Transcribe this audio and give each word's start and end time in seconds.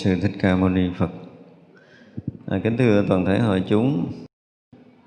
Sư 0.00 0.16
Thích 0.22 0.32
Ca 0.40 0.56
Mâu 0.56 0.68
Ni 0.68 0.90
Phật. 0.96 1.10
À, 2.46 2.60
kính 2.64 2.76
thưa 2.76 3.04
toàn 3.08 3.24
thể 3.24 3.38
hội 3.38 3.62
chúng, 3.68 4.12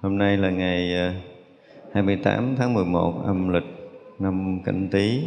hôm 0.01 0.17
nay 0.17 0.37
là 0.37 0.49
ngày 0.49 0.95
à, 0.95 1.15
28 1.93 2.55
tháng 2.57 2.73
11 2.73 3.21
âm 3.25 3.49
lịch 3.49 3.63
năm 4.19 4.59
Canh 4.65 4.87
Tý. 4.91 5.23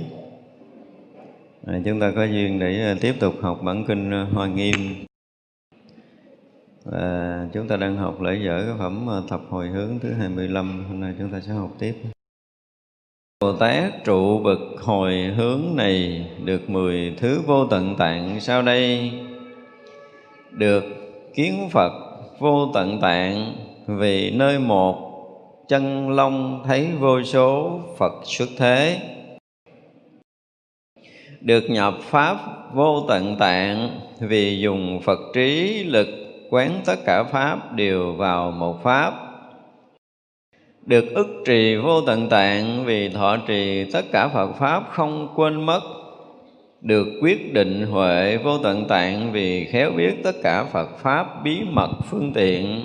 À, 1.67 1.81
chúng 1.85 2.01
ta 2.01 2.13
có 2.17 2.25
duyên 2.25 2.59
để 2.59 2.83
à, 2.83 2.95
tiếp 3.01 3.15
tục 3.21 3.35
học 3.41 3.61
bản 3.63 3.85
kinh 3.89 4.11
à, 4.11 4.27
Hoa 4.33 4.47
Nghiêm. 4.47 5.05
Và 6.85 7.47
chúng 7.53 7.69
ta 7.69 7.77
đang 7.77 7.97
học 7.97 8.21
lễ 8.21 8.41
dở 8.45 8.65
cái 8.67 8.75
phẩm 8.79 9.07
thập 9.29 9.41
hồi 9.49 9.69
hướng 9.69 9.99
thứ 9.99 10.13
25, 10.13 10.85
hôm 10.89 11.01
nay 11.01 11.15
chúng 11.19 11.31
ta 11.31 11.41
sẽ 11.41 11.53
học 11.53 11.77
tiếp. 11.79 11.95
Bồ 13.41 13.53
Tát 13.53 14.05
trụ 14.05 14.39
bậc 14.39 14.59
hồi 14.81 15.35
hướng 15.37 15.63
này 15.77 16.27
được 16.45 16.71
mười 16.71 17.15
thứ 17.19 17.41
vô 17.47 17.67
tận 17.67 17.97
tạng 17.99 18.41
sau 18.41 18.63
đây 18.63 19.13
được 20.57 20.85
kiến 21.35 21.69
Phật 21.71 21.93
vô 22.39 22.71
tận 22.75 23.01
tạng 23.01 23.55
vì 23.87 24.31
nơi 24.31 24.59
một 24.59 25.07
chân 25.69 26.11
long 26.11 26.63
thấy 26.67 26.89
vô 26.99 27.23
số 27.23 27.81
Phật 27.99 28.13
xuất 28.25 28.49
thế. 28.59 29.01
Được 31.41 31.71
nhập 31.71 31.95
pháp 32.03 32.37
vô 32.75 33.05
tận 33.09 33.37
tạng 33.39 34.01
vì 34.21 34.59
dùng 34.59 35.01
Phật 35.05 35.19
trí 35.35 35.85
lực 35.85 36.09
quán 36.51 36.81
tất 36.85 36.97
cả 37.05 37.25
pháp 37.25 37.73
đều 37.73 38.13
vào 38.13 38.51
một 38.51 38.83
pháp. 38.83 39.15
Được 40.87 41.05
ức 41.15 41.43
trì 41.47 41.77
vô 41.77 42.01
tận 42.01 42.29
tạng 42.29 42.85
vì 42.85 43.09
thọ 43.09 43.37
trì 43.47 43.91
tất 43.93 44.03
cả 44.13 44.29
Phật 44.29 44.53
pháp 44.53 44.83
không 44.91 45.29
quên 45.35 45.67
mất 45.67 45.81
được 46.87 47.07
quyết 47.21 47.53
định 47.53 47.87
huệ 47.87 48.37
vô 48.37 48.59
tận 48.59 48.85
tạng 48.89 49.33
vì 49.33 49.65
khéo 49.65 49.91
biết 49.91 50.15
tất 50.25 50.37
cả 50.43 50.65
Phật 50.65 50.99
pháp 50.99 51.45
bí 51.45 51.61
mật 51.71 51.91
phương 52.11 52.33
tiện. 52.35 52.85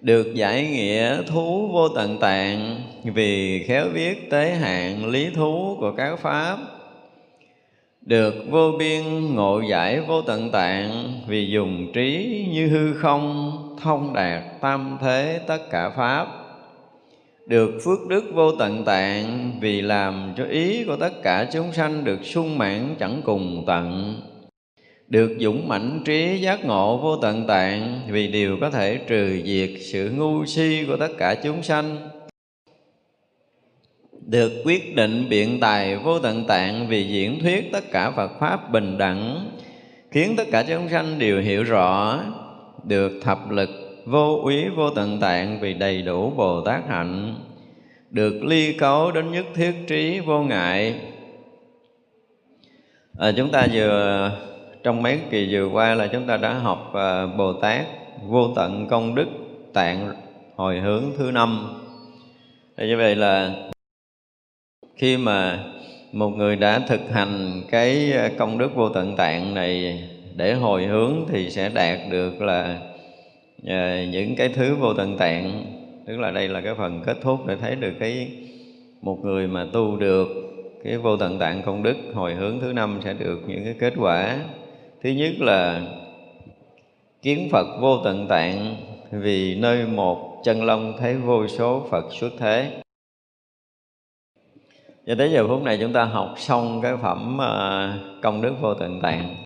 Được 0.00 0.34
giải 0.34 0.66
nghĩa 0.66 1.22
thú 1.22 1.68
vô 1.72 1.88
tận 1.88 2.18
tạng 2.18 2.82
vì 3.04 3.64
khéo 3.68 3.86
biết 3.94 4.30
tế 4.30 4.50
hạn 4.50 5.06
lý 5.06 5.30
thú 5.34 5.76
của 5.80 5.92
các 5.92 6.18
pháp. 6.18 6.58
Được 8.00 8.34
vô 8.50 8.72
biên 8.78 9.34
ngộ 9.34 9.60
giải 9.70 10.00
vô 10.00 10.22
tận 10.22 10.50
tạng 10.50 11.20
vì 11.26 11.50
dùng 11.50 11.92
trí 11.92 12.46
như 12.52 12.68
hư 12.68 12.94
không 12.94 13.52
thông 13.82 14.14
đạt 14.14 14.42
tam 14.60 14.98
thế 15.00 15.40
tất 15.46 15.70
cả 15.70 15.90
pháp 15.96 16.39
được 17.50 17.78
phước 17.84 18.06
đức 18.08 18.24
vô 18.34 18.52
tận 18.52 18.84
tạng, 18.84 19.52
vì 19.60 19.80
làm 19.80 20.32
cho 20.36 20.44
ý 20.44 20.84
của 20.84 20.96
tất 20.96 21.22
cả 21.22 21.48
chúng 21.52 21.72
sanh 21.72 22.04
được 22.04 22.24
sung 22.24 22.58
mãn 22.58 22.94
chẳng 22.98 23.20
cùng 23.24 23.64
tận. 23.66 24.16
Được 25.08 25.36
dũng 25.40 25.68
mãnh 25.68 26.02
trí 26.04 26.38
giác 26.38 26.64
ngộ 26.64 26.96
vô 26.96 27.16
tận 27.16 27.46
tạng, 27.46 28.00
vì 28.08 28.28
điều 28.28 28.56
có 28.60 28.70
thể 28.70 28.96
trừ 28.96 29.42
diệt 29.44 29.70
sự 29.80 30.10
ngu 30.10 30.46
si 30.46 30.84
của 30.86 30.96
tất 30.96 31.08
cả 31.18 31.34
chúng 31.34 31.62
sanh. 31.62 32.08
Được 34.26 34.52
quyết 34.64 34.96
định 34.96 35.26
biện 35.28 35.60
tài 35.60 35.96
vô 35.96 36.18
tận 36.18 36.44
tạng, 36.46 36.88
vì 36.88 37.04
diễn 37.04 37.40
thuyết 37.40 37.72
tất 37.72 37.90
cả 37.92 38.10
Phật 38.10 38.30
pháp 38.40 38.72
bình 38.72 38.98
đẳng, 38.98 39.50
khiến 40.10 40.34
tất 40.36 40.44
cả 40.52 40.64
chúng 40.68 40.88
sanh 40.88 41.18
đều 41.18 41.40
hiểu 41.40 41.62
rõ. 41.62 42.20
Được 42.84 43.12
thập 43.22 43.50
lực 43.50 43.89
vô 44.10 44.40
úy 44.42 44.68
vô 44.68 44.90
tận 44.90 45.20
tạng 45.20 45.60
vì 45.60 45.74
đầy 45.74 46.02
đủ 46.02 46.30
Bồ 46.30 46.60
Tát 46.60 46.88
hạnh 46.88 47.34
được 48.10 48.44
ly 48.44 48.72
cấu 48.72 49.12
đến 49.12 49.32
nhất 49.32 49.46
thiết 49.54 49.72
trí 49.86 50.20
vô 50.20 50.42
ngại. 50.42 50.94
À, 53.18 53.32
chúng 53.36 53.50
ta 53.50 53.66
vừa 53.72 54.30
trong 54.82 55.02
mấy 55.02 55.20
kỳ 55.30 55.48
vừa 55.50 55.68
qua 55.68 55.94
là 55.94 56.06
chúng 56.06 56.26
ta 56.26 56.36
đã 56.36 56.54
học 56.54 56.90
à, 56.94 57.26
Bồ 57.26 57.52
Tát 57.52 57.86
vô 58.26 58.52
tận 58.56 58.86
công 58.90 59.14
đức 59.14 59.26
tạng 59.72 60.14
hồi 60.56 60.80
hướng 60.80 61.04
thứ 61.18 61.30
năm. 61.30 61.80
Thì 62.76 62.86
như 62.86 62.96
vậy 62.96 63.16
là 63.16 63.54
khi 64.96 65.16
mà 65.16 65.64
một 66.12 66.30
người 66.30 66.56
đã 66.56 66.78
thực 66.78 67.10
hành 67.10 67.62
cái 67.70 68.12
à, 68.12 68.30
công 68.38 68.58
đức 68.58 68.74
vô 68.74 68.88
tận 68.88 69.16
tạng 69.16 69.54
này 69.54 70.02
để 70.36 70.54
hồi 70.54 70.86
hướng 70.86 71.14
thì 71.28 71.50
sẽ 71.50 71.68
đạt 71.68 71.98
được 72.10 72.42
là 72.42 72.78
à, 73.66 74.04
những 74.10 74.36
cái 74.36 74.48
thứ 74.48 74.74
vô 74.74 74.94
tận 74.94 75.16
tạng 75.18 75.64
tức 76.06 76.18
là 76.18 76.30
đây 76.30 76.48
là 76.48 76.60
cái 76.60 76.74
phần 76.74 77.02
kết 77.06 77.16
thúc 77.22 77.46
để 77.46 77.56
thấy 77.56 77.76
được 77.76 77.92
cái 78.00 78.30
một 79.02 79.18
người 79.24 79.46
mà 79.46 79.66
tu 79.72 79.96
được 79.96 80.28
cái 80.84 80.96
vô 80.96 81.16
tận 81.16 81.38
tạng 81.38 81.62
công 81.62 81.82
đức 81.82 81.96
hồi 82.14 82.34
hướng 82.34 82.60
thứ 82.60 82.72
năm 82.72 83.00
sẽ 83.04 83.14
được 83.14 83.40
những 83.46 83.64
cái 83.64 83.74
kết 83.78 83.94
quả. 83.96 84.38
Thứ 85.02 85.10
nhất 85.10 85.32
là 85.38 85.82
kiến 87.22 87.48
phật 87.52 87.66
vô 87.80 87.98
tận 88.04 88.26
tạng 88.28 88.76
vì 89.10 89.54
nơi 89.54 89.86
một 89.86 90.40
chân 90.44 90.64
long 90.64 90.94
thấy 90.98 91.14
vô 91.14 91.46
số 91.48 91.86
phật 91.90 92.04
xuất 92.20 92.30
thế. 92.38 92.82
Cho 95.06 95.14
tới 95.18 95.30
giờ 95.30 95.48
phút 95.48 95.62
này 95.62 95.78
chúng 95.80 95.92
ta 95.92 96.04
học 96.04 96.34
xong 96.36 96.80
cái 96.82 96.96
phẩm 97.02 97.38
ờ, 97.38 97.92
công 98.22 98.42
đức 98.42 98.54
vô 98.60 98.74
tận 98.74 99.00
tạng 99.02 99.36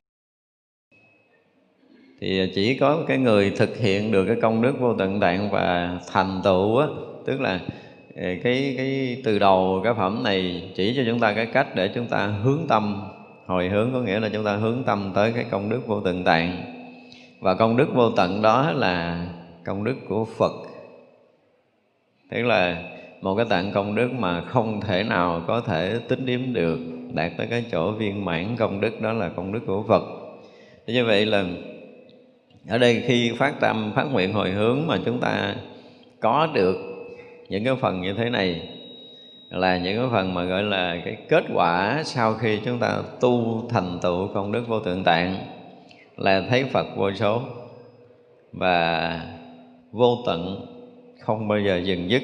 thì 2.24 2.50
chỉ 2.54 2.74
có 2.74 3.04
cái 3.06 3.18
người 3.18 3.50
thực 3.50 3.76
hiện 3.78 4.12
được 4.12 4.24
cái 4.24 4.36
công 4.42 4.62
đức 4.62 4.80
vô 4.80 4.94
tận 4.94 5.20
tạng 5.20 5.50
và 5.50 5.98
thành 6.12 6.40
tựu 6.44 6.78
á, 6.78 6.86
tức 7.26 7.40
là 7.40 7.60
ờ, 8.16 8.28
cái 8.42 8.74
cái 8.76 9.16
từ 9.24 9.38
đầu 9.38 9.80
cái 9.84 9.94
phẩm 9.94 10.22
này 10.24 10.70
chỉ 10.74 10.94
cho 10.96 11.02
chúng 11.06 11.20
ta 11.20 11.32
cái 11.32 11.46
cách 11.46 11.74
để 11.74 11.90
chúng 11.94 12.06
ta 12.06 12.26
hướng 12.26 12.66
tâm. 12.68 13.02
Hồi 13.46 13.68
hướng 13.68 13.92
có 13.92 14.00
nghĩa 14.00 14.20
là 14.20 14.28
chúng 14.28 14.44
ta 14.44 14.56
hướng 14.56 14.82
tâm 14.84 15.12
tới 15.14 15.32
cái 15.32 15.44
công 15.50 15.68
đức 15.68 15.86
vô 15.86 16.00
tận 16.00 16.24
tạng 16.24 16.62
và 17.40 17.54
công 17.54 17.76
đức 17.76 17.94
vô 17.94 18.10
tận 18.10 18.42
đó 18.42 18.72
là 18.72 19.26
công 19.64 19.84
đức 19.84 19.96
của 20.08 20.24
Phật. 20.24 20.52
Tức 22.30 22.42
là 22.42 22.82
một 23.20 23.34
cái 23.36 23.46
tạng 23.48 23.72
công 23.72 23.94
đức 23.94 24.12
mà 24.12 24.40
không 24.40 24.80
thể 24.80 25.02
nào 25.02 25.42
có 25.46 25.60
thể 25.60 25.98
tính 26.08 26.26
điếm 26.26 26.40
được, 26.52 26.78
đạt 27.12 27.32
tới 27.38 27.46
cái 27.46 27.64
chỗ 27.72 27.92
viên 27.92 28.24
mãn 28.24 28.56
công 28.56 28.80
đức 28.80 29.00
đó 29.00 29.12
là 29.12 29.28
công 29.28 29.52
đức 29.52 29.60
của 29.66 29.82
Phật. 29.88 30.02
Như 30.86 31.04
vậy 31.04 31.26
là 31.26 31.44
ở 32.68 32.78
đây 32.78 33.02
khi 33.06 33.32
phát 33.38 33.60
tâm, 33.60 33.92
phát 33.96 34.04
nguyện 34.04 34.32
hồi 34.32 34.50
hướng 34.50 34.86
mà 34.86 34.98
chúng 35.04 35.20
ta 35.20 35.54
có 36.20 36.48
được 36.54 36.76
những 37.48 37.64
cái 37.64 37.74
phần 37.80 38.00
như 38.00 38.12
thế 38.12 38.30
này, 38.30 38.68
là 39.50 39.78
những 39.78 39.96
cái 39.96 40.06
phần 40.10 40.34
mà 40.34 40.44
gọi 40.44 40.62
là 40.62 41.00
cái 41.04 41.16
kết 41.28 41.44
quả 41.54 42.02
sau 42.04 42.34
khi 42.34 42.58
chúng 42.64 42.78
ta 42.78 43.02
tu 43.20 43.64
thành 43.70 43.98
tựu 44.02 44.28
công 44.34 44.52
đức 44.52 44.68
vô 44.68 44.80
tượng 44.80 45.04
tạng, 45.04 45.36
là 46.16 46.42
thấy 46.50 46.64
Phật 46.64 46.86
vô 46.96 47.12
số 47.12 47.42
và 48.52 49.20
vô 49.92 50.18
tận 50.26 50.66
không 51.20 51.48
bao 51.48 51.60
giờ 51.60 51.76
dừng 51.84 52.10
dứt. 52.10 52.22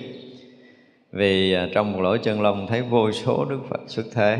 Vì 1.13 1.53
à, 1.53 1.69
trong 1.75 1.93
một 1.93 2.01
lỗ 2.01 2.17
chân 2.17 2.41
lông 2.41 2.67
thấy 2.67 2.83
vô 2.83 3.13
số 3.13 3.45
Đức 3.45 3.61
Phật 3.69 3.81
xuất 3.87 4.07
thế. 4.15 4.39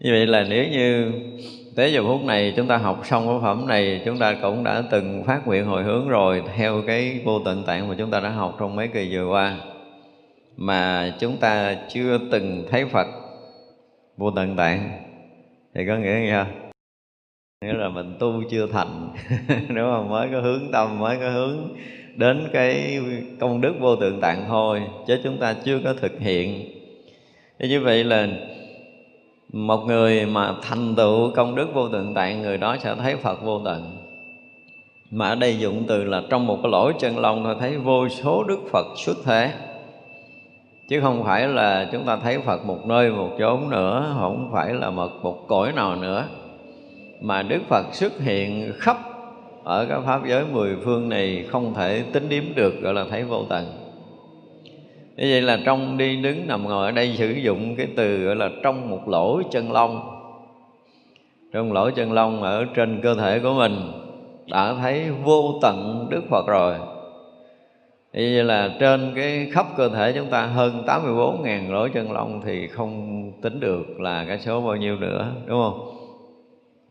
Như 0.00 0.10
vậy 0.12 0.26
là 0.26 0.44
nếu 0.48 0.64
như 0.68 1.12
tới 1.78 1.92
giờ 1.92 2.02
phút 2.02 2.24
này 2.24 2.52
chúng 2.56 2.66
ta 2.66 2.76
học 2.76 3.00
xong 3.04 3.26
cái 3.26 3.36
phẩm 3.42 3.66
này, 3.66 4.02
chúng 4.04 4.18
ta 4.18 4.36
cũng 4.42 4.64
đã 4.64 4.82
từng 4.90 5.24
phát 5.24 5.46
nguyện 5.46 5.64
hồi 5.64 5.82
hướng 5.82 6.08
rồi 6.08 6.42
theo 6.56 6.82
cái 6.86 7.20
vô 7.24 7.38
tận 7.44 7.64
tạng 7.64 7.88
mà 7.88 7.94
chúng 7.98 8.10
ta 8.10 8.20
đã 8.20 8.28
học 8.28 8.56
trong 8.60 8.76
mấy 8.76 8.88
kỳ 8.88 9.08
vừa 9.12 9.26
qua. 9.26 9.56
Mà 10.56 11.12
chúng 11.20 11.36
ta 11.36 11.76
chưa 11.88 12.18
từng 12.30 12.66
thấy 12.70 12.84
Phật 12.84 13.06
vô 14.16 14.30
tận 14.30 14.56
tạng. 14.56 14.90
Thì 15.74 15.86
có 15.86 15.96
nghĩa 15.96 16.20
gì 16.20 16.30
không? 16.30 16.70
nghĩa 17.64 17.72
là 17.72 17.88
mình 17.88 18.16
tu 18.18 18.42
chưa 18.50 18.66
thành, 18.72 19.10
đúng 19.68 19.90
không? 19.92 20.08
Mới 20.10 20.28
có 20.32 20.40
hướng 20.40 20.72
tâm, 20.72 20.98
mới 20.98 21.16
có 21.20 21.30
hướng 21.30 21.76
đến 22.16 22.48
cái 22.52 23.00
công 23.40 23.60
đức 23.60 23.74
vô 23.80 23.96
tượng 23.96 24.20
tạng 24.20 24.44
thôi, 24.48 24.82
chứ 25.06 25.20
chúng 25.24 25.38
ta 25.38 25.54
chưa 25.64 25.80
có 25.84 25.94
thực 25.94 26.20
hiện. 26.20 26.70
Như 27.58 27.80
vậy 27.80 28.04
là 28.04 28.28
một 29.52 29.84
người 29.86 30.26
mà 30.26 30.54
thành 30.62 30.94
tựu 30.94 31.30
công 31.30 31.54
đức 31.54 31.68
vô 31.74 31.88
tượng 31.88 32.14
tạng 32.14 32.42
người 32.42 32.58
đó 32.58 32.76
sẽ 32.80 32.94
thấy 32.94 33.16
phật 33.16 33.42
vô 33.42 33.60
tận. 33.64 33.96
Mà 35.10 35.28
ở 35.28 35.34
đây 35.34 35.58
dụng 35.58 35.84
từ 35.88 36.04
là 36.04 36.22
trong 36.30 36.46
một 36.46 36.58
cái 36.62 36.72
lỗ 36.72 36.92
chân 36.92 37.18
lông 37.18 37.44
thôi, 37.44 37.56
thấy 37.60 37.78
vô 37.78 38.08
số 38.08 38.44
đức 38.44 38.58
phật 38.72 38.86
xuất 38.96 39.16
thế. 39.24 39.52
Chứ 40.88 41.00
không 41.00 41.24
phải 41.24 41.48
là 41.48 41.88
chúng 41.92 42.04
ta 42.04 42.16
thấy 42.16 42.38
phật 42.38 42.64
một 42.64 42.86
nơi 42.86 43.10
một 43.10 43.30
chốn 43.38 43.70
nữa, 43.70 44.14
không 44.18 44.50
phải 44.52 44.74
là 44.74 44.90
một 44.90 45.10
một 45.22 45.48
cõi 45.48 45.72
nào 45.72 45.96
nữa. 45.96 46.24
Mà 47.20 47.42
đức 47.42 47.60
phật 47.68 47.86
xuất 47.92 48.20
hiện 48.20 48.72
khắp 48.76 48.98
ở 49.64 49.86
các 49.88 50.00
pháp 50.06 50.26
giới 50.26 50.44
mười 50.52 50.76
phương 50.84 51.08
này 51.08 51.44
không 51.48 51.74
thể 51.74 52.04
tính 52.12 52.28
điếm 52.28 52.44
được, 52.54 52.80
gọi 52.82 52.94
là 52.94 53.04
thấy 53.10 53.24
vô 53.24 53.44
tận 53.48 53.87
như 55.18 55.28
vậy 55.30 55.42
là 55.42 55.58
trong 55.64 55.98
đi 55.98 56.16
đứng 56.16 56.46
nằm 56.46 56.64
ngồi 56.64 56.86
ở 56.86 56.90
đây 56.90 57.14
sử 57.16 57.30
dụng 57.30 57.76
cái 57.76 57.86
từ 57.96 58.24
gọi 58.24 58.36
là 58.36 58.50
trong 58.62 58.90
một 58.90 59.08
lỗ 59.08 59.42
chân 59.50 59.72
lông 59.72 60.00
trong 61.52 61.72
lỗ 61.72 61.90
chân 61.90 62.12
lông 62.12 62.42
ở 62.42 62.64
trên 62.74 63.00
cơ 63.02 63.14
thể 63.14 63.38
của 63.38 63.54
mình 63.54 63.92
đã 64.46 64.74
thấy 64.74 65.10
vô 65.24 65.58
tận 65.62 66.06
Đức 66.10 66.22
Phật 66.30 66.46
rồi 66.46 66.74
Như 68.12 68.32
vậy 68.36 68.44
là 68.44 68.76
trên 68.80 69.12
cái 69.16 69.48
khắp 69.52 69.66
cơ 69.76 69.88
thể 69.88 70.12
chúng 70.12 70.26
ta 70.26 70.46
hơn 70.46 70.82
84 70.86 71.42
ngàn 71.42 71.72
lỗ 71.72 71.88
chân 71.88 72.12
lông 72.12 72.40
thì 72.44 72.66
không 72.68 73.32
tính 73.42 73.60
được 73.60 74.00
là 74.00 74.24
cái 74.28 74.38
số 74.38 74.60
bao 74.60 74.76
nhiêu 74.76 74.96
nữa, 74.96 75.32
đúng 75.46 75.62
không? 75.62 75.94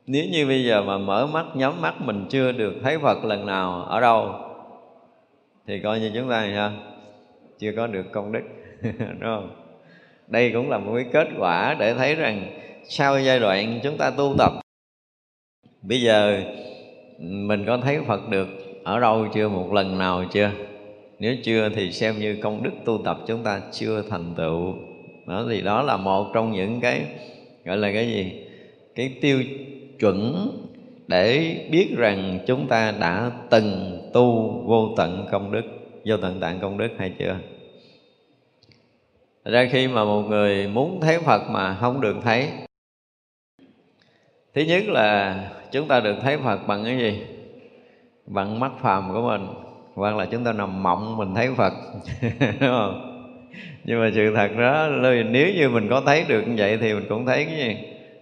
Nếu 0.08 0.26
như 0.32 0.48
bây 0.48 0.64
giờ 0.64 0.82
mà 0.82 0.98
mở 0.98 1.28
mắt, 1.28 1.46
nhắm 1.56 1.82
mắt, 1.82 2.02
mình 2.02 2.26
chưa 2.30 2.52
được 2.52 2.74
thấy 2.84 2.98
Phật 3.00 3.26
lần 3.26 3.46
nào 3.46 3.84
ở 3.84 4.00
đâu, 4.00 4.32
thì 5.68 5.80
coi 5.80 6.00
như 6.00 6.12
chúng 6.16 6.30
ta 6.30 6.42
thì 6.46 6.52
sao? 6.56 6.72
Chưa 7.60 7.72
có 7.76 7.88
được 7.88 8.12
công 8.12 8.32
đức, 8.32 8.44
đúng 8.82 9.20
không? 9.22 9.64
Đây 10.28 10.52
cũng 10.52 10.70
là 10.70 10.78
một 10.78 10.94
cái 10.96 11.06
kết 11.12 11.28
quả 11.40 11.76
để 11.80 11.94
thấy 11.94 12.16
rằng 12.16 12.46
sau 12.84 13.20
giai 13.20 13.40
đoạn 13.40 13.80
chúng 13.84 13.98
ta 13.98 14.12
tu 14.12 14.36
tập, 14.38 14.52
bây 15.82 16.02
giờ 16.02 16.44
mình 17.20 17.66
có 17.66 17.78
thấy 17.78 18.00
phật 18.08 18.30
được 18.30 18.48
ở 18.84 19.00
đâu 19.00 19.28
chưa, 19.34 19.50
một 19.50 19.74
lần 19.74 19.98
nào 19.98 20.26
chưa? 20.32 20.52
Nếu 21.20 21.36
chưa 21.44 21.70
thì 21.76 21.92
xem 21.92 22.20
như 22.20 22.38
công 22.42 22.64
đức 22.64 22.72
tu 22.86 23.02
tập 23.06 23.18
chúng 23.28 23.44
ta 23.44 23.62
chưa 23.72 24.04
thành 24.10 24.34
tựu. 24.38 24.74
Đó, 25.28 25.46
thì 25.50 25.62
đó 25.62 25.82
là 25.82 25.98
một 25.98 26.32
trong 26.34 26.52
những 26.52 26.80
cái, 26.82 27.02
gọi 27.66 27.78
là 27.78 27.92
cái 27.92 28.08
gì? 28.08 28.46
Cái 28.96 29.14
tiêu 29.22 29.44
chuẩn 30.00 30.48
để 31.08 31.56
biết 31.72 31.88
rằng 31.98 32.40
chúng 32.48 32.68
ta 32.68 32.94
đã 33.00 33.32
từng 33.50 34.00
tu 34.14 34.52
vô 34.66 34.94
tận 34.98 35.28
công 35.32 35.52
đức 35.52 35.77
vô 36.08 36.18
tận 36.18 36.40
tạng 36.40 36.60
công 36.60 36.78
đức 36.78 36.90
hay 37.00 37.14
chưa 37.20 37.36
Thật 39.46 39.52
ra 39.52 39.68
khi 39.72 39.88
mà 39.88 40.06
một 40.06 40.22
người 40.22 40.68
muốn 40.68 41.02
thấy 41.02 41.20
Phật 41.20 41.42
mà 41.50 41.76
không 41.76 42.02
được 42.02 42.16
thấy, 42.24 42.50
Thứ 44.54 44.62
nhất 44.62 44.84
là 44.88 45.40
chúng 45.72 45.88
ta 45.88 46.00
được 46.00 46.16
thấy 46.22 46.38
Phật 46.38 46.68
bằng 46.68 46.84
cái 46.84 46.98
gì? 46.98 47.26
Bằng 48.26 48.60
mắt 48.60 48.72
phàm 48.82 49.14
của 49.14 49.22
mình, 49.22 49.48
Hoặc 49.94 50.16
là 50.16 50.26
chúng 50.26 50.44
ta 50.44 50.54
nằm 50.54 50.84
mộng 50.84 51.18
mình 51.18 51.36
thấy 51.36 51.50
Phật, 51.58 51.74
Đúng 52.40 52.60
không? 52.60 53.14
Nhưng 53.84 54.02
mà 54.02 54.12
sự 54.16 54.36
thật 54.36 54.52
đó 54.58 54.90
Nếu 55.30 55.54
như 55.56 55.70
mình 55.70 55.88
có 55.90 56.02
thấy 56.06 56.26
được 56.28 56.44
như 56.48 56.56
vậy 56.58 56.78
Thì 56.82 56.94
mình 56.94 57.06
cũng 57.10 57.26
thấy 57.26 57.46
cái 57.46 57.56
gì? 57.58 57.76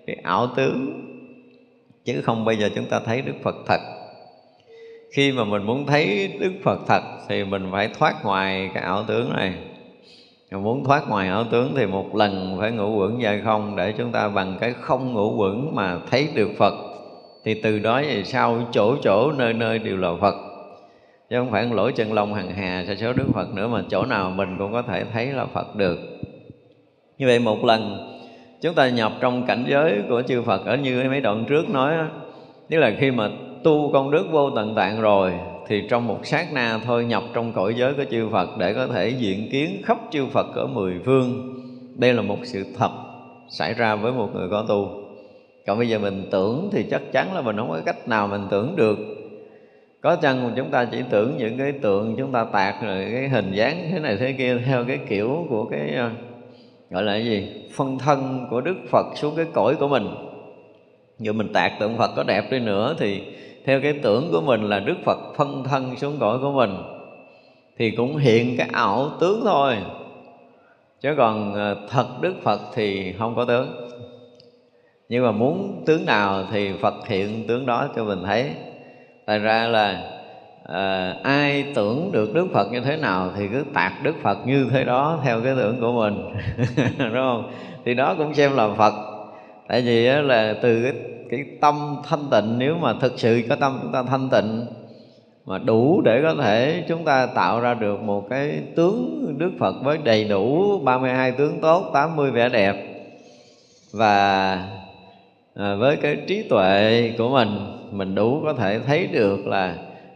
Cái 0.08 0.18
ảo 0.24 0.48
tướng 0.56 1.01
Chứ 2.06 2.22
không 2.22 2.46
bây 2.46 2.58
giờ 2.58 2.70
chúng 2.75 2.86
ta 2.86 3.00
thấy 3.00 3.22
Đức 3.22 3.34
Phật 3.44 3.56
thật 3.68 3.95
khi 5.15 5.31
mà 5.31 5.43
mình 5.43 5.63
muốn 5.63 5.86
thấy 5.86 6.31
đức 6.39 6.53
phật 6.63 6.79
thật 6.88 7.01
thì 7.29 7.43
mình 7.43 7.67
phải 7.72 7.89
thoát 8.00 8.25
ngoài 8.25 8.69
cái 8.74 8.84
ảo 8.84 9.03
tướng 9.03 9.34
này. 9.34 9.53
Mà 10.51 10.57
muốn 10.57 10.84
thoát 10.84 11.10
ngoài 11.10 11.27
ảo 11.27 11.43
tướng 11.51 11.74
thì 11.77 11.86
một 11.86 12.15
lần 12.15 12.57
phải 12.60 12.72
ngủ 12.72 12.98
quẩn 12.98 13.22
dài 13.22 13.41
không 13.43 13.75
để 13.75 13.93
chúng 13.98 14.12
ta 14.12 14.29
bằng 14.29 14.57
cái 14.60 14.74
không 14.74 15.13
ngủ 15.13 15.36
quẩn 15.38 15.75
mà 15.75 15.98
thấy 16.12 16.27
được 16.34 16.50
phật. 16.57 16.74
Thì 17.45 17.62
từ 17.62 17.79
đó 17.79 18.01
về 18.01 18.24
sau 18.24 18.60
chỗ 18.72 18.95
chỗ 19.03 19.31
nơi 19.31 19.53
nơi 19.53 19.79
đều 19.79 19.98
là 19.98 20.10
phật. 20.22 20.36
Chứ 21.29 21.36
không 21.39 21.51
phải 21.51 21.65
lỗi 21.65 21.91
chân 21.95 22.13
lông 22.13 22.34
hằng 22.34 22.50
hà 22.55 22.84
sa 22.88 22.95
số 22.95 23.13
đức 23.13 23.27
phật 23.34 23.53
nữa 23.53 23.67
mà 23.67 23.84
chỗ 23.89 24.05
nào 24.05 24.29
mình 24.29 24.55
cũng 24.60 24.72
có 24.72 24.81
thể 24.81 25.03
thấy 25.13 25.27
là 25.27 25.45
phật 25.45 25.75
được. 25.75 26.00
Như 27.17 27.27
vậy 27.27 27.39
một 27.39 27.65
lần, 27.65 28.12
chúng 28.62 28.74
ta 28.74 28.89
nhập 28.89 29.12
trong 29.19 29.45
cảnh 29.45 29.65
giới 29.67 30.01
của 30.10 30.22
chư 30.22 30.41
phật 30.41 30.65
ở 30.65 30.75
như 30.77 31.03
mấy 31.10 31.22
đoạn 31.22 31.45
trước 31.48 31.69
nói 31.69 31.93
tức 32.69 32.77
là 32.77 32.93
khi 33.00 33.12
mà 33.12 33.29
tu 33.65 33.91
công 33.93 34.12
đức 34.12 34.25
vô 34.31 34.50
tận 34.50 34.75
tạng 34.75 35.01
rồi, 35.01 35.34
thì 35.67 35.84
trong 35.89 36.07
một 36.07 36.19
sát 36.24 36.53
na 36.53 36.79
thôi 36.86 37.05
nhập 37.05 37.24
trong 37.34 37.51
cõi 37.51 37.74
giới 37.77 37.93
của 37.93 38.03
chư 38.12 38.29
Phật 38.29 38.50
để 38.57 38.74
có 38.74 38.88
thể 38.88 39.10
diện 39.10 39.50
kiến 39.51 39.81
khắp 39.84 39.98
chư 40.12 40.25
Phật 40.25 40.55
ở 40.55 40.67
mười 40.67 40.93
phương. 41.05 41.53
Đây 41.95 42.13
là 42.13 42.22
một 42.22 42.38
sự 42.43 42.65
thật 42.77 42.91
xảy 43.50 43.74
ra 43.74 43.95
với 43.95 44.12
một 44.12 44.29
người 44.36 44.50
có 44.51 44.65
tu. 44.67 44.89
Còn 45.67 45.77
bây 45.77 45.89
giờ 45.89 46.00
mình 46.00 46.27
tưởng 46.31 46.69
thì 46.72 46.84
chắc 46.91 47.01
chắn 47.12 47.36
là 47.36 47.41
mình 47.41 47.57
không 47.57 47.69
có 47.69 47.79
cách 47.86 48.07
nào 48.07 48.27
mình 48.27 48.41
tưởng 48.50 48.75
được. 48.75 48.98
Có 50.01 50.15
chăng 50.15 50.53
chúng 50.55 50.72
ta 50.72 50.86
chỉ 50.91 50.98
tưởng 51.10 51.38
những 51.38 51.57
cái 51.57 51.72
tượng 51.72 52.15
chúng 52.17 52.31
ta 52.31 52.45
tạc 52.51 52.75
rồi 52.84 53.07
cái 53.12 53.29
hình 53.29 53.51
dáng 53.51 53.88
thế 53.91 54.00
này 54.00 54.17
thế 54.19 54.31
kia 54.38 54.57
theo 54.65 54.86
cái 54.88 55.00
kiểu 55.10 55.45
của 55.50 55.65
cái 55.65 55.93
ờ, 55.95 56.10
gọi 56.89 57.03
là 57.03 57.12
cái 57.12 57.25
gì 57.25 57.48
phân 57.75 57.98
thân 57.98 58.48
của 58.50 58.62
Đức 58.62 58.75
Phật 58.89 59.05
xuống 59.15 59.34
cái 59.36 59.45
cõi 59.53 59.75
của 59.75 59.88
mình. 59.88 60.07
Giờ 61.19 61.34
mình 61.34 61.53
tạc 61.53 61.72
tượng 61.79 61.98
Phật 61.98 62.12
có 62.15 62.24
đẹp 62.24 62.51
đi 62.51 62.60
nữa 62.60 62.95
thì 63.00 63.22
theo 63.65 63.81
cái 63.81 63.93
tưởng 64.03 64.29
của 64.31 64.41
mình 64.41 64.63
là 64.63 64.79
đức 64.79 64.95
phật 65.05 65.17
phân 65.38 65.63
thân 65.63 65.95
xuống 65.98 66.17
cõi 66.19 66.38
của 66.39 66.51
mình 66.51 66.77
thì 67.77 67.91
cũng 67.91 68.17
hiện 68.17 68.57
cái 68.57 68.67
ảo 68.72 69.10
tướng 69.19 69.41
thôi. 69.45 69.75
Chứ 71.01 71.15
còn 71.17 71.53
ờ, 71.53 71.88
thật 71.89 72.07
đức 72.22 72.34
phật 72.43 72.60
thì 72.74 73.13
không 73.13 73.36
có 73.36 73.45
tướng. 73.45 73.89
Nhưng 75.10 75.25
mà 75.25 75.31
muốn 75.31 75.84
tướng 75.86 76.05
nào 76.05 76.43
thì 76.51 76.72
phật 76.81 77.07
hiện 77.07 77.48
tướng 77.48 77.65
đó 77.65 77.88
cho 77.95 78.03
mình 78.03 78.24
thấy. 78.25 78.50
Tại 79.25 79.39
ra 79.39 79.67
là 79.67 80.12
à, 80.63 81.15
ai 81.24 81.65
tưởng 81.75 82.12
được 82.12 82.34
đức 82.34 82.48
phật 82.53 82.72
như 82.72 82.81
thế 82.81 82.98
nào 82.98 83.31
thì 83.38 83.48
cứ 83.48 83.63
tạc 83.74 84.03
đức 84.03 84.15
phật 84.22 84.38
như 84.48 84.67
thế 84.72 84.84
đó 84.84 85.19
theo 85.24 85.41
cái 85.41 85.53
tưởng 85.55 85.81
của 85.81 85.91
mình. 85.91 86.25
Đúng 87.00 87.13
không? 87.13 87.51
Thì 87.86 87.93
đó 87.93 88.15
cũng 88.17 88.34
xem 88.34 88.55
là 88.55 88.69
phật. 88.74 88.93
Tại 89.67 89.81
vì 89.81 90.07
là 90.07 90.55
từ 90.62 90.84
cái 90.84 90.93
cái 91.29 91.46
tâm 91.62 91.96
thanh 92.10 92.24
tịnh 92.32 92.60
nếu 92.60 92.77
mà 92.77 92.94
thực 93.01 93.20
sự 93.20 93.41
có 93.50 93.55
tâm 93.55 93.79
chúng 93.82 93.91
ta 93.91 94.03
thanh 94.03 94.29
tịnh 94.29 94.65
mà 95.46 95.58
đủ 95.58 96.01
để 96.01 96.22
có 96.22 96.36
thể 96.44 96.84
chúng 96.88 97.05
ta 97.05 97.25
tạo 97.25 97.60
ra 97.60 97.74
được 97.74 98.01
một 98.01 98.29
cái 98.29 98.62
tướng 98.75 99.25
Đức 99.38 99.51
Phật 99.60 99.75
với 99.84 99.98
đầy 100.03 100.24
đủ 100.24 100.77
32 100.84 101.32
tướng 101.32 101.60
tốt, 101.62 101.91
80 101.94 102.32
vẻ 102.32 102.50
đẹp 102.50 102.75
và 103.94 104.51
à, 105.55 105.75
với 105.75 105.96
cái 105.96 106.17
trí 106.27 106.44
tuệ 106.50 107.12
của 107.17 107.29
mình 107.29 107.50
mình 107.91 108.15
đủ 108.15 108.41
có 108.44 108.53
thể 108.53 108.79
thấy 108.79 109.08
được 109.08 109.48
là 109.48 109.75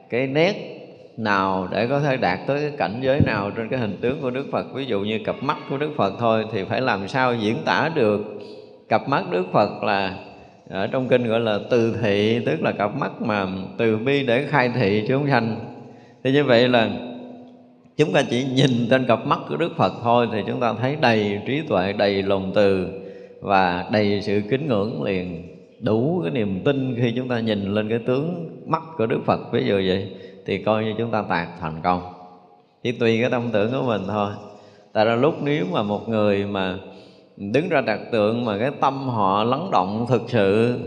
cái 0.09 0.27
nét 0.27 0.79
nào 1.17 1.67
để 1.71 1.87
có 1.87 1.99
thể 1.99 2.17
đạt 2.17 2.39
tới 2.47 2.61
cái 2.61 2.71
cảnh 2.77 2.99
giới 3.01 3.19
nào 3.25 3.51
trên 3.51 3.69
cái 3.69 3.79
hình 3.79 3.97
tướng 4.01 4.21
của 4.21 4.29
Đức 4.29 4.45
Phật. 4.51 4.73
Ví 4.73 4.85
dụ 4.85 4.99
như 4.99 5.19
cặp 5.25 5.35
mắt 5.43 5.57
của 5.69 5.77
Đức 5.77 5.91
Phật 5.97 6.13
thôi 6.19 6.45
thì 6.51 6.63
phải 6.63 6.81
làm 6.81 7.07
sao 7.07 7.35
diễn 7.35 7.57
tả 7.65 7.89
được 7.95 8.21
cặp 8.89 9.09
mắt 9.09 9.23
Đức 9.31 9.45
Phật 9.51 9.83
là 9.83 10.13
ở 10.69 10.87
trong 10.87 11.07
kinh 11.07 11.27
gọi 11.27 11.39
là 11.39 11.59
từ 11.69 11.97
thị, 12.01 12.39
tức 12.45 12.61
là 12.61 12.71
cặp 12.71 12.95
mắt 12.95 13.21
mà 13.21 13.47
từ 13.77 13.97
bi 13.97 14.23
để 14.23 14.45
khai 14.47 14.71
thị 14.75 15.05
chúng 15.07 15.27
sanh. 15.29 15.59
Thì 16.23 16.31
như 16.31 16.43
vậy 16.43 16.67
là 16.67 16.89
chúng 17.97 18.13
ta 18.13 18.23
chỉ 18.29 18.45
nhìn 18.55 18.71
trên 18.89 19.05
cặp 19.05 19.25
mắt 19.25 19.39
của 19.49 19.57
Đức 19.57 19.75
Phật 19.77 19.93
thôi 20.03 20.27
thì 20.31 20.43
chúng 20.47 20.59
ta 20.59 20.73
thấy 20.73 20.97
đầy 21.01 21.39
trí 21.45 21.61
tuệ, 21.69 21.93
đầy 21.93 22.23
lòng 22.23 22.51
từ 22.55 22.87
và 23.41 23.85
đầy 23.91 24.21
sự 24.21 24.41
kính 24.49 24.67
ngưỡng 24.67 25.03
liền. 25.03 25.55
Đủ 25.79 26.21
cái 26.23 26.31
niềm 26.31 26.61
tin 26.65 26.95
khi 27.01 27.13
chúng 27.15 27.27
ta 27.27 27.39
nhìn 27.39 27.73
lên 27.73 27.89
cái 27.89 27.99
tướng 27.99 28.49
mắt 28.65 28.81
của 28.97 29.05
Đức 29.05 29.19
Phật. 29.25 29.39
Ví 29.51 29.65
dụ 29.65 29.75
vậy 29.75 30.11
thì 30.45 30.63
coi 30.63 30.83
như 30.83 30.93
chúng 30.97 31.11
ta 31.11 31.21
tạc 31.21 31.47
thành 31.59 31.81
công. 31.83 32.01
Chỉ 32.83 32.91
tùy 32.91 33.21
cái 33.21 33.29
tâm 33.29 33.49
tưởng 33.51 33.71
của 33.71 33.87
mình 33.87 34.01
thôi. 34.07 34.31
Tại 34.93 35.05
ra 35.05 35.15
lúc 35.15 35.35
nếu 35.43 35.65
mà 35.71 35.83
một 35.83 36.09
người 36.09 36.45
mà 36.45 36.77
đứng 37.39 37.69
ra 37.69 37.81
đặt 37.81 37.99
tượng 38.11 38.45
mà 38.45 38.57
cái 38.57 38.71
tâm 38.79 39.07
họ 39.07 39.43
lắng 39.43 39.69
động 39.71 40.05
thực 40.09 40.21
sự 40.27 40.79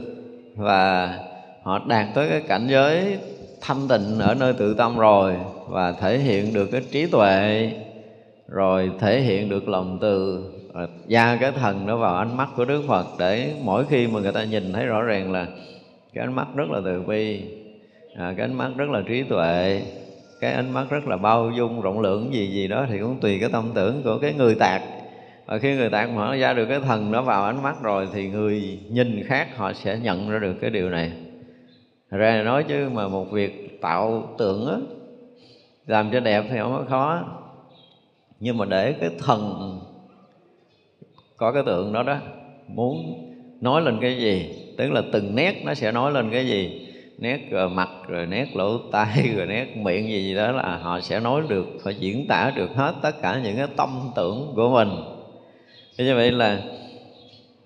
và 0.57 1.15
họ 1.63 1.81
đạt 1.87 2.07
tới 2.15 2.29
cái 2.29 2.41
cảnh 2.41 2.67
giới 2.71 3.19
thanh 3.61 3.89
tịnh 3.89 4.19
ở 4.19 4.35
nơi 4.35 4.53
tự 4.53 4.75
tâm 4.75 4.99
rồi 4.99 5.37
và 5.69 5.93
thể 5.93 6.19
hiện 6.19 6.55
được 6.55 6.67
cái 6.73 6.83
trí 6.91 7.07
tuệ 7.07 7.71
rồi 8.49 8.91
thể 8.99 9.21
hiện 9.21 9.49
được 9.49 9.69
lòng 9.69 9.99
từ 10.01 10.45
gia 11.07 11.37
cái 11.37 11.53
thần 11.53 11.87
nó 11.87 11.97
vào 11.97 12.17
ánh 12.17 12.37
mắt 12.37 12.49
của 12.57 12.65
Đức 12.65 12.83
Phật 12.89 13.07
để 13.19 13.55
mỗi 13.63 13.85
khi 13.85 14.07
mà 14.07 14.21
người 14.21 14.33
ta 14.33 14.45
nhìn 14.45 14.73
thấy 14.73 14.87
rõ 14.87 15.03
ràng 15.03 15.33
là 15.33 15.47
cái 16.15 16.25
ánh 16.25 16.37
mắt 16.37 16.47
rất 16.57 16.71
là 16.71 16.81
từ 16.85 17.03
bi 17.03 17.43
à, 18.17 18.35
cái 18.37 18.47
ánh 18.47 18.59
mắt 18.59 18.71
rất 18.77 18.91
là 18.91 19.03
trí 19.09 19.23
tuệ 19.23 19.83
cái 20.41 20.53
ánh 20.53 20.71
mắt 20.71 20.87
rất 20.91 21.09
là 21.09 21.17
bao 21.17 21.51
dung 21.57 21.81
rộng 21.81 22.01
lượng 22.01 22.35
gì 22.35 22.47
gì 22.47 22.69
đó 22.69 22.87
thì 22.89 22.99
cũng 22.99 23.21
tùy 23.21 23.39
cái 23.41 23.49
tâm 23.53 23.71
tưởng 23.75 24.03
của 24.05 24.19
cái 24.19 24.35
người 24.35 24.55
tạc 24.55 24.83
và 25.53 25.59
khi 25.59 25.75
người 25.75 25.91
tạc 25.91 26.11
mở 26.11 26.37
ra 26.37 26.53
được 26.53 26.67
cái 26.67 26.81
thần 26.81 27.11
nó 27.11 27.23
vào 27.23 27.45
ánh 27.45 27.63
mắt 27.63 27.83
rồi 27.83 28.09
thì 28.13 28.29
người 28.29 28.81
nhìn 28.91 29.23
khác 29.27 29.57
họ 29.57 29.73
sẽ 29.73 29.99
nhận 30.03 30.31
ra 30.31 30.39
được 30.39 30.55
cái 30.61 30.71
điều 30.71 30.91
này. 30.91 31.13
Ra 32.11 32.43
nói 32.43 32.65
chứ 32.69 32.89
mà 32.93 33.09
một 33.09 33.31
việc 33.31 33.79
tạo 33.81 34.35
tượng 34.39 34.67
á, 34.67 34.77
làm 35.87 36.11
cho 36.13 36.21
đẹp 36.21 36.45
thì 36.51 36.59
không 36.59 36.73
có 36.73 36.85
khó. 36.89 37.25
Nhưng 38.41 38.59
mà 38.59 38.65
để 38.65 38.93
cái 39.01 39.11
thần 39.19 39.79
có 41.37 41.53
cái 41.53 41.63
tượng 41.67 41.93
đó 41.93 42.03
đó, 42.03 42.17
muốn 42.69 42.97
nói 43.61 43.83
lên 43.83 43.99
cái 44.01 44.17
gì, 44.17 44.55
tức 44.79 44.93
là 44.93 45.03
từng 45.13 45.35
nét 45.35 45.63
nó 45.65 45.75
sẽ 45.75 45.93
nói 45.93 46.13
lên 46.13 46.31
cái 46.31 46.47
gì, 46.47 46.89
nét 47.19 47.41
rồi 47.51 47.69
mặt, 47.69 47.89
rồi 48.09 48.27
nét 48.27 48.57
lỗ 48.57 48.79
tai, 48.93 49.29
rồi 49.37 49.47
nét 49.47 49.77
miệng 49.77 50.09
gì 50.09 50.23
gì 50.23 50.35
đó 50.35 50.53
là 50.53 50.77
họ 50.77 51.01
sẽ 51.01 51.21
nói 51.21 51.43
được 51.49 51.67
phải 51.85 51.95
diễn 51.95 52.27
tả 52.29 52.53
được 52.57 52.71
hết 52.75 52.95
tất 53.03 53.23
cả 53.23 53.41
những 53.45 53.57
cái 53.57 53.67
tâm 53.77 54.11
tưởng 54.17 54.53
của 54.57 54.71
mình 54.71 54.89
thế 56.03 56.09
như 56.09 56.15
vậy 56.15 56.31
là 56.33 56.59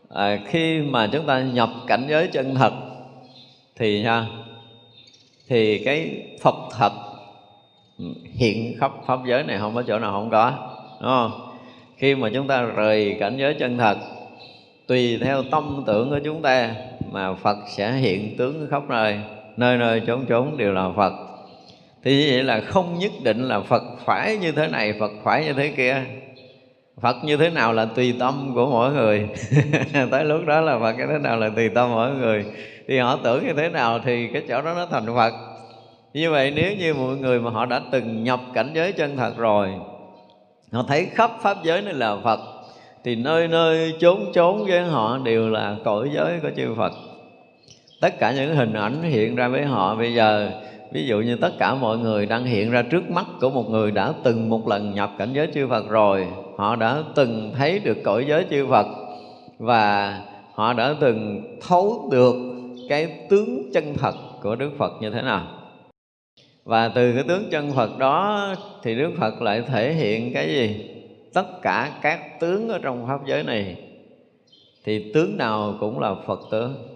à, 0.09 0.39
khi 0.47 0.81
mà 0.81 1.09
chúng 1.13 1.27
ta 1.27 1.41
nhập 1.41 1.71
cảnh 1.87 2.07
giới 2.09 2.29
chân 2.33 2.55
thật 2.55 2.73
thì 3.77 4.03
ha 4.03 4.27
thì 5.49 5.79
cái 5.85 6.23
phật 6.41 6.55
thật 6.79 6.93
hiện 8.35 8.77
khắp 8.81 8.93
pháp 9.07 9.19
giới 9.27 9.43
này 9.43 9.59
không 9.59 9.75
có 9.75 9.83
chỗ 9.83 9.99
nào 9.99 10.13
không 10.13 10.31
có 10.31 10.53
đúng 11.01 11.11
không? 11.11 11.31
Khi 11.97 12.15
mà 12.15 12.31
chúng 12.35 12.47
ta 12.47 12.63
rời 12.63 13.17
cảnh 13.21 13.37
giới 13.39 13.55
chân 13.55 13.79
thật 13.79 13.97
tùy 14.87 15.19
theo 15.23 15.43
tâm 15.51 15.83
tưởng 15.87 16.11
của 16.11 16.21
chúng 16.25 16.43
ta 16.43 16.75
mà 17.13 17.35
phật 17.35 17.57
sẽ 17.69 17.93
hiện 17.93 18.37
tướng 18.37 18.67
khắp 18.71 18.83
nơi 18.89 19.19
nơi 19.57 19.79
nơi 19.79 20.03
chốn 20.07 20.27
chốn 20.29 20.57
đều 20.57 20.73
là 20.73 20.91
phật. 20.97 21.13
Thì 22.05 22.17
như 22.17 22.31
vậy 22.31 22.43
là 22.43 22.61
không 22.61 22.99
nhất 22.99 23.13
định 23.23 23.43
là 23.43 23.61
phật 23.61 23.83
phải 24.05 24.37
như 24.37 24.53
thế 24.53 24.67
này 24.67 24.95
phật 25.01 25.13
phải 25.25 25.45
như 25.45 25.53
thế 25.53 25.69
kia. 25.77 26.03
Phật 27.01 27.17
như 27.25 27.37
thế 27.37 27.51
nào 27.51 27.73
là 27.73 27.85
tùy 27.85 28.15
tâm 28.21 28.53
của 28.55 28.67
mỗi 28.71 28.93
người. 28.93 29.29
Tới 30.11 30.25
lúc 30.25 30.41
đó 30.47 30.61
là 30.61 30.79
Phật 30.79 30.93
như 30.93 31.07
thế 31.07 31.19
nào 31.19 31.37
là 31.37 31.49
tùy 31.57 31.69
tâm 31.69 31.91
mỗi 31.91 32.11
người. 32.11 32.45
Thì 32.89 32.99
họ 32.99 33.19
tưởng 33.25 33.47
như 33.47 33.53
thế 33.57 33.69
nào 33.69 33.99
thì 34.05 34.29
cái 34.33 34.43
chỗ 34.49 34.63
đó 34.63 34.75
nó 34.75 34.87
thành 34.87 35.07
Phật. 35.07 35.33
Như 36.15 36.31
vậy 36.31 36.53
nếu 36.57 36.77
như 36.79 36.95
mọi 36.95 37.17
người 37.17 37.41
mà 37.41 37.51
họ 37.51 37.67
đã 37.67 37.81
từng 37.91 38.25
nhập 38.25 38.41
cảnh 38.55 38.71
giới 38.75 38.93
chân 38.93 39.17
thật 39.17 39.37
rồi, 39.37 39.69
Họ 40.73 40.85
thấy 40.89 41.07
khắp 41.15 41.31
Pháp 41.43 41.57
giới 41.65 41.83
này 41.83 41.95
là 41.95 42.17
Phật, 42.25 42.41
Thì 43.05 43.17
nơi 43.17 43.49
nơi 43.49 43.95
chốn 44.01 44.33
chốn 44.35 44.65
với 44.67 44.83
họ 44.83 45.19
đều 45.19 45.49
là 45.49 45.77
cõi 45.85 46.11
giới 46.15 46.41
của 46.43 46.51
chư 46.57 46.75
Phật. 46.77 46.93
Tất 48.01 48.19
cả 48.19 48.33
những 48.33 48.57
hình 48.57 48.73
ảnh 48.73 49.03
hiện 49.03 49.37
ra 49.37 49.49
với 49.49 49.65
họ 49.65 49.95
bây 49.95 50.15
giờ 50.15 50.51
ví 50.93 51.07
dụ 51.07 51.21
như 51.21 51.37
tất 51.37 51.53
cả 51.59 51.75
mọi 51.75 51.99
người 51.99 52.27
đang 52.27 52.45
hiện 52.45 52.71
ra 52.71 52.83
trước 52.83 53.11
mắt 53.11 53.27
của 53.41 53.51
một 53.51 53.71
người 53.71 53.91
đã 53.91 54.13
từng 54.23 54.49
một 54.49 54.69
lần 54.69 54.95
nhập 54.95 55.11
cảnh 55.19 55.29
giới 55.33 55.49
chư 55.55 55.69
Phật 55.69 55.89
rồi, 55.89 56.27
họ 56.57 56.77
đã 56.77 57.03
từng 57.15 57.53
thấy 57.57 57.79
được 57.79 57.97
cõi 58.05 58.25
giới 58.29 58.45
chư 58.51 58.67
Phật 58.67 58.87
và 59.59 60.21
họ 60.55 60.73
đã 60.73 60.95
từng 61.01 61.43
thấu 61.69 62.09
được 62.13 62.35
cái 62.89 63.27
tướng 63.29 63.71
chân 63.75 63.95
thật 63.95 64.15
của 64.43 64.57
Đức 64.57 64.71
Phật 64.79 64.93
như 65.01 65.11
thế 65.11 65.23
nào. 65.23 65.47
Và 66.65 66.89
từ 66.89 67.13
cái 67.15 67.25
tướng 67.29 67.49
chân 67.51 67.73
Phật 67.73 67.99
đó 67.99 68.55
thì 68.83 68.95
Đức 68.95 69.11
Phật 69.19 69.43
lại 69.43 69.63
thể 69.67 69.93
hiện 69.93 70.35
cái 70.35 70.49
gì? 70.49 70.91
Tất 71.35 71.63
cả 71.63 71.99
các 72.03 72.41
tướng 72.41 72.69
ở 72.69 72.79
trong 72.79 73.07
pháp 73.07 73.27
giới 73.27 73.43
này. 73.43 73.77
Thì 74.85 75.13
tướng 75.13 75.37
nào 75.37 75.75
cũng 75.81 76.01
là 76.01 76.15
Phật 76.27 76.41
tướng 76.51 76.96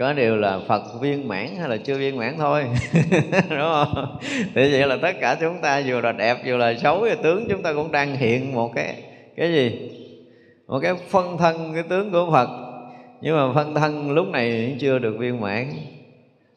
có 0.00 0.12
điều 0.12 0.36
là 0.36 0.58
phật 0.68 0.82
viên 1.00 1.28
mãn 1.28 1.48
hay 1.58 1.68
là 1.68 1.76
chưa 1.76 1.98
viên 1.98 2.16
mãn 2.16 2.34
thôi. 2.38 2.64
Đúng 3.50 3.58
không? 3.58 4.18
Thì 4.54 4.72
vậy 4.72 4.86
là 4.86 4.96
tất 5.02 5.12
cả 5.20 5.36
chúng 5.40 5.60
ta 5.62 5.78
dù 5.78 6.00
là 6.00 6.12
đẹp, 6.12 6.36
dù 6.44 6.56
là 6.56 6.74
xấu 6.74 7.04
thì 7.08 7.14
tướng, 7.22 7.46
chúng 7.48 7.62
ta 7.62 7.72
cũng 7.72 7.92
đang 7.92 8.16
hiện 8.16 8.54
một 8.54 8.72
cái 8.74 8.94
cái 9.36 9.52
gì? 9.52 9.90
Một 10.66 10.78
cái 10.82 10.94
phân 11.08 11.38
thân, 11.38 11.70
cái 11.74 11.82
tướng 11.82 12.10
của 12.10 12.30
phật. 12.32 12.48
Nhưng 13.20 13.36
mà 13.36 13.52
phân 13.54 13.74
thân 13.74 14.10
lúc 14.10 14.28
này 14.28 14.76
chưa 14.80 14.98
được 14.98 15.16
viên 15.18 15.40
mãn. 15.40 15.66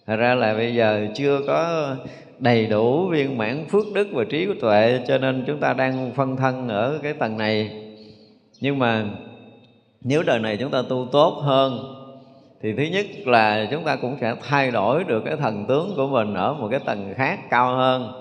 Thật 0.08 0.16
ra 0.16 0.36
là 0.36 0.54
bây 0.54 0.76
giờ 0.76 1.08
chưa 1.16 1.40
có 1.48 1.88
đầy 2.40 2.66
đủ 2.66 3.08
viên 3.08 3.38
mãn 3.38 3.66
phước 3.70 3.86
đức 3.94 4.08
và 4.12 4.24
trí 4.30 4.46
của 4.46 4.56
tuệ, 4.62 5.00
cho 5.08 5.18
nên 5.18 5.44
chúng 5.48 5.60
ta 5.60 5.74
đang 5.74 6.12
phân 6.16 6.38
thân 6.38 6.70
ở 6.70 7.00
cái 7.04 7.14
tầng 7.14 7.38
này. 7.38 7.72
Nhưng 8.62 8.80
mà 8.80 9.06
nếu 10.02 10.24
đời 10.24 10.40
này 10.40 10.58
chúng 10.58 10.72
ta 10.72 10.82
tu 10.90 11.08
tốt 11.12 11.40
hơn 11.44 12.03
thì 12.64 12.74
thứ 12.74 12.84
nhất 12.84 13.06
là 13.26 13.68
chúng 13.72 13.84
ta 13.84 13.96
cũng 13.96 14.18
sẽ 14.22 14.36
thay 14.50 14.72
đổi 14.72 15.04
được 15.04 15.24
cái 15.26 15.36
thần 15.36 15.66
tướng 15.66 15.94
của 15.96 16.08
mình 16.08 16.34
ở 16.34 16.54
một 16.54 16.68
cái 16.72 16.80
tầng 16.80 17.14
khác 17.16 17.40
cao 17.50 17.76
hơn. 17.76 18.12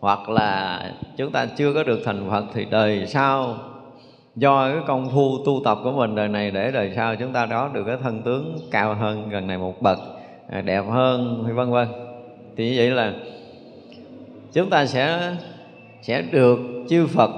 Hoặc 0.00 0.28
là 0.28 0.82
chúng 1.16 1.32
ta 1.32 1.46
chưa 1.56 1.72
có 1.72 1.82
được 1.82 2.00
thành 2.04 2.30
Phật 2.30 2.44
thì 2.54 2.66
đời 2.70 3.06
sau, 3.06 3.56
do 4.36 4.68
cái 4.68 4.82
công 4.86 5.10
phu 5.10 5.44
tu 5.44 5.60
tập 5.64 5.78
của 5.84 5.92
mình 5.92 6.14
đời 6.14 6.28
này 6.28 6.50
để 6.50 6.70
đời 6.70 6.92
sau 6.96 7.16
chúng 7.16 7.32
ta 7.32 7.46
đó 7.46 7.70
được 7.72 7.84
cái 7.86 7.96
thân 8.02 8.22
tướng 8.22 8.58
cao 8.70 8.94
hơn, 8.94 9.28
gần 9.28 9.46
này 9.46 9.58
một 9.58 9.82
bậc 9.82 9.98
à, 10.50 10.60
đẹp 10.60 10.84
hơn, 10.88 11.44
vân 11.56 11.70
vân. 11.70 11.88
Thì 12.56 12.70
như 12.70 12.74
vậy 12.76 12.90
là 12.90 13.12
chúng 14.52 14.70
ta 14.70 14.86
sẽ 14.86 15.32
sẽ 16.02 16.22
được 16.22 16.58
chư 16.88 17.06
Phật, 17.06 17.30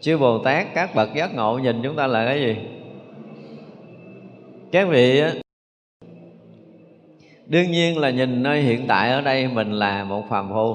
chư 0.00 0.18
Bồ 0.18 0.38
Tát, 0.38 0.66
các 0.74 0.94
bậc 0.94 1.14
giác 1.14 1.34
ngộ 1.34 1.58
nhìn 1.58 1.80
chúng 1.82 1.96
ta 1.96 2.06
là 2.06 2.26
cái 2.26 2.40
gì? 2.40 2.56
Các 4.72 4.88
vị 4.88 5.22
đương 7.46 7.70
nhiên 7.70 7.98
là 7.98 8.10
nhìn 8.10 8.42
nơi 8.42 8.62
hiện 8.62 8.84
tại 8.88 9.10
ở 9.10 9.20
đây 9.20 9.48
mình 9.48 9.72
là 9.72 10.04
một 10.04 10.22
phàm 10.28 10.48
phu, 10.48 10.74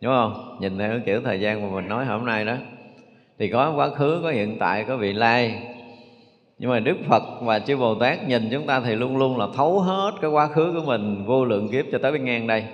đúng 0.00 0.12
không? 0.14 0.58
Nhìn 0.60 0.78
theo 0.78 1.00
kiểu 1.06 1.20
thời 1.24 1.40
gian 1.40 1.62
mà 1.62 1.74
mình 1.74 1.88
nói 1.88 2.04
hôm 2.04 2.24
nay 2.24 2.44
đó. 2.44 2.54
Thì 3.38 3.48
có 3.48 3.72
quá 3.76 3.88
khứ, 3.88 4.20
có 4.22 4.30
hiện 4.30 4.56
tại, 4.58 4.84
có 4.84 4.96
vị 4.96 5.12
lai. 5.12 5.62
Nhưng 6.58 6.70
mà 6.70 6.80
đức 6.80 6.96
phật 7.08 7.22
và 7.42 7.58
chư 7.58 7.76
bồ 7.76 7.94
tát 7.94 8.28
nhìn 8.28 8.48
chúng 8.52 8.66
ta 8.66 8.80
thì 8.80 8.94
luôn 8.94 9.16
luôn 9.16 9.38
là 9.38 9.46
thấu 9.56 9.80
hết 9.80 10.12
cái 10.20 10.30
quá 10.30 10.46
khứ 10.46 10.72
của 10.74 10.86
mình, 10.86 11.24
vô 11.26 11.44
lượng 11.44 11.68
kiếp 11.68 11.84
cho 11.92 11.98
tới 12.02 12.12
bên 12.12 12.24
ngang 12.24 12.46
đây. 12.46 12.64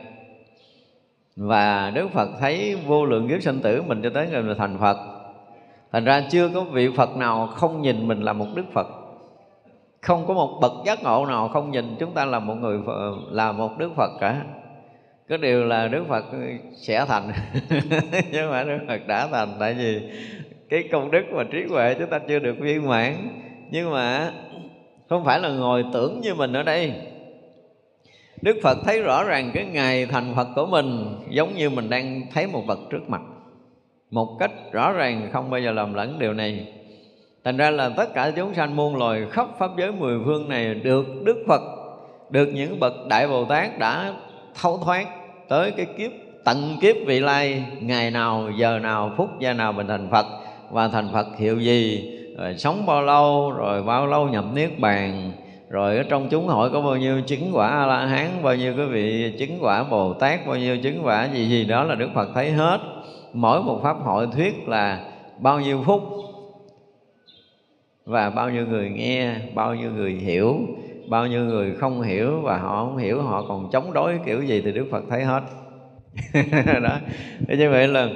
Và 1.37 1.91
đức 1.95 2.09
phật 2.13 2.29
thấy 2.41 2.77
vô 2.87 3.05
lượng 3.05 3.29
kiếp 3.29 3.43
sinh 3.43 3.61
tử 3.61 3.83
mình 3.83 4.01
cho 4.03 4.11
tới 4.11 4.29
ngày 4.31 4.43
mình 4.43 4.59
thành 4.59 4.79
phật. 4.79 4.97
Thành 5.93 6.05
ra 6.05 6.23
chưa 6.31 6.49
có 6.49 6.61
vị 6.61 6.89
phật 6.97 7.17
nào 7.17 7.47
không 7.47 7.83
nhìn 7.83 8.09
mình 8.09 8.21
là 8.23 8.33
một 8.33 8.47
đức 8.55 8.65
phật 8.73 9.02
không 10.03 10.27
có 10.27 10.35
một 10.35 10.59
bậc 10.61 10.73
giác 10.87 11.03
ngộ 11.03 11.27
nào 11.27 11.49
không 11.49 11.71
nhìn 11.71 11.97
chúng 11.99 12.15
ta 12.15 12.25
là 12.25 12.39
một 12.39 12.55
người 12.55 12.79
là 13.31 13.53
một 13.53 13.79
đức 13.79 13.91
phật 13.97 14.11
cả. 14.21 14.45
Cái 15.29 15.39
điều 15.39 15.65
là 15.65 15.89
đức 15.89 16.05
phật 16.09 16.25
sẽ 16.77 17.05
thành. 17.09 17.33
Nhưng 18.33 18.51
mà 18.51 18.65
đức 18.65 18.79
phật 18.89 19.07
đã 19.07 19.27
thành, 19.27 19.57
tại 19.61 19.75
vì 19.75 20.01
cái 20.69 20.89
công 20.93 21.11
đức 21.11 21.23
và 21.33 21.45
trí 21.45 21.65
huệ 21.71 21.95
chúng 21.99 22.11
ta 22.11 22.19
chưa 22.29 22.39
được 22.39 22.57
viên 22.61 22.89
mãn. 22.89 23.15
Nhưng 23.71 23.91
mà 23.91 24.33
không 25.09 25.25
phải 25.25 25.41
là 25.41 25.49
ngồi 25.49 25.85
tưởng 25.93 26.21
như 26.21 26.35
mình 26.35 26.53
ở 26.53 26.63
đây. 26.63 26.93
Đức 28.43 28.57
Phật 28.63 28.79
thấy 28.85 29.03
rõ 29.03 29.25
ràng 29.25 29.51
cái 29.55 29.65
ngày 29.65 30.07
thành 30.07 30.35
Phật 30.37 30.49
của 30.55 30.67
mình 30.67 31.17
giống 31.31 31.55
như 31.55 31.71
mình 31.71 31.91
đang 31.91 32.23
thấy 32.35 32.47
một 32.47 32.63
vật 32.67 32.79
trước 32.91 33.11
mặt. 33.11 33.21
Một 34.11 34.37
cách 34.41 34.51
rõ 34.73 34.93
ràng, 34.93 35.29
không 35.33 35.51
bao 35.51 35.61
giờ 35.61 35.73
làm 35.73 35.95
lẫn 35.95 36.19
điều 36.19 36.33
này 36.33 36.67
thành 37.45 37.57
ra 37.57 37.71
là 37.71 37.89
tất 37.89 38.15
cả 38.15 38.31
chúng 38.37 38.55
sanh 38.55 38.77
muôn 38.77 38.97
loài 38.97 39.27
khắp 39.31 39.47
pháp 39.59 39.71
giới 39.79 39.93
mười 39.93 40.19
phương 40.25 40.49
này 40.49 40.75
được 40.75 41.07
đức 41.25 41.45
phật, 41.49 41.63
được 42.31 42.47
những 42.47 42.81
bậc 42.81 42.93
đại 43.09 43.29
bồ 43.29 43.45
tát 43.45 43.79
đã 43.79 44.15
thấu 44.63 44.79
thoát 44.85 45.07
tới 45.49 45.71
cái 45.71 45.87
kiếp, 45.99 46.11
tận 46.45 46.77
kiếp 46.81 46.97
vị 47.07 47.21
lai, 47.21 47.65
ngày 47.81 48.11
nào, 48.11 48.51
giờ 48.57 48.79
nào, 48.79 49.11
phút 49.17 49.29
giây 49.41 49.55
nào 49.55 49.73
mình 49.73 49.87
thành 49.87 50.09
phật. 50.11 50.27
Và 50.71 50.89
thành 50.89 51.09
phật 51.13 51.27
hiệu 51.39 51.59
gì? 51.59 52.11
Rồi 52.39 52.55
sống 52.59 52.87
bao 52.87 53.03
lâu? 53.03 53.53
Rồi 53.57 53.83
bao 53.83 54.07
lâu 54.07 54.29
nhập 54.29 54.45
niết 54.55 54.79
bàn? 54.79 55.33
Rồi 55.71 55.97
ở 55.97 56.03
trong 56.03 56.29
chúng 56.29 56.47
hội 56.47 56.71
có 56.71 56.81
bao 56.81 56.97
nhiêu 56.97 57.21
chứng 57.21 57.51
quả 57.53 57.69
a 57.69 57.87
la 57.87 58.07
hán 58.07 58.29
bao 58.43 58.57
nhiêu 58.57 58.75
cái 58.77 58.87
vị 58.87 59.35
chứng 59.39 59.59
quả 59.61 59.85
bồ 59.85 60.13
tát 60.15 60.47
bao 60.47 60.57
nhiêu 60.57 60.77
chứng 60.79 61.01
quả 61.05 61.29
gì 61.33 61.49
gì, 61.49 61.65
đó 61.65 61.85
là 61.85 61.95
đức 61.95 62.09
phật 62.15 62.29
thấy 62.35 62.51
hết. 62.51 62.79
Mỗi 63.33 63.63
một 63.63 63.81
pháp 63.83 63.97
hội 64.05 64.29
thuyết 64.33 64.69
là 64.69 65.01
bao 65.39 65.61
nhiêu 65.61 65.83
phút? 65.87 66.03
Và 68.05 68.31
bao 68.31 68.51
nhiêu 68.51 68.67
người 68.67 68.91
nghe, 68.91 69.35
bao 69.55 69.75
nhiêu 69.75 69.91
người 69.91 70.13
hiểu, 70.13 70.57
bao 71.09 71.27
nhiêu 71.27 71.45
người 71.45 71.75
không 71.75 72.03
hiểu 72.03 72.41
và 72.41 72.59
họ 72.59 72.85
không 72.85 72.97
hiểu, 72.97 73.23
họ 73.23 73.45
còn 73.49 73.71
chống 73.73 73.93
đối 73.93 74.19
kiểu 74.27 74.43
gì 74.43 74.63
thì 74.65 74.73
đức 74.73 74.87
phật 74.91 75.03
thấy 75.11 75.25
hết. 75.25 75.43
Đó. 76.83 76.97
Thế 77.49 77.57
như 77.57 77.71
vậy 77.71 77.89
là 77.89 78.09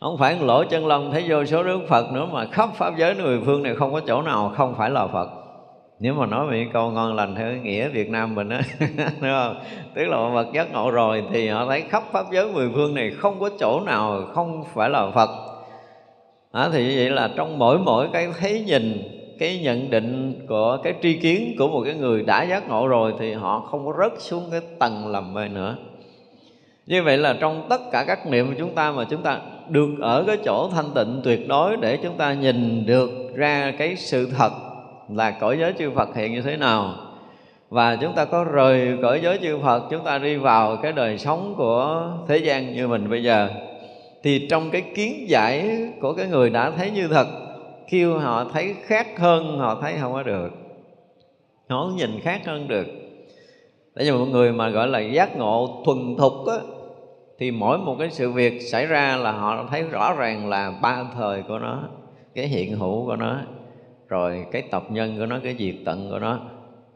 không 0.00 0.18
phải 0.18 0.36
lỗ 0.40 0.64
chân 0.64 0.86
lông 0.86 1.12
thấy 1.12 1.24
vô 1.28 1.44
số 1.44 1.62
đức 1.62 1.80
phật 1.88 2.12
nữa 2.12 2.28
mà 2.32 2.46
khắp 2.46 2.68
pháp 2.74 2.96
giới 2.96 3.14
người 3.14 3.40
phương 3.44 3.62
này 3.62 3.74
không 3.74 3.92
có 3.92 4.00
chỗ 4.06 4.22
nào 4.22 4.52
không 4.56 4.74
phải 4.78 4.90
là 4.90 5.06
phật. 5.06 5.28
Nếu 6.00 6.14
mà 6.14 6.26
nói 6.26 6.46
về 6.46 6.66
câu 6.72 6.90
ngon 6.90 7.14
lành 7.14 7.34
theo 7.34 7.52
nghĩa 7.52 7.88
Việt 7.88 8.10
Nam 8.10 8.34
mình 8.34 8.48
á, 8.48 8.60
đúng 8.80 9.30
không? 9.30 9.56
Tức 9.94 10.04
là 10.04 10.16
Phật 10.16 10.30
vật 10.30 10.46
giác 10.52 10.72
ngộ 10.72 10.90
rồi 10.90 11.24
thì 11.32 11.48
họ 11.48 11.66
thấy 11.66 11.80
khắp 11.80 12.02
pháp 12.12 12.26
giới 12.32 12.52
mười 12.52 12.70
phương 12.74 12.94
này 12.94 13.10
không 13.10 13.40
có 13.40 13.50
chỗ 13.58 13.80
nào 13.80 14.22
không 14.34 14.64
phải 14.74 14.90
là 14.90 15.10
Phật 15.10 15.30
à, 16.56 16.68
thì 16.72 16.96
vậy 16.96 17.10
là 17.10 17.30
trong 17.36 17.58
mỗi 17.58 17.78
mỗi 17.78 18.08
cái 18.12 18.28
thấy 18.40 18.60
nhìn 18.66 19.02
cái 19.38 19.60
nhận 19.62 19.90
định 19.90 20.34
của 20.48 20.78
cái 20.82 20.94
tri 21.02 21.12
kiến 21.12 21.54
của 21.58 21.68
một 21.68 21.82
cái 21.84 21.94
người 21.94 22.22
đã 22.22 22.42
giác 22.42 22.68
ngộ 22.68 22.88
rồi 22.88 23.14
thì 23.18 23.32
họ 23.32 23.60
không 23.60 23.86
có 23.86 23.92
rớt 23.98 24.12
xuống 24.18 24.44
cái 24.50 24.60
tầng 24.78 25.06
lầm 25.06 25.34
mê 25.34 25.48
nữa. 25.48 25.76
Như 26.86 27.02
vậy 27.02 27.18
là 27.18 27.36
trong 27.40 27.66
tất 27.68 27.80
cả 27.92 28.04
các 28.06 28.26
niệm 28.26 28.46
của 28.46 28.54
chúng 28.58 28.74
ta 28.74 28.92
mà 28.92 29.04
chúng 29.04 29.22
ta 29.22 29.40
được 29.68 29.88
ở 30.00 30.24
cái 30.26 30.36
chỗ 30.44 30.70
thanh 30.74 30.90
tịnh 30.94 31.20
tuyệt 31.24 31.48
đối 31.48 31.76
để 31.76 31.96
chúng 32.02 32.16
ta 32.16 32.34
nhìn 32.34 32.86
được 32.86 33.10
ra 33.34 33.72
cái 33.78 33.96
sự 33.96 34.28
thật 34.38 34.52
là 35.14 35.30
cõi 35.30 35.58
giới 35.60 35.72
chư 35.78 35.90
Phật 35.90 36.16
hiện 36.16 36.32
như 36.32 36.42
thế 36.42 36.56
nào. 36.56 36.94
Và 37.70 37.96
chúng 37.96 38.12
ta 38.12 38.24
có 38.24 38.44
rời 38.44 38.98
cõi 39.02 39.20
giới 39.22 39.38
chư 39.42 39.58
Phật 39.58 39.82
chúng 39.90 40.04
ta 40.04 40.18
đi 40.18 40.36
vào 40.36 40.76
cái 40.76 40.92
đời 40.92 41.18
sống 41.18 41.54
của 41.56 42.08
thế 42.28 42.36
gian 42.36 42.74
như 42.74 42.88
mình 42.88 43.10
bây 43.10 43.22
giờ 43.22 43.48
thì 44.26 44.46
trong 44.50 44.70
cái 44.70 44.82
kiến 44.94 45.28
giải 45.28 45.78
của 46.00 46.12
cái 46.12 46.26
người 46.26 46.50
đã 46.50 46.70
thấy 46.70 46.90
như 46.90 47.08
thật 47.08 47.26
khi 47.88 48.04
họ 48.04 48.50
thấy 48.52 48.74
khác 48.82 49.06
hơn, 49.18 49.58
họ 49.58 49.78
thấy 49.82 49.94
không 50.00 50.12
có 50.12 50.22
được. 50.22 50.52
Họ 51.68 51.90
nhìn 51.96 52.10
khác 52.22 52.40
hơn 52.46 52.68
được. 52.68 52.86
Tại 53.94 54.04
vì 54.04 54.10
một 54.10 54.24
người 54.24 54.52
mà 54.52 54.68
gọi 54.68 54.88
là 54.88 55.00
giác 55.00 55.36
ngộ 55.36 55.82
thuần 55.84 56.16
thục 56.18 56.46
á, 56.46 56.56
thì 57.38 57.50
mỗi 57.50 57.78
một 57.78 57.96
cái 57.98 58.10
sự 58.10 58.32
việc 58.32 58.60
xảy 58.60 58.86
ra 58.86 59.16
là 59.16 59.32
họ 59.32 59.66
thấy 59.70 59.82
rõ 59.82 60.14
ràng 60.18 60.48
là 60.48 60.70
ba 60.82 61.04
thời 61.14 61.42
của 61.42 61.58
nó, 61.58 61.82
cái 62.34 62.46
hiện 62.46 62.76
hữu 62.76 63.06
của 63.06 63.16
nó, 63.16 63.36
rồi 64.08 64.46
cái 64.52 64.62
tập 64.70 64.84
nhân 64.90 65.18
của 65.18 65.26
nó, 65.26 65.38
cái 65.44 65.56
diệt 65.58 65.74
tận 65.84 66.10
của 66.10 66.18
nó, 66.18 66.40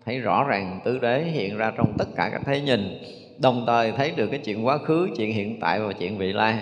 thấy 0.05 0.19
rõ 0.19 0.45
ràng 0.49 0.81
tứ 0.85 0.99
đế 0.99 1.23
hiện 1.23 1.57
ra 1.57 1.73
trong 1.77 1.93
tất 1.99 2.07
cả 2.17 2.29
các 2.33 2.43
thế 2.47 2.61
nhìn, 2.61 2.99
đồng 3.39 3.65
thời 3.67 3.93
thấy 3.93 4.13
được 4.17 4.27
cái 4.31 4.41
chuyện 4.45 4.67
quá 4.67 4.79
khứ, 4.79 5.09
chuyện 5.17 5.33
hiện 5.33 5.61
tại 5.61 5.81
và 5.81 5.93
chuyện 5.93 6.19
vị 6.19 6.33
lai 6.33 6.59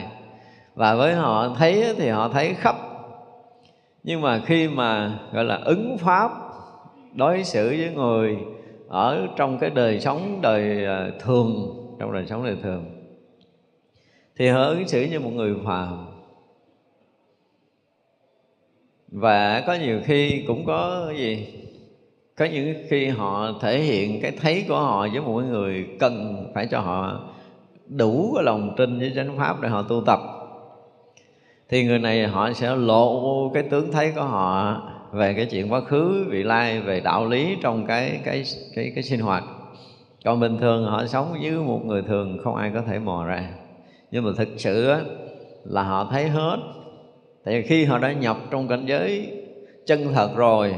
và 0.79 0.95
với 0.95 1.15
họ 1.15 1.55
thấy 1.59 1.95
thì 1.97 2.09
họ 2.09 2.29
thấy 2.29 2.55
khắp. 2.55 2.77
Nhưng 4.03 4.21
mà 4.21 4.41
khi 4.47 4.69
mà, 4.69 5.19
gọi 5.33 5.45
là, 5.45 5.61
ứng 5.65 5.99
pháp, 5.99 6.31
đối 7.15 7.45
xử 7.45 7.69
với 7.69 7.91
người 7.95 8.37
ở 8.89 9.27
trong 9.37 9.59
cái 9.59 9.71
đời 9.71 10.01
sống, 10.01 10.39
đời 10.43 10.85
ờ, 10.85 11.11
thường, 11.21 11.77
trong 11.99 12.13
đời 12.13 12.27
sống 12.27 12.45
đời 12.45 12.57
thường, 12.63 12.85
thì 14.37 14.49
họ 14.49 14.63
ứng 14.63 14.89
xử 14.89 15.07
như 15.11 15.21
một 15.21 15.31
người 15.31 15.55
phàm. 15.65 16.07
Và 19.09 19.65
có 19.67 19.75
nhiều 19.75 20.01
khi 20.05 20.45
cũng 20.47 20.65
có 20.67 21.13
gì, 21.17 21.47
có 22.37 22.45
những 22.45 22.75
khi 22.89 23.07
họ 23.07 23.53
thể 23.61 23.79
hiện 23.79 24.21
cái 24.23 24.33
thấy 24.41 24.65
của 24.69 24.81
họ 24.81 25.09
với 25.13 25.21
một 25.21 25.41
người 25.41 25.87
cần 26.01 26.47
phải 26.55 26.67
cho 26.71 26.81
họ 26.81 27.21
đủ 27.89 28.33
cái 28.35 28.45
lòng 28.45 28.75
tin 28.77 28.99
với 28.99 29.13
chánh 29.15 29.39
pháp 29.39 29.61
để 29.61 29.69
họ 29.69 29.83
tu 29.83 30.03
tập 30.07 30.38
thì 31.69 31.85
người 31.85 31.99
này 31.99 32.27
họ 32.27 32.53
sẽ 32.53 32.77
lộ 32.77 33.51
cái 33.55 33.63
tướng 33.63 33.93
thấy 33.93 34.13
của 34.15 34.23
họ 34.23 34.83
về 35.13 35.35
cái 35.35 35.47
chuyện 35.47 35.73
quá 35.73 35.81
khứ 35.81 36.27
vị 36.31 36.43
lai 36.43 36.81
về 36.81 37.01
đạo 37.01 37.27
lý 37.27 37.57
trong 37.63 37.87
cái 37.87 38.21
cái 38.25 38.45
cái 38.75 38.93
cái 38.95 39.03
sinh 39.03 39.21
hoạt. 39.21 39.45
Còn 40.25 40.41
bình 40.41 40.59
thường 40.59 40.85
họ 40.85 41.07
sống 41.07 41.35
như 41.41 41.61
một 41.61 41.81
người 41.85 42.03
thường 42.03 42.39
không 42.45 42.55
ai 42.55 42.71
có 42.75 42.83
thể 42.83 42.99
mò 42.99 43.25
ra. 43.27 43.49
Nhưng 44.11 44.25
mà 44.25 44.31
thực 44.37 44.49
sự 44.57 44.89
á, 44.89 45.01
là 45.65 45.83
họ 45.83 46.09
thấy 46.11 46.29
hết. 46.29 46.57
Tại 47.45 47.55
vì 47.55 47.67
khi 47.67 47.85
họ 47.85 47.99
đã 47.99 48.13
nhập 48.13 48.37
trong 48.51 48.69
cảnh 48.69 48.87
giới 48.87 49.33
chân 49.87 50.15
thật 50.15 50.31
rồi 50.37 50.75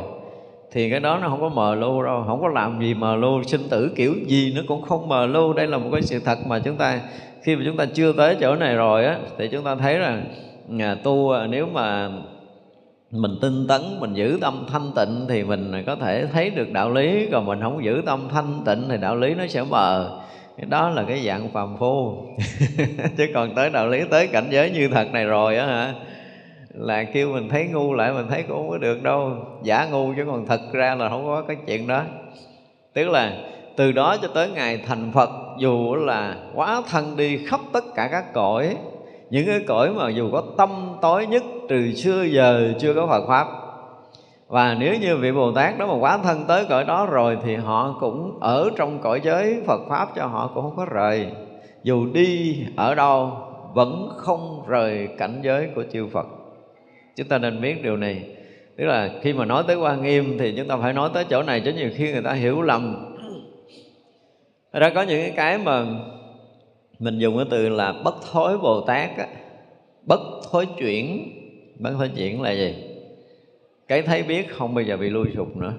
thì 0.72 0.90
cái 0.90 1.00
đó 1.00 1.18
nó 1.22 1.28
không 1.28 1.40
có 1.40 1.48
mờ 1.48 1.74
lưu 1.74 2.02
đâu 2.02 2.24
không 2.26 2.40
có 2.40 2.48
làm 2.48 2.80
gì 2.80 2.94
mờ 2.94 3.16
lưu. 3.16 3.42
Sinh 3.42 3.68
tử 3.70 3.92
kiểu 3.96 4.14
gì 4.26 4.52
nó 4.56 4.62
cũng 4.68 4.82
không 4.82 5.08
mờ 5.08 5.26
lưu. 5.26 5.52
Đây 5.52 5.66
là 5.66 5.78
một 5.78 5.88
cái 5.92 6.02
sự 6.02 6.20
thật 6.24 6.38
mà 6.46 6.58
chúng 6.58 6.76
ta 6.76 7.00
khi 7.42 7.56
mà 7.56 7.62
chúng 7.66 7.76
ta 7.76 7.86
chưa 7.94 8.12
tới 8.12 8.36
chỗ 8.40 8.54
này 8.54 8.74
rồi 8.74 9.04
á 9.04 9.18
thì 9.38 9.48
chúng 9.48 9.64
ta 9.64 9.74
thấy 9.74 9.98
là 9.98 10.22
nhà 10.70 10.94
tu 10.94 11.30
ờ, 11.30 11.46
nếu 11.46 11.66
mà 11.66 12.10
mình 13.10 13.38
tinh 13.40 13.66
tấn, 13.68 13.80
mình 14.00 14.14
giữ 14.14 14.38
tâm 14.40 14.66
thanh 14.72 14.92
tịnh 14.96 15.26
thì 15.28 15.44
mình 15.44 15.82
có 15.86 15.96
thể 15.96 16.26
thấy 16.32 16.50
được 16.50 16.72
đạo 16.72 16.90
lý. 16.90 17.28
Còn 17.32 17.46
mình 17.46 17.60
không 17.62 17.84
giữ 17.84 18.02
tâm 18.06 18.28
thanh 18.30 18.62
tịnh 18.66 18.88
thì 18.88 18.96
đạo 18.96 19.16
lý 19.16 19.34
nó 19.34 19.46
sẽ 19.46 19.62
mờ 19.62 20.20
đó 20.68 20.88
là 20.90 21.04
cái 21.08 21.20
dạng 21.26 21.48
phàm 21.48 21.76
phu. 21.76 22.16
Chứ 23.16 23.26
còn 23.34 23.54
tới 23.54 23.70
đạo 23.70 23.88
lý, 23.88 24.00
tới 24.10 24.26
cảnh 24.26 24.46
giới 24.50 24.70
như 24.70 24.88
thật 24.88 25.12
này 25.12 25.24
rồi 25.24 25.56
á 25.56 25.66
hả, 25.66 25.94
là 26.74 27.04
kêu 27.04 27.32
mình 27.32 27.48
thấy 27.48 27.66
ngu 27.66 27.94
lại 27.94 28.12
mình 28.12 28.26
thấy 28.30 28.42
cũng 28.42 28.56
không 28.56 28.70
có 28.70 28.78
được 28.78 29.02
đâu. 29.02 29.32
Giả 29.62 29.86
ngu 29.90 30.14
chứ 30.16 30.24
còn 30.26 30.46
thật 30.46 30.60
ra 30.72 30.94
là 30.94 31.08
không 31.08 31.24
có 31.24 31.42
cái 31.42 31.56
chuyện 31.66 31.86
đó. 31.86 32.02
Tức 32.94 33.08
là 33.08 33.36
từ 33.76 33.92
đó 33.92 34.16
cho 34.22 34.28
tới 34.28 34.50
ngày 34.50 34.80
thành 34.86 35.12
phật, 35.12 35.30
dù 35.58 35.94
là 35.94 36.36
quá 36.54 36.82
thân 36.90 37.16
đi 37.16 37.46
khắp 37.46 37.60
tất 37.72 37.84
cả 37.94 38.08
các 38.12 38.32
cõi 38.32 38.76
những 39.30 39.46
cái 39.46 39.60
cõi 39.66 39.90
mà 39.90 40.10
dù 40.10 40.30
có 40.32 40.42
tâm 40.58 40.96
tối 41.02 41.26
nhất, 41.26 41.42
từ 41.68 41.92
xưa 41.92 42.22
giờ 42.22 42.72
chưa 42.78 42.94
có 42.94 43.06
Phật 43.06 43.26
pháp. 43.28 43.46
Và 44.48 44.76
nếu 44.80 44.94
như 45.00 45.16
vị 45.16 45.32
Bồ 45.32 45.52
Tát 45.52 45.78
đó 45.78 45.86
mà 45.86 45.94
quá 46.00 46.18
thân 46.18 46.44
tới 46.48 46.64
cõi 46.68 46.84
đó 46.84 47.06
rồi 47.06 47.38
thì 47.44 47.56
họ 47.56 47.96
cũng 48.00 48.38
ở 48.40 48.70
trong 48.76 48.98
cõi 48.98 49.20
giới 49.24 49.62
Phật 49.66 49.80
pháp 49.88 50.08
cho 50.16 50.26
họ 50.26 50.50
cũng 50.54 50.62
không 50.62 50.76
có 50.76 50.84
rời. 50.84 51.26
Dù 51.82 52.06
đi 52.06 52.58
ở 52.76 52.94
đâu, 52.94 53.32
vẫn 53.74 54.08
không 54.16 54.62
rời 54.66 55.08
cảnh 55.18 55.40
giới 55.42 55.68
của 55.74 55.84
chư 55.92 56.06
Phật. 56.06 56.26
Chúng 57.16 57.28
ta 57.28 57.38
nên 57.38 57.60
biết 57.60 57.82
điều 57.82 57.96
này. 57.96 58.24
Tức 58.76 58.84
là 58.84 59.10
khi 59.22 59.32
mà 59.32 59.44
nói 59.44 59.64
tới 59.66 59.76
quan 59.76 60.02
nghiêm 60.02 60.36
thì 60.38 60.54
chúng 60.56 60.68
ta 60.68 60.76
phải 60.76 60.92
nói 60.92 61.10
tới 61.14 61.24
chỗ 61.30 61.42
này, 61.42 61.62
chứ 61.64 61.72
nhiều 61.72 61.90
khi 61.94 62.12
người 62.12 62.22
ta 62.22 62.32
hiểu 62.32 62.62
lầm. 62.62 63.14
Ra 64.72 64.90
có 64.94 65.02
những 65.02 65.32
cái 65.36 65.58
mà 65.58 65.84
mình 67.00 67.18
dùng 67.18 67.36
cái 67.36 67.46
từ 67.50 67.68
là 67.68 67.92
bất 68.04 68.14
thối 68.32 68.58
bồ 68.58 68.80
tát 68.80 69.10
á, 69.16 69.26
bất 70.06 70.20
thối 70.50 70.66
chuyển. 70.78 71.36
Bất 71.78 71.90
thối 71.98 72.10
chuyển 72.16 72.42
là 72.42 72.52
gì? 72.52 72.74
Cái 73.88 74.02
thấy 74.02 74.22
biết 74.22 74.50
không 74.50 74.74
bao 74.74 74.84
giờ 74.84 74.96
bị 74.96 75.10
lui 75.10 75.26
sụp 75.36 75.56
nữa. 75.56 75.74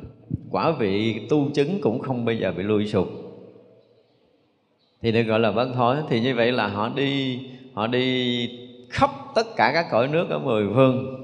Quả 0.51 0.71
vị 0.71 1.21
tu 1.29 1.49
chứng 1.53 1.81
cũng 1.81 1.99
không 1.99 2.25
bao 2.25 2.35
giờ 2.35 2.53
bị 2.57 2.63
lui 2.63 2.87
sụp. 2.87 3.07
Thì 5.01 5.11
được 5.11 5.23
gọi 5.23 5.39
là 5.39 5.51
bất 5.51 5.67
thối. 5.73 5.97
Thì 6.09 6.19
như 6.19 6.35
vậy 6.35 6.51
là 6.51 6.67
họ 6.67 6.89
đi 6.95 7.39
họ 7.73 7.87
đi 7.87 8.49
khắp 8.89 9.09
tất 9.35 9.55
cả 9.55 9.71
các 9.73 9.85
cõi 9.91 10.07
nước 10.07 10.29
ở 10.29 10.39
mười 10.39 10.65
phương. 10.75 11.17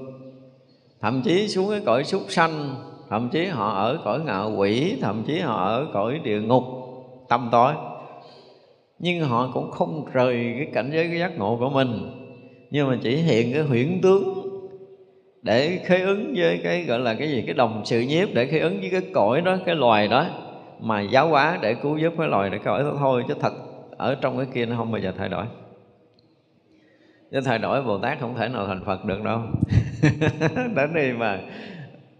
Thậm 1.00 1.22
chí 1.24 1.48
xuống 1.48 1.70
cái 1.70 1.80
cõi 1.86 2.04
súc 2.04 2.22
sanh 2.28 2.74
thậm 3.08 3.28
chí 3.32 3.46
họ 3.46 3.70
ở 3.70 3.98
cõi 4.04 4.20
ngạo 4.20 4.52
quỷ 4.56 4.96
thậm 5.00 5.22
chí 5.26 5.38
họ 5.38 5.66
ở 5.66 5.86
cõi 5.92 6.20
địa 6.24 6.40
ngục 6.40 6.64
tâm 7.28 7.48
tối 7.52 7.74
nhưng 8.98 9.20
họ 9.20 9.50
cũng 9.54 9.70
không 9.70 10.04
rời 10.12 10.54
cái 10.56 10.66
cảnh 10.72 10.90
giới, 10.92 11.08
cái 11.08 11.18
giác 11.18 11.38
ngộ 11.38 11.56
của 11.58 11.70
mình. 11.70 12.08
Nhưng 12.70 12.88
mà 12.88 12.98
chỉ 13.02 13.16
hiện 13.16 13.52
cái 13.52 13.62
huyễn 13.62 14.00
tướng 14.02 14.48
để 15.42 15.78
khế 15.84 16.02
ứng 16.02 16.32
với 16.36 16.60
cái 16.64 16.84
gọi 16.84 16.98
là 16.98 17.14
cái 17.14 17.28
gì? 17.28 17.42
Cái 17.46 17.54
đồng 17.54 17.82
sự 17.84 18.00
nhiếp 18.00 18.28
để 18.34 18.46
khế 18.46 18.58
ứng 18.58 18.80
với 18.80 18.90
cái 18.90 19.02
cõi 19.12 19.40
đó, 19.40 19.58
cái 19.66 19.74
loài 19.74 20.08
đó. 20.08 20.26
Mà 20.78 21.00
giáo 21.00 21.28
hóa 21.28 21.58
để 21.62 21.74
cứu 21.74 21.98
giúp 21.98 22.14
cái 22.18 22.28
loài 22.28 22.50
để 22.50 22.58
cõi 22.58 22.82
đó 22.82 22.96
thôi, 22.98 23.24
chứ 23.28 23.34
thật 23.40 23.52
ở 23.90 24.14
trong 24.14 24.36
cái 24.36 24.46
kia 24.54 24.66
nó 24.66 24.76
không 24.76 24.90
bao 24.90 25.00
giờ 25.00 25.12
thay 25.18 25.28
đổi. 25.28 25.46
Chứ 27.30 27.40
thay 27.44 27.58
đổi, 27.58 27.82
bồ 27.82 27.98
tát 27.98 28.18
không 28.20 28.34
thể 28.34 28.48
nào 28.48 28.66
thành 28.66 28.84
phật 28.84 29.04
được 29.04 29.22
đâu. 29.22 29.42
Đến 30.74 30.94
đi 30.94 31.12
mà 31.12 31.40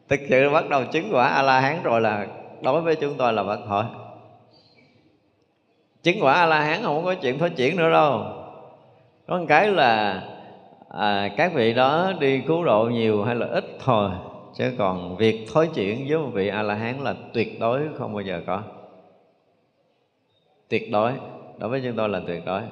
thực 0.09 0.21
sự 0.29 0.51
bắt 0.51 0.69
đầu 0.69 0.85
chứng 0.85 1.11
quả 1.13 1.29
a 1.29 1.43
la 1.43 1.61
hán 1.61 1.83
rồi 1.83 2.01
là 2.01 2.27
đối 2.63 2.83
với 2.83 2.97
chúng 2.97 3.17
tôi 3.19 3.33
là 3.33 3.45
phật 3.45 3.61
thôi 3.67 3.85
chứng 6.13 6.25
quả 6.25 6.35
a 6.35 6.47
la 6.47 6.61
hán 6.61 6.83
không 6.83 7.05
có 7.05 7.15
chuyện 7.15 7.39
phát 7.39 7.57
triển 7.57 7.77
nữa 7.77 7.91
đâu. 7.91 8.25
Có 9.27 9.39
một 9.39 9.45
cái 9.49 9.69
là 9.69 10.23
à, 10.89 11.31
các 11.37 11.55
vị 11.55 11.75
đó 11.75 12.13
đi 12.21 12.41
cứu 12.41 12.65
độ 12.65 12.85
nhiều 12.93 13.23
hay 13.23 13.35
là 13.35 13.47
ít 13.47 13.65
thôi 13.85 14.11
chứ 14.55 14.73
còn 14.79 15.17
việc 15.17 15.47
thối 15.53 15.69
chuyển 15.75 16.07
với 16.09 16.19
một 16.19 16.31
vị 16.33 16.49
a 16.49 16.63
la 16.63 16.75
hán 16.75 16.99
là 17.05 17.15
tuyệt 17.33 17.61
đối 17.61 17.81
không 17.99 18.15
bao 18.15 18.23
giờ 18.23 18.41
có. 18.47 18.63
Tuyệt 20.69 20.93
đối 20.93 21.13
đối 21.59 21.71
với 21.71 21.81
chúng 21.85 21.97
tôi 21.97 22.09
là 22.09 22.21
tuyệt 22.27 22.43
đối. 22.47 22.63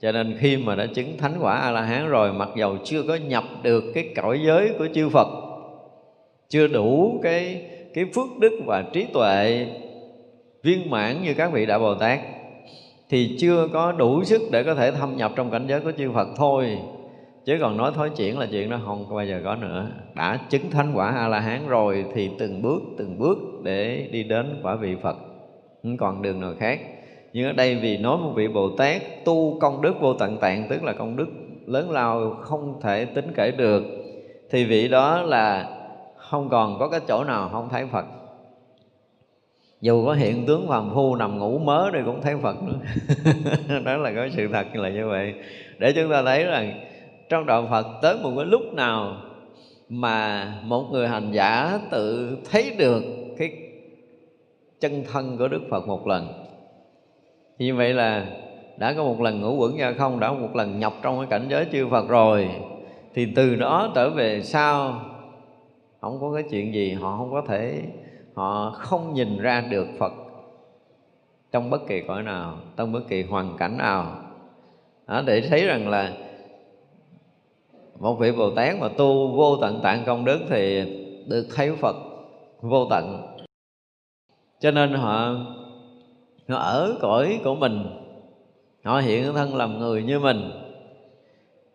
Cho 0.00 0.12
nên 0.12 0.36
khi 0.40 0.56
mà 0.56 0.74
đã 0.74 0.86
chứng 0.86 1.18
thánh 1.18 1.34
quả 1.40 1.54
a 1.54 1.70
la 1.70 1.82
hán 1.82 2.08
rồi 2.08 2.32
mặc 2.32 2.48
dầu 2.56 2.76
chưa 2.84 3.02
có 3.02 3.14
nhập 3.14 3.44
được 3.62 3.84
cái 3.94 4.12
cõi 4.16 4.40
giới 4.46 4.72
của 4.78 4.88
chư 4.94 5.08
phật 5.08 5.28
chưa 6.48 6.66
đủ 6.66 7.20
cái 7.22 7.62
cái 7.94 8.04
phước 8.14 8.38
đức 8.38 8.60
và 8.66 8.84
trí 8.92 9.04
tuệ 9.04 9.66
viên 10.62 10.90
mãn 10.90 11.22
như 11.22 11.34
các 11.34 11.52
vị 11.52 11.66
đại 11.66 11.78
bồ 11.78 11.94
tát 11.94 12.20
thì 13.14 13.36
chưa 13.38 13.68
có 13.72 13.92
đủ 13.92 14.24
sức 14.24 14.42
để 14.50 14.62
có 14.62 14.74
thể 14.74 14.90
thâm 14.90 15.16
nhập 15.16 15.32
trong 15.36 15.50
cảnh 15.50 15.66
giới 15.68 15.80
của 15.80 15.92
chư 15.98 16.10
Phật 16.12 16.28
thôi. 16.36 16.78
Chứ 17.44 17.58
còn 17.60 17.76
nói 17.76 17.92
thối 17.94 18.10
chuyện 18.16 18.38
là 18.38 18.46
chuyện 18.50 18.70
đó 18.70 18.78
không 18.86 19.14
bao 19.14 19.24
giờ 19.24 19.40
có 19.44 19.56
nữa. 19.56 19.86
Đã 20.14 20.38
chứng 20.50 20.70
thánh 20.70 20.92
quả 20.94 21.10
a 21.10 21.28
la 21.28 21.40
hán 21.40 21.68
rồi 21.68 22.04
thì 22.14 22.30
từng 22.38 22.62
bước 22.62 22.82
từng 22.98 23.18
bước 23.18 23.38
để 23.62 24.08
đi 24.12 24.22
đến 24.22 24.60
quả 24.62 24.74
vị 24.74 24.96
phật. 25.02 25.16
Không 25.82 25.96
còn 25.96 26.22
đường 26.22 26.40
nào 26.40 26.52
khác? 26.58 26.80
Nhưng 27.32 27.46
ở 27.46 27.52
đây 27.52 27.76
vì 27.76 27.96
nói 27.96 28.18
một 28.18 28.32
vị 28.34 28.48
bồ 28.48 28.68
tát 28.76 29.02
tu 29.24 29.58
công 29.60 29.82
đức 29.82 29.94
vô 30.00 30.14
tận 30.14 30.36
tạng, 30.36 30.66
tức 30.68 30.82
là 30.82 30.92
công 30.92 31.16
đức 31.16 31.28
lớn 31.66 31.90
lao, 31.90 32.36
không 32.40 32.80
thể 32.82 33.04
tính 33.04 33.32
kể 33.36 33.50
được, 33.50 33.82
thì 34.50 34.64
vị 34.64 34.88
đó 34.88 35.22
là 35.22 35.68
không 36.16 36.48
còn 36.48 36.78
có 36.78 36.88
cái 36.88 37.00
chỗ 37.08 37.24
nào 37.24 37.48
không 37.52 37.68
thấy 37.68 37.86
phật 37.92 38.04
dù 39.84 40.04
có 40.06 40.12
hiện 40.14 40.46
tướng 40.46 40.68
phàm 40.68 40.90
phu 40.94 41.16
nằm 41.16 41.38
ngủ 41.38 41.58
mớ 41.58 41.90
thì 41.92 41.98
cũng 42.04 42.20
thấy 42.22 42.36
phật 42.42 42.56
nữa. 42.62 42.78
Đó 43.84 43.96
là 43.96 44.12
cái 44.12 44.30
sự 44.30 44.48
thật 44.52 44.66
là 44.74 44.88
như 44.88 45.08
vậy. 45.08 45.34
Để 45.78 45.92
chúng 45.92 46.10
ta 46.10 46.22
thấy 46.22 46.44
rằng 46.44 46.80
trong 47.28 47.46
đạo 47.46 47.66
phật 47.70 47.86
tới 48.02 48.16
một 48.22 48.32
cái 48.36 48.44
lúc 48.44 48.62
nào 48.72 49.16
mà 49.88 50.46
một 50.64 50.84
người 50.92 51.08
hành 51.08 51.32
giả 51.32 51.78
tự 51.90 52.36
thấy 52.50 52.70
được 52.78 53.02
cái 53.38 53.52
chân 54.80 55.04
thân 55.12 55.38
của 55.38 55.48
Đức 55.48 55.62
Phật 55.70 55.88
một 55.88 56.06
lần. 56.06 56.26
Như 57.58 57.74
vậy 57.74 57.94
là 57.94 58.26
đã 58.78 58.92
có 58.92 59.04
một 59.04 59.20
lần 59.20 59.40
ngủ 59.40 59.56
quẩn 59.56 59.76
ra 59.76 59.92
không, 59.98 60.20
đã 60.20 60.32
một 60.32 60.56
lần 60.56 60.78
nhập 60.78 60.92
trong 61.02 61.18
cái 61.18 61.26
cảnh 61.30 61.46
giới 61.50 61.66
chư 61.72 61.88
Phật 61.88 62.08
rồi, 62.08 62.48
thì 63.14 63.26
từ 63.36 63.56
đó 63.56 63.92
trở 63.94 64.10
về 64.10 64.42
sau, 64.42 65.00
không 66.00 66.18
có 66.20 66.32
cái 66.34 66.44
chuyện 66.50 66.74
gì 66.74 66.92
họ 66.92 67.16
không 67.16 67.32
có 67.32 67.42
thể 67.48 67.82
họ 68.34 68.70
không 68.70 69.14
nhìn 69.14 69.38
ra 69.38 69.60
được 69.60 69.86
Phật 69.98 70.12
trong 71.52 71.70
bất 71.70 71.86
kỳ 71.86 72.00
cõi 72.00 72.22
nào 72.22 72.58
trong 72.76 72.92
bất 72.92 73.08
kỳ 73.08 73.22
hoàn 73.22 73.56
cảnh 73.56 73.78
nào. 73.78 74.16
Đó, 75.06 75.22
để 75.26 75.40
thấy 75.40 75.66
rằng 75.66 75.88
là 75.88 76.12
một 78.00 78.14
vị 78.14 78.32
Bồ 78.32 78.50
Tát 78.50 78.80
mà 78.80 78.88
tu 78.88 79.28
vô 79.36 79.56
tận 79.56 79.80
tạng 79.82 80.04
công 80.06 80.24
đức 80.24 80.40
thì 80.48 80.84
được 81.28 81.46
thấy 81.54 81.72
Phật 81.76 81.96
vô 82.60 82.86
tận. 82.90 83.36
Cho 84.60 84.70
nên 84.70 84.92
họ 84.92 85.34
họ 86.48 86.56
ở 86.56 86.98
cõi 87.00 87.40
của 87.44 87.54
mình 87.54 87.86
họ 88.84 88.98
hiện 88.98 89.32
thân 89.34 89.56
làm 89.56 89.78
người 89.78 90.02
như 90.02 90.20
mình. 90.20 90.50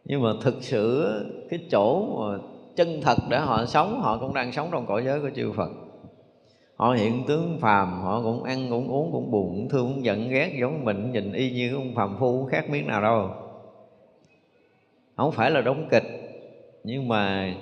Nhưng 0.06 0.22
mà 0.22 0.30
thực 0.42 0.56
sự 0.60 1.10
cái 1.50 1.60
chỗ 1.72 2.06
mà 2.20 2.38
chân 2.76 3.02
thật 3.02 3.18
để 3.30 3.40
họ 3.40 3.66
sống 3.66 4.02
họ 4.02 4.18
cũng 4.18 4.34
đang 4.34 4.52
sống 4.52 4.70
trong 4.72 4.86
cõi 4.86 5.04
giới 5.06 5.20
của 5.20 5.30
chư 5.36 5.52
Phật 5.52 5.70
họ 6.80 6.94
hiện 6.94 7.24
tướng 7.28 7.58
phàm, 7.62 8.02
họ 8.02 8.22
cũng 8.22 8.44
ăn, 8.44 8.68
cũng 8.70 8.88
uống, 8.88 9.12
cũng 9.12 9.32
buồn, 9.32 9.56
cũng 9.56 9.70
thương, 9.70 9.94
cũng 9.94 10.06
giận, 10.06 10.30
ghét, 10.30 10.52
giống 10.60 10.86
mình, 10.86 11.12
nhìn 11.12 11.34
y 11.34 11.52
như 11.52 11.76
ông 11.76 11.96
phàm 11.96 12.18
phu 12.20 12.46
khác 12.46 12.70
miếng 12.70 12.88
nào 12.88 13.02
đâu. 13.02 13.30
Không 15.16 15.32
phải 15.32 15.52
là 15.52 15.62
đóng 15.62 15.88
kịch, 15.92 16.04
nhưng 16.84 17.08
mà 17.08 17.54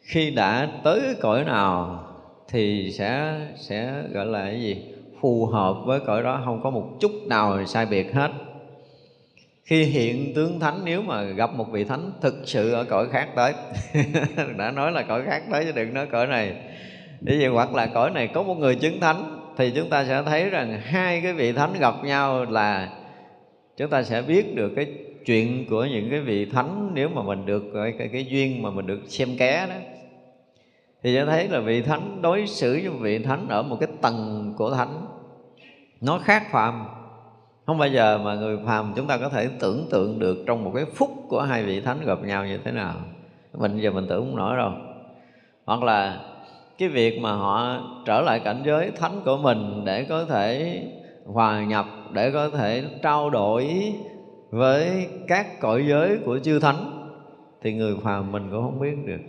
khi 0.00 0.30
đã 0.30 0.68
tới 0.84 1.00
cõi 1.20 1.44
nào 1.44 2.04
thì 2.48 2.92
sẽ 2.92 3.40
sẽ 3.56 4.02
gọi 4.12 4.26
là 4.26 4.44
cái 4.44 4.60
gì? 4.60 4.84
Phù 5.20 5.46
hợp 5.46 5.76
với 5.84 6.00
cõi 6.00 6.22
đó, 6.22 6.42
không 6.44 6.62
có 6.62 6.70
một 6.70 6.90
chút 7.00 7.12
nào 7.26 7.64
sai 7.66 7.86
biệt 7.86 8.14
hết. 8.14 8.30
Khi 9.64 9.84
hiện 9.84 10.34
tướng 10.34 10.60
thánh, 10.60 10.80
nếu 10.84 11.02
mà 11.02 11.22
gặp 11.22 11.54
một 11.54 11.66
vị 11.70 11.84
thánh 11.84 12.12
thực 12.20 12.34
sự 12.44 12.72
ở 12.72 12.84
cõi 12.84 13.06
khác 13.12 13.28
tới, 13.36 13.52
đã 14.58 14.70
nói 14.70 14.92
là 14.92 15.02
cõi 15.02 15.22
khác 15.26 15.42
tới 15.50 15.64
chứ 15.64 15.72
đừng 15.72 15.94
nói 15.94 16.06
cõi 16.06 16.26
này 16.26 16.54
để 17.20 17.36
vậy 17.38 17.48
hoặc 17.48 17.74
là 17.74 17.86
cõi 17.86 18.10
này 18.10 18.26
có 18.26 18.42
một 18.42 18.54
người 18.54 18.74
chứng 18.74 19.00
thánh 19.00 19.40
thì 19.56 19.72
chúng 19.76 19.90
ta 19.90 20.04
sẽ 20.04 20.22
thấy 20.22 20.50
rằng 20.50 20.80
hai 20.84 21.20
cái 21.20 21.32
vị 21.32 21.52
thánh 21.52 21.72
gặp 21.80 21.94
nhau 22.04 22.44
là 22.44 22.88
chúng 23.76 23.90
ta 23.90 24.02
sẽ 24.02 24.22
biết 24.22 24.56
được 24.56 24.72
cái 24.76 24.86
chuyện 25.26 25.66
của 25.70 25.84
những 25.84 26.10
cái 26.10 26.20
vị 26.20 26.44
thánh 26.44 26.90
nếu 26.94 27.08
mà 27.08 27.22
mình 27.22 27.46
được 27.46 27.64
cái, 27.74 27.94
cái, 27.98 28.08
cái 28.12 28.24
duyên 28.24 28.62
mà 28.62 28.70
mình 28.70 28.86
được 28.86 29.00
xem 29.08 29.28
ké 29.38 29.66
đó. 29.66 29.74
Thì 31.02 31.14
sẽ 31.14 31.26
thấy 31.26 31.48
là 31.48 31.60
vị 31.60 31.82
thánh 31.82 32.22
đối 32.22 32.46
xử 32.46 32.72
với 32.72 32.88
vị 32.88 33.18
thánh 33.18 33.48
ở 33.48 33.62
một 33.62 33.76
cái 33.80 33.88
tầng 34.02 34.52
của 34.56 34.70
thánh 34.70 35.06
nó 36.00 36.18
khác 36.18 36.42
phàm. 36.50 36.84
Không 37.66 37.78
bao 37.78 37.88
giờ 37.88 38.18
mà 38.18 38.34
người 38.34 38.58
phàm 38.66 38.92
chúng 38.96 39.06
ta 39.06 39.16
có 39.16 39.28
thể 39.28 39.48
tưởng 39.60 39.86
tượng 39.90 40.18
được 40.18 40.44
trong 40.46 40.64
một 40.64 40.72
cái 40.74 40.84
phút 40.94 41.10
của 41.28 41.42
hai 41.42 41.64
vị 41.64 41.80
thánh 41.80 42.06
gặp 42.06 42.18
nhau 42.22 42.46
như 42.46 42.58
thế 42.64 42.72
nào. 42.72 42.94
Mình 43.52 43.78
giờ 43.78 43.90
mình 43.90 44.06
tưởng 44.08 44.20
không 44.20 44.36
nổi 44.36 44.56
đâu 44.56 44.72
hoặc 45.66 45.82
là 45.82 46.20
cái 46.80 46.88
việc 46.88 47.20
mà 47.20 47.32
họ 47.32 47.80
trở 48.06 48.20
lại 48.20 48.40
cảnh 48.44 48.62
giới 48.64 48.90
thánh 48.90 49.20
của 49.24 49.36
mình 49.36 49.82
để 49.84 50.04
có 50.04 50.24
thể 50.24 50.82
hòa 51.26 51.64
nhập, 51.64 51.86
để 52.12 52.30
có 52.30 52.48
thể 52.48 52.82
trao 53.02 53.30
đổi 53.30 53.92
với 54.50 55.06
các 55.28 55.60
cõi 55.60 55.84
giới 55.88 56.18
của 56.24 56.38
chư 56.38 56.58
thánh, 56.58 57.08
thì 57.62 57.72
người 57.72 57.96
phàm 58.02 58.32
mình 58.32 58.48
cũng 58.50 58.62
không 58.62 58.80
biết 58.80 58.96
được. 59.06 59.20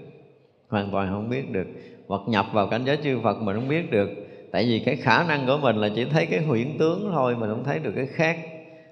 Hoàn 0.69 0.91
toàn 0.91 1.09
không 1.11 1.29
biết 1.29 1.51
được. 1.51 1.67
Hoặc 2.07 2.21
nhập 2.27 2.45
vào 2.53 2.67
cảnh 2.67 2.85
giới 2.85 2.97
chư 2.97 3.19
Phật 3.23 3.41
mình 3.41 3.55
không 3.55 3.67
biết 3.67 3.91
được. 3.91 4.09
Tại 4.51 4.65
vì 4.65 4.79
cái 4.79 4.95
khả 4.95 5.23
năng 5.23 5.47
của 5.47 5.57
mình 5.61 5.75
là 5.75 5.89
chỉ 5.95 6.05
thấy 6.05 6.25
cái 6.25 6.39
huyễn 6.39 6.77
tướng 6.77 7.09
thôi, 7.11 7.35
mình 7.35 7.49
không 7.49 7.63
thấy 7.63 7.79
được 7.79 7.93
cái 7.95 8.05
khác. 8.05 8.37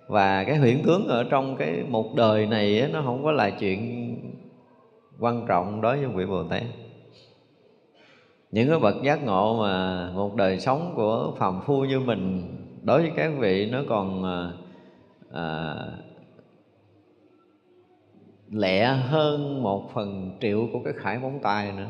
Và 0.07 0.43
cái 0.43 0.57
huyễn 0.57 0.83
tướng 0.83 1.07
ở 1.07 1.23
trong 1.23 1.55
cái 1.55 1.83
một 1.89 2.15
đời 2.15 2.45
này 2.45 2.89
nó 2.93 3.01
không 3.05 3.23
có 3.23 3.31
là 3.31 3.49
chuyện 3.49 4.15
quan 5.19 5.45
trọng 5.47 5.81
đối 5.81 5.97
với 5.97 6.07
vị 6.07 6.25
Bồ 6.25 6.43
Tát 6.43 6.63
những 8.51 8.69
cái 8.69 8.79
bậc 8.79 8.95
giác 9.03 9.23
ngộ 9.23 9.59
mà 9.61 10.09
một 10.15 10.35
đời 10.35 10.59
sống 10.59 10.93
của 10.95 11.33
phàm 11.37 11.61
phu 11.61 11.85
như 11.85 11.99
mình 11.99 12.55
đối 12.83 13.01
với 13.01 13.11
các 13.15 13.31
vị 13.37 13.69
nó 13.71 13.83
còn 13.89 14.23
à, 14.23 14.51
à, 15.33 15.75
lẹ 18.51 18.85
hơn 18.85 19.63
một 19.63 19.89
phần 19.93 20.37
triệu 20.41 20.67
của 20.73 20.79
cái 20.83 20.93
khải 20.97 21.19
móng 21.19 21.39
tay 21.41 21.71
nữa. 21.71 21.87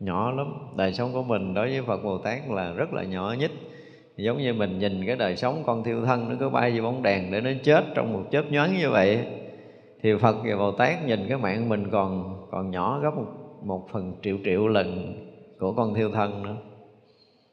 Nhỏ 0.00 0.30
lắm. 0.30 0.46
Đời 0.76 0.92
sống 0.92 1.12
của 1.12 1.22
mình 1.22 1.54
đối 1.54 1.68
với 1.68 1.82
phật 1.82 2.04
bồ 2.04 2.18
tát 2.18 2.38
là 2.50 2.72
rất 2.72 2.92
là 2.92 3.02
nhỏ 3.02 3.34
nhất. 3.38 3.50
Giống 4.16 4.38
như 4.38 4.54
mình 4.54 4.78
nhìn 4.78 5.06
cái 5.06 5.16
đời 5.16 5.36
sống 5.36 5.62
con 5.66 5.84
thiêu 5.84 6.04
thân 6.04 6.28
nó 6.28 6.34
cứ 6.40 6.48
bay 6.48 6.72
vô 6.78 6.82
bóng 6.82 7.02
đèn 7.02 7.32
để 7.32 7.40
nó 7.40 7.50
chết 7.62 7.84
trong 7.94 8.12
một 8.12 8.22
chớp 8.30 8.42
nhoáng 8.50 8.76
như 8.78 8.90
vậy. 8.90 9.26
Thì 10.02 10.14
phật 10.20 10.36
và 10.44 10.56
bồ 10.56 10.72
tát 10.72 11.06
nhìn 11.06 11.26
cái 11.28 11.38
mạng 11.38 11.68
mình 11.68 11.90
còn 11.90 12.36
còn 12.50 12.70
nhỏ 12.70 13.00
gấp 13.02 13.10
một, 13.16 13.26
một 13.64 13.88
phần 13.92 14.12
triệu 14.22 14.36
triệu 14.44 14.68
lần 14.68 15.14
của 15.58 15.72
con 15.72 15.94
thiêu 15.94 16.10
thân 16.10 16.42
nữa. 16.42 16.56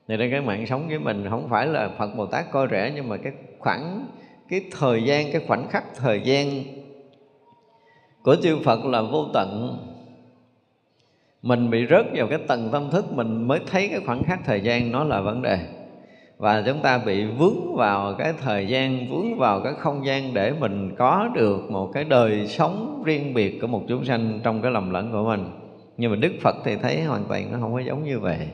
Thì 0.07 0.17
đây, 0.17 0.31
cái 0.31 0.41
mạng 0.41 0.65
sống 0.67 0.87
với 0.87 0.99
mình 0.99 1.27
không 1.29 1.49
phải 1.49 1.67
là 1.67 1.89
phật 1.97 2.15
bồ 2.15 2.25
tát 2.25 2.51
coi 2.51 2.67
rẻ, 2.71 2.91
nhưng 2.95 3.09
mà 3.09 3.17
cái 3.17 3.33
khoảng, 3.59 4.05
cái 4.49 4.61
thời 4.79 5.03
gian, 5.03 5.31
cái 5.31 5.41
khoảnh 5.47 5.67
khắc 5.69 5.83
thời 5.95 6.21
gian 6.21 6.47
của 8.23 8.35
chư 8.43 8.57
Phật 8.63 8.85
là 8.85 9.01
vô 9.01 9.25
tận. 9.33 9.77
Mình 11.41 11.69
bị 11.69 11.85
rớt 11.89 12.05
vào 12.13 12.27
cái 12.27 12.39
tầng 12.47 12.69
tâm 12.71 12.89
thức, 12.91 13.13
mình 13.13 13.47
mới 13.47 13.59
thấy 13.67 13.87
cái 13.87 13.99
khoảng 14.05 14.23
khắc 14.23 14.39
thời 14.45 14.61
gian 14.61 14.91
nó 14.91 15.03
là 15.03 15.21
vấn 15.21 15.41
đề. 15.41 15.59
Và 16.37 16.63
chúng 16.65 16.81
ta 16.81 16.97
bị 16.97 17.25
vướng 17.25 17.75
vào 17.75 18.15
cái 18.17 18.33
thời 18.41 18.67
gian, 18.67 19.07
vướng 19.09 19.37
vào 19.37 19.61
cái 19.61 19.73
không 19.73 20.05
gian 20.05 20.33
để 20.33 20.53
mình 20.59 20.95
có 20.97 21.29
được 21.35 21.71
một 21.71 21.91
cái 21.93 22.03
đời 22.03 22.47
sống 22.47 23.03
riêng 23.05 23.33
biệt 23.33 23.59
của 23.61 23.67
một 23.67 23.83
chúng 23.87 24.05
sanh 24.05 24.39
trong 24.43 24.61
cái 24.61 24.71
lầm 24.71 24.89
lẫn 24.89 25.11
của 25.11 25.23
mình 25.23 25.45
nhưng 25.99 26.11
mà 26.11 26.17
đức 26.17 26.31
phật 26.41 26.55
thì 26.65 26.75
thấy 26.75 27.03
hoàn 27.03 27.25
toàn 27.25 27.51
nó 27.51 27.57
không 27.61 27.73
có 27.73 27.79
giống 27.79 28.03
như 28.03 28.19
vậy. 28.19 28.47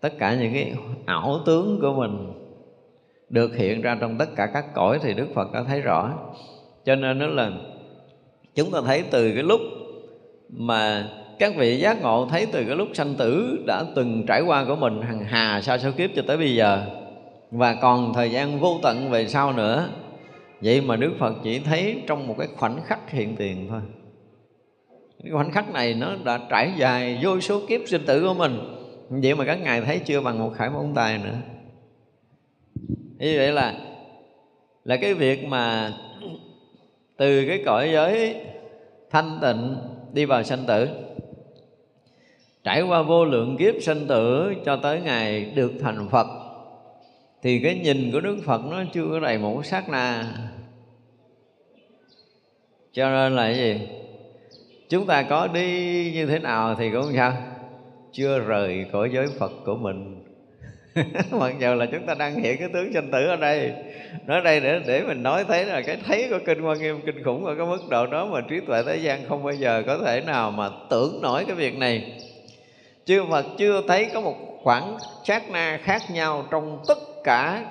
Tất 0.00 0.18
cả 0.18 0.34
những 0.34 0.52
cái 0.52 0.72
ảo 1.06 1.40
tướng 1.46 1.78
của 1.80 1.92
mình 1.92 2.32
được 3.28 3.56
hiện 3.56 3.80
ra 3.80 3.96
trong 4.00 4.18
tất 4.18 4.28
cả 4.36 4.46
các 4.54 4.74
cõi 4.74 4.98
thì 5.02 5.14
đức 5.14 5.26
phật 5.34 5.52
đã 5.52 5.62
thấy 5.62 5.80
rõ. 5.80 6.12
Cho 6.84 6.94
nên 6.94 7.18
nó 7.18 7.26
là, 7.26 7.50
chúng 8.54 8.70
ta 8.70 8.78
thấy 8.86 9.04
từ 9.10 9.32
cái 9.34 9.42
lúc 9.42 9.60
mà 10.48 11.08
các 11.38 11.56
vị 11.56 11.78
giác 11.78 12.02
ngộ 12.02 12.26
thấy 12.30 12.46
từ 12.52 12.64
cái 12.64 12.76
lúc 12.76 12.88
sanh 12.94 13.14
tử 13.14 13.64
đã 13.66 13.84
từng 13.94 14.26
trải 14.26 14.42
qua 14.42 14.64
của 14.64 14.76
mình 14.76 15.02
hằng 15.02 15.24
hà, 15.24 15.60
sao 15.60 15.78
số 15.78 15.90
kiếp 15.96 16.10
cho 16.16 16.22
tới 16.26 16.36
bây 16.36 16.54
giờ. 16.54 16.86
Và 17.50 17.74
còn 17.74 18.12
thời 18.14 18.30
gian 18.30 18.60
vô 18.60 18.78
tận 18.82 19.10
về 19.10 19.26
sau 19.26 19.52
nữa. 19.52 19.88
Vậy 20.62 20.80
mà 20.80 20.96
đức 20.96 21.12
phật 21.18 21.34
chỉ 21.44 21.58
thấy 21.58 22.02
trong 22.06 22.26
một 22.26 22.34
cái 22.38 22.48
khoảnh 22.56 22.80
khắc 22.84 23.10
hiện 23.10 23.36
tiền 23.36 23.66
thôi 23.70 23.80
cái 25.22 25.32
khoảnh 25.32 25.50
khắc 25.50 25.72
này 25.72 25.94
nó 25.94 26.16
đã 26.24 26.40
trải 26.50 26.72
dài 26.76 27.18
vô 27.22 27.40
số 27.40 27.60
kiếp 27.68 27.80
sinh 27.86 28.02
tử 28.06 28.22
của 28.22 28.34
mình. 28.34 28.58
Vậy 29.08 29.34
mà 29.34 29.44
các 29.44 29.60
ngài 29.62 29.80
thấy 29.80 29.98
chưa 29.98 30.20
bằng 30.20 30.38
một 30.38 30.50
khải 30.56 30.70
môn 30.70 30.92
tài 30.94 31.18
nữa. 31.18 31.36
Như 33.18 33.34
vậy 33.36 33.52
là 33.52 33.74
là 34.84 34.96
cái 34.96 35.14
việc 35.14 35.44
mà 35.44 35.92
từ 37.16 37.44
cái 37.48 37.62
cõi 37.66 37.90
giới 37.92 38.36
thanh 39.10 39.38
tịnh 39.42 39.76
đi 40.12 40.24
vào 40.24 40.42
sanh 40.42 40.64
tử, 40.66 40.88
trải 42.64 42.82
qua 42.82 43.02
vô 43.02 43.24
lượng 43.24 43.56
kiếp 43.56 43.74
sanh 43.82 44.06
tử 44.06 44.54
cho 44.64 44.76
tới 44.76 45.00
ngày 45.00 45.44
được 45.44 45.72
thành 45.80 46.08
phật, 46.08 46.26
thì 47.42 47.60
cái 47.60 47.78
nhìn 47.78 48.12
của 48.12 48.20
đức 48.20 48.36
phật 48.44 48.60
nó 48.70 48.84
chưa 48.92 49.06
có 49.10 49.20
đầy 49.20 49.38
một 49.38 49.66
sát 49.66 49.88
na. 49.88 50.34
Cho 52.92 53.10
nên 53.10 53.36
là 53.36 53.42
cái 53.42 53.56
gì? 53.56 53.88
Chúng 54.88 55.06
ta 55.06 55.22
có 55.22 55.46
đi 55.46 56.10
như 56.14 56.26
thế 56.26 56.38
nào 56.38 56.74
thì 56.78 56.90
cũng 56.90 57.12
sao? 57.16 57.32
Chưa 58.12 58.38
rời 58.38 58.86
khỏi 58.92 59.10
giới 59.12 59.26
phật 59.38 59.52
của 59.64 59.74
mình. 59.74 60.24
Mặc 61.30 61.54
dù 61.60 61.74
là 61.74 61.86
chúng 61.86 62.06
ta 62.06 62.14
đang 62.14 62.34
hiện 62.34 62.58
cái 62.58 62.68
tướng 62.72 62.92
sanh 62.92 63.10
tử 63.10 63.26
ở 63.26 63.36
đây. 63.36 63.72
Nói 64.26 64.40
đây 64.40 64.60
để 64.60 64.80
để 64.86 65.02
mình 65.02 65.22
nói 65.22 65.44
thấy 65.48 65.64
là 65.64 65.82
cái 65.82 65.96
thấy 66.06 66.26
của 66.30 66.38
kinh 66.46 66.62
quan 66.62 66.78
nghiêm, 66.78 67.00
kinh 67.06 67.24
khủng 67.24 67.44
ở 67.44 67.54
cái 67.54 67.66
mức 67.66 67.88
độ 67.90 68.06
đó 68.06 68.26
mà 68.26 68.40
trí 68.40 68.60
tuệ 68.66 68.82
thế 68.86 68.96
gian 68.96 69.28
không 69.28 69.44
bao 69.44 69.54
giờ 69.54 69.82
có 69.86 69.98
thể 69.98 70.20
nào 70.20 70.50
mà 70.50 70.70
tưởng 70.90 71.22
nổi 71.22 71.44
cái 71.44 71.56
việc 71.56 71.78
này. 71.78 72.12
Chư 73.04 73.24
Phật 73.30 73.46
chưa 73.58 73.82
thấy 73.88 74.10
có 74.14 74.20
một 74.20 74.36
khoảng 74.62 74.96
sát 75.24 75.50
na 75.50 75.80
khác 75.82 76.02
nhau 76.10 76.46
trong 76.50 76.82
tất 76.88 76.98
cả 77.24 77.64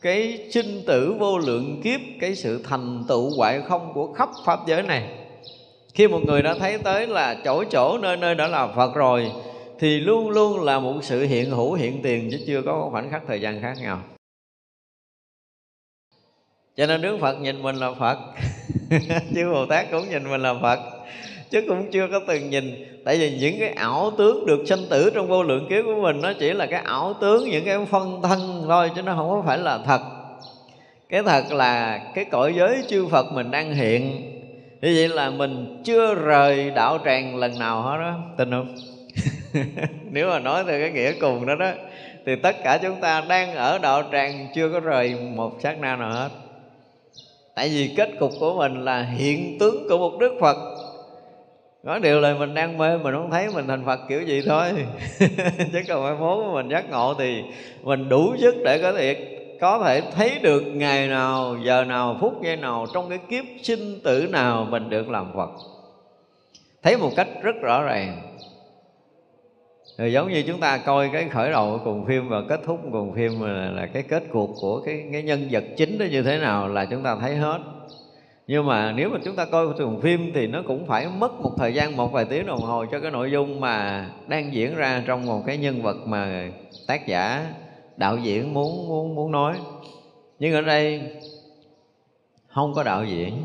cái 0.00 0.48
sinh 0.50 0.82
tử 0.86 1.14
vô 1.18 1.38
lượng 1.38 1.80
kiếp, 1.84 2.00
cái 2.20 2.34
sự 2.34 2.64
thành 2.68 3.04
tựu 3.08 3.30
hoại 3.36 3.60
không 3.68 3.92
của 3.94 4.12
khắp 4.12 4.28
pháp 4.44 4.58
giới 4.66 4.82
này 4.82 5.19
khi 5.94 6.08
một 6.08 6.20
người 6.26 6.42
đã 6.42 6.54
thấy 6.54 6.78
tới 6.78 7.06
là 7.06 7.36
chỗ 7.44 7.64
chỗ 7.64 7.98
nơi 7.98 8.16
nơi 8.16 8.34
đã 8.34 8.46
là 8.46 8.66
Phật 8.66 8.94
rồi, 8.94 9.32
thì 9.78 10.00
luôn 10.00 10.30
luôn 10.30 10.64
là 10.64 10.78
một 10.78 10.94
sự 11.02 11.22
hiện 11.22 11.50
hữu, 11.50 11.72
hiện 11.72 12.02
tiền, 12.02 12.28
chứ 12.30 12.38
chưa 12.46 12.62
có 12.62 12.88
khoảnh 12.90 13.10
khắc 13.10 13.22
thời 13.26 13.40
gian 13.40 13.62
khác 13.62 13.74
nhau. 13.82 14.02
Cho 16.76 16.86
nên 16.86 17.02
Đức 17.02 17.18
Phật 17.20 17.40
nhìn 17.40 17.62
mình 17.62 17.76
là 17.76 17.92
Phật 17.92 18.18
chứ 19.34 19.50
Bồ 19.52 19.66
Tát 19.66 19.90
cũng 19.90 20.10
nhìn 20.10 20.30
mình 20.30 20.40
là 20.40 20.54
Phật, 20.62 20.78
chứ 21.50 21.64
cũng 21.68 21.90
chưa 21.90 22.08
có 22.12 22.20
từng 22.26 22.50
nhìn. 22.50 22.84
Tại 23.04 23.18
vì 23.18 23.38
những 23.38 23.60
cái 23.60 23.68
ảo 23.68 24.12
tướng 24.18 24.46
được 24.46 24.64
sanh 24.66 24.86
tử 24.90 25.10
trong 25.14 25.28
vô 25.28 25.42
lượng 25.42 25.66
kiếp 25.70 25.84
của 25.84 26.02
mình, 26.02 26.20
nó 26.20 26.32
chỉ 26.40 26.52
là 26.52 26.66
cái 26.66 26.80
ảo 26.84 27.14
tướng, 27.20 27.50
những 27.50 27.64
cái 27.64 27.78
phân 27.90 28.22
thân 28.22 28.64
thôi, 28.68 28.90
chứ 28.96 29.02
nó 29.02 29.14
không 29.16 29.30
có 29.30 29.42
phải 29.46 29.58
là 29.58 29.78
thật. 29.86 30.00
Cái 31.08 31.22
thật 31.22 31.52
là 31.52 32.00
cái 32.14 32.24
cõi 32.24 32.54
giới 32.56 32.82
chư 32.88 33.06
Phật 33.06 33.32
mình 33.32 33.50
đang 33.50 33.74
hiện 33.74 34.39
như 34.82 34.94
vậy 34.96 35.08
là 35.08 35.30
mình 35.30 35.82
chưa 35.84 36.14
rời 36.14 36.70
đạo 36.70 36.98
tràng 37.04 37.36
lần 37.36 37.58
nào 37.58 37.82
hết 37.82 37.98
đó 37.98 38.18
tin 38.36 38.50
không 38.50 38.74
nếu 40.10 40.28
mà 40.30 40.38
nói 40.38 40.64
theo 40.66 40.80
cái 40.80 40.90
nghĩa 40.90 41.12
cùng 41.12 41.46
đó 41.46 41.54
đó, 41.54 41.70
thì 42.26 42.36
tất 42.36 42.56
cả 42.64 42.78
chúng 42.82 43.00
ta 43.00 43.24
đang 43.28 43.54
ở 43.54 43.78
đạo 43.78 44.02
tràng 44.12 44.48
chưa 44.54 44.68
có 44.72 44.80
rời 44.80 45.16
một 45.36 45.52
sát 45.62 45.80
na 45.80 45.96
nào 45.96 46.10
hết. 46.12 46.28
Tại 47.54 47.68
vì 47.68 47.94
kết 47.96 48.10
cục 48.18 48.30
của 48.40 48.54
mình 48.54 48.84
là 48.84 49.02
hiện 49.02 49.58
tướng 49.58 49.88
của 49.88 49.98
một 49.98 50.18
đức 50.20 50.32
phật. 50.40 50.56
Nói 51.82 52.00
điều 52.00 52.20
là 52.20 52.34
mình 52.34 52.54
đang 52.54 52.78
mê, 52.78 52.98
mình 52.98 53.14
không 53.14 53.30
thấy 53.30 53.48
mình 53.54 53.66
thành 53.68 53.86
phật 53.86 54.00
kiểu 54.08 54.22
gì 54.22 54.42
thôi. 54.46 54.64
Chứ 55.72 55.80
còn 55.88 56.02
mai 56.02 56.14
mốt 56.20 56.54
mình 56.54 56.68
giác 56.68 56.90
ngộ 56.90 57.14
thì 57.18 57.42
mình 57.82 58.08
đủ 58.08 58.34
sức 58.38 58.54
để 58.64 58.78
có 58.78 58.92
thể 58.92 59.36
có 59.60 59.78
thể 59.84 60.00
thấy 60.00 60.38
được 60.42 60.60
ngày 60.60 61.08
nào 61.08 61.56
giờ 61.64 61.84
nào 61.84 62.16
phút 62.20 62.42
giây 62.42 62.56
nào 62.56 62.86
trong 62.94 63.08
cái 63.08 63.18
kiếp 63.18 63.44
sinh 63.62 64.00
tử 64.04 64.28
nào 64.32 64.66
mình 64.70 64.90
được 64.90 65.10
làm 65.10 65.32
phật. 65.34 65.50
Thấy 66.82 66.96
một 66.96 67.10
cách 67.16 67.28
rất 67.42 67.56
rõ 67.62 67.82
ràng. 67.82 68.22
Rồi 69.98 70.12
giống 70.12 70.32
như 70.32 70.42
chúng 70.46 70.60
ta 70.60 70.78
coi 70.78 71.10
cái 71.12 71.28
khởi 71.28 71.50
đầu 71.50 71.70
của 71.72 71.84
cùng 71.84 72.06
phim 72.06 72.28
và 72.28 72.42
kết 72.48 72.60
thúc 72.64 72.80
cùng 72.92 73.14
phim 73.14 73.40
là, 73.40 73.70
là 73.70 73.86
cái 73.86 74.02
kết 74.02 74.22
cuộc 74.32 74.50
của 74.60 74.80
cái, 74.80 75.04
cái 75.12 75.22
nhân 75.22 75.48
vật 75.50 75.64
chính 75.76 75.98
đó 75.98 76.06
như 76.10 76.22
thế 76.22 76.38
nào 76.38 76.68
là 76.68 76.84
chúng 76.84 77.02
ta 77.02 77.16
thấy 77.20 77.36
hết. 77.36 77.58
Nhưng 78.46 78.66
mà 78.66 78.92
nếu 78.92 79.08
mà 79.08 79.18
chúng 79.24 79.36
ta 79.36 79.44
coi 79.44 79.66
cùng 79.78 80.00
phim 80.00 80.32
thì 80.34 80.46
nó 80.46 80.62
cũng 80.66 80.86
phải 80.86 81.06
mất 81.18 81.40
một 81.40 81.52
thời 81.56 81.74
gian 81.74 81.96
một 81.96 82.12
vài 82.12 82.24
tiếng 82.24 82.46
đồng 82.46 82.60
hồ 82.60 82.84
cho 82.92 83.00
cái 83.00 83.10
nội 83.10 83.30
dung 83.30 83.60
mà 83.60 84.06
đang 84.28 84.54
diễn 84.54 84.74
ra 84.74 85.02
trong 85.06 85.26
một 85.26 85.42
cái 85.46 85.56
nhân 85.56 85.82
vật 85.82 85.96
mà 86.06 86.48
tác 86.86 87.06
giả 87.06 87.46
đạo 88.00 88.16
diễn 88.16 88.54
muốn 88.54 88.88
muốn 88.88 89.14
muốn 89.14 89.32
nói. 89.32 89.56
Nhưng 90.38 90.54
ở 90.54 90.60
đây 90.60 91.02
không 92.48 92.74
có 92.74 92.82
đạo 92.82 93.04
diễn, 93.04 93.42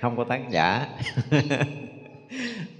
không 0.00 0.16
có 0.16 0.24
tác 0.24 0.50
giả. 0.50 0.88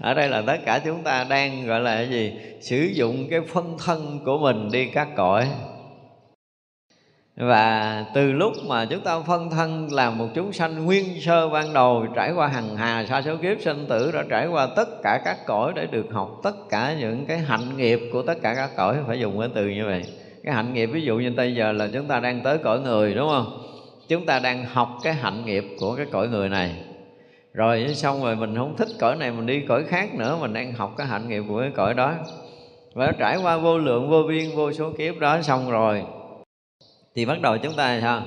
Ở 0.00 0.14
đây 0.14 0.28
là 0.28 0.42
tất 0.46 0.56
cả 0.64 0.80
chúng 0.84 1.02
ta 1.02 1.24
đang, 1.24 1.66
gọi 1.66 1.80
là 1.80 1.94
cái 1.94 2.08
gì, 2.08 2.32
sử 2.60 2.76
dụng 2.76 3.26
cái 3.30 3.40
phân 3.40 3.76
thân 3.84 4.20
của 4.24 4.38
mình 4.38 4.68
đi 4.72 4.86
các 4.86 5.08
cõi. 5.16 5.48
Và 7.36 8.04
từ 8.14 8.32
lúc 8.32 8.52
mà 8.66 8.84
chúng 8.84 9.00
ta 9.00 9.20
phân 9.20 9.50
thân 9.50 9.92
làm 9.92 10.18
một 10.18 10.28
chúng 10.34 10.52
sanh 10.52 10.84
nguyên 10.84 11.20
sơ 11.20 11.48
ban 11.48 11.72
đầu, 11.72 12.06
trải 12.14 12.32
qua 12.32 12.48
hằng 12.48 12.76
hà, 12.76 13.06
sa 13.08 13.22
số 13.22 13.36
kiếp, 13.36 13.60
sinh 13.60 13.86
tử, 13.88 14.10
đã 14.12 14.24
trải 14.30 14.46
qua 14.46 14.68
tất 14.76 14.88
cả 15.02 15.20
các 15.24 15.38
cõi 15.46 15.72
để 15.76 15.86
được 15.86 16.06
học 16.12 16.40
tất 16.42 16.54
cả 16.70 16.94
những 17.00 17.26
cái 17.26 17.38
hạnh 17.38 17.76
nghiệp 17.76 18.00
của 18.12 18.22
tất 18.22 18.38
cả 18.42 18.54
các 18.54 18.70
cõi, 18.76 18.96
phải 19.06 19.20
dùng 19.20 19.40
cái 19.40 19.48
từ 19.54 19.68
như 19.68 19.86
vậy 19.86 20.21
cái 20.44 20.54
hạnh 20.54 20.74
nghiệp 20.74 20.86
ví 20.86 21.02
dụ 21.02 21.16
như 21.16 21.32
bây 21.36 21.54
giờ 21.54 21.72
là 21.72 21.88
chúng 21.92 22.06
ta 22.08 22.20
đang 22.20 22.40
tới 22.40 22.58
cõi 22.58 22.80
người 22.80 23.14
đúng 23.14 23.28
không? 23.28 23.58
Chúng 24.08 24.26
ta 24.26 24.38
đang 24.38 24.64
học 24.64 24.88
cái 25.02 25.14
hạnh 25.14 25.44
nghiệp 25.46 25.64
của 25.80 25.96
cái 25.96 26.06
cõi 26.06 26.28
người 26.28 26.48
này. 26.48 26.84
Rồi 27.52 27.94
xong 27.94 28.22
rồi 28.22 28.36
mình 28.36 28.56
không 28.56 28.76
thích 28.76 28.88
cõi 29.00 29.16
này 29.16 29.32
mình 29.32 29.46
đi 29.46 29.60
cõi 29.68 29.84
khác 29.84 30.14
nữa 30.14 30.38
mình 30.40 30.52
đang 30.52 30.72
học 30.72 30.94
cái 30.96 31.06
hạnh 31.06 31.28
nghiệp 31.28 31.42
của 31.48 31.60
cái 31.60 31.70
cõi 31.74 31.94
đó. 31.94 32.14
Và 32.94 33.12
trải 33.18 33.36
qua 33.42 33.56
vô 33.56 33.78
lượng 33.78 34.10
vô 34.10 34.22
biên 34.28 34.50
vô 34.56 34.72
số 34.72 34.92
kiếp 34.98 35.18
đó 35.18 35.42
xong 35.42 35.70
rồi 35.70 36.02
thì 37.14 37.24
bắt 37.24 37.40
đầu 37.40 37.58
chúng 37.58 37.74
ta 37.74 38.00
sao? 38.00 38.22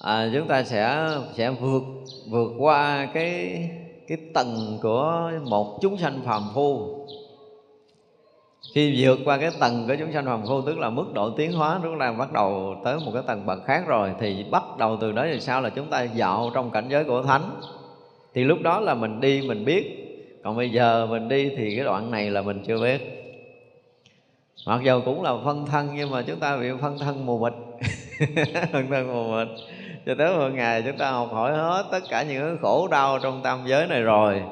À, 0.00 0.30
chúng 0.34 0.48
ta 0.48 0.62
sẽ 0.62 1.08
sẽ 1.34 1.50
vượt 1.50 1.82
vượt 2.30 2.52
qua 2.58 3.08
cái 3.14 3.60
cái 4.08 4.18
tầng 4.34 4.78
của 4.82 5.30
một 5.44 5.78
chúng 5.82 5.98
sanh 5.98 6.20
phàm 6.24 6.42
phu 6.54 6.98
khi 8.76 8.94
vượt 8.98 9.18
qua 9.24 9.38
cái 9.38 9.50
tầng 9.60 9.84
của 9.88 9.94
chúng 9.98 10.12
sanh 10.12 10.24
phàm 10.24 10.46
phu, 10.46 10.62
tức 10.62 10.78
là 10.78 10.90
mức 10.90 11.04
độ 11.14 11.30
tiến 11.30 11.52
hóa 11.52 11.80
chúng 11.82 11.98
ta 11.98 12.12
bắt 12.12 12.32
đầu 12.32 12.76
tới 12.84 12.96
một 13.04 13.10
cái 13.14 13.22
tầng 13.26 13.46
bậc 13.46 13.64
khác 13.64 13.82
rồi, 13.86 14.12
thì 14.20 14.44
bắt 14.50 14.62
đầu 14.78 14.98
từ 15.00 15.12
đó 15.12 15.26
thì 15.32 15.40
sao 15.40 15.60
là 15.60 15.70
chúng 15.70 15.86
ta 15.90 16.02
dạo 16.02 16.50
trong 16.54 16.70
cảnh 16.70 16.88
giới 16.88 17.04
của 17.04 17.22
thánh. 17.22 17.42
Thì 18.34 18.44
lúc 18.44 18.58
đó 18.62 18.80
là 18.80 18.94
mình 18.94 19.20
đi 19.20 19.42
mình 19.48 19.64
biết. 19.64 20.02
Còn 20.44 20.56
bây 20.56 20.70
giờ 20.70 21.06
mình 21.06 21.28
đi 21.28 21.50
thì 21.56 21.76
cái 21.76 21.84
đoạn 21.84 22.10
này 22.10 22.30
là 22.30 22.42
mình 22.42 22.62
chưa 22.66 22.82
biết. 22.82 23.00
Mặc 24.66 24.80
dù 24.84 25.00
cũng 25.04 25.22
là 25.22 25.32
phân 25.44 25.66
thân, 25.66 25.88
nhưng 25.94 26.10
mà 26.10 26.22
chúng 26.22 26.40
ta 26.40 26.56
bị 26.56 26.68
phân 26.80 26.98
thân 26.98 27.26
mù 27.26 27.38
mịt. 27.38 27.52
Phân 28.72 28.90
thân 28.90 29.06
mù 29.06 29.36
mịt. 29.36 29.48
Cho 30.06 30.14
tới 30.18 30.36
một 30.36 30.48
ngày 30.54 30.82
chúng 30.86 30.98
ta 30.98 31.10
học 31.10 31.28
hỏi 31.32 31.52
hết 31.52 31.84
tất 31.90 32.00
cả 32.10 32.22
những 32.22 32.42
cái 32.42 32.56
khổ 32.62 32.88
đau 32.90 33.18
trong 33.22 33.42
tam 33.42 33.58
giới 33.66 33.86
này 33.86 34.02
rồi 34.02 34.42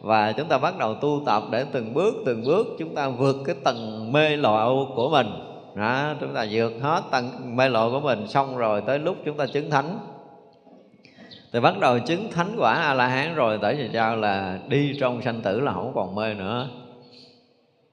và 0.00 0.32
chúng 0.32 0.48
ta 0.48 0.58
bắt 0.58 0.78
đầu 0.78 0.94
tu 0.94 1.22
tập 1.26 1.42
để 1.50 1.64
từng 1.72 1.94
bước 1.94 2.14
từng 2.26 2.44
bước 2.44 2.66
chúng 2.78 2.94
ta 2.94 3.08
vượt 3.08 3.36
cái 3.44 3.56
tầng 3.64 4.12
mê 4.12 4.36
lộ 4.36 4.86
của 4.94 5.10
mình. 5.10 5.26
Đó, 5.74 6.14
chúng 6.20 6.34
ta 6.34 6.46
vượt 6.50 6.72
hết 6.80 7.02
tầng 7.10 7.56
mê 7.56 7.68
lộ 7.68 7.90
của 7.90 8.00
mình 8.00 8.28
xong 8.28 8.56
rồi 8.56 8.82
tới 8.86 8.98
lúc 8.98 9.16
chúng 9.24 9.36
ta 9.36 9.46
chứng 9.46 9.70
thánh. 9.70 9.98
Thì 11.52 11.60
bắt 11.60 11.78
đầu 11.78 11.98
chứng 11.98 12.30
thánh 12.30 12.56
quả 12.58 12.74
a 12.74 12.94
la 12.94 13.08
hán 13.08 13.34
rồi 13.34 13.58
tới 13.62 13.74
về 13.74 13.90
sao? 13.92 14.16
Là 14.16 14.58
đi 14.68 14.96
trong 15.00 15.22
sanh 15.22 15.40
tử 15.40 15.60
là 15.60 15.72
không 15.72 15.92
còn 15.94 16.14
mê 16.14 16.34
nữa. 16.34 16.68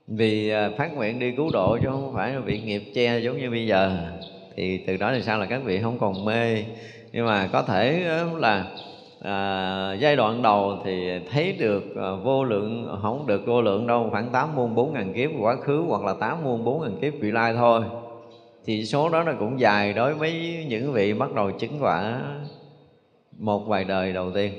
Vì 0.07 0.49
à, 0.49 0.69
phát 0.77 0.93
nguyện 0.93 1.19
đi 1.19 1.31
cứu 1.37 1.49
độ 1.53 1.77
chứ 1.81 1.87
không 1.91 2.13
phải 2.13 2.39
bị 2.45 2.61
nghiệp 2.61 2.83
che 2.95 3.19
giống 3.19 3.37
như 3.37 3.49
bây 3.49 3.67
giờ. 3.67 3.97
Thì 4.55 4.77
từ 4.87 4.97
đó 4.97 5.11
thì 5.13 5.21
sao? 5.21 5.39
Là 5.39 5.45
các 5.45 5.63
vị 5.63 5.81
không 5.81 5.99
còn 5.99 6.25
mê. 6.25 6.63
Nhưng 7.11 7.25
mà 7.25 7.49
có 7.51 7.61
thể 7.61 8.03
à, 8.07 8.23
là 8.37 8.65
à, 9.25 9.93
giai 9.99 10.15
đoạn 10.15 10.41
đầu 10.41 10.77
thì 10.83 11.19
thấy 11.31 11.51
được 11.51 11.95
à, 11.95 12.11
vô 12.23 12.43
lượng 12.43 12.97
không 13.01 13.27
được 13.27 13.45
vô 13.45 13.61
lượng 13.61 13.87
đâu 13.87 14.07
khoảng 14.11 14.29
tám 14.29 14.55
muôn 14.55 14.75
bốn 14.75 14.93
ngàn 14.93 15.13
kiếp 15.13 15.29
quá 15.39 15.55
khứ 15.55 15.83
hoặc 15.87 16.03
là 16.03 16.13
tám 16.13 16.43
muôn 16.43 16.63
bốn 16.63 16.81
ngàn 16.81 16.97
kiếp 17.01 17.13
vị 17.19 17.31
lai 17.31 17.53
thôi. 17.53 17.81
Thì 18.65 18.85
số 18.85 19.09
đó 19.09 19.23
nó 19.23 19.31
cũng 19.39 19.59
dài 19.59 19.93
đối 19.93 20.13
với 20.13 20.65
những 20.69 20.93
vị 20.93 21.13
bắt 21.13 21.33
đầu 21.33 21.51
chứng 21.51 21.77
quả 21.79 22.21
một 23.39 23.67
vài 23.67 23.83
đời 23.83 24.13
đầu 24.13 24.31
tiên. 24.31 24.53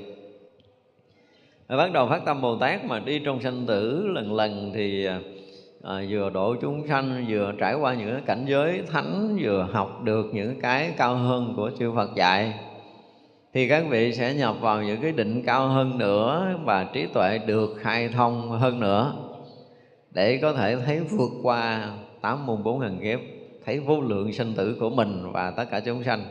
Bắt 1.69 1.91
đầu 1.93 2.07
phát 2.07 2.25
tâm 2.25 2.41
Bồ 2.41 2.55
Tát 2.55 2.85
mà 2.85 2.99
đi 2.99 3.19
trong 3.19 3.41
sanh 3.41 3.65
tử 3.65 4.07
lần 4.07 4.33
lần 4.33 4.71
thì 4.75 5.07
à, 5.83 6.01
vừa 6.09 6.29
độ 6.29 6.55
chúng 6.61 6.87
sanh 6.87 7.25
vừa 7.29 7.53
trải 7.57 7.75
qua 7.75 7.93
những 7.93 8.21
cảnh 8.25 8.45
giới 8.47 8.81
thánh 8.91 9.37
vừa 9.41 9.67
học 9.71 10.03
được 10.03 10.25
những 10.33 10.59
cái 10.61 10.91
cao 10.97 11.15
hơn 11.15 11.53
của 11.55 11.71
chư 11.79 11.91
Phật 11.95 12.15
dạy 12.15 12.53
thì 13.53 13.67
các 13.67 13.83
vị 13.89 14.13
sẽ 14.13 14.33
nhập 14.33 14.55
vào 14.61 14.83
những 14.83 15.01
cái 15.01 15.11
định 15.11 15.43
cao 15.45 15.67
hơn 15.67 15.97
nữa 15.97 16.55
và 16.63 16.83
trí 16.83 17.05
tuệ 17.13 17.37
được 17.37 17.75
khai 17.79 18.09
thông 18.09 18.49
hơn 18.49 18.79
nữa 18.79 19.13
để 20.11 20.37
có 20.37 20.53
thể 20.53 20.75
thấy 20.85 20.99
vượt 20.99 21.31
qua 21.43 21.91
tám 22.21 22.45
môn 22.45 22.63
bốn 22.63 22.79
hàng 22.79 22.99
kiếp, 23.01 23.19
thấy 23.65 23.79
vô 23.79 24.01
lượng 24.01 24.33
sinh 24.33 24.53
tử 24.53 24.77
của 24.79 24.89
mình 24.89 25.31
và 25.31 25.51
tất 25.51 25.65
cả 25.71 25.79
chúng 25.79 26.03
sanh. 26.03 26.25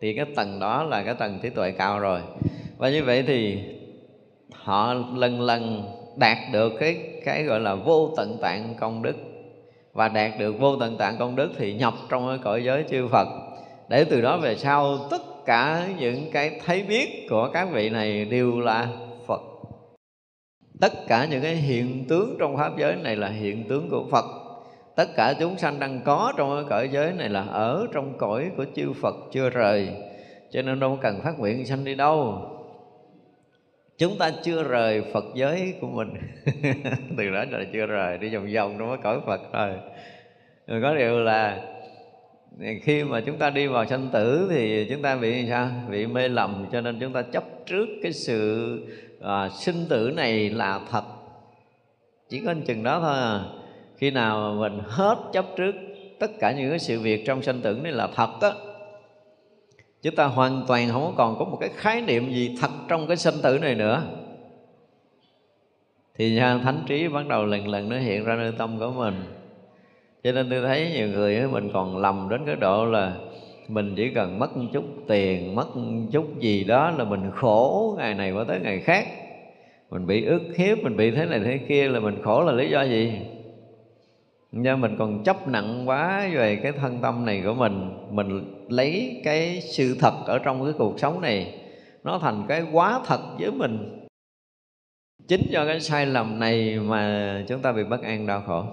Thì 0.00 0.14
cái 0.14 0.26
tầng 0.36 0.60
đó 0.60 0.82
là 0.82 1.02
cái 1.02 1.14
tầng 1.14 1.38
trí 1.42 1.50
tuệ 1.50 1.70
cao 1.70 1.98
rồi. 1.98 2.20
Và 2.78 2.90
như 2.90 3.04
vậy 3.04 3.24
thì 3.26 3.58
họ 4.52 4.94
lần 4.94 5.40
lần 5.40 5.82
đạt 6.16 6.38
được 6.52 6.72
cái 6.80 6.96
cái 7.24 7.42
gọi 7.42 7.60
là 7.60 7.74
vô 7.74 8.10
tận 8.16 8.38
tạng 8.40 8.74
công 8.80 9.02
đức. 9.02 9.16
Và 9.92 10.08
đạt 10.08 10.30
được 10.38 10.60
vô 10.60 10.76
tận 10.76 10.96
tạng 10.96 11.16
công 11.18 11.36
đức 11.36 11.50
thì 11.56 11.74
nhập 11.74 11.94
trong 12.08 12.28
cái 12.28 12.38
cõi 12.38 12.64
giới 12.64 12.84
chư 12.90 13.08
Phật. 13.08 13.28
Để 13.88 14.04
từ 14.04 14.20
đó 14.20 14.38
về 14.38 14.56
sau 14.56 14.98
tất 15.10 15.22
cả 15.46 15.88
những 15.98 16.30
cái 16.32 16.60
thấy 16.66 16.82
biết 16.82 17.26
của 17.30 17.50
các 17.52 17.68
vị 17.72 17.90
này 17.90 18.24
đều 18.24 18.60
là 18.60 18.88
Phật. 19.26 19.40
Tất 20.80 20.92
cả 21.08 21.26
những 21.30 21.42
cái 21.42 21.54
hiện 21.54 22.04
tướng 22.08 22.36
trong 22.38 22.56
pháp 22.56 22.72
giới 22.78 22.96
này 22.96 23.16
là 23.16 23.28
hiện 23.28 23.64
tướng 23.68 23.88
của 23.90 24.04
Phật. 24.10 24.24
Tất 24.96 25.08
cả 25.16 25.34
chúng 25.40 25.58
sanh 25.58 25.78
đang 25.78 26.00
có 26.04 26.32
trong 26.36 26.56
cái 26.56 26.64
cõi 26.70 26.88
giới 26.92 27.12
này 27.12 27.28
là 27.28 27.42
ở 27.42 27.86
trong 27.92 28.18
cõi 28.18 28.50
của 28.56 28.64
chư 28.74 28.92
Phật 28.92 29.14
chưa 29.32 29.50
rời. 29.50 29.88
Cho 30.50 30.62
nên 30.62 30.80
đâu 30.80 30.98
cần 31.02 31.20
phát 31.20 31.38
nguyện 31.38 31.66
sanh 31.66 31.84
đi 31.84 31.94
đâu. 31.94 32.48
Chúng 33.98 34.18
ta 34.18 34.30
chưa 34.42 34.62
rời 34.62 35.02
Phật 35.12 35.24
giới 35.34 35.74
của 35.80 35.86
mình. 35.86 36.14
Từ 37.16 37.30
đó 37.30 37.44
là 37.50 37.64
chưa 37.72 37.86
rời, 37.86 38.18
đi 38.18 38.34
vòng 38.34 38.46
vòng 38.54 38.76
trong 38.78 38.88
cái 38.88 38.98
cõi 39.02 39.20
Phật 39.26 39.52
rồi 39.52 39.76
rồi 40.66 40.82
có 40.82 40.94
điều 40.94 41.20
là 41.20 41.58
khi 42.82 43.04
mà 43.04 43.20
chúng 43.20 43.38
ta 43.38 43.50
đi 43.50 43.66
vào 43.66 43.86
sanh 43.86 44.08
tử 44.12 44.48
thì 44.50 44.86
chúng 44.90 45.02
ta 45.02 45.16
bị 45.16 45.46
sao? 45.48 45.68
Bị 45.90 46.06
mê 46.06 46.28
lầm 46.28 46.66
cho 46.72 46.80
nên 46.80 46.98
chúng 47.00 47.12
ta 47.12 47.22
chấp 47.22 47.44
trước 47.66 47.88
cái 48.02 48.12
sự 48.12 48.78
à, 49.20 49.48
sinh 49.48 49.86
tử 49.88 50.12
này 50.16 50.50
là 50.50 50.80
thật. 50.90 51.04
Chỉ 52.28 52.42
có 52.46 52.54
chừng 52.66 52.82
đó 52.82 53.00
thôi 53.00 53.18
à. 53.18 53.40
Khi 53.96 54.10
nào 54.10 54.38
mà 54.40 54.60
mình 54.60 54.80
hết 54.86 55.16
chấp 55.32 55.46
trước 55.56 55.74
tất 56.18 56.30
cả 56.40 56.52
những 56.52 56.70
cái 56.70 56.78
sự 56.78 57.00
việc 57.00 57.24
trong 57.26 57.42
sanh 57.42 57.60
tử 57.60 57.80
này 57.82 57.92
là 57.92 58.08
thật 58.14 58.30
á 58.40 58.50
chúng 60.02 60.14
ta 60.14 60.24
hoàn 60.24 60.64
toàn 60.68 60.88
không 60.92 61.14
còn 61.16 61.38
có 61.38 61.44
một 61.44 61.58
cái 61.60 61.70
khái 61.76 62.00
niệm 62.00 62.32
gì 62.32 62.56
thật 62.60 62.70
trong 62.88 63.06
cái 63.06 63.16
sanh 63.16 63.34
tử 63.42 63.58
này 63.58 63.74
nữa. 63.74 64.02
Thì 66.14 66.34
nha, 66.34 66.58
thánh 66.58 66.82
trí 66.86 67.08
bắt 67.08 67.26
đầu 67.28 67.44
lần 67.44 67.68
lần 67.68 67.88
nó 67.88 67.98
hiện 67.98 68.24
ra 68.24 68.36
nơi 68.36 68.52
tâm 68.58 68.78
của 68.78 68.90
mình 68.90 69.14
cho 70.24 70.32
nên 70.32 70.50
tôi 70.50 70.60
thấy 70.62 70.90
nhiều 70.94 71.08
người 71.08 71.48
mình 71.48 71.70
còn 71.72 71.96
lầm 71.96 72.28
đến 72.30 72.40
cái 72.46 72.56
độ 72.56 72.84
là 72.84 73.16
mình 73.68 73.94
chỉ 73.96 74.10
cần 74.14 74.38
mất 74.38 74.56
một 74.56 74.66
chút 74.72 74.84
tiền, 75.08 75.54
mất 75.54 75.76
một 75.76 76.06
chút 76.12 76.40
gì 76.40 76.64
đó 76.64 76.90
là 76.90 77.04
mình 77.04 77.30
khổ 77.34 77.94
ngày 77.98 78.14
này 78.14 78.32
qua 78.32 78.44
tới 78.48 78.60
ngày 78.60 78.80
khác. 78.80 79.08
Mình 79.90 80.06
bị 80.06 80.24
ức 80.24 80.42
hiếp, 80.56 80.78
mình 80.78 80.96
bị 80.96 81.10
thế 81.10 81.26
này 81.26 81.40
thế 81.44 81.58
kia 81.68 81.88
là 81.88 82.00
mình 82.00 82.22
khổ 82.22 82.44
là 82.44 82.52
lý 82.52 82.70
do 82.70 82.82
gì? 82.82 83.12
Do 84.52 84.76
mình 84.76 84.96
còn 84.98 85.24
chấp 85.24 85.48
nặng 85.48 85.88
quá 85.88 86.28
về 86.34 86.56
cái 86.56 86.72
thân 86.72 86.98
tâm 87.02 87.26
này 87.26 87.42
của 87.44 87.54
mình 87.54 87.90
mình 88.10 88.44
lấy 88.68 89.20
cái 89.24 89.60
sự 89.60 89.96
thật 90.00 90.14
ở 90.26 90.38
trong 90.38 90.64
cái 90.64 90.72
cuộc 90.78 91.00
sống 91.00 91.20
này, 91.20 91.54
nó 92.04 92.18
thành 92.18 92.44
cái 92.48 92.62
quá 92.72 93.00
thật 93.06 93.20
với 93.38 93.50
mình. 93.50 94.06
Chính 95.28 95.40
do 95.50 95.66
cái 95.66 95.80
sai 95.80 96.06
lầm 96.06 96.38
này 96.40 96.78
mà 96.78 97.44
chúng 97.48 97.60
ta 97.60 97.72
bị 97.72 97.84
bất 97.84 98.02
an 98.02 98.26
đau 98.26 98.42
khổ 98.46 98.64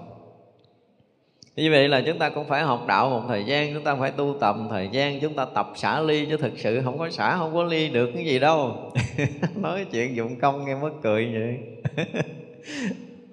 như 1.56 1.70
vậy 1.70 1.88
là 1.88 2.02
chúng 2.06 2.18
ta 2.18 2.28
cũng 2.28 2.48
phải 2.48 2.62
học 2.62 2.84
đạo 2.88 3.10
một 3.10 3.22
thời 3.28 3.44
gian, 3.44 3.74
chúng 3.74 3.84
ta 3.84 3.94
phải 3.94 4.10
tu 4.10 4.36
tập 4.40 4.56
một 4.56 4.66
thời 4.70 4.88
gian, 4.92 5.20
chúng 5.20 5.34
ta 5.34 5.44
tập 5.54 5.72
xả 5.74 6.00
ly 6.00 6.26
chứ 6.26 6.36
thực 6.36 6.58
sự 6.58 6.80
không 6.84 6.98
có 6.98 7.10
xả, 7.10 7.36
không 7.36 7.54
có 7.54 7.64
ly 7.64 7.88
được 7.88 8.10
cái 8.14 8.24
gì 8.24 8.38
đâu. 8.38 8.92
Nói 9.56 9.86
chuyện 9.92 10.16
dụng 10.16 10.36
công 10.40 10.64
nghe 10.64 10.74
mất 10.74 10.90
cười 11.02 11.28
vậy. 11.32 11.58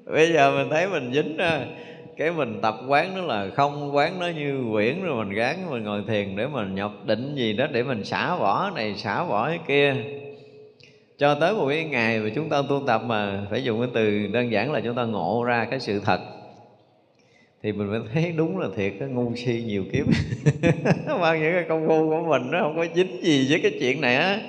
Bây 0.05 0.33
giờ 0.33 0.51
mình 0.51 0.69
thấy 0.69 0.87
mình 0.87 1.13
dính 1.13 1.37
ra 1.37 1.61
cái 2.17 2.31
mình 2.31 2.59
tập 2.61 2.75
quán 2.87 3.15
nó 3.15 3.21
là 3.21 3.47
không, 3.55 3.95
quán 3.95 4.19
nó 4.19 4.27
như 4.27 4.63
quyển 4.71 5.03
rồi 5.03 5.25
mình 5.25 5.35
gán, 5.35 5.55
mình 5.69 5.83
ngồi 5.83 6.03
thiền 6.07 6.35
để 6.35 6.47
mình 6.47 6.75
nhập 6.75 6.91
định 7.05 7.35
gì 7.35 7.53
đó 7.53 7.67
để 7.71 7.83
mình 7.83 8.03
xả 8.03 8.35
bỏ 8.39 8.71
này, 8.75 8.95
xả 8.95 9.23
bỏ 9.23 9.47
cái 9.47 9.59
kia. 9.67 9.95
Cho 11.17 11.35
tới 11.35 11.53
một 11.53 11.67
cái 11.69 11.83
ngày 11.83 12.19
mà 12.19 12.29
chúng 12.35 12.49
ta 12.49 12.61
tu 12.69 12.83
tập 12.87 13.01
mà 13.05 13.45
phải 13.49 13.63
dùng 13.63 13.79
cái 13.79 13.89
từ 13.93 14.27
đơn 14.27 14.51
giản 14.51 14.71
là 14.71 14.79
chúng 14.79 14.95
ta 14.95 15.03
ngộ 15.03 15.43
ra 15.43 15.65
cái 15.65 15.79
sự 15.79 15.99
thật 15.99 16.19
thì 17.63 17.71
mình 17.71 17.87
mới 17.87 17.99
thấy 18.13 18.33
đúng 18.37 18.59
là 18.59 18.67
thiệt 18.75 18.93
cái 18.99 19.09
ngu 19.09 19.35
si 19.35 19.63
nhiều 19.67 19.83
kiếp. 19.91 20.05
Bao 21.21 21.37
nhiêu 21.37 21.51
cái 21.53 21.65
công 21.69 21.87
phu 21.87 22.09
của 22.09 22.29
mình 22.29 22.51
nó 22.51 22.59
không 22.61 22.77
có 22.77 22.85
dính 22.95 23.23
gì 23.23 23.47
với 23.49 23.59
cái 23.59 23.71
chuyện 23.79 24.01
này 24.01 24.15
á. 24.15 24.39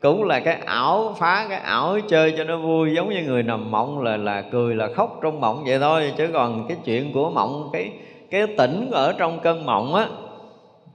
Cũng 0.00 0.24
là 0.24 0.40
cái 0.40 0.54
ảo 0.54 1.14
phá 1.18 1.46
cái 1.48 1.58
ảo 1.58 2.00
chơi 2.08 2.34
cho 2.36 2.44
nó 2.44 2.56
vui 2.56 2.94
giống 2.94 3.10
như 3.10 3.22
người 3.22 3.42
nằm 3.42 3.70
mộng 3.70 4.02
là 4.02 4.16
là 4.16 4.42
cười 4.52 4.74
là 4.74 4.88
khóc 4.94 5.18
trong 5.22 5.40
mộng 5.40 5.64
vậy 5.66 5.78
thôi. 5.78 6.12
Chứ 6.16 6.28
còn 6.32 6.68
cái 6.68 6.76
chuyện 6.84 7.12
của 7.12 7.30
mộng 7.30 7.70
cái 7.72 7.92
cái 8.30 8.46
tỉnh 8.58 8.90
ở 8.90 9.14
trong 9.18 9.40
cơn 9.40 9.66
mộng 9.66 9.94
á 9.94 10.08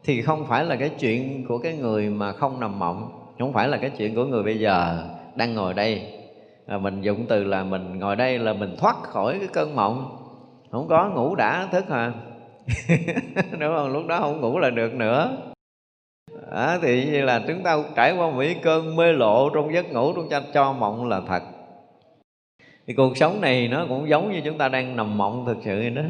thì 0.04 0.22
không 0.22 0.46
phải 0.46 0.66
là 0.66 0.76
cái 0.76 0.90
chuyện 0.90 1.46
của 1.48 1.58
cái 1.58 1.74
người 1.74 2.10
mà 2.10 2.32
không 2.32 2.60
nằm 2.60 2.80
mộng. 2.80 3.10
Không 3.40 3.54
phải 3.54 3.68
là 3.68 3.78
cái 3.78 3.90
chuyện 3.90 4.16
của 4.16 4.26
người 4.26 4.44
bây 4.44 4.60
giờ 4.60 5.04
đang 5.36 5.54
ngồi 5.54 5.74
đây. 5.74 6.02
À, 6.68 6.78
mình 6.78 7.02
dụng 7.02 7.26
từ 7.30 7.44
là 7.44 7.64
mình 7.64 8.00
ngồi 8.00 8.16
đây 8.16 8.40
là 8.40 8.54
mình 8.54 8.76
thoát 8.78 9.04
khỏi 9.04 9.40
cái 9.40 9.48
cơn 9.48 9.76
mộng 9.76 10.23
không 10.74 10.88
có 10.88 11.10
ngủ 11.10 11.36
đã 11.36 11.68
thức 11.72 11.90
à 11.90 12.12
đúng 13.60 13.74
không? 13.76 13.94
Lúc 13.94 14.08
đó 14.08 14.20
không 14.20 14.42
ngủ 14.42 14.60
là 14.60 14.70
được 14.70 14.94
nữa. 14.94 15.38
À, 16.52 16.80
thì 16.82 17.06
như 17.06 17.22
là 17.22 17.42
chúng 17.48 17.64
ta 17.64 17.78
trải 17.96 18.16
qua 18.18 18.32
mỹ 18.32 18.56
cơn 18.62 18.96
mê 18.96 19.12
lộ 19.12 19.50
trong 19.50 19.74
giấc 19.74 19.92
ngủ 19.92 20.14
chúng 20.16 20.30
ta 20.30 20.42
cho 20.54 20.74
mộng 20.74 21.10
là 21.10 21.22
thật. 21.28 21.44
Thì 22.88 22.94
cuộc 22.94 23.18
sống 23.18 23.42
này 23.42 23.68
nó 23.68 23.86
cũng 23.90 24.10
giống 24.10 24.32
như 24.32 24.42
chúng 24.46 24.58
ta 24.58 24.70
đang 24.70 24.96
nằm 24.96 25.18
mộng 25.18 25.44
thực 25.46 25.58
sự 25.64 25.90
đó. 25.90 26.02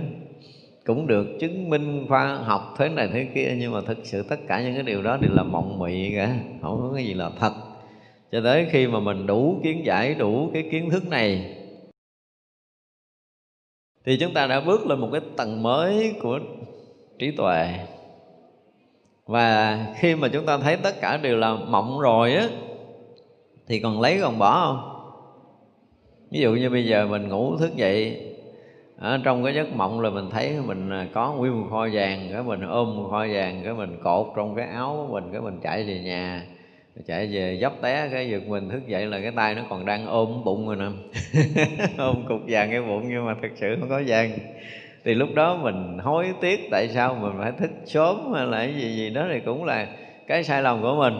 Cũng 0.86 1.08
được 1.08 1.28
chứng 1.40 1.70
minh 1.70 2.06
khoa 2.10 2.36
học 2.36 2.74
thế 2.78 2.90
này 2.90 3.10
thế 3.14 3.28
kia 3.36 3.56
nhưng 3.60 3.72
mà 3.72 3.80
thực 3.86 3.98
sự 4.04 4.24
tất 4.24 4.40
cả 4.48 4.62
những 4.62 4.74
cái 4.74 4.84
điều 4.84 5.02
đó 5.02 5.18
đều 5.18 5.32
là 5.34 5.44
mộng 5.44 5.80
mị 5.80 6.16
cả. 6.16 6.36
Không 6.62 6.80
có 6.82 6.96
cái 6.96 7.06
gì 7.06 7.14
là 7.14 7.30
thật. 7.40 7.54
Cho 8.32 8.42
tới 8.44 8.68
khi 8.72 8.88
mà 8.88 9.00
mình 9.00 9.28
đủ 9.28 9.60
kiến 9.64 9.86
giải 9.86 10.16
đủ 10.16 10.50
cái 10.54 10.64
kiến 10.72 10.90
thức 10.90 11.08
này 11.08 11.56
thì 14.06 14.18
chúng 14.18 14.34
ta 14.34 14.48
đã 14.48 14.62
bước 14.62 14.88
lên 14.88 15.00
một 15.00 15.10
cái 15.12 15.22
tầng 15.38 15.64
mới 15.64 16.16
của 16.22 16.40
trí 17.20 17.32
tuệ. 17.32 17.68
Và 19.26 19.80
khi 19.98 20.16
mà 20.16 20.28
chúng 20.28 20.46
ta 20.46 20.58
thấy 20.58 20.78
tất 20.78 21.02
cả 21.02 21.18
đều 21.18 21.38
là 21.38 21.54
mộng 21.54 22.00
rồi 22.00 22.34
á, 22.34 22.48
thì 23.68 23.80
còn 23.80 24.02
lấy 24.02 24.20
còn 24.22 24.40
bỏ 24.40 24.66
không? 24.66 24.90
Ví 26.32 26.40
dụ 26.40 26.54
như 26.54 26.70
bây 26.70 26.86
giờ 26.86 27.08
mình 27.08 27.28
ngủ 27.28 27.58
thức 27.58 27.76
dậy, 27.76 28.30
ở 28.98 29.20
trong 29.24 29.44
cái 29.44 29.56
giấc 29.56 29.76
mộng 29.76 30.02
là 30.02 30.10
mình 30.10 30.30
thấy 30.30 30.56
mình 30.66 30.90
à, 30.90 31.08
có 31.14 31.34
nguyên 31.34 31.62
một 31.62 31.68
kho 31.70 31.88
vàng, 31.94 32.30
cái 32.34 32.44
mình 32.44 32.62
ôm 32.62 32.96
một 32.98 33.08
kho 33.12 33.26
vàng, 33.34 33.62
cái 33.64 33.74
mình 33.74 34.00
cột 34.04 34.28
trong 34.36 34.56
cái 34.56 34.68
áo 34.68 34.96
của 34.98 35.14
mình, 35.14 35.30
cái 35.32 35.42
mình 35.42 35.60
chạy 35.64 35.84
về 35.84 36.00
nhà 36.00 36.46
chạy 37.06 37.30
về 37.32 37.58
dốc 37.62 37.74
té 37.82 38.10
cái 38.12 38.30
giật 38.30 38.44
mình 38.48 38.70
thức 38.70 38.88
dậy 38.88 39.06
là 39.06 39.22
cái 39.22 39.32
tay 39.36 39.56
nó 39.56 39.62
còn 39.70 39.86
đang 39.86 40.08
ôm 40.08 40.44
bụng 40.44 40.68
rồi 40.68 40.76
nè. 40.76 40.86
Ôm 41.98 42.26
cục 42.28 42.40
vàng 42.48 42.70
cái 42.72 42.82
bụng 42.82 43.10
nhưng 43.10 43.26
mà 43.26 43.36
thật 43.42 43.52
sự 43.56 43.78
không 43.80 43.90
có 43.90 44.02
vàng. 44.08 44.32
Thì 45.04 45.14
lúc 45.14 45.30
đó 45.36 45.58
mình 45.58 45.98
hối 46.00 46.34
tiếc 46.42 46.68
tại 46.72 46.88
sao 46.94 47.16
mình 47.16 47.32
phải 47.40 47.52
thức 47.52 47.72
sớm 47.86 48.34
hay 48.34 48.46
là 48.46 48.58
cái 48.58 48.74
gì 48.74 48.96
gì 48.96 49.10
đó 49.10 49.26
thì 49.34 49.40
cũng 49.40 49.64
là 49.64 49.88
cái 50.28 50.44
sai 50.44 50.62
lầm 50.62 50.82
của 50.82 50.96
mình. 50.96 51.14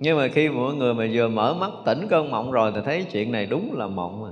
Nhưng 0.00 0.18
mà 0.18 0.28
khi 0.28 0.48
mọi 0.48 0.74
người 0.74 0.94
mà 0.94 1.06
vừa 1.12 1.28
mở 1.28 1.54
mắt 1.54 1.70
tỉnh 1.86 2.06
cơn 2.10 2.30
mộng 2.30 2.50
rồi 2.50 2.72
thì 2.74 2.80
thấy 2.84 3.04
chuyện 3.12 3.32
này 3.32 3.46
đúng 3.46 3.78
là 3.78 3.86
mộng 3.86 4.22
mà. 4.22 4.28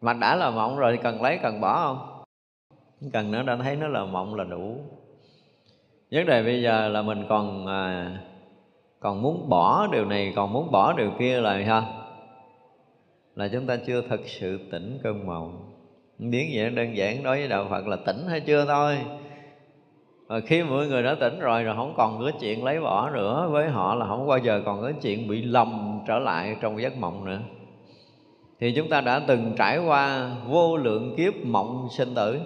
Mà 0.00 0.12
đã 0.12 0.36
là 0.36 0.50
mộng 0.50 0.76
rồi 0.76 0.96
thì 0.96 1.02
cần 1.02 1.22
lấy 1.22 1.38
cần 1.42 1.60
bỏ 1.60 1.76
không? 1.76 2.22
Cần 3.12 3.30
nữa 3.30 3.42
đã 3.42 3.56
thấy 3.56 3.76
nó 3.76 3.88
là 3.88 4.04
mộng 4.04 4.34
là 4.34 4.44
đủ. 4.44 4.76
Vấn 6.10 6.26
đề 6.26 6.42
bây 6.42 6.62
giờ 6.62 6.88
là 6.88 7.02
mình 7.02 7.24
còn 7.28 7.66
à, 7.66 8.10
còn 9.02 9.22
muốn 9.22 9.48
bỏ 9.48 9.86
điều 9.92 10.04
này, 10.04 10.32
còn 10.36 10.52
muốn 10.52 10.70
bỏ 10.70 10.92
điều 10.92 11.10
kia 11.18 11.40
là 11.40 11.62
sao 11.66 11.84
là 13.36 13.48
chúng 13.52 13.66
ta 13.66 13.76
chưa 13.86 14.02
thực 14.08 14.20
sự 14.26 14.58
tỉnh 14.70 14.98
cơn 15.02 15.26
mộng. 15.26 15.72
Biến 16.18 16.50
vậy 16.54 16.70
đơn 16.70 16.96
giản 16.96 17.22
đối 17.22 17.38
với 17.38 17.48
đạo 17.48 17.66
phật 17.70 17.86
là 17.86 17.96
tỉnh 17.96 18.24
hay 18.28 18.40
chưa 18.40 18.64
thôi. 18.64 18.98
Và 20.26 20.40
khi 20.40 20.62
mọi 20.62 20.86
người 20.86 21.02
đã 21.02 21.14
tỉnh 21.14 21.40
rồi 21.40 21.62
rồi 21.62 21.76
không 21.76 21.94
còn 21.96 22.24
cái 22.24 22.32
chuyện 22.40 22.64
lấy 22.64 22.80
bỏ 22.80 23.10
nữa, 23.10 23.48
với 23.50 23.68
họ 23.68 23.94
là 23.94 24.06
không 24.06 24.26
bao 24.26 24.38
giờ 24.38 24.62
còn 24.64 24.82
cái 24.82 24.92
chuyện 25.02 25.28
bị 25.28 25.42
lầm 25.42 26.00
trở 26.06 26.18
lại 26.18 26.56
trong 26.60 26.82
giấc 26.82 26.96
mộng 26.96 27.24
nữa. 27.24 27.40
Thì 28.60 28.72
chúng 28.76 28.88
ta 28.88 29.00
đã 29.00 29.20
từng 29.26 29.54
trải 29.58 29.78
qua 29.78 30.30
vô 30.46 30.76
lượng 30.76 31.14
kiếp 31.16 31.34
mộng 31.44 31.88
sinh 31.90 32.14
tử. 32.14 32.40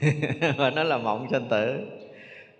Và 0.56 0.70
nó 0.70 0.82
là 0.82 0.98
mộng 0.98 1.26
sinh 1.30 1.48
tử 1.48 1.80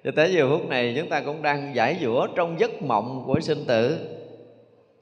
cho 0.05 0.11
tới 0.16 0.32
giờ 0.32 0.48
phút 0.48 0.68
này 0.68 0.94
chúng 0.98 1.09
ta 1.09 1.20
cũng 1.20 1.42
đang 1.42 1.74
giải 1.74 1.98
dũa 2.03 2.26
trong 2.26 2.61
giấc 2.61 2.82
mộng 2.82 3.22
của 3.26 3.40
sinh 3.40 3.64
tử. 3.68 3.98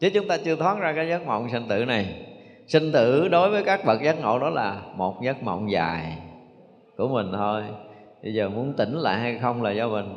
Chứ 0.00 0.10
chúng 0.14 0.28
ta 0.28 0.36
chưa 0.44 0.56
thoát 0.56 0.78
ra 0.80 0.92
cái 0.96 1.08
giấc 1.08 1.26
mộng 1.26 1.48
sinh 1.52 1.68
tử 1.68 1.84
này. 1.84 2.26
Sinh 2.66 2.92
tử 2.92 3.28
đối 3.28 3.50
với 3.50 3.64
các 3.64 3.84
bậc 3.84 4.02
giác 4.02 4.20
ngộ 4.20 4.38
đó 4.38 4.50
là 4.50 4.82
một 4.96 5.22
giấc 5.22 5.42
mộng 5.42 5.70
dài 5.70 6.18
của 6.96 7.08
mình 7.08 7.32
thôi. 7.32 7.62
Bây 8.22 8.34
giờ 8.34 8.48
muốn 8.48 8.72
tỉnh 8.76 8.98
lại 8.98 9.20
hay 9.20 9.38
không 9.38 9.62
là 9.62 9.70
do 9.70 9.88
mình. 9.88 10.16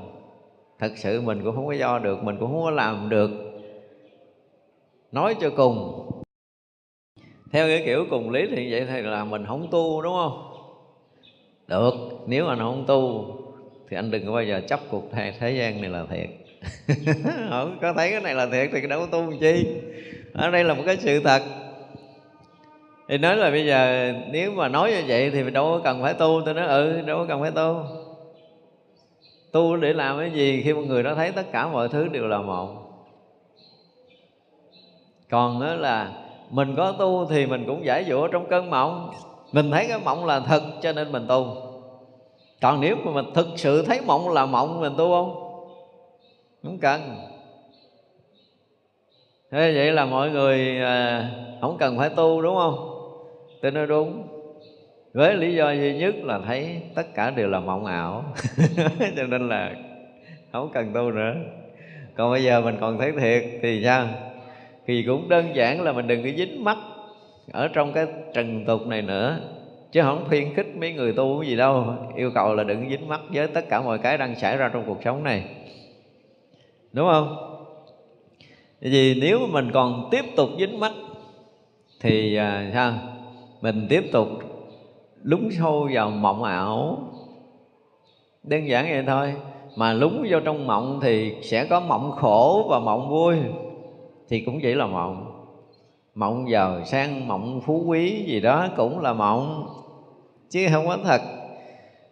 Thật 0.79 0.91
sự 0.95 1.21
mình 1.21 1.43
cũng 1.43 1.55
không 1.55 1.67
có 1.67 1.73
do 1.73 1.99
được, 1.99 2.23
mình 2.23 2.37
cũng 2.39 2.51
không 2.51 2.63
có 2.63 2.71
làm 2.71 3.09
được. 3.09 3.31
Nói 5.11 5.35
cho 5.41 5.49
cùng, 5.49 6.09
theo 7.51 7.67
cái 7.67 7.83
kiểu 7.85 8.05
cùng 8.09 8.29
lý 8.29 8.47
thì 8.55 8.71
vậy 8.71 8.85
thì 8.89 9.01
là 9.01 9.25
mình 9.25 9.45
không 9.45 9.67
tu, 9.71 10.01
đúng 10.01 10.13
không? 10.13 10.53
Được, 11.67 11.93
nếu 12.27 12.47
anh 12.47 12.59
không 12.59 12.83
tu 12.87 13.25
thì 13.89 13.97
anh 13.97 14.11
đừng 14.11 14.25
có 14.25 14.31
bao 14.31 14.43
giờ 14.43 14.61
chấp 14.67 14.79
cuộc 14.89 15.11
thế, 15.11 15.33
thế 15.39 15.51
gian 15.51 15.81
này 15.81 15.89
là 15.89 16.05
thiệt. 16.09 16.29
Không 17.49 17.77
có 17.81 17.93
thấy 17.93 18.11
cái 18.11 18.21
này 18.21 18.35
là 18.35 18.45
thiệt 18.45 18.69
thì 18.73 18.87
đâu 18.87 18.99
có 18.99 19.05
tu 19.05 19.21
làm 19.21 19.39
chi. 19.39 19.65
Ở 20.33 20.51
đây 20.51 20.63
là 20.63 20.73
một 20.73 20.83
cái 20.85 20.97
sự 20.97 21.19
thật. 21.19 21.41
Thì 23.07 23.17
nói 23.17 23.37
là 23.37 23.51
bây 23.51 23.65
giờ 23.65 24.13
nếu 24.31 24.51
mà 24.51 24.67
nói 24.67 24.91
như 24.91 25.03
vậy 25.07 25.31
thì 25.31 25.51
đâu 25.51 25.65
có 25.65 25.81
cần 25.83 26.01
phải 26.01 26.13
tu. 26.13 26.41
Tôi 26.45 26.53
nói 26.53 26.67
ừ 26.67 27.01
đâu 27.01 27.17
có 27.17 27.25
cần 27.27 27.41
phải 27.41 27.51
tu. 27.51 27.85
Tu 29.51 29.75
để 29.75 29.93
làm 29.93 30.19
cái 30.19 30.31
gì 30.31 30.61
khi 30.63 30.73
một 30.73 30.81
người 30.87 31.03
đó 31.03 31.15
thấy 31.15 31.31
tất 31.31 31.51
cả 31.51 31.67
mọi 31.67 31.89
thứ 31.89 32.07
đều 32.07 32.27
là 32.27 32.37
một. 32.37 32.69
Còn 35.29 35.61
đó 35.61 35.73
là 35.73 36.11
mình 36.49 36.75
có 36.75 36.91
tu 36.91 37.25
thì 37.25 37.45
mình 37.45 37.63
cũng 37.67 37.85
giải 37.85 38.05
dụa 38.09 38.27
trong 38.27 38.49
cơn 38.49 38.69
mộng. 38.69 39.09
Mình 39.51 39.71
thấy 39.71 39.85
cái 39.87 39.99
mộng 40.05 40.25
là 40.25 40.39
thật 40.39 40.63
cho 40.81 40.91
nên 40.91 41.11
mình 41.11 41.25
tu 41.27 41.72
còn 42.63 42.81
nếu 42.81 42.95
mà 43.03 43.11
mình 43.11 43.25
thực 43.33 43.47
sự 43.55 43.85
thấy 43.85 44.01
mộng 44.05 44.29
là 44.29 44.45
mộng 44.45 44.81
mình 44.81 44.93
tu 44.97 45.09
không? 45.09 45.35
Không 46.63 46.77
cần. 46.77 47.01
Thế 49.51 49.73
vậy 49.75 49.91
là 49.91 50.05
mọi 50.05 50.29
người 50.29 50.79
à, 50.79 51.29
không 51.61 51.77
cần 51.79 51.97
phải 51.97 52.09
tu 52.09 52.41
đúng 52.41 52.55
không? 52.55 52.75
Tôi 53.61 53.71
nói 53.71 53.87
đúng. 53.87 54.27
Với 55.13 55.35
lý 55.35 55.55
do 55.55 55.71
duy 55.71 55.97
nhất 55.97 56.15
là 56.23 56.39
thấy 56.47 56.81
tất 56.95 57.15
cả 57.15 57.29
đều 57.31 57.49
là 57.49 57.59
mộng 57.59 57.85
ảo. 57.85 58.23
Cho 59.17 59.23
nên 59.23 59.49
là 59.49 59.75
không 60.51 60.69
cần 60.73 60.93
tu 60.93 61.11
nữa. 61.11 61.33
Còn 62.15 62.31
bây 62.31 62.43
giờ 62.43 62.61
mình 62.61 62.77
còn 62.81 62.97
thấy 62.97 63.11
thiệt 63.11 63.43
thì 63.61 63.81
sao? 63.83 64.07
Thì 64.87 65.03
cũng 65.07 65.29
đơn 65.29 65.55
giản 65.55 65.81
là 65.81 65.91
mình 65.91 66.07
đừng 66.07 66.23
có 66.23 66.29
dính 66.37 66.63
mắt 66.63 66.77
ở 67.51 67.67
trong 67.67 67.93
cái 67.93 68.05
trần 68.33 68.65
tục 68.65 68.87
này 68.87 69.01
nữa 69.01 69.39
chứ 69.93 70.01
không 70.01 70.25
khuyên 70.27 70.53
khích 70.55 70.75
mấy 70.77 70.93
người 70.93 71.13
tu 71.13 71.39
cái 71.39 71.49
gì 71.49 71.55
đâu. 71.55 71.85
Yêu 72.15 72.31
cầu 72.35 72.55
là 72.55 72.63
đừng 72.63 72.89
dính 72.89 73.07
mắt 73.07 73.21
với 73.33 73.47
tất 73.47 73.69
cả 73.69 73.81
mọi 73.81 73.97
cái 73.97 74.17
đang 74.17 74.35
xảy 74.35 74.57
ra 74.57 74.69
trong 74.73 74.83
cuộc 74.87 74.97
sống 75.03 75.23
này. 75.23 75.45
Đúng 76.93 77.07
không? 77.11 77.35
Vì 78.81 79.19
nếu 79.21 79.39
mà 79.39 79.47
mình 79.51 79.71
còn 79.73 80.07
tiếp 80.11 80.25
tục 80.35 80.49
dính 80.59 80.79
mắt 80.79 80.91
thì 82.01 82.35
à, 82.35 82.71
sao? 82.73 82.93
Mình 83.61 83.87
tiếp 83.89 84.03
tục 84.11 84.27
lúng 85.23 85.49
sâu 85.51 85.89
vào 85.93 86.09
mộng 86.09 86.43
ảo. 86.43 86.97
Đơn 88.43 88.67
giản 88.69 88.85
vậy 88.89 89.03
thôi. 89.07 89.33
Mà 89.75 89.93
lúng 89.93 90.25
vô 90.29 90.39
trong 90.39 90.67
mộng 90.67 90.99
thì 91.01 91.35
sẽ 91.41 91.65
có 91.65 91.79
mộng 91.79 92.11
khổ 92.11 92.67
và 92.69 92.79
mộng 92.79 93.09
vui. 93.09 93.35
Thì 94.29 94.41
cũng 94.41 94.59
chỉ 94.61 94.73
là 94.73 94.85
mộng. 94.85 95.29
Mộng 96.15 96.49
giàu 96.49 96.85
sang 96.85 97.27
mộng 97.27 97.61
phú 97.65 97.83
quý 97.87 98.23
gì 98.27 98.39
đó 98.39 98.67
cũng 98.75 98.99
là 98.99 99.13
mộng 99.13 99.67
chứ 100.53 100.67
không 100.71 100.87
có 100.87 100.97
thật. 101.03 101.21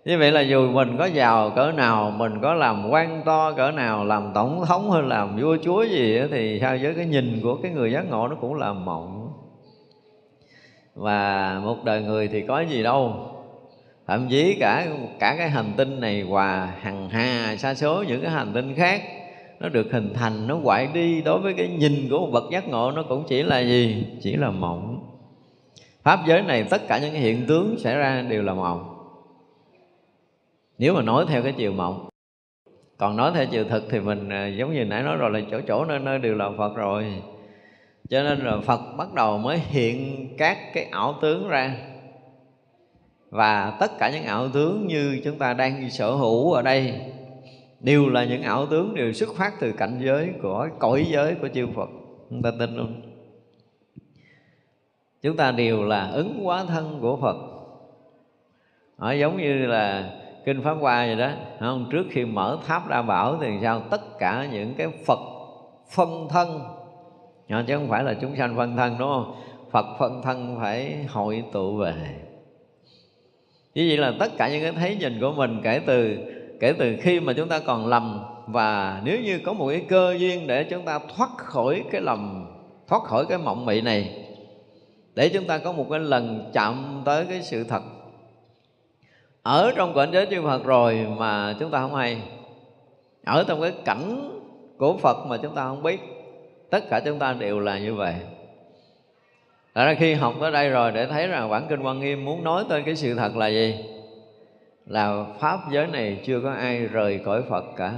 Như 0.05 0.17
vậy 0.17 0.31
là 0.31 0.41
dù 0.41 0.71
mình 0.71 0.97
có 0.97 1.05
giàu 1.05 1.49
cỡ 1.49 1.71
nào 1.71 2.11
mình 2.11 2.33
có 2.41 2.53
làm 2.53 2.89
quan 2.89 3.21
to 3.25 3.51
cỡ 3.51 3.71
nào 3.71 4.05
làm 4.05 4.31
tổng 4.35 4.63
thống 4.67 4.91
hay 4.91 5.01
làm 5.01 5.37
vua 5.41 5.57
chúa 5.63 5.83
gì 5.83 6.19
đó, 6.19 6.25
thì 6.31 6.59
sao 6.61 6.77
với 6.81 6.93
cái 6.93 7.05
nhìn 7.05 7.39
của 7.43 7.55
cái 7.55 7.71
người 7.71 7.91
giác 7.91 8.09
ngộ 8.09 8.27
nó 8.27 8.35
cũng 8.35 8.55
là 8.55 8.73
mộng. 8.73 9.33
Và 10.95 11.59
một 11.63 11.77
đời 11.83 12.01
người 12.01 12.27
thì 12.27 12.41
có 12.41 12.59
gì 12.59 12.83
đâu. 12.83 13.15
Thậm 14.07 14.27
chí 14.29 14.57
cả 14.59 14.87
cả 15.19 15.35
cái 15.37 15.49
hành 15.49 15.73
tinh 15.77 15.99
này 15.99 16.23
và 16.23 16.73
hằng 16.81 17.09
hà 17.09 17.55
sa 17.57 17.73
số 17.73 18.03
những 18.07 18.21
cái 18.21 18.31
hành 18.31 18.53
tinh 18.53 18.75
khác 18.75 19.01
nó 19.59 19.69
được 19.69 19.87
hình 19.91 20.13
thành 20.13 20.47
nó 20.47 20.57
quậy 20.63 20.87
đi 20.93 21.21
đối 21.21 21.39
với 21.39 21.53
cái 21.53 21.67
nhìn 21.67 22.07
của 22.09 22.19
một 22.19 22.29
bậc 22.31 22.43
giác 22.51 22.67
ngộ 22.67 22.91
nó 22.91 23.03
cũng 23.03 23.23
chỉ 23.27 23.43
là 23.43 23.59
gì? 23.59 24.05
Chỉ 24.21 24.35
là 24.35 24.51
mộng 24.51 25.01
pháp 26.04 26.20
giới 26.28 26.41
này 26.41 26.68
tất 26.70 26.82
cả 26.88 26.99
những 26.99 27.14
hiện 27.14 27.45
tướng 27.47 27.76
xảy 27.80 27.95
ra 27.95 28.22
đều 28.22 28.43
là 28.43 28.54
mộng. 28.54 28.97
Nếu 30.78 30.93
mà 30.93 31.02
nói 31.02 31.26
theo 31.28 31.43
cái 31.43 31.54
chiều 31.58 31.72
mộng, 31.72 32.10
còn 32.97 33.18
nói 33.18 33.32
theo 33.36 33.45
chiều 33.45 33.64
thực 33.64 33.84
thì 33.89 33.99
mình 33.99 34.30
à, 34.30 34.47
giống 34.47 34.74
như 34.74 34.86
nãy 34.86 35.04
nói 35.04 35.18
rồi 35.18 35.32
là 35.32 35.39
chỗ 35.52 35.62
chỗ 35.68 35.86
nơi 35.86 35.99
nơi 35.99 36.20
đều 36.20 36.36
là 36.36 36.49
phật 36.58 36.76
rồi. 36.76 37.06
Cho 38.10 38.24
nên 38.24 38.39
là 38.39 38.58
phật 38.66 38.82
bắt 38.97 39.14
đầu 39.14 39.38
mới 39.38 39.58
hiện 39.58 40.28
các 40.38 40.58
cái 40.74 40.84
ảo 40.84 41.16
tướng 41.22 41.47
ra. 41.47 41.76
Và 43.30 43.78
tất 43.80 43.91
cả 43.99 44.12
những 44.12 44.24
ảo 44.24 44.49
tướng 44.49 44.88
như 44.88 45.22
chúng 45.24 45.38
ta 45.38 45.54
đang 45.54 45.89
sở 45.89 46.12
hữu 46.12 46.54
ở 46.54 46.62
đây 46.62 47.02
đều 47.80 48.10
là 48.10 48.26
những 48.26 48.41
ảo 48.41 48.66
tướng 48.66 48.95
đều 48.95 49.14
xuất 49.14 49.30
phát 49.38 49.54
từ 49.60 49.72
cảnh 49.72 49.99
giới 50.04 50.30
của 50.41 50.68
cõi 50.80 51.06
giới 51.10 51.36
của 51.36 51.47
chư 51.54 51.68
Phật. 51.76 51.89
Chúng 52.30 52.41
ta 52.41 52.52
tin 52.60 52.78
không? 52.78 53.11
Chúng 55.22 55.38
ta 55.38 55.51
đều 55.51 55.84
là 55.84 56.09
ứng 56.13 56.43
hóa 56.43 56.63
thân 56.67 56.97
của 57.01 57.17
Phật. 57.17 57.38
Nó 58.97 59.11
giống 59.11 59.38
như 59.38 59.65
là 59.65 60.11
kinh 60.45 60.61
pháp 60.61 60.74
hoa 60.74 61.05
vậy 61.05 61.15
đó 61.15 61.30
không? 61.59 61.89
Trước 61.91 62.03
khi 62.09 62.26
mở 62.26 62.57
tháp 62.67 62.88
đa 62.89 63.01
bảo 63.01 63.38
thì 63.41 63.47
sao? 63.61 63.80
Tất 63.80 64.19
cả 64.19 64.47
những 64.51 64.74
cái 64.74 64.88
Phật 65.05 65.19
phân 65.89 66.28
thân. 66.30 66.61
Chứ 67.67 67.78
không 67.78 67.89
phải 67.89 68.03
là 68.03 68.13
chúng 68.13 68.36
sanh 68.36 68.55
phân 68.55 68.78
thân, 68.78 68.95
đúng 68.99 69.09
không? 69.09 69.36
Phật 69.72 69.86
phân 69.99 70.22
thân 70.22 70.57
phải 70.59 71.05
hội 71.09 71.43
tụ 71.51 71.76
về. 71.76 71.93
Như 73.76 73.86
vậy 73.88 73.97
là 73.97 74.13
tất 74.19 74.38
cả 74.38 74.49
những 74.49 74.63
cái 74.63 74.72
thấy 74.72 74.95
nhìn 74.95 75.22
của 75.22 75.32
mình 75.32 75.59
kể 75.63 75.82
từ 75.86 76.17
kể 76.59 76.74
từ 76.78 76.95
khi 77.01 77.19
mà 77.19 77.34
chúng 77.34 77.49
ta 77.49 77.59
còn 77.59 77.88
lầm. 77.88 78.24
Và 78.47 79.01
nếu 79.03 79.19
như 79.22 79.39
có 79.45 79.53
một 79.53 79.67
cái 79.69 79.86
cơ 79.88 80.15
duyên 80.19 80.47
để 80.47 80.63
chúng 80.63 80.86
ta 80.86 80.99
thoát 81.15 81.30
khỏi 81.38 81.84
cái 81.91 82.01
lầm, 82.01 82.45
thoát 82.88 83.03
khỏi 83.03 83.26
cái 83.26 83.38
mộng 83.38 83.65
mị 83.65 83.82
này 83.82 84.28
để 85.16 85.30
chúng 85.30 85.47
ta 85.47 85.57
có 85.57 85.72
một 85.72 85.88
cái 85.89 85.99
lần 85.99 86.49
chạm 86.53 87.01
tới 87.05 87.26
cái 87.30 87.41
sự 87.41 87.64
thật. 87.64 87.82
Ở 89.43 89.72
trong 89.76 89.93
cảnh 89.93 90.09
giới 90.14 90.26
chư 90.26 90.41
Phật 90.41 90.64
rồi 90.64 91.07
mà 91.18 91.55
chúng 91.59 91.72
ta 91.72 91.82
không 91.82 91.95
hay. 91.95 92.22
Ở 93.26 93.43
trong 93.47 93.62
cái 93.62 93.74
cảnh 93.86 94.32
của 94.78 94.97
Phật 94.97 95.18
mà 95.28 95.38
chúng 95.38 95.55
ta 95.55 95.64
không 95.64 95.84
biết. 95.84 96.01
Tất 96.70 96.89
cả 96.89 96.99
chúng 97.05 97.20
ta 97.20 97.34
đều 97.34 97.59
là 97.59 97.80
như 97.80 97.95
vậy. 97.95 98.16
Thật 99.76 99.86
ra 99.86 99.93
khi 99.93 100.14
học 100.14 100.36
tới 100.41 100.51
đây 100.51 100.70
rồi 100.70 100.91
để 100.91 101.05
thấy 101.05 101.28
rằng 101.28 101.49
bản 101.49 101.66
kinh 101.70 101.82
Quan 101.82 101.99
Nghiêm 101.99 102.26
muốn 102.26 102.43
nói 102.43 102.64
tới 102.70 102.84
cái 102.86 102.95
sự 102.95 103.16
thật 103.16 103.36
là 103.36 103.47
gì? 103.47 103.86
Là 104.86 105.26
Pháp 105.39 105.59
giới 105.72 105.88
này 105.88 106.22
chưa 106.26 106.39
có 106.43 106.51
ai 106.51 106.80
rời 106.80 107.20
khỏi 107.20 107.43
Phật 107.49 107.66
cả. 107.78 107.93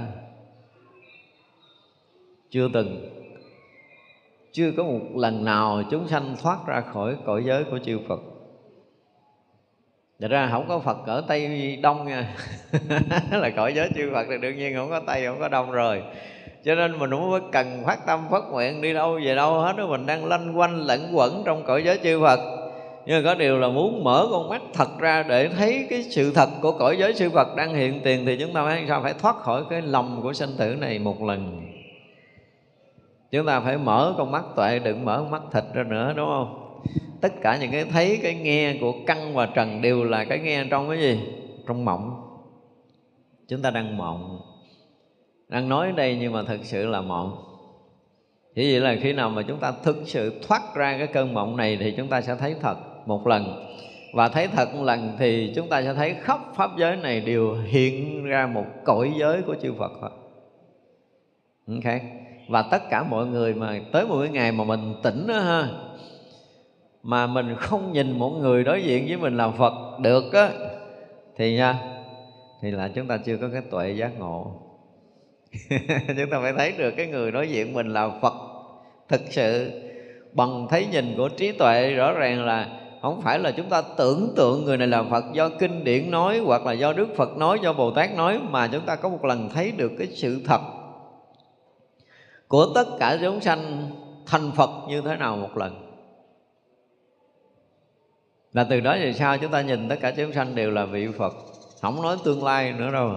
Chưa 2.50 2.68
từng. 2.72 3.10
Chưa 4.54 4.72
có 4.76 4.82
một 4.82 5.00
lần 5.16 5.44
nào 5.44 5.82
chúng 5.90 6.08
sanh 6.08 6.36
thoát 6.42 6.58
ra 6.66 6.80
khỏi 6.92 7.16
cõi 7.26 7.42
giới 7.46 7.64
của 7.64 7.78
chư 7.84 7.98
Phật. 8.08 8.20
Thật 10.20 10.28
ra 10.30 10.48
không 10.52 10.68
có 10.68 10.78
Phật 10.78 10.96
ở 11.06 11.24
Tây 11.28 11.76
Đông 11.82 12.06
nha. 12.06 12.36
Là 13.30 13.50
cõi 13.56 13.72
giới 13.74 13.90
chư 13.94 14.10
Phật 14.12 14.26
thì 14.30 14.38
đương 14.38 14.56
nhiên 14.56 14.74
không 14.76 14.90
có 14.90 15.00
Tây, 15.00 15.26
không 15.26 15.40
có 15.40 15.48
Đông 15.48 15.70
rồi. 15.70 16.02
Cho 16.64 16.74
nên 16.74 16.98
mình 16.98 17.10
cũng 17.10 17.30
có 17.30 17.40
cần 17.52 17.82
phát 17.86 18.06
tâm 18.06 18.20
phát 18.30 18.44
nguyện 18.50 18.82
đi 18.82 18.92
đâu 18.92 19.20
về 19.24 19.34
đâu 19.34 19.60
hết 19.60 19.76
đó. 19.76 19.86
Mình 19.86 20.06
đang 20.06 20.24
lanh 20.24 20.58
quanh 20.58 20.80
lẫn 20.80 21.10
quẩn 21.12 21.42
trong 21.46 21.64
cõi 21.64 21.82
giới 21.84 21.98
chư 22.02 22.20
Phật. 22.20 22.40
Nhưng 23.06 23.22
mà 23.22 23.30
có 23.30 23.34
điều 23.34 23.58
là 23.58 23.68
muốn 23.68 24.04
mở 24.04 24.26
con 24.30 24.48
mắt 24.48 24.62
thật 24.74 24.98
ra 24.98 25.22
để 25.28 25.48
thấy 25.48 25.86
cái 25.90 26.02
sự 26.02 26.32
thật 26.32 26.48
của 26.62 26.72
cõi 26.72 26.96
giới 26.98 27.14
chư 27.14 27.30
Phật 27.30 27.56
đang 27.56 27.74
hiện 27.74 28.00
tiền 28.04 28.26
thì 28.26 28.36
chúng 28.40 28.52
ta 28.52 28.64
phải 28.64 28.84
sao 28.88 29.02
phải 29.02 29.14
thoát 29.14 29.36
khỏi 29.36 29.62
cái 29.70 29.82
lòng 29.82 30.20
của 30.22 30.32
sinh 30.32 30.50
tử 30.58 30.76
này 30.80 30.98
một 30.98 31.22
lần? 31.22 31.60
Chúng 33.34 33.46
ta 33.46 33.60
phải 33.60 33.78
mở 33.78 34.14
con 34.18 34.30
mắt 34.30 34.44
tuệ, 34.56 34.78
đừng 34.78 35.04
mở 35.04 35.18
con 35.18 35.30
mắt 35.30 35.42
thịt 35.52 35.64
ra 35.74 35.82
nữa, 35.82 36.12
đúng 36.16 36.26
không? 36.26 36.80
Tất 37.20 37.32
cả 37.42 37.58
những 37.60 37.70
cái 37.70 37.84
thấy, 37.84 38.20
cái 38.22 38.34
nghe 38.34 38.76
của 38.80 38.94
căn 39.06 39.34
và 39.34 39.46
trần 39.46 39.82
đều 39.82 40.04
là 40.04 40.24
cái 40.24 40.38
nghe 40.38 40.64
trong 40.70 40.88
cái 40.88 40.98
gì? 40.98 41.20
Trong 41.66 41.84
mộng. 41.84 42.20
Chúng 43.48 43.62
ta 43.62 43.70
đang 43.70 43.96
mộng. 43.96 44.40
Đang 45.48 45.68
nói 45.68 45.92
đây 45.96 46.18
nhưng 46.20 46.32
mà 46.32 46.42
thực 46.42 46.64
sự 46.64 46.86
là 46.86 47.00
mộng. 47.00 47.44
Chỉ 48.54 48.72
vậy 48.72 48.80
là 48.80 49.00
khi 49.02 49.12
nào 49.12 49.30
mà 49.30 49.42
chúng 49.42 49.58
ta 49.58 49.72
thực 49.82 49.96
sự 50.06 50.40
thoát 50.48 50.62
ra 50.74 50.98
cái 50.98 51.06
cơn 51.06 51.34
mộng 51.34 51.56
này 51.56 51.76
thì 51.80 51.94
chúng 51.96 52.08
ta 52.08 52.20
sẽ 52.20 52.36
thấy 52.36 52.54
thật 52.60 52.76
một 53.06 53.26
lần. 53.26 53.66
Và 54.12 54.28
thấy 54.28 54.48
thật 54.48 54.74
một 54.74 54.82
lần 54.82 55.16
thì 55.18 55.52
chúng 55.56 55.68
ta 55.68 55.82
sẽ 55.82 55.94
thấy 55.94 56.14
khắp 56.20 56.40
pháp 56.54 56.70
giới 56.76 56.96
này 56.96 57.20
đều 57.20 57.54
hiện 57.54 58.24
ra 58.24 58.46
một 58.46 58.64
cõi 58.84 59.12
giới 59.18 59.42
của 59.42 59.54
chư 59.62 59.72
Phật. 59.78 59.92
Thôi 60.00 60.10
ok 61.84 62.00
và 62.48 62.62
tất 62.62 62.90
cả 62.90 63.02
mọi 63.02 63.26
người 63.26 63.54
mà 63.54 63.80
tới 63.92 64.06
một 64.06 64.16
cái 64.20 64.28
ngày 64.28 64.52
mà 64.52 64.64
mình 64.64 64.94
tỉnh 65.02 65.26
đó 65.26 65.38
ha 65.38 65.68
mà 67.02 67.26
mình 67.26 67.54
không 67.56 67.92
nhìn 67.92 68.18
một 68.18 68.30
người 68.30 68.64
đối 68.64 68.82
diện 68.82 69.04
với 69.08 69.16
mình 69.16 69.36
là 69.36 69.50
Phật 69.50 69.98
được 69.98 70.32
á 70.32 70.50
thì 71.36 71.54
nha 71.56 71.78
thì 72.62 72.70
là 72.70 72.88
chúng 72.94 73.06
ta 73.06 73.16
chưa 73.16 73.36
có 73.36 73.48
cái 73.52 73.62
tuệ 73.70 73.90
giác 73.90 74.18
ngộ. 74.18 74.60
Chúng 76.06 76.30
ta 76.30 76.40
phải 76.42 76.52
thấy 76.52 76.72
được 76.78 76.90
cái 76.96 77.06
người 77.06 77.30
đối 77.30 77.48
diện 77.48 77.72
mình 77.72 77.88
là 77.88 78.10
phật 78.22 78.34
thực 79.08 79.20
sự. 79.30 79.80
Bằng 80.32 80.66
thấy 80.70 80.86
nhìn 80.86 81.14
của 81.16 81.28
trí 81.28 81.52
tuệ 81.52 81.90
rõ 81.90 82.12
ràng 82.12 82.44
là 82.44 82.68
không 83.02 83.20
phải 83.22 83.38
là 83.38 83.50
chúng 83.50 83.68
ta 83.68 83.82
tưởng 83.98 84.32
tượng 84.36 84.64
người 84.64 84.76
này 84.76 84.88
là 84.88 85.02
Phật 85.02 85.24
do 85.32 85.48
kinh 85.48 85.84
điển 85.84 86.10
nói 86.10 86.38
hoặc 86.38 86.66
là 86.66 86.72
do 86.72 86.92
Đức 86.92 87.08
Phật 87.16 87.36
nói, 87.36 87.58
do 87.62 87.72
Bồ 87.72 87.90
Tát 87.90 88.14
nói 88.16 88.40
mà 88.50 88.68
chúng 88.72 88.86
ta 88.86 88.96
có 88.96 89.08
một 89.08 89.24
lần 89.24 89.48
thấy 89.54 89.70
được 89.70 89.92
cái 89.98 90.06
sự 90.06 90.40
thật 90.46 90.60
của 92.48 92.66
tất 92.74 92.86
cả 92.98 93.18
chúng 93.22 93.40
sanh 93.40 93.90
thành 94.26 94.50
Phật 94.56 94.70
như 94.88 95.00
thế 95.00 95.16
nào 95.16 95.36
một 95.36 95.56
lần. 95.56 95.84
Là 98.52 98.64
từ 98.64 98.80
đó 98.80 98.92
về 98.92 99.12
sau 99.12 99.38
chúng 99.38 99.50
ta 99.50 99.60
nhìn 99.60 99.88
tất 99.88 99.96
cả 100.00 100.12
chúng 100.16 100.32
sanh 100.32 100.54
đều 100.54 100.70
là 100.70 100.84
vị 100.84 101.08
Phật, 101.18 101.34
không 101.82 102.02
nói 102.02 102.16
tương 102.24 102.44
lai 102.44 102.72
nữa 102.72 102.90
đâu. 102.92 103.10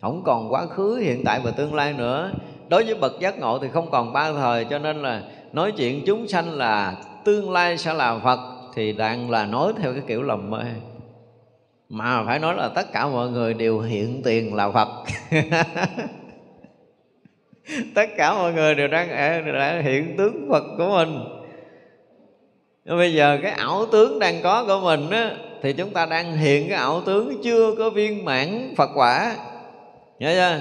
Không 0.00 0.22
còn 0.24 0.52
quá 0.52 0.66
khứ 0.66 0.96
hiện 0.96 1.22
tại 1.24 1.40
và 1.44 1.50
tương 1.50 1.74
lai 1.74 1.92
nữa. 1.92 2.32
Đối 2.68 2.84
với 2.84 2.94
bậc 2.94 3.20
giác 3.20 3.38
ngộ 3.38 3.58
thì 3.58 3.68
không 3.68 3.90
còn 3.90 4.12
ba 4.12 4.32
thời 4.32 4.64
cho 4.64 4.78
nên 4.78 5.02
là 5.02 5.22
nói 5.52 5.72
chuyện 5.72 6.02
chúng 6.06 6.28
sanh 6.28 6.52
là 6.52 6.96
tương 7.24 7.50
lai 7.50 7.78
sẽ 7.78 7.94
là 7.94 8.18
phật 8.18 8.38
thì 8.74 8.92
đang 8.92 9.30
là 9.30 9.46
nói 9.46 9.72
theo 9.76 9.92
cái 9.92 10.02
kiểu 10.06 10.22
lầm 10.22 10.50
mê. 10.50 10.64
Mà 11.88 12.24
phải 12.26 12.38
nói 12.38 12.54
là 12.54 12.68
tất 12.68 12.92
cả 12.92 13.06
mọi 13.06 13.30
người 13.30 13.54
đều 13.54 13.80
hiện 13.80 14.22
tiền 14.24 14.54
là 14.54 14.70
phật. 14.70 14.88
tất 17.94 18.10
cả 18.16 18.34
mọi 18.34 18.52
người 18.52 18.74
đều 18.74 18.88
đang, 18.88 19.08
đã 19.52 19.80
hiện 19.84 20.16
tướng 20.16 20.48
phật 20.50 20.64
của 20.78 20.88
mình. 20.88 21.18
Bây 22.84 23.14
giờ 23.14 23.38
cái 23.42 23.50
ảo 23.50 23.86
tướng 23.86 24.18
đang 24.18 24.42
có 24.42 24.64
của 24.64 24.80
mình 24.84 25.10
á 25.10 25.36
thì 25.62 25.72
chúng 25.72 25.90
ta 25.90 26.06
đang 26.06 26.36
hiện 26.36 26.68
cái 26.68 26.78
ảo 26.78 27.00
tướng 27.00 27.42
chưa 27.42 27.74
có 27.78 27.90
viên 27.90 28.24
mãn 28.24 28.74
phật 28.76 28.90
quả. 28.94 29.36
Nhớ 30.18 30.32
chưa? 30.34 30.60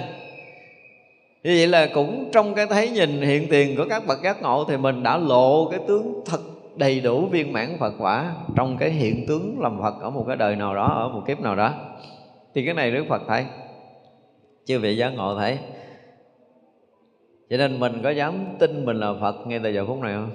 Như 1.44 1.56
vậy 1.58 1.68
là 1.68 1.88
cũng 1.94 2.30
trong 2.32 2.54
cái 2.54 2.66
thấy 2.66 2.90
nhìn 2.90 3.22
hiện 3.22 3.48
tiền 3.50 3.78
của 3.78 3.86
các 3.90 4.08
bậc 4.08 4.24
giác 4.24 4.42
ngộ 4.42 4.66
thì 4.70 4.78
mình 4.78 5.04
đã 5.04 5.18
lộ 5.18 5.70
cái 5.72 5.80
tướng 5.88 6.22
thật 6.26 6.40
đầy 6.76 7.00
đủ 7.00 7.26
viên 7.26 7.54
mãn 7.54 7.78
Phật 7.80 7.94
quả 8.00 8.36
trong 8.56 8.78
cái 8.78 8.90
hiện 8.90 9.28
tướng 9.28 9.62
làm 9.62 9.80
Phật 9.82 9.94
ở 10.02 10.10
một 10.10 10.26
cái 10.28 10.36
đời 10.36 10.56
nào 10.56 10.76
đó 10.76 10.86
ở 10.86 11.10
một 11.10 11.22
kiếp 11.28 11.40
nào 11.40 11.56
đó. 11.56 11.74
Thì 12.56 12.66
cái 12.66 12.74
này 12.74 12.92
Đức 12.92 13.06
Phật 13.10 13.22
thấy. 13.28 13.46
Chưa 14.66 14.80
vị 14.80 14.98
giác 14.98 15.10
ngộ 15.10 15.36
thấy 15.40 15.58
cho 17.54 17.58
nên 17.58 17.80
mình 17.80 18.00
có 18.04 18.10
dám 18.10 18.46
tin 18.60 18.86
mình 18.86 18.98
là 18.98 19.14
Phật 19.22 19.48
ngay 19.48 19.60
từ 19.64 19.70
giờ 19.70 19.86
phút 19.86 20.00
này 20.00 20.14
không? 20.14 20.32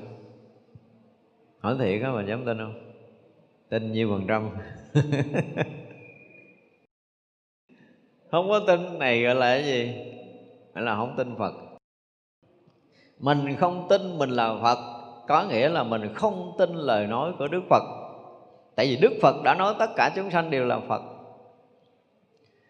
Hỏi 1.61 1.77
thiệt 1.79 2.03
á, 2.03 2.11
mình 2.11 2.27
dám 2.27 2.45
tin 2.45 2.59
không? 2.59 2.75
Tin 3.69 3.93
nhiêu 3.93 4.11
phần 4.11 4.27
trăm? 4.29 4.51
Không 8.31 8.49
có 8.49 8.61
tin 8.67 8.99
này 8.99 9.23
gọi 9.23 9.35
là 9.35 9.55
cái 9.55 9.65
gì? 9.65 9.95
Gọi 10.75 10.85
là 10.85 10.97
không 10.97 11.15
tin 11.17 11.35
phật? 11.39 11.55
Mình 13.19 13.57
không 13.57 13.87
tin 13.89 14.19
mình 14.19 14.31
là 14.31 14.55
phật, 14.63 14.79
có 15.29 15.45
nghĩa 15.45 15.69
là 15.69 15.83
mình 15.83 16.15
không 16.15 16.53
tin 16.59 16.75
lời 16.75 17.07
nói 17.07 17.33
của 17.39 17.49
đức 17.49 17.63
phật. 17.71 17.83
Tại 18.75 18.87
vì 18.87 18.97
đức 18.97 19.13
phật 19.23 19.43
đã 19.45 19.55
nói 19.55 19.75
tất 19.79 19.91
cả 19.97 20.13
chúng 20.17 20.31
sanh 20.31 20.51
đều 20.51 20.65
là 20.65 20.81
phật. 20.89 21.03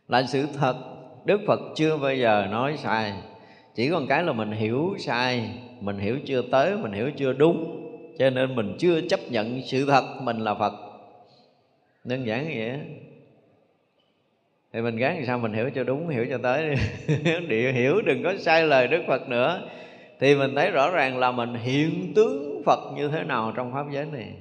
Là 0.09 0.22
sự 0.22 0.46
thật, 0.55 0.76
đức 1.24 1.40
phật 1.46 1.61
chưa 1.74 1.96
bao 1.96 2.14
giờ 2.14 2.46
nói 2.51 2.76
sai 2.76 3.22
chỉ 3.78 3.90
còn 3.90 4.06
cái 4.06 4.22
là 4.22 4.32
mình 4.32 4.52
hiểu 4.52 4.94
sai, 4.98 5.50
mình 5.80 5.98
hiểu 5.98 6.18
chưa 6.24 6.42
tới, 6.42 6.76
mình 6.76 6.92
hiểu 6.92 7.10
chưa 7.16 7.32
đúng, 7.32 7.88
cho 8.18 8.30
nên 8.30 8.56
mình 8.56 8.76
chưa 8.78 9.00
chấp 9.00 9.20
nhận 9.30 9.62
sự 9.62 9.86
thật, 9.86 10.04
mình 10.22 10.38
là 10.38 10.54
phật. 10.54 10.72
Đơn 12.04 12.26
giản 12.26 12.48
như 12.48 12.54
vậy 12.56 12.78
thì 14.72 14.80
mình 14.80 14.96
gắng 14.96 15.16
làm 15.16 15.26
sao 15.26 15.38
mình 15.38 15.52
hiểu 15.52 15.70
cho 15.74 15.84
đúng, 15.84 16.08
hiểu 16.08 16.26
cho 16.30 16.38
tới. 16.42 16.74
Đi 17.48 17.72
hiểu 17.72 18.00
đừng 18.06 18.22
có 18.24 18.34
sai 18.38 18.66
lời 18.66 18.88
đức 18.88 19.02
phật 19.06 19.28
nữa. 19.28 19.68
Thì 20.20 20.34
mình 20.34 20.54
thấy 20.54 20.70
rõ 20.70 20.90
ràng 20.90 21.18
là 21.18 21.32
mình 21.32 21.54
hiện 21.54 22.12
tướng 22.14 22.62
phật 22.66 22.92
như 22.96 23.08
thế 23.08 23.24
nào 23.24 23.52
trong 23.56 23.72
pháp 23.72 23.86
giới 23.92 24.06
này. 24.12 24.32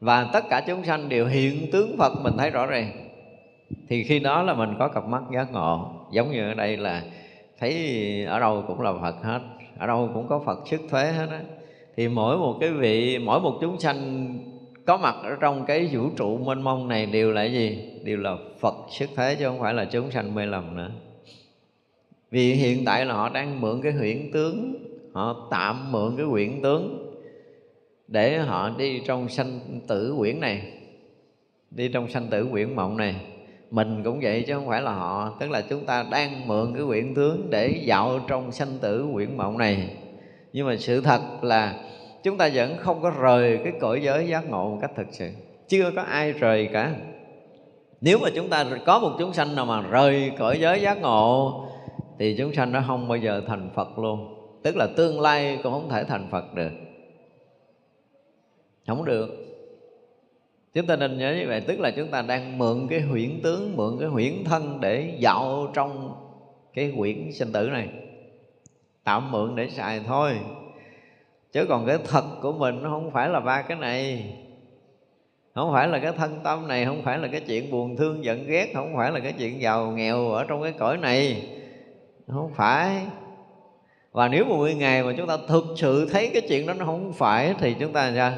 Và 0.00 0.30
tất 0.32 0.44
cả 0.50 0.64
chúng 0.66 0.84
sanh 0.84 1.08
đều 1.08 1.26
hiện 1.26 1.70
tướng 1.72 1.96
phật, 1.98 2.12
mình 2.22 2.34
thấy 2.38 2.50
rõ 2.50 2.66
ràng. 2.66 3.08
Thì 3.88 4.04
khi 4.04 4.18
đó 4.18 4.42
là 4.42 4.54
mình 4.54 4.74
có 4.78 4.88
cặp 4.88 5.04
mắt 5.04 5.22
giác 5.34 5.52
ngộ. 5.52 5.90
Giống 6.12 6.30
như 6.30 6.48
ở 6.48 6.54
đây 6.54 6.76
là 6.76 7.02
thấy 7.58 8.24
ở 8.24 8.40
đâu 8.40 8.64
cũng 8.66 8.80
là 8.80 8.92
phật 8.92 9.22
hết, 9.22 9.40
ở 9.78 9.86
đâu 9.86 10.10
cũng 10.14 10.28
có 10.28 10.42
phật 10.46 10.58
sức 10.66 10.80
thế 10.90 11.12
hết 11.12 11.26
á. 11.30 11.40
Thì 11.96 12.08
mỗi 12.08 12.38
một 12.38 12.56
cái 12.60 12.70
vị, 12.70 13.18
mỗi 13.18 13.40
một 13.40 13.58
chúng 13.60 13.80
sanh 13.80 14.28
có 14.84 14.96
mặt 14.96 15.14
ở 15.22 15.36
trong 15.40 15.64
cái 15.66 15.88
vũ 15.92 16.10
trụ 16.16 16.38
mênh 16.38 16.62
mông 16.62 16.88
này 16.88 17.06
đều 17.06 17.32
là 17.32 17.44
gì? 17.44 17.92
Đều 18.04 18.16
là 18.16 18.36
phật 18.60 18.74
sức 18.90 19.10
thế 19.16 19.36
chứ 19.38 19.44
không 19.44 19.60
phải 19.60 19.74
là 19.74 19.84
chúng 19.84 20.10
sanh 20.10 20.34
mê 20.34 20.46
lầm 20.46 20.76
nữa. 20.76 20.90
Vì 22.30 22.52
hiện 22.52 22.84
tại 22.84 23.06
là 23.06 23.14
họ 23.14 23.28
đang 23.28 23.60
mượn 23.60 23.80
cái 23.82 23.92
huyễn 23.92 24.30
tướng, 24.32 24.74
họ 25.12 25.48
tạm 25.50 25.92
mượn 25.92 26.16
cái 26.16 26.26
huyễn 26.26 26.62
tướng 26.62 27.12
để 28.08 28.38
họ 28.38 28.70
đi 28.78 29.00
trong 29.06 29.28
sanh 29.28 29.60
tử 29.88 30.14
quyển 30.18 30.40
này, 30.40 30.72
đi 31.70 31.88
trong 31.88 32.08
sanh 32.08 32.26
tử 32.26 32.48
quyển 32.50 32.76
mộng 32.76 32.96
này 32.96 33.14
mình 33.70 34.02
cũng 34.04 34.20
vậy 34.22 34.44
chứ 34.46 34.54
không 34.54 34.68
phải 34.68 34.82
là 34.82 34.92
họ. 34.92 35.36
Tức 35.40 35.50
là 35.50 35.60
chúng 35.60 35.84
ta 35.84 36.04
đang 36.10 36.48
mượn 36.48 36.74
cái 36.74 36.84
quyển 36.86 37.14
tướng 37.14 37.50
để 37.50 37.82
dạo 37.84 38.20
trong 38.28 38.52
sanh 38.52 38.78
tử 38.80 39.06
quyển 39.12 39.36
mộng 39.36 39.58
này. 39.58 39.96
Nhưng 40.52 40.66
mà 40.66 40.76
sự 40.76 41.00
thật 41.00 41.20
là 41.42 41.74
chúng 42.22 42.38
ta 42.38 42.50
vẫn 42.54 42.76
không 42.78 43.02
có 43.02 43.10
rời 43.10 43.58
cái 43.64 43.72
cõi 43.80 44.00
giới 44.02 44.28
giác 44.28 44.50
ngộ 44.50 44.70
một 44.70 44.78
cách 44.80 44.90
thực 44.96 45.06
sự. 45.10 45.30
Chưa 45.68 45.90
có 45.96 46.02
ai 46.02 46.32
rời 46.32 46.68
cả. 46.72 46.94
Nếu 48.00 48.18
mà 48.18 48.28
chúng 48.34 48.48
ta 48.48 48.64
có 48.86 48.98
một 48.98 49.12
chúng 49.18 49.32
sanh 49.32 49.56
nào 49.56 49.66
mà 49.66 49.82
rời 49.82 50.32
cõi 50.38 50.58
giới 50.60 50.80
giác 50.80 51.00
ngộ, 51.00 51.64
thì 52.18 52.34
chúng 52.38 52.54
sanh 52.54 52.72
nó 52.72 52.82
không 52.86 53.08
bao 53.08 53.18
giờ 53.18 53.42
thành 53.46 53.70
phật 53.74 53.98
luôn. 53.98 54.32
Tức 54.62 54.76
là 54.76 54.86
tương 54.96 55.20
lai 55.20 55.58
cũng 55.62 55.72
không 55.72 55.88
thể 55.88 56.04
thành 56.04 56.28
phật 56.30 56.54
được. 56.54 56.70
Không 58.86 59.04
được 59.04 59.45
chúng 60.76 60.86
ta 60.86 60.96
nên 60.96 61.18
nhớ 61.18 61.34
như 61.38 61.48
vậy, 61.48 61.60
tức 61.60 61.80
là 61.80 61.90
chúng 61.90 62.08
ta 62.08 62.22
đang 62.22 62.58
mượn 62.58 62.86
cái 62.90 63.00
huyễn 63.00 63.40
tướng, 63.42 63.76
mượn 63.76 63.96
cái 64.00 64.08
huyễn 64.08 64.44
thân 64.44 64.80
để 64.80 65.16
dạo 65.18 65.70
trong 65.74 66.14
cái 66.74 66.92
huyễn 66.96 67.32
sinh 67.32 67.52
tử 67.52 67.68
này. 67.68 67.88
Tạm 69.04 69.30
mượn 69.30 69.56
để 69.56 69.68
xài 69.68 70.00
thôi. 70.06 70.32
Chứ 71.52 71.66
còn 71.68 71.86
cái 71.86 71.98
thật 72.04 72.24
của 72.42 72.52
mình 72.52 72.82
nó 72.82 72.90
không 72.90 73.10
phải 73.10 73.28
là 73.28 73.40
ba 73.40 73.62
cái 73.62 73.78
này. 73.78 74.34
Không 75.54 75.72
phải 75.72 75.88
là 75.88 75.98
cái 75.98 76.12
thân 76.12 76.40
tâm 76.44 76.68
này, 76.68 76.84
không 76.84 77.02
phải 77.02 77.18
là 77.18 77.28
cái 77.28 77.40
chuyện 77.40 77.70
buồn 77.70 77.96
thương 77.96 78.24
giận 78.24 78.46
ghét, 78.46 78.72
không 78.74 78.96
phải 78.96 79.12
là 79.12 79.20
cái 79.20 79.32
chuyện 79.38 79.60
giàu 79.60 79.90
nghèo 79.90 80.28
ở 80.28 80.44
trong 80.44 80.62
cái 80.62 80.72
cõi 80.72 80.96
này. 80.96 81.48
Không 82.28 82.50
phải. 82.54 83.06
Và 84.12 84.28
nếu 84.28 84.44
một 84.44 84.66
ngày 84.76 85.02
mà 85.02 85.12
chúng 85.16 85.26
ta 85.26 85.36
thực 85.48 85.64
sự 85.76 86.08
thấy 86.12 86.30
cái 86.32 86.42
chuyện 86.48 86.66
đó 86.66 86.74
nó 86.74 86.84
không 86.84 87.12
phải, 87.12 87.54
thì 87.58 87.74
chúng 87.80 87.92
ta 87.92 88.12
sao? 88.16 88.32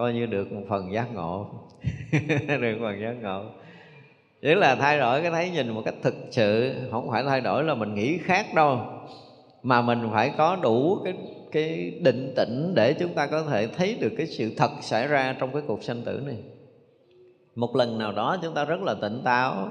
Coi 0.00 0.12
như 0.12 0.26
được 0.26 0.52
một 0.52 0.62
phần 0.68 0.92
giác 0.92 1.14
ngộ. 1.14 1.46
Được 2.60 2.78
một 2.80 2.86
phần 2.86 3.00
giác 3.00 3.14
ngộ. 3.22 3.42
Chỉ 4.42 4.54
là 4.54 4.74
thay 4.74 4.98
đổi 4.98 5.22
cái 5.22 5.30
thấy 5.30 5.50
nhìn 5.50 5.68
một 5.68 5.82
cách 5.84 5.94
thực 6.02 6.14
sự, 6.30 6.74
không 6.90 7.10
phải 7.10 7.24
thay 7.24 7.40
đổi 7.40 7.64
là 7.64 7.74
mình 7.74 7.94
nghĩ 7.94 8.18
khác 8.18 8.46
đâu, 8.54 8.80
mà 9.62 9.82
mình 9.82 10.08
phải 10.12 10.32
có 10.38 10.56
đủ 10.62 10.98
cái 11.04 11.14
cái 11.52 11.92
định 12.00 12.32
tĩnh 12.36 12.72
để 12.74 12.92
chúng 12.92 13.14
ta 13.14 13.26
có 13.26 13.42
thể 13.42 13.66
thấy 13.66 13.96
được 14.00 14.12
cái 14.16 14.26
sự 14.26 14.52
thật 14.56 14.70
xảy 14.80 15.06
ra 15.06 15.36
trong 15.38 15.52
cái 15.52 15.62
cuộc 15.66 15.82
sanh 15.82 16.02
tử 16.02 16.22
này. 16.26 16.36
Một 17.54 17.76
lần 17.76 17.98
nào 17.98 18.12
đó 18.12 18.36
chúng 18.42 18.54
ta 18.54 18.64
rất 18.64 18.82
là 18.82 18.94
tỉnh 18.94 19.20
táo, 19.24 19.68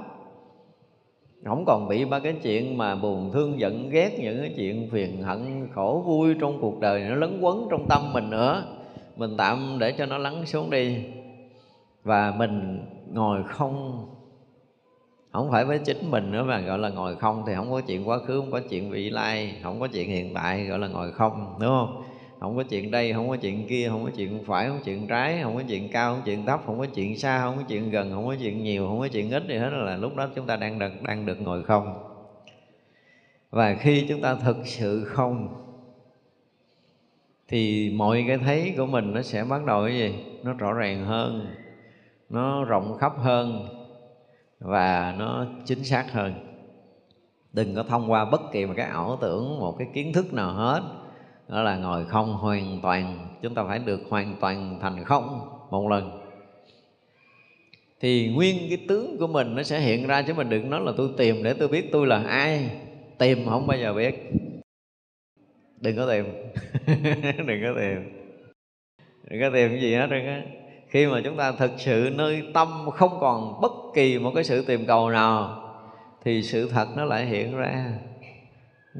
không 1.45 1.63
còn 1.67 1.88
bị 1.88 2.05
ba 2.05 2.19
cái 2.19 2.36
chuyện 2.43 2.77
mà 2.77 2.95
buồn 2.95 3.32
thương 3.34 3.59
giận 3.59 3.89
ghét, 3.89 4.19
những 4.19 4.38
cái 4.39 4.53
chuyện 4.57 4.89
phiền 4.91 5.23
hận, 5.23 5.67
khổ 5.75 6.03
vui 6.05 6.36
trong 6.39 6.57
cuộc 6.61 6.80
đời 6.80 7.03
nó 7.09 7.15
lấn 7.15 7.39
quấn 7.41 7.67
trong 7.71 7.86
tâm 7.89 8.13
mình 8.13 8.30
nữa 8.30 8.78
mình 9.16 9.38
tạm 9.38 9.78
để 9.80 9.91
cho 9.91 10.05
nó 10.05 10.18
lắng 10.18 10.45
xuống 10.45 10.70
đi 10.70 11.03
và 12.03 12.34
mình 12.38 12.86
ngồi 13.14 13.43
không 13.43 14.05
không 15.32 15.51
phải 15.51 15.66
với 15.66 15.80
chính 15.80 16.12
mình 16.12 16.32
nữa 16.32 16.43
mà 16.43 16.60
gọi 16.60 16.80
là 16.80 16.89
ngồi 16.89 17.16
không 17.16 17.43
thì 17.47 17.53
không 17.55 17.72
có 17.72 17.82
chuyện 17.82 18.10
quá 18.10 18.20
khứ 18.28 18.39
không 18.39 18.51
có 18.51 18.62
chuyện 18.70 18.89
vị 18.91 19.10
lai 19.10 19.55
không 19.64 19.80
có 19.80 19.88
chuyện 19.88 20.10
hiện 20.10 20.34
tại 20.34 20.66
gọi 20.66 20.80
là 20.80 20.88
ngồi 20.88 21.12
không 21.12 21.57
đúng 21.60 21.70
không 21.70 22.03
không 22.39 22.57
có 22.57 22.64
chuyện 22.64 22.91
đây 22.91 23.14
không 23.14 23.30
có 23.30 23.36
chuyện 23.36 23.68
kia 23.68 23.88
không 23.89 24.03
có 24.03 24.12
chuyện 24.16 24.43
phải 24.45 24.68
không 24.68 24.78
có 24.78 24.84
chuyện 24.86 25.07
trái 25.07 25.39
không 25.43 25.55
có 25.55 25.64
chuyện 25.68 25.89
cao 25.91 26.14
không 26.14 26.20
có 26.22 26.26
chuyện 26.26 26.45
thấp 26.45 26.62
không 26.66 26.80
có 26.80 26.86
chuyện 26.86 27.18
xa 27.18 27.39
không 27.39 27.57
có 27.57 27.64
chuyện 27.68 27.91
gần 27.91 28.12
không 28.12 28.28
có 28.28 28.36
chuyện 28.39 28.64
nhiều 28.64 28.88
không 28.88 28.99
có 28.99 29.07
chuyện 29.07 29.32
ít 29.32 29.43
gì 29.47 29.55
hết 29.55 29.70
là 29.70 29.97
lúc 29.97 30.16
đó 30.16 30.28
chúng 30.36 30.45
ta 30.45 30.55
đang 30.55 30.80
được 30.80 30.91
đang 31.03 31.26
được 31.26 31.41
ngồi 31.41 31.64
không 31.64 32.03
và 33.49 33.76
khi 33.80 34.05
chúng 34.10 34.22
ta 34.22 34.36
thực 34.36 34.57
sự 34.64 35.03
không 35.05 35.66
thì 37.49 37.89
mọi 37.95 38.25
cái 38.27 38.37
thấy 38.37 38.73
của 38.77 38.85
mình 38.85 39.13
nó 39.13 39.21
sẽ 39.21 39.43
bắt 39.43 39.65
đầu 39.65 39.85
cái 39.85 39.97
gì? 39.97 40.13
Nó 40.43 40.53
rõ 40.53 40.73
ràng 40.73 41.05
hơn, 41.05 41.55
nó 42.29 42.63
rộng 42.63 42.97
khắp 42.99 43.13
hơn 43.17 43.67
và 44.59 45.15
nó 45.17 45.45
chính 45.65 45.83
xác 45.83 46.11
hơn. 46.11 46.33
Đừng 47.53 47.75
có 47.75 47.83
thông 47.83 48.11
qua 48.11 48.25
bất 48.25 48.41
kỳ 48.51 48.65
một 48.65 48.73
cái 48.77 48.85
ảo 48.85 49.17
tưởng, 49.21 49.59
một 49.59 49.75
cái 49.79 49.87
kiến 49.93 50.13
thức 50.13 50.33
nào 50.33 50.53
hết. 50.53 50.81
Đó 51.47 51.63
là 51.63 51.77
ngồi 51.77 52.05
không 52.05 52.33
hoàn 52.33 52.79
toàn, 52.81 53.27
chúng 53.41 53.55
ta 53.55 53.63
phải 53.63 53.79
được 53.79 54.01
hoàn 54.09 54.35
toàn 54.39 54.79
thành 54.81 55.03
không 55.03 55.39
một 55.69 55.87
lần. 55.87 56.21
Thì 58.01 58.33
nguyên 58.35 58.57
cái 58.69 58.77
tướng 58.87 59.17
của 59.17 59.27
mình 59.27 59.55
nó 59.55 59.63
sẽ 59.63 59.79
hiện 59.79 60.07
ra 60.07 60.21
chứ 60.21 60.33
mình 60.33 60.49
đừng 60.49 60.69
nói 60.69 60.81
là 60.81 60.91
tôi 60.97 61.09
tìm 61.17 61.43
để 61.43 61.53
tôi 61.53 61.67
biết 61.67 61.89
tôi 61.91 62.07
là 62.07 62.23
ai. 62.23 62.69
Tìm 63.17 63.45
không 63.45 63.67
bao 63.67 63.77
giờ 63.77 63.93
biết 63.93 64.31
đừng 65.82 65.97
có 65.97 66.07
tìm. 66.07 66.25
Đừng 67.47 67.63
có 67.63 67.82
tìm. 67.82 68.30
Đừng 69.30 69.41
có 69.41 69.49
tìm 69.53 69.69
cái 69.69 69.82
gì 69.82 69.95
hết 69.95 70.07
trơn 70.09 70.25
á 70.25 70.43
khi 70.89 71.07
mà 71.07 71.21
chúng 71.23 71.38
ta 71.38 71.51
thực 71.51 71.71
sự 71.77 72.09
nơi 72.15 72.43
tâm 72.53 72.89
không 72.93 73.17
còn 73.19 73.61
bất 73.61 73.71
kỳ 73.93 74.19
một 74.19 74.32
cái 74.36 74.43
sự 74.43 74.65
tìm 74.67 74.86
cầu 74.86 75.09
nào, 75.09 75.63
thì 76.23 76.43
sự 76.43 76.69
thật 76.69 76.88
nó 76.95 77.05
lại 77.05 77.25
hiện 77.25 77.57
ra. 77.57 77.93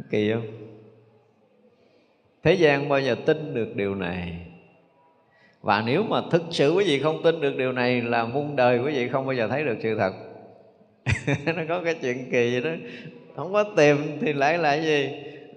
Kỳ 0.09 0.34
không? 0.34 0.47
Thế 2.43 2.53
gian 2.53 2.89
bao 2.89 2.99
giờ 2.99 3.15
tin 3.25 3.53
được 3.53 3.75
điều 3.75 3.95
này? 3.95 4.45
Và 5.61 5.84
nếu 5.86 6.03
mà 6.03 6.21
thực 6.32 6.43
sự 6.51 6.73
quý 6.73 6.84
vị 6.88 6.99
không 6.99 7.23
tin 7.23 7.41
được 7.41 7.57
điều 7.57 7.71
này, 7.71 8.01
là 8.01 8.25
muôn 8.25 8.55
đời 8.55 8.80
quý 8.80 8.91
vị 8.91 9.09
không 9.09 9.25
bao 9.25 9.36
giờ 9.36 9.47
thấy 9.47 9.63
được 9.63 9.77
sự 9.84 9.97
thật. 9.97 10.13
Nó 11.55 11.63
có 11.69 11.82
cái 11.86 11.95
chuyện 12.01 12.32
kỳ 12.32 12.51
vậy 12.51 12.61
đó. 12.61 12.71
Không 13.36 13.53
có 13.53 13.63
tìm 13.63 13.97
thì 14.21 14.34
lại 14.34 14.57
là 14.57 14.73
gì? 14.73 15.09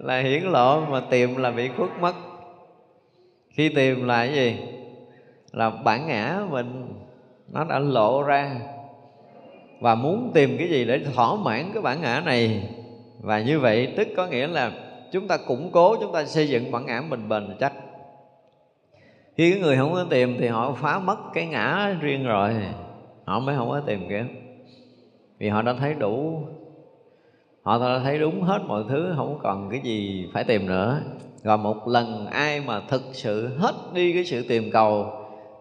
Là 0.03 0.19
hiển 0.19 0.43
lộ 0.43 0.85
mà 0.85 0.99
tìm 0.99 1.35
là 1.35 1.51
bị 1.51 1.67
khuất 1.77 1.89
mất. 2.01 2.13
Khi 3.49 3.69
tìm 3.69 4.07
là 4.07 4.25
cái 4.25 4.35
gì? 4.35 4.57
Là 5.51 5.69
bản 5.69 6.07
ngã 6.07 6.39
mình, 6.49 6.87
nó 7.47 7.63
đã 7.63 7.79
lộ 7.79 8.23
ra. 8.23 8.55
Và 9.79 9.95
muốn 9.95 10.31
tìm 10.33 10.55
cái 10.57 10.69
gì 10.69 10.85
để 10.85 10.99
thỏa 11.13 11.35
mãn 11.35 11.69
cái 11.73 11.81
bản 11.81 12.01
ngã 12.01 12.21
này? 12.25 12.69
Và 13.19 13.39
như 13.41 13.59
vậy 13.59 13.93
tức 13.97 14.07
có 14.17 14.27
nghĩa 14.27 14.47
là 14.47 14.71
chúng 15.11 15.27
ta 15.27 15.37
củng 15.37 15.71
cố, 15.71 15.95
chúng 15.95 16.13
ta 16.13 16.25
xây 16.25 16.49
dựng 16.49 16.71
bản 16.71 16.85
ngã 16.85 17.01
mình 17.09 17.29
bền 17.29 17.55
chắc. 17.59 17.73
Khi 19.37 19.51
cái 19.51 19.61
người 19.61 19.77
không 19.77 19.93
có 19.93 20.05
tìm 20.09 20.37
thì 20.39 20.47
họ 20.47 20.73
phá 20.73 20.99
mất 20.99 21.17
cái 21.33 21.45
ngã 21.45 21.95
riêng 22.01 22.25
rồi. 22.25 22.53
Họ 23.25 23.39
mới 23.39 23.55
không 23.55 23.69
có 23.69 23.81
tìm 23.85 24.05
kiếm. 24.09 24.27
Vì 25.37 25.49
họ 25.49 25.61
đã 25.61 25.73
thấy 25.79 25.93
đủ 25.93 26.43
họ 27.63 27.79
đã 27.79 27.99
thấy 28.03 28.19
đúng 28.19 28.41
hết 28.41 28.59
mọi 28.67 28.83
thứ, 28.89 29.13
không 29.15 29.39
còn 29.43 29.69
cái 29.69 29.79
gì 29.83 30.27
phải 30.33 30.43
tìm 30.43 30.67
nữa. 30.67 31.01
Và 31.43 31.57
một 31.57 31.87
lần 31.87 32.27
ai 32.27 32.61
mà 32.65 32.81
thực 32.89 33.01
sự 33.11 33.57
hết 33.57 33.75
đi 33.93 34.13
cái 34.13 34.25
sự 34.25 34.45
tìm 34.49 34.71
cầu, 34.71 35.07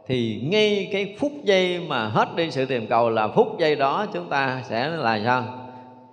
thì 0.07 0.43
ngay 0.51 0.89
cái 0.93 1.17
phút 1.19 1.33
giây 1.45 1.81
mà 1.89 2.09
hết 2.09 2.29
đi 2.37 2.51
sự 2.51 2.67
tìm 2.67 2.87
cầu 2.87 3.11
là 3.11 3.29
phút 3.29 3.49
giây 3.59 3.77
đó 3.77 4.07
chúng 4.13 4.29
ta 4.29 4.63
sẽ 4.65 4.89
là 4.89 5.21
sao? 5.25 5.45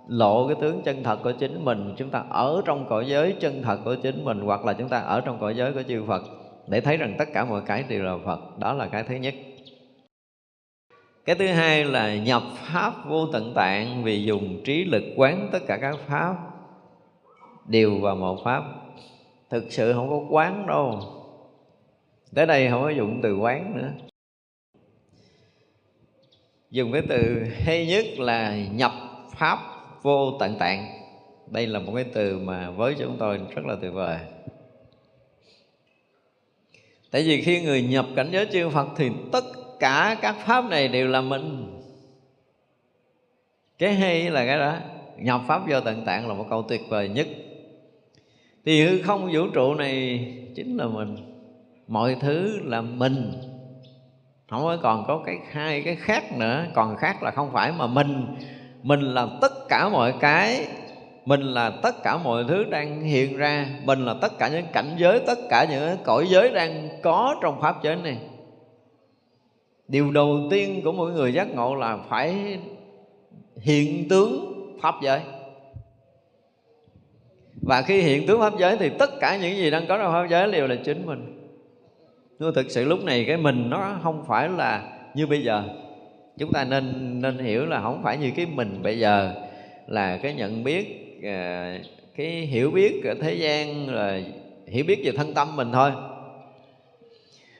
Lộ 0.08 0.48
cái 0.48 0.56
tướng 0.60 0.82
chân 0.82 1.02
thật 1.02 1.18
của 1.24 1.32
chính 1.32 1.64
mình. 1.64 1.94
Chúng 1.96 2.10
ta 2.10 2.22
ở 2.30 2.62
trong 2.64 2.86
cõi 2.88 3.04
giới 3.08 3.34
chân 3.40 3.62
thật 3.62 3.78
của 3.84 3.94
chính 3.94 4.24
mình, 4.24 4.40
hoặc 4.40 4.64
là 4.64 4.72
chúng 4.72 4.88
ta 4.88 4.98
ở 4.98 5.20
trong 5.20 5.38
cõi 5.40 5.54
giới 5.54 5.72
của 5.72 5.82
chư 5.88 6.04
Phật, 6.06 6.22
để 6.66 6.80
thấy 6.80 6.96
rằng 6.96 7.14
tất 7.18 7.28
cả 7.32 7.44
mọi 7.44 7.60
cái 7.66 7.84
đều 7.88 8.02
là 8.02 8.16
Phật. 8.24 8.58
Đó 8.58 8.72
là 8.72 8.86
cái 8.86 9.02
thứ 9.02 9.14
nhất 9.14 9.34
cái 11.24 11.36
thứ 11.36 11.46
hai 11.46 11.84
là 11.84 12.16
nhập 12.16 12.42
pháp 12.54 13.08
vô 13.08 13.26
tận 13.26 13.52
tạng 13.54 14.04
vì 14.04 14.22
dùng 14.22 14.62
trí 14.64 14.84
lực 14.84 15.02
quán 15.16 15.48
tất 15.52 15.58
cả 15.66 15.78
các 15.80 15.96
pháp, 16.06 16.36
đều 17.66 17.98
vào 17.98 18.16
một 18.16 18.44
pháp. 18.44 18.64
Thực 19.50 19.72
sự 19.72 19.92
không 19.92 20.08
có 20.10 20.26
quán 20.30 20.66
đâu. 20.66 21.00
Tới 22.34 22.46
đây 22.46 22.68
không 22.70 22.82
có 22.82 22.90
dụng 22.90 23.20
từ 23.22 23.36
quán 23.36 23.76
nữa. 23.76 23.92
Dùng 26.70 26.92
cái 26.92 27.02
từ 27.08 27.44
hay 27.64 27.86
nhất 27.86 28.04
là 28.18 28.56
nhập 28.56 28.92
pháp 29.36 29.58
vô 30.02 30.38
tận 30.40 30.56
tạng. 30.58 30.88
Đây 31.46 31.66
là 31.66 31.78
một 31.78 31.92
cái 31.94 32.04
từ 32.04 32.38
mà 32.38 32.70
với 32.70 32.94
chúng 32.98 33.16
tôi 33.18 33.40
rất 33.54 33.66
là 33.66 33.76
tuyệt 33.80 33.92
vời. 33.92 34.18
Tại 37.10 37.22
vì 37.22 37.42
khi 37.42 37.62
người 37.62 37.82
nhập 37.82 38.06
cảnh 38.16 38.28
giới 38.32 38.46
chư 38.52 38.68
phật 38.68 38.88
thì 38.96 39.10
tất 39.32 39.44
cả 39.80 40.16
các 40.22 40.36
pháp 40.38 40.64
này 40.64 40.88
đều 40.88 41.08
là 41.08 41.20
mình. 41.20 41.76
Cái 43.78 43.94
hay 43.94 44.30
là 44.30 44.46
cái 44.46 44.58
đó, 44.58 44.74
nhập 45.16 45.40
pháp 45.46 45.62
vô 45.68 45.80
tận 45.80 46.04
tạng 46.04 46.28
là 46.28 46.34
một 46.34 46.46
câu 46.50 46.62
tuyệt 46.62 46.80
vời 46.88 47.08
nhất. 47.08 47.26
Thì 48.66 48.84
hư 48.84 49.02
không 49.02 49.30
vũ 49.32 49.46
trụ 49.54 49.74
này 49.74 50.26
chính 50.54 50.76
là 50.76 50.86
mình, 50.86 51.16
mọi 51.88 52.16
thứ 52.20 52.60
là 52.64 52.80
mình. 52.80 53.32
Không 54.50 54.62
có 54.62 54.78
còn 54.82 55.04
có 55.06 55.22
cái 55.26 55.36
hai 55.50 55.82
cái 55.82 55.96
khác 55.96 56.38
nữa, 56.38 56.64
còn 56.74 56.96
khác 56.96 57.22
là 57.22 57.30
không 57.30 57.52
phải 57.52 57.72
mà 57.72 57.86
mình. 57.86 58.26
Mình 58.82 59.00
là 59.00 59.26
tất 59.40 59.52
cả 59.68 59.88
mọi 59.88 60.14
cái, 60.20 60.66
mình 61.24 61.40
là 61.40 61.70
tất 61.82 62.02
cả 62.02 62.18
mọi 62.18 62.44
thứ 62.48 62.64
đang 62.64 63.02
hiện 63.02 63.36
ra, 63.36 63.66
mình 63.84 64.04
là 64.04 64.14
tất 64.20 64.38
cả 64.38 64.48
những 64.48 64.66
cảnh 64.72 64.94
giới, 64.98 65.20
tất 65.26 65.38
cả 65.50 65.66
những 65.70 65.96
cõi 66.04 66.26
giới 66.28 66.50
đang 66.50 66.88
có 67.02 67.36
trong 67.42 67.60
pháp 67.60 67.82
giới 67.82 67.96
này 67.96 68.18
điều 69.90 70.10
đầu 70.10 70.48
tiên 70.50 70.80
của 70.84 70.92
mỗi 70.92 71.12
người 71.12 71.32
giác 71.32 71.54
ngộ 71.54 71.74
là 71.74 71.98
phải 72.08 72.58
hiện 73.60 74.08
tướng 74.08 74.54
pháp 74.82 74.94
giới. 75.02 75.20
Và 77.62 77.82
khi 77.82 78.02
hiện 78.02 78.26
tướng 78.26 78.40
pháp 78.40 78.52
giới 78.58 78.76
thì 78.76 78.90
tất 78.98 79.10
cả 79.20 79.36
những 79.36 79.56
gì 79.56 79.70
đang 79.70 79.86
có 79.86 79.98
trong 79.98 80.12
pháp 80.12 80.26
giới 80.30 80.52
đều 80.52 80.66
là 80.66 80.76
chính 80.84 81.06
mình. 81.06 81.50
Nhưng 82.38 82.54
thực 82.54 82.70
sự 82.70 82.84
lúc 82.84 83.04
này 83.04 83.24
cái 83.24 83.36
mình 83.36 83.70
nó 83.70 83.98
không 84.02 84.24
phải 84.26 84.48
là 84.48 84.98
như 85.14 85.26
bây 85.26 85.42
giờ. 85.42 85.62
Chúng 86.38 86.52
ta 86.52 86.64
nên 86.64 87.20
nên 87.20 87.38
hiểu 87.38 87.66
là 87.66 87.80
không 87.80 88.02
phải 88.02 88.18
như 88.18 88.30
cái 88.36 88.46
mình 88.46 88.82
bây 88.82 88.98
giờ 88.98 89.34
là 89.86 90.16
cái 90.16 90.34
nhận 90.34 90.64
biết 90.64 90.86
à, 91.22 91.78
cái 92.16 92.26
hiểu 92.26 92.70
biết 92.70 93.04
ở 93.04 93.14
thế 93.20 93.34
gian, 93.34 93.88
là 93.88 94.20
hiểu 94.66 94.84
biết 94.84 95.02
về 95.04 95.12
thân 95.16 95.34
tâm 95.34 95.56
mình 95.56 95.72
thôi. 95.72 95.90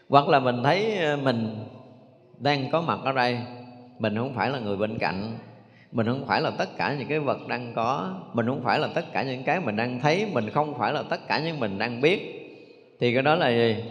Hoặc 0.09 0.29
là 0.29 0.41
mình 0.41 0.63
thấy 0.65 0.97
à, 0.97 1.17
mình 1.17 1.57
đang 2.41 2.71
có 2.71 2.81
mặt 2.81 2.99
ở 3.05 3.13
đây. 3.13 3.39
Mình 3.99 4.17
không 4.17 4.35
phải 4.35 4.51
là 4.51 4.59
người 4.59 4.77
bên 4.77 4.99
cạnh. 4.99 5.39
Mình 5.93 6.07
không 6.07 6.27
phải 6.27 6.41
là 6.41 6.51
tất 6.59 6.69
cả 6.77 6.95
những 6.99 7.09
cái 7.09 7.19
vật 7.19 7.39
đang 7.49 7.73
có. 7.75 8.15
Mình 8.33 8.47
không 8.47 8.63
phải 8.65 8.79
là 8.79 8.89
tất 8.95 9.13
cả 9.13 9.23
những 9.23 9.43
cái 9.45 9.61
mình 9.61 9.77
đang 9.77 10.01
thấy. 10.01 10.27
Mình 10.33 10.51
không 10.51 10.79
phải 10.79 10.93
là 10.93 11.03
tất 11.11 11.29
cả 11.29 11.41
những 11.45 11.61
mình 11.61 11.79
đang 11.79 12.01
biết. 12.01 12.37
Thì 13.01 13.15
cái 13.15 13.23
đó 13.23 13.35
là 13.35 13.49
gì? 13.49 13.85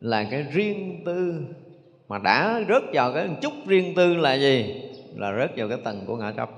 Là 0.00 0.24
cái 0.24 0.42
riêng 0.42 1.02
tư. 1.04 1.46
Mà 2.08 2.18
đã 2.18 2.60
rớt 2.68 2.82
vào 2.92 3.12
cái 3.12 3.28
chút 3.42 3.52
riêng 3.66 3.94
tư 3.94 4.14
là 4.14 4.34
gì? 4.34 4.82
Là 5.16 5.32
rớt 5.38 5.56
vào 5.56 5.68
cái 5.68 5.78
tầng 5.84 6.04
của 6.06 6.16
ngã 6.16 6.32
chấp 6.32 6.50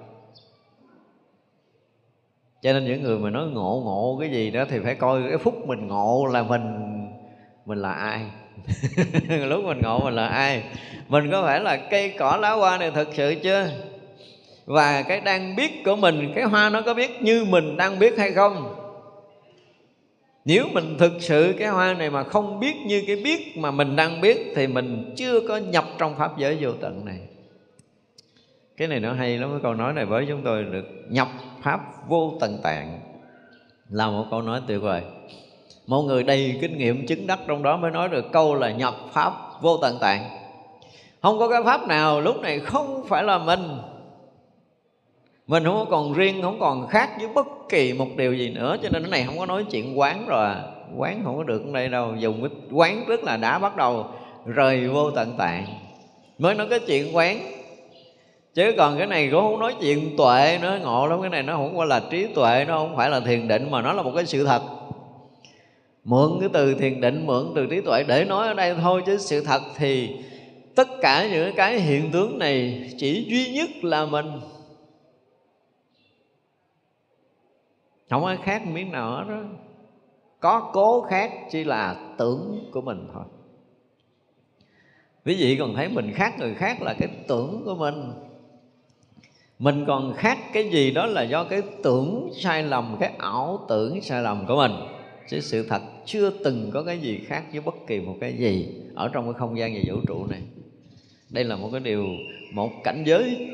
cho 2.62 2.72
nên 2.72 2.84
những 2.84 3.02
người 3.02 3.18
mà 3.18 3.30
nói 3.30 3.48
ngộ 3.48 3.82
ngộ 3.84 4.16
cái 4.20 4.30
gì 4.30 4.50
đó 4.50 4.64
thì 4.68 4.78
phải 4.78 4.94
coi 4.94 5.22
cái 5.28 5.38
phút 5.38 5.66
mình 5.66 5.86
ngộ 5.86 6.26
là 6.32 6.42
mình 6.42 6.62
mình 7.66 7.78
là 7.78 7.92
ai. 7.92 8.26
lúc 9.28 9.64
mình 9.64 9.80
ngộ 9.82 10.00
mình 10.04 10.14
là 10.14 10.26
ai? 10.26 10.62
Mình 11.08 11.30
có 11.30 11.42
phải 11.42 11.60
là 11.60 11.76
cây 11.76 12.14
cỏ 12.18 12.38
lá 12.40 12.50
hoa 12.50 12.78
này 12.78 12.90
thật 12.90 13.08
sự 13.12 13.34
chưa? 13.42 13.68
Và 14.64 15.02
cái 15.02 15.20
đang 15.20 15.56
biết 15.56 15.84
của 15.84 15.96
mình, 15.96 16.32
cái 16.34 16.44
hoa 16.44 16.70
nó 16.70 16.82
có 16.82 16.94
biết 16.94 17.22
như 17.22 17.44
mình 17.44 17.76
đang 17.76 17.98
biết 17.98 18.18
hay 18.18 18.32
không? 18.32 18.74
Nếu 20.44 20.68
mình 20.72 20.96
thực 20.98 21.12
sự 21.20 21.54
cái 21.58 21.68
hoa 21.68 21.94
này 21.94 22.10
mà 22.10 22.24
không 22.24 22.60
biết 22.60 22.74
như 22.86 23.04
cái 23.06 23.16
biết 23.16 23.58
mà 23.58 23.70
mình 23.70 23.96
đang 23.96 24.20
biết, 24.20 24.52
thì 24.56 24.66
mình 24.66 25.14
chưa 25.16 25.40
có 25.48 25.56
nhập 25.56 25.84
trong 25.98 26.18
pháp 26.18 26.38
giới 26.38 26.58
vô 26.60 26.72
tận 26.80 27.04
này. 27.04 27.18
Cái 28.76 28.88
này 28.88 29.00
nó 29.00 29.12
hay 29.12 29.38
lắm, 29.38 29.50
cái 29.50 29.60
câu 29.62 29.74
nói 29.74 29.92
này 29.92 30.04
với 30.04 30.26
chúng 30.28 30.42
tôi 30.42 30.64
được 30.64 30.84
nhập 31.08 31.28
pháp 31.62 31.80
vô 32.08 32.38
tận 32.40 32.58
tạng. 32.62 33.00
Là 33.88 34.06
một 34.06 34.26
câu 34.30 34.42
nói 34.42 34.60
tuyệt 34.66 34.82
vời 34.82 35.02
một 35.86 36.02
người 36.02 36.22
đầy 36.22 36.58
kinh 36.60 36.78
nghiệm 36.78 37.06
chứng 37.06 37.26
đắc 37.26 37.38
trong 37.46 37.62
đó 37.62 37.76
mới 37.76 37.90
nói 37.90 38.08
được 38.08 38.32
câu 38.32 38.54
là 38.54 38.70
nhập 38.70 38.94
pháp 39.12 39.32
vô 39.60 39.76
tận 39.76 39.98
tạng. 40.00 40.24
Không 41.22 41.38
có 41.38 41.48
cái 41.48 41.62
pháp 41.64 41.88
nào 41.88 42.20
lúc 42.20 42.40
này 42.40 42.60
không 42.60 43.04
phải 43.08 43.22
là 43.22 43.38
mình. 43.38 43.78
Mình 45.46 45.64
không 45.64 45.86
còn 45.90 46.12
riêng, 46.12 46.42
không 46.42 46.60
còn 46.60 46.86
khác 46.86 47.10
với 47.18 47.28
bất 47.28 47.46
kỳ 47.68 47.92
một 47.92 48.06
điều 48.16 48.34
gì 48.34 48.50
nữa, 48.50 48.76
cho 48.82 48.88
nên 48.92 49.02
cái 49.02 49.10
này 49.10 49.24
không 49.26 49.38
có 49.38 49.46
nói 49.46 49.64
chuyện 49.70 49.98
quán 49.98 50.26
rồi. 50.26 50.48
Quán 50.96 51.20
không 51.24 51.36
có 51.36 51.42
được 51.42 51.62
ở 51.66 51.72
đây 51.72 51.88
đâu, 51.88 52.14
dùng 52.18 52.40
cái 52.40 52.50
quán 52.72 53.04
rất 53.06 53.24
là 53.24 53.36
đã 53.36 53.58
bắt 53.58 53.76
đầu, 53.76 54.06
rời 54.46 54.88
vô 54.88 55.10
tận 55.10 55.34
tạng. 55.38 55.66
Mới 56.38 56.54
nói 56.54 56.66
cái 56.70 56.80
chuyện 56.86 57.16
quán. 57.16 57.38
Chứ 58.54 58.74
còn 58.76 58.98
cái 58.98 59.06
này 59.06 59.28
cũng 59.32 59.40
không 59.40 59.60
nói 59.60 59.74
chuyện 59.80 60.16
tuệ 60.16 60.58
nữa, 60.62 60.78
ngộ 60.82 61.06
lắm, 61.06 61.20
cái 61.20 61.30
này 61.30 61.42
nó 61.42 61.56
không 61.56 61.78
phải 61.78 61.86
là 61.86 62.00
trí 62.10 62.26
tuệ, 62.26 62.64
nó 62.68 62.78
không 62.78 62.96
phải 62.96 63.10
là 63.10 63.20
thiền 63.20 63.48
định, 63.48 63.70
mà 63.70 63.82
nó 63.82 63.92
là 63.92 64.02
một 64.02 64.12
cái 64.14 64.26
sự 64.26 64.44
thật 64.44 64.62
mượn 66.04 66.30
cái 66.40 66.48
từ 66.52 66.74
thiền 66.74 67.00
định, 67.00 67.26
mượn 67.26 67.52
từ 67.54 67.66
trí 67.66 67.80
tuệ 67.80 68.02
để 68.02 68.24
nói 68.24 68.48
ở 68.48 68.54
đây 68.54 68.74
thôi, 68.82 69.02
chứ 69.06 69.16
sự 69.18 69.44
thật 69.44 69.62
thì 69.76 70.16
tất 70.74 70.88
cả 71.00 71.28
những 71.32 71.54
cái 71.56 71.80
hiện 71.80 72.10
tướng 72.12 72.38
này 72.38 72.88
chỉ 72.98 73.26
duy 73.28 73.52
nhất 73.54 73.70
là 73.84 74.06
mình. 74.06 74.26
Không 78.10 78.24
ai 78.24 78.36
khác 78.42 78.66
miếng 78.66 78.92
nào 78.92 79.10
hết 79.10 79.24
đó 79.28 79.42
có 80.40 80.70
cố 80.72 81.00
khác 81.00 81.32
chỉ 81.50 81.64
là 81.64 81.96
tưởng 82.18 82.70
của 82.72 82.80
mình 82.80 83.08
thôi. 83.14 83.24
Quý 85.24 85.34
vị 85.34 85.56
còn 85.60 85.74
thấy 85.74 85.88
mình 85.88 86.12
khác 86.14 86.34
người 86.38 86.54
khác 86.54 86.82
là 86.82 86.94
cái 86.98 87.08
tưởng 87.28 87.62
của 87.64 87.74
mình. 87.74 88.12
Mình 89.58 89.84
còn 89.86 90.14
khác 90.16 90.38
cái 90.52 90.70
gì 90.70 90.90
đó 90.90 91.06
là 91.06 91.22
do 91.22 91.44
cái 91.44 91.62
tưởng 91.82 92.30
sai 92.34 92.62
lầm, 92.62 92.96
cái 93.00 93.12
ảo 93.18 93.66
tưởng 93.68 94.02
sai 94.02 94.22
lầm 94.22 94.46
của 94.46 94.56
mình 94.56 94.72
chứ 95.28 95.40
sự 95.40 95.66
thật 95.68 95.82
chưa 96.04 96.30
từng 96.44 96.70
có 96.72 96.82
cái 96.82 96.98
gì 96.98 97.18
khác 97.26 97.44
với 97.52 97.60
bất 97.60 97.74
kỳ 97.86 98.00
một 98.00 98.16
cái 98.20 98.32
gì 98.32 98.68
ở 98.94 99.10
trong 99.12 99.24
cái 99.24 99.34
không 99.34 99.58
gian 99.58 99.74
và 99.74 99.80
vũ 99.86 100.00
trụ 100.06 100.26
này. 100.26 100.42
Đây 101.30 101.44
là 101.44 101.56
một 101.56 101.68
cái 101.72 101.80
điều, 101.80 102.06
một 102.52 102.70
cảnh 102.84 103.02
giới 103.06 103.48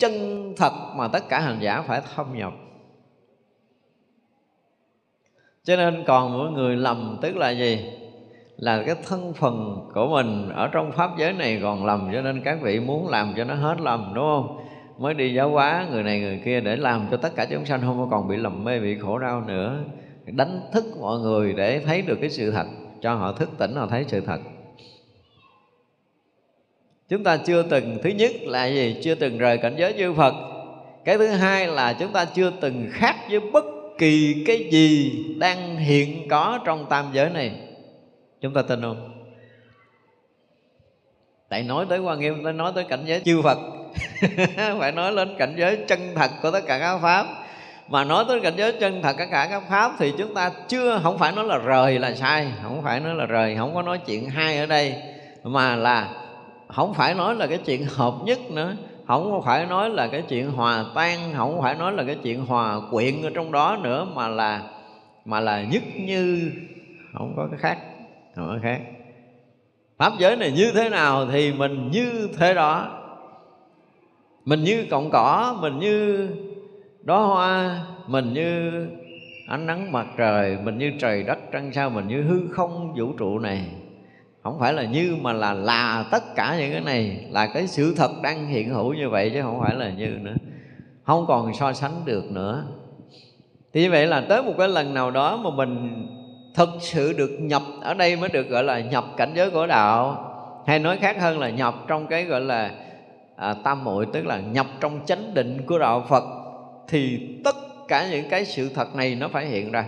chân 0.00 0.12
thật 0.56 0.72
mà 0.96 1.08
tất 1.08 1.28
cả 1.28 1.40
hành 1.40 1.58
giả 1.60 1.82
phải 1.82 2.00
thâm 2.14 2.38
nhập. 2.38 2.52
Cho 5.64 5.76
nên 5.76 6.04
còn 6.06 6.32
mỗi 6.32 6.50
người 6.50 6.76
lầm 6.76 7.18
tức 7.22 7.36
là 7.36 7.50
gì? 7.50 7.90
Là 8.56 8.82
cái 8.86 8.94
thân 9.08 9.32
phần 9.32 9.88
của 9.94 10.08
mình 10.08 10.48
ở 10.48 10.68
trong 10.72 10.92
pháp 10.92 11.10
giới 11.18 11.32
này 11.32 11.58
còn 11.62 11.86
lầm, 11.86 12.10
cho 12.12 12.22
nên 12.22 12.42
các 12.44 12.58
vị 12.62 12.80
muốn 12.80 13.08
làm 13.08 13.34
cho 13.36 13.44
nó 13.44 13.54
hết 13.54 13.80
lầm, 13.80 14.12
đúng 14.14 14.24
không? 14.24 14.56
Mới 14.98 15.14
đi 15.14 15.34
giáo 15.34 15.50
hóa 15.50 15.86
người 15.90 16.02
này 16.02 16.20
người 16.20 16.40
kia 16.44 16.60
để 16.60 16.76
làm 16.76 17.06
cho 17.10 17.16
tất 17.16 17.32
cả 17.36 17.46
chúng 17.50 17.64
sanh 17.64 17.80
không 17.80 18.08
còn 18.10 18.28
bị 18.28 18.36
lầm 18.36 18.64
mê, 18.64 18.80
bị 18.80 18.98
khổ 18.98 19.18
đau 19.18 19.40
nữa 19.40 19.84
đánh 20.26 20.60
thức 20.72 20.84
mọi 21.00 21.18
người 21.18 21.52
để 21.52 21.80
thấy 21.80 22.02
được 22.02 22.18
cái 22.20 22.30
sự 22.30 22.50
thật, 22.50 22.66
cho 23.00 23.14
họ 23.14 23.32
thức 23.32 23.48
tỉnh, 23.58 23.74
họ 23.74 23.86
thấy 23.86 24.04
sự 24.08 24.20
thật. 24.20 24.38
Chúng 27.08 27.24
ta 27.24 27.36
chưa 27.36 27.62
từng, 27.62 27.98
thứ 28.02 28.10
nhất 28.10 28.30
là 28.40 28.66
gì? 28.66 28.96
Chưa 29.02 29.14
từng 29.14 29.38
rời 29.38 29.58
cảnh 29.58 29.74
giới 29.78 29.94
chư 29.98 30.12
phật. 30.12 30.34
Cái 31.04 31.18
thứ 31.18 31.26
hai 31.26 31.66
là 31.66 31.92
chúng 31.92 32.12
ta 32.12 32.24
chưa 32.24 32.52
từng 32.60 32.88
khác 32.92 33.16
với 33.30 33.40
bất 33.40 33.64
kỳ 33.98 34.44
cái 34.46 34.68
gì 34.70 35.12
đang 35.38 35.76
hiện 35.76 36.28
có 36.28 36.58
trong 36.64 36.86
tam 36.90 37.06
giới 37.12 37.30
này. 37.30 37.52
Chúng 38.40 38.54
ta 38.54 38.62
tin 38.62 38.82
không? 38.82 39.12
Tại 41.48 41.62
nói 41.62 41.86
tới 41.88 41.98
quan 41.98 42.20
nghiêm 42.20 42.40
tôi 42.44 42.52
nói 42.52 42.72
tới 42.74 42.84
cảnh 42.84 43.02
giới 43.06 43.20
chư 43.20 43.42
phật, 43.42 43.58
phải 44.78 44.92
nói 44.92 45.12
lên 45.12 45.34
cảnh 45.38 45.54
giới 45.56 45.78
chân 45.88 46.00
thật 46.14 46.30
của 46.42 46.50
tất 46.50 46.60
cả 46.66 46.78
các 46.78 46.98
pháp 46.98 47.45
mà 47.88 48.04
nói 48.04 48.24
tới 48.28 48.40
cảnh 48.40 48.54
giới 48.56 48.72
chân 48.72 49.02
thật 49.02 49.16
tất 49.18 49.24
cả 49.30 49.46
các 49.50 49.62
pháp 49.68 49.92
thì 49.98 50.12
chúng 50.18 50.34
ta 50.34 50.50
chưa, 50.68 51.00
không 51.02 51.18
phải 51.18 51.32
nói 51.32 51.44
là 51.44 51.58
rời 51.58 51.98
là 51.98 52.14
sai, 52.14 52.52
không 52.62 52.82
phải 52.82 53.00
nói 53.00 53.14
là 53.14 53.26
rời, 53.26 53.56
không 53.56 53.74
có 53.74 53.82
nói 53.82 53.98
chuyện 53.98 54.30
hai 54.30 54.58
ở 54.58 54.66
đây, 54.66 54.94
mà 55.44 55.76
là 55.76 56.08
không 56.68 56.94
phải 56.94 57.14
nói 57.14 57.34
là 57.34 57.46
cái 57.46 57.58
chuyện 57.58 57.84
hợp 57.84 58.14
nhất 58.24 58.38
nữa, 58.50 58.76
không 59.06 59.42
phải 59.44 59.66
nói 59.66 59.90
là 59.90 60.06
cái 60.06 60.22
chuyện 60.28 60.50
hòa 60.50 60.84
tan, 60.94 61.18
không 61.36 61.62
phải 61.62 61.74
nói 61.74 61.92
là 61.92 62.04
cái 62.04 62.16
chuyện 62.22 62.46
hòa 62.46 62.80
quyện 62.90 63.22
ở 63.22 63.30
trong 63.34 63.52
đó 63.52 63.78
nữa, 63.82 64.06
mà 64.14 64.28
là 64.28 64.62
mà 65.24 65.40
là 65.40 65.62
nhất 65.62 65.82
như, 65.96 66.50
không 67.12 67.34
có 67.36 67.48
cái 67.50 67.58
khác, 67.58 67.78
không 68.36 68.48
có 68.48 68.58
khác. 68.62 68.80
Pháp 69.98 70.12
giới 70.18 70.36
này 70.36 70.50
như 70.50 70.72
thế 70.74 70.88
nào 70.88 71.26
thì 71.32 71.52
mình 71.52 71.90
như 71.90 72.28
thế 72.38 72.54
đó. 72.54 73.02
Mình 74.44 74.64
như 74.64 74.86
cọng 74.90 75.10
cỏ, 75.10 75.56
mình 75.60 75.78
như 75.78 76.28
đó 77.06 77.26
hoa 77.26 77.80
mình 78.06 78.32
như 78.32 78.70
ánh 79.48 79.66
nắng 79.66 79.92
mặt 79.92 80.06
trời 80.16 80.58
mình 80.62 80.78
như 80.78 80.92
trời 81.00 81.22
đất 81.22 81.38
trăng 81.52 81.72
sao 81.72 81.90
mình 81.90 82.08
như 82.08 82.22
hư 82.22 82.48
không 82.52 82.94
vũ 82.96 83.12
trụ 83.18 83.38
này. 83.38 83.66
Không 84.42 84.58
phải 84.60 84.72
là 84.72 84.84
như 84.84 85.16
mà 85.20 85.32
là 85.32 85.52
là 85.52 86.04
tất 86.10 86.22
cả 86.36 86.56
những 86.58 86.72
cái 86.72 86.80
này 86.80 87.26
là 87.30 87.46
cái 87.46 87.66
sự 87.66 87.94
thật 87.96 88.10
đang 88.22 88.46
hiện 88.46 88.70
hữu 88.70 88.94
như 88.94 89.08
vậy 89.08 89.30
chứ 89.34 89.42
không 89.42 89.60
phải 89.60 89.74
là 89.74 89.90
như 89.90 90.06
nữa. 90.06 90.34
Không 91.04 91.24
còn 91.28 91.54
so 91.54 91.72
sánh 91.72 91.92
được 92.04 92.24
nữa. 92.30 92.64
Thì 93.72 93.82
như 93.82 93.90
vậy 93.90 94.06
là 94.06 94.20
tới 94.20 94.42
một 94.42 94.54
cái 94.58 94.68
lần 94.68 94.94
nào 94.94 95.10
đó 95.10 95.36
mà 95.36 95.50
mình 95.50 96.06
thực 96.54 96.68
sự 96.80 97.12
được 97.12 97.36
nhập 97.40 97.62
ở 97.82 97.94
đây 97.94 98.16
mới 98.16 98.28
được 98.28 98.48
gọi 98.48 98.64
là 98.64 98.80
nhập 98.80 99.04
cảnh 99.16 99.32
giới 99.34 99.50
của 99.50 99.66
đạo. 99.66 100.24
Hay 100.66 100.78
nói 100.78 100.98
khác 101.00 101.20
hơn 101.20 101.38
là 101.38 101.50
nhập 101.50 101.74
trong 101.86 102.06
cái 102.06 102.24
gọi 102.24 102.40
là 102.40 102.70
à, 103.36 103.54
tam 103.64 103.84
muội 103.84 104.06
tức 104.12 104.26
là 104.26 104.40
nhập 104.40 104.66
trong 104.80 105.00
chánh 105.06 105.34
định 105.34 105.66
của 105.66 105.78
đạo 105.78 106.04
Phật 106.08 106.45
thì 106.88 107.28
tất 107.44 107.56
cả 107.88 108.08
những 108.10 108.28
cái 108.30 108.44
sự 108.44 108.68
thật 108.74 108.94
này 108.94 109.14
nó 109.14 109.28
phải 109.28 109.46
hiện 109.46 109.72
ra. 109.72 109.86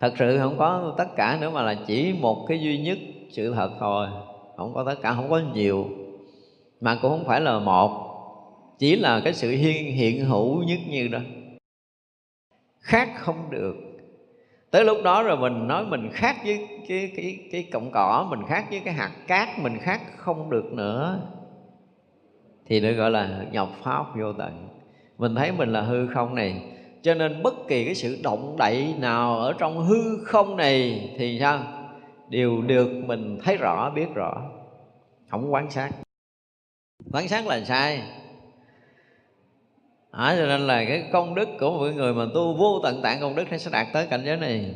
Thật 0.00 0.14
sự 0.18 0.38
không 0.38 0.58
có 0.58 0.94
tất 0.98 1.16
cả 1.16 1.38
nữa 1.40 1.50
mà 1.50 1.62
là 1.62 1.74
chỉ 1.86 2.14
một 2.20 2.46
cái 2.48 2.60
duy 2.60 2.78
nhất 2.78 2.98
sự 3.30 3.54
thật 3.54 3.70
thôi. 3.80 4.06
Không 4.56 4.74
có 4.74 4.84
tất 4.84 4.94
cả, 5.02 5.12
không 5.12 5.30
có 5.30 5.40
nhiều, 5.54 5.88
mà 6.80 6.98
cũng 7.02 7.10
không 7.10 7.24
phải 7.24 7.40
là 7.40 7.58
một. 7.58 8.08
Chỉ 8.78 8.96
là 8.96 9.20
cái 9.24 9.34
sự 9.34 9.50
hiện 9.50 9.92
hiện 9.92 10.24
hữu 10.24 10.62
nhất 10.62 10.78
như 10.88 11.08
đó. 11.08 11.18
Khác 12.80 13.10
không 13.16 13.50
được. 13.50 13.74
Tới 14.70 14.84
lúc 14.84 14.98
đó 15.04 15.22
rồi 15.22 15.36
mình 15.36 15.68
nói 15.68 15.86
mình 15.86 16.10
khác 16.12 16.36
với 16.44 16.68
cái 16.88 17.12
cái 17.16 17.38
cái 17.52 17.62
cọng 17.62 17.90
cỏ, 17.90 18.26
mình 18.30 18.40
khác 18.48 18.66
với 18.70 18.80
cái 18.84 18.94
hạt 18.94 19.12
cát, 19.26 19.48
mình 19.58 19.78
khác 19.78 20.00
không 20.16 20.50
được 20.50 20.72
nữa. 20.72 21.20
Thì 22.66 22.80
được 22.80 22.92
gọi 22.92 23.10
là 23.10 23.44
nhập 23.52 23.68
pháp 23.82 24.16
vô 24.16 24.32
tận 24.32 24.68
mình 25.22 25.34
thấy 25.34 25.52
mình 25.52 25.72
là 25.72 25.80
hư 25.80 26.06
không 26.06 26.34
này. 26.34 26.62
Cho 27.02 27.14
nên 27.14 27.42
bất 27.42 27.54
kỳ 27.68 27.84
cái 27.84 27.94
sự 27.94 28.18
động 28.22 28.56
đậy 28.58 28.94
nào 28.98 29.38
ở 29.38 29.54
trong 29.58 29.86
hư 29.86 30.24
không 30.24 30.56
này 30.56 31.10
thì 31.18 31.38
sao? 31.40 31.62
Đều 32.28 32.62
được 32.62 32.88
mình 33.06 33.38
thấy 33.44 33.56
rõ 33.56 33.90
biết 33.90 34.14
rõ. 34.14 34.42
Không 35.30 35.52
quán 35.52 35.70
sát. 35.70 35.90
Quán 37.12 37.28
sát 37.28 37.46
là 37.46 37.64
sai. 37.64 38.02
À, 40.10 40.36
cho 40.38 40.46
nên 40.46 40.60
là 40.60 40.84
cái 40.84 41.08
công 41.12 41.34
đức 41.34 41.48
của 41.60 41.78
mọi 41.78 41.94
người 41.94 42.14
mà 42.14 42.24
tu 42.34 42.54
vô 42.54 42.80
tận 42.82 43.02
tạng 43.02 43.20
công 43.20 43.34
đức 43.34 43.44
sẽ 43.58 43.70
đạt 43.70 43.86
tới 43.92 44.06
cảnh 44.06 44.22
giới 44.24 44.36
này. 44.36 44.74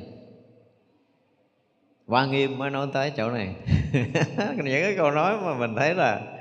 Hoa 2.06 2.26
Nghiêm 2.26 2.58
mới 2.58 2.70
nói 2.70 2.86
tới 2.92 3.12
chỗ 3.16 3.30
này. 3.30 3.54
Những 4.56 4.82
cái 4.82 4.94
câu 4.96 5.10
nói 5.10 5.36
mà 5.44 5.58
mình 5.58 5.74
thấy 5.76 5.94
là 5.94 6.35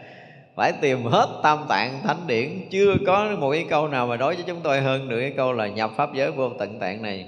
phải 0.56 0.72
tìm 0.82 1.04
hết 1.04 1.40
tam 1.44 1.60
tạng 1.70 2.02
thánh 2.04 2.28
điển. 2.28 2.50
Chưa 2.72 2.96
có 3.08 3.32
một 3.40 3.52
cái 3.52 3.66
câu 3.70 3.88
nào 3.88 4.08
mà 4.08 4.18
đối 4.18 4.36
với 4.36 4.44
chúng 4.48 4.60
tôi 4.64 4.82
hơn 4.82 5.10
được 5.10 5.20
cái 5.20 5.34
câu 5.38 5.54
là 5.54 5.68
nhập 5.68 5.92
pháp 5.96 6.14
giới 6.14 6.32
vô 6.32 6.50
tận 6.50 6.80
tạng 6.80 7.02
này. 7.02 7.28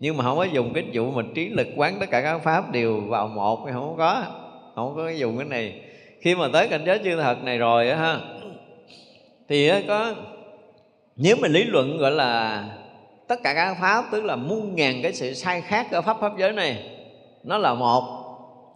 Nhưng 0.00 0.16
mà 0.16 0.24
không 0.24 0.38
có 0.38 0.44
dùng 0.44 0.72
cái 0.74 0.84
vụ 0.92 1.10
mình 1.10 1.32
trí 1.34 1.48
lực 1.48 1.66
quán 1.76 1.96
tất 2.00 2.10
cả 2.10 2.20
các 2.20 2.38
pháp 2.38 2.72
đều 2.72 3.00
vào 3.00 3.28
một 3.28 3.68
Không 3.72 3.94
có. 3.98 4.22
Không 4.74 4.96
có 4.96 5.08
dùng 5.08 5.38
cái 5.38 5.46
này. 5.46 5.80
Khi 6.20 6.34
mà 6.34 6.48
tới 6.52 6.68
cảnh 6.68 6.82
giới 6.86 7.00
chư 7.04 7.16
thật 7.16 7.44
này 7.44 7.58
rồi 7.58 7.90
á 7.90 7.96
ha, 7.96 8.20
Thì 9.48 9.70
có, 9.88 10.14
Nếu 11.16 11.36
mà 11.42 11.48
lý 11.48 11.64
luận 11.64 11.98
gọi 11.98 12.10
là 12.10 12.64
Tất 13.28 13.42
cả 13.42 13.54
các 13.54 13.76
pháp, 13.80 14.04
tức 14.12 14.24
là 14.24 14.36
muôn 14.36 14.74
ngàn 14.74 15.00
cái 15.02 15.12
sự 15.12 15.34
sai 15.34 15.60
khác 15.60 15.86
ở 15.90 16.02
pháp 16.02 16.16
pháp 16.20 16.32
giới 16.38 16.52
này, 16.52 16.90
nó 17.42 17.58
là 17.58 17.74
một, 17.74 18.02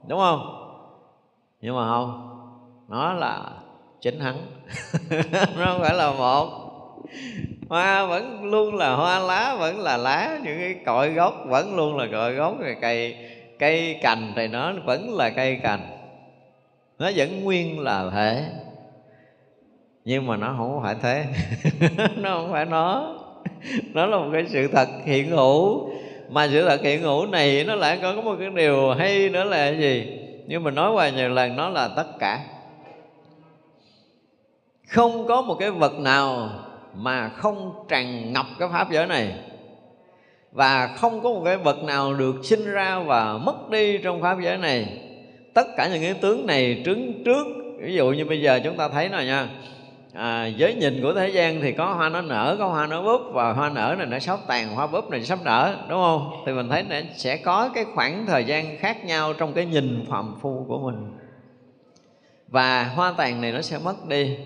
đúng 0.08 0.18
không? 0.18 0.40
Nhưng 1.60 1.76
mà 1.76 1.88
không, 1.88 2.28
nó 2.88 3.12
là 3.12 3.50
chính 4.00 4.20
hắn. 4.20 4.36
Nó 5.58 5.64
không 5.64 5.80
phải 5.80 5.94
là 5.94 6.12
một. 6.12 6.48
Hoa 7.68 8.06
vẫn 8.06 8.44
luôn 8.44 8.74
là 8.74 8.94
hoa 8.94 9.18
lá, 9.18 9.56
vẫn 9.58 9.80
là 9.80 9.96
lá. 9.96 10.38
Những 10.44 10.58
cái 10.58 10.74
cội 10.86 11.10
gốc 11.10 11.34
vẫn 11.46 11.76
luôn 11.76 11.96
là 11.96 12.06
cội 12.12 12.34
gốc. 12.34 12.60
Rồi 12.60 12.76
cây 12.80 13.16
cây 13.58 13.98
cành 14.02 14.32
thì 14.36 14.48
nó 14.48 14.72
vẫn 14.84 15.16
là 15.16 15.30
cây 15.30 15.60
cành. 15.62 15.80
Nó 16.98 17.10
vẫn 17.16 17.44
nguyên 17.44 17.80
là 17.80 18.10
thể. 18.10 18.44
Nhưng 20.04 20.26
mà 20.26 20.36
nó 20.36 20.54
không 20.56 20.80
phải 20.82 20.94
thế. 21.02 21.24
Nó 22.16 22.30
không 22.30 22.52
phải 22.52 22.64
nó. 22.64 23.16
Nó 23.94 24.06
là 24.06 24.16
một 24.16 24.30
cái 24.32 24.44
sự 24.48 24.68
thật 24.68 24.88
hiện 25.04 25.30
hữu. 25.30 25.90
Mà 26.28 26.48
sự 26.52 26.68
thật 26.68 26.80
hiện 26.82 27.02
hữu 27.02 27.26
này 27.26 27.64
nó 27.64 27.74
lại 27.74 27.98
có 28.02 28.14
một 28.14 28.36
cái 28.40 28.50
điều 28.50 28.90
hay 28.90 29.28
nữa 29.28 29.44
là 29.44 29.68
gì? 29.68 30.18
Nhưng 30.46 30.64
mà 30.64 30.70
nói 30.70 30.92
qua 30.92 31.08
nhiều 31.08 31.28
lần, 31.28 31.56
nó 31.56 31.68
là 31.68 31.88
tất 31.96 32.06
cả 32.18 32.40
không 34.90 35.26
có 35.26 35.42
một 35.42 35.54
cái 35.54 35.70
vật 35.70 35.98
nào 35.98 36.50
mà 36.94 37.28
không 37.28 37.84
tràn 37.88 38.32
ngập 38.32 38.46
cái 38.58 38.68
pháp 38.72 38.90
giới 38.90 39.06
này. 39.06 39.34
Và 40.52 40.86
không 40.86 41.20
có 41.20 41.30
một 41.30 41.42
cái 41.44 41.56
vật 41.56 41.84
nào 41.84 42.14
được 42.14 42.34
sinh 42.42 42.64
ra 42.70 42.98
và 42.98 43.38
mất 43.38 43.70
đi 43.70 43.98
trong 43.98 44.22
pháp 44.22 44.38
giới 44.40 44.58
này. 44.58 44.86
Tất 45.54 45.66
cả 45.76 45.88
những 45.88 46.02
cái 46.02 46.14
tướng 46.14 46.46
này 46.46 46.82
trứng 46.84 47.22
trước. 47.24 47.46
Ví 47.80 47.94
dụ 47.94 48.10
như 48.10 48.24
bây 48.24 48.40
giờ 48.40 48.60
chúng 48.64 48.76
ta 48.76 48.88
thấy 48.88 49.08
này 49.08 49.26
nha. 49.26 49.48
À, 50.14 50.46
giới 50.46 50.74
nhìn 50.74 51.02
của 51.02 51.14
thế 51.14 51.28
gian 51.28 51.60
thì 51.60 51.72
có 51.72 51.92
hoa 51.92 52.08
nó 52.08 52.20
nở 52.20 52.56
có 52.58 52.66
hoa 52.66 52.86
nó 52.86 53.02
búp 53.02 53.20
và 53.32 53.52
hoa 53.52 53.68
nở 53.68 53.94
này 53.98 54.06
nó 54.06 54.18
sắp 54.18 54.38
tàn 54.46 54.74
hoa 54.74 54.86
búp 54.86 55.10
này 55.10 55.22
sắp 55.22 55.38
nở 55.44 55.76
đúng 55.88 56.00
không? 56.00 56.30
Thì 56.46 56.52
mình 56.52 56.68
thấy 56.68 56.82
nó 56.82 56.96
sẽ 57.16 57.36
có 57.36 57.70
cái 57.74 57.84
khoảng 57.94 58.26
thời 58.26 58.44
gian 58.44 58.76
khác 58.78 59.04
nhau 59.04 59.32
trong 59.32 59.52
cái 59.52 59.66
nhìn 59.66 60.06
phạm 60.08 60.34
phu 60.40 60.64
của 60.68 60.78
mình. 60.78 61.12
Và 62.48 62.84
hoa 62.84 63.14
tàn 63.16 63.40
này 63.40 63.52
nó 63.52 63.60
sẽ 63.62 63.78
mất 63.84 64.08
đi 64.08 64.36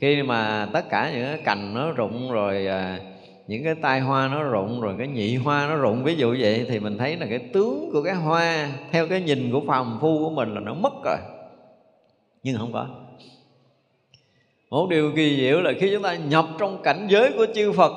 khi 0.00 0.22
mà 0.22 0.68
tất 0.72 0.88
cả 0.90 1.10
những 1.14 1.24
cái 1.24 1.38
cành 1.44 1.74
nó 1.74 1.92
rụng 1.92 2.32
rồi 2.32 2.66
à, 2.66 2.98
những 3.46 3.64
cái 3.64 3.74
tai 3.74 4.00
hoa 4.00 4.28
nó 4.28 4.42
rụng 4.42 4.80
rồi 4.80 4.94
cái 4.98 5.08
nhị 5.08 5.36
hoa 5.36 5.66
nó 5.68 5.76
rụng 5.76 6.04
ví 6.04 6.14
dụ 6.14 6.36
vậy 6.40 6.66
thì 6.68 6.80
mình 6.80 6.98
thấy 6.98 7.16
là 7.16 7.26
cái 7.30 7.38
tướng 7.38 7.90
của 7.92 8.02
cái 8.02 8.14
hoa 8.14 8.68
theo 8.90 9.08
cái 9.08 9.20
nhìn 9.20 9.52
của 9.52 9.60
phàm 9.66 9.98
phu 10.00 10.18
của 10.18 10.30
mình 10.30 10.54
là 10.54 10.60
nó 10.60 10.74
mất 10.74 10.92
rồi. 11.04 11.16
Nhưng 12.42 12.56
không 12.56 12.72
có. 12.72 12.86
Một 14.70 14.86
điều 14.90 15.12
kỳ 15.16 15.36
diệu 15.36 15.60
là 15.60 15.72
khi 15.80 15.90
chúng 15.92 16.02
ta 16.02 16.14
nhập 16.14 16.46
trong 16.58 16.82
cảnh 16.82 17.06
giới 17.10 17.32
của 17.32 17.46
chư 17.54 17.72
Phật 17.72 17.92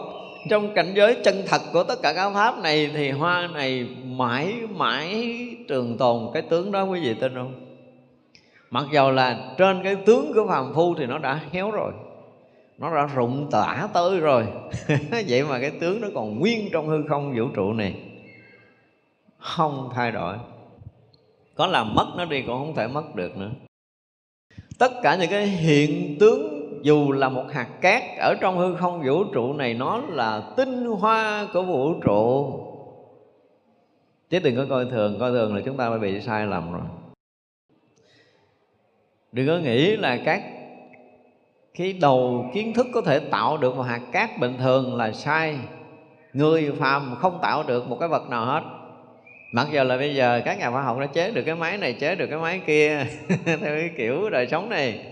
trong 0.50 0.74
cảnh 0.74 0.94
giới 0.96 1.18
chân 1.24 1.44
thật 1.48 1.62
của 1.74 1.84
tất 1.84 2.02
cả 2.04 2.14
các 2.14 2.34
pháp 2.34 2.60
này 2.60 2.92
thì 2.94 3.12
hoa 3.12 3.50
này 3.54 3.88
mãi 4.06 4.54
mãi 4.70 5.30
trường 5.68 5.98
tồn. 5.98 6.30
Cái 6.34 6.42
tướng 6.42 6.72
đó 6.72 6.84
quý 6.84 7.00
vị 7.00 7.14
tin 7.20 7.34
không? 7.36 7.73
Mặc 8.74 8.86
dầu 8.92 9.12
là 9.12 9.54
trên 9.58 9.84
cái 9.84 9.96
tướng 9.96 10.34
của 10.34 10.48
phàm 10.48 10.74
phu 10.74 10.96
thì 10.96 11.06
nó 11.06 11.18
đã 11.18 11.40
héo 11.52 11.72
rồi. 11.72 11.94
Nó 12.78 12.96
đã 12.96 13.06
rụng 13.16 13.48
tả 13.52 13.88
tới 13.94 14.20
rồi. 14.20 14.46
Vậy 15.28 15.44
mà 15.44 15.60
cái 15.60 15.72
tướng 15.80 16.02
nó 16.02 16.08
còn 16.16 16.40
nguyên 16.40 16.70
trong 16.72 16.88
hư 16.88 17.04
không 17.10 17.34
vũ 17.38 17.48
trụ 17.56 17.74
này. 17.74 17.96
Không 19.38 19.90
thay 19.96 20.12
đổi. 20.12 20.38
Có 21.56 21.68
làm 21.68 21.96
mất 21.96 22.08
nó 22.18 22.26
đi 22.26 22.42
cũng 22.42 22.58
không 22.58 22.76
thể 22.76 22.88
mất 22.88 23.16
được 23.16 23.38
nữa. 23.38 23.52
Tất 24.80 24.92
cả 25.04 25.16
những 25.16 25.30
cái 25.30 25.48
hiện 25.48 26.18
tướng, 26.20 26.70
dù 26.84 27.12
là 27.12 27.30
một 27.30 27.46
hạt 27.52 27.68
cát 27.82 28.04
ở 28.20 28.36
trong 28.42 28.58
hư 28.58 28.76
không 28.76 29.04
vũ 29.06 29.24
trụ 29.24 29.54
này, 29.54 29.74
nó 29.74 30.02
là 30.08 30.54
tinh 30.58 30.86
hoa 30.86 31.48
của 31.54 31.62
vũ 31.62 31.94
trụ. 32.02 32.60
Chứ 34.30 34.40
đừng 34.40 34.56
có 34.56 34.66
coi 34.70 34.86
thường. 34.86 35.20
Coi 35.20 35.32
thường 35.32 35.56
là 35.56 35.62
chúng 35.66 35.78
ta 35.78 35.90
đã 35.90 35.98
bị 35.98 36.22
sai 36.22 36.46
lầm 36.46 36.72
rồi 36.72 37.03
đừng 39.34 39.48
có 39.48 39.58
nghĩ 39.58 39.96
là 39.98 40.18
các 40.26 40.42
cái 41.78 41.94
đầu 41.94 42.52
kiến 42.54 42.74
thức 42.74 42.88
có 42.94 43.02
thể 43.02 43.20
tạo 43.20 43.58
được 43.58 43.76
một 43.76 43.82
hạt 43.82 44.02
cát 44.12 44.40
bình 44.40 44.58
thường 44.60 44.96
là 44.96 45.12
sai. 45.12 45.58
Người 46.34 46.72
phàm 46.80 47.16
không 47.20 47.40
tạo 47.42 47.64
được 47.64 47.88
một 47.88 47.98
cái 48.00 48.10
vật 48.10 48.30
nào 48.30 48.46
hết. 48.46 48.62
Mặc 49.54 49.68
dù 49.72 49.84
là 49.84 49.98
bây 49.98 50.16
giờ 50.16 50.42
các 50.46 50.60
nhà 50.60 50.72
khoa 50.72 50.82
học 50.82 51.00
đã 51.00 51.06
chế 51.06 51.32
được 51.32 51.44
cái 51.46 51.56
máy 51.56 51.78
này, 51.78 51.94
chế 51.94 52.16
được 52.16 52.28
cái 52.30 52.40
máy 52.40 52.62
kia, 52.68 53.06
theo 53.46 53.58
cái 53.62 53.90
kiểu 53.98 54.30
đời 54.30 54.48
sống 54.48 54.70
này. 54.70 55.06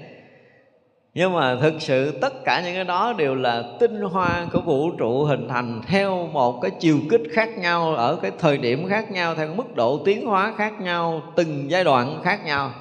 Nhưng 1.14 1.34
mà 1.34 1.58
thực 1.62 1.74
sự 1.82 2.20
tất 2.22 2.34
cả 2.46 2.62
những 2.66 2.76
cái 2.76 2.84
đó 2.84 3.14
đều 3.18 3.36
là 3.36 3.64
tinh 3.80 4.02
hoa 4.02 4.46
của 4.54 4.62
vũ 4.62 4.92
trụ 4.92 5.24
hình 5.24 5.48
thành 5.48 5.82
theo 5.88 6.28
một 6.28 6.62
cái 6.62 6.72
chiều 6.80 6.98
kích 7.10 7.22
khác 7.32 7.50
nhau, 7.58 7.96
ở 7.96 8.20
cái 8.22 8.32
thời 8.40 8.58
điểm 8.58 8.88
khác 8.90 9.12
nhau, 9.12 9.36
theo 9.36 9.48
mức 9.56 9.76
độ 9.76 10.02
tiến 10.06 10.26
hóa 10.26 10.54
khác 10.58 10.74
nhau, 10.82 11.22
từng 11.36 11.72
giai 11.72 11.84
đoạn 11.84 12.20
khác 12.24 12.46
nhau 12.46 12.72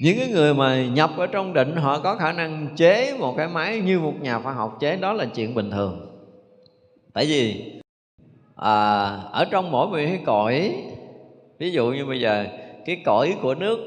những 0.00 0.18
cái 0.18 0.28
người 0.28 0.54
mà 0.54 0.84
nhập 0.84 1.10
ở 1.16 1.26
trong 1.26 1.52
định 1.52 1.76
họ 1.76 1.98
có 1.98 2.16
khả 2.16 2.32
năng 2.32 2.68
chế 2.76 3.16
một 3.18 3.34
cái 3.36 3.48
máy 3.48 3.80
như 3.80 4.00
một 4.00 4.14
nhà 4.20 4.38
khoa 4.38 4.52
học 4.52 4.76
chế 4.80 4.96
đó 4.96 5.12
là 5.12 5.24
chuyện 5.24 5.54
bình 5.54 5.70
thường 5.70 6.06
tại 7.12 7.26
vì 7.26 7.72
à, 8.56 8.72
ở 9.32 9.44
trong 9.50 9.70
mỗi 9.70 9.86
một 9.86 9.96
cái 9.96 10.20
cõi 10.26 10.74
ví 11.58 11.70
dụ 11.70 11.90
như 11.90 12.06
bây 12.06 12.20
giờ 12.20 12.46
cái 12.86 13.02
cõi 13.04 13.36
của 13.42 13.54
nước 13.54 13.78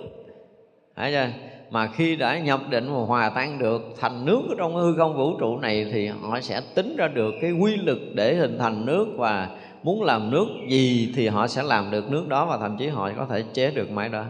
phải 0.96 1.12
chưa? 1.12 1.28
mà 1.70 1.88
khi 1.88 2.16
đã 2.16 2.40
nhập 2.40 2.60
định 2.70 2.94
và 2.94 3.00
hòa 3.00 3.30
tan 3.30 3.60
được 3.60 3.82
thành 4.00 4.26
nước 4.26 4.42
ở 4.50 4.56
trong 4.58 4.76
hư 4.76 4.96
không 4.98 5.18
vũ 5.18 5.38
trụ 5.40 5.58
này 5.58 5.86
thì 5.92 6.08
họ 6.08 6.42
sẽ 6.42 6.62
tính 6.76 6.96
ra 6.98 7.08
được 7.08 7.34
cái 7.42 7.52
quy 7.52 7.78
lực 7.78 8.00
để 8.14 8.36
hình 8.36 8.58
thành 8.60 8.86
nước 8.86 9.08
và 9.18 9.50
muốn 9.84 10.04
làm 10.04 10.32
nước 10.32 10.46
gì 10.70 11.14
thì 11.16 11.28
họ 11.28 11.48
sẽ 11.48 11.64
làm 11.64 11.92
được 11.92 12.12
nước 12.12 12.28
đó 12.28 12.46
và 12.46 12.58
thậm 12.58 12.78
chí 12.78 12.88
họ 12.88 13.12
có 13.18 13.26
thể 13.26 13.44
chế 13.54 13.72
được 13.72 13.92
máy 13.92 14.10
đó 14.10 14.26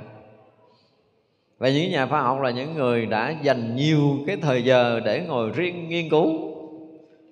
và 1.59 1.69
những 1.69 1.91
nhà 1.91 2.05
khoa 2.05 2.21
học 2.21 2.41
là 2.41 2.49
những 2.49 2.73
người 2.73 3.05
đã 3.05 3.33
dành 3.41 3.75
nhiều 3.75 3.99
cái 4.27 4.37
thời 4.41 4.63
giờ 4.63 4.99
để 5.05 5.23
ngồi 5.27 5.49
riêng 5.55 5.89
nghiên 5.89 6.09
cứu. 6.09 6.55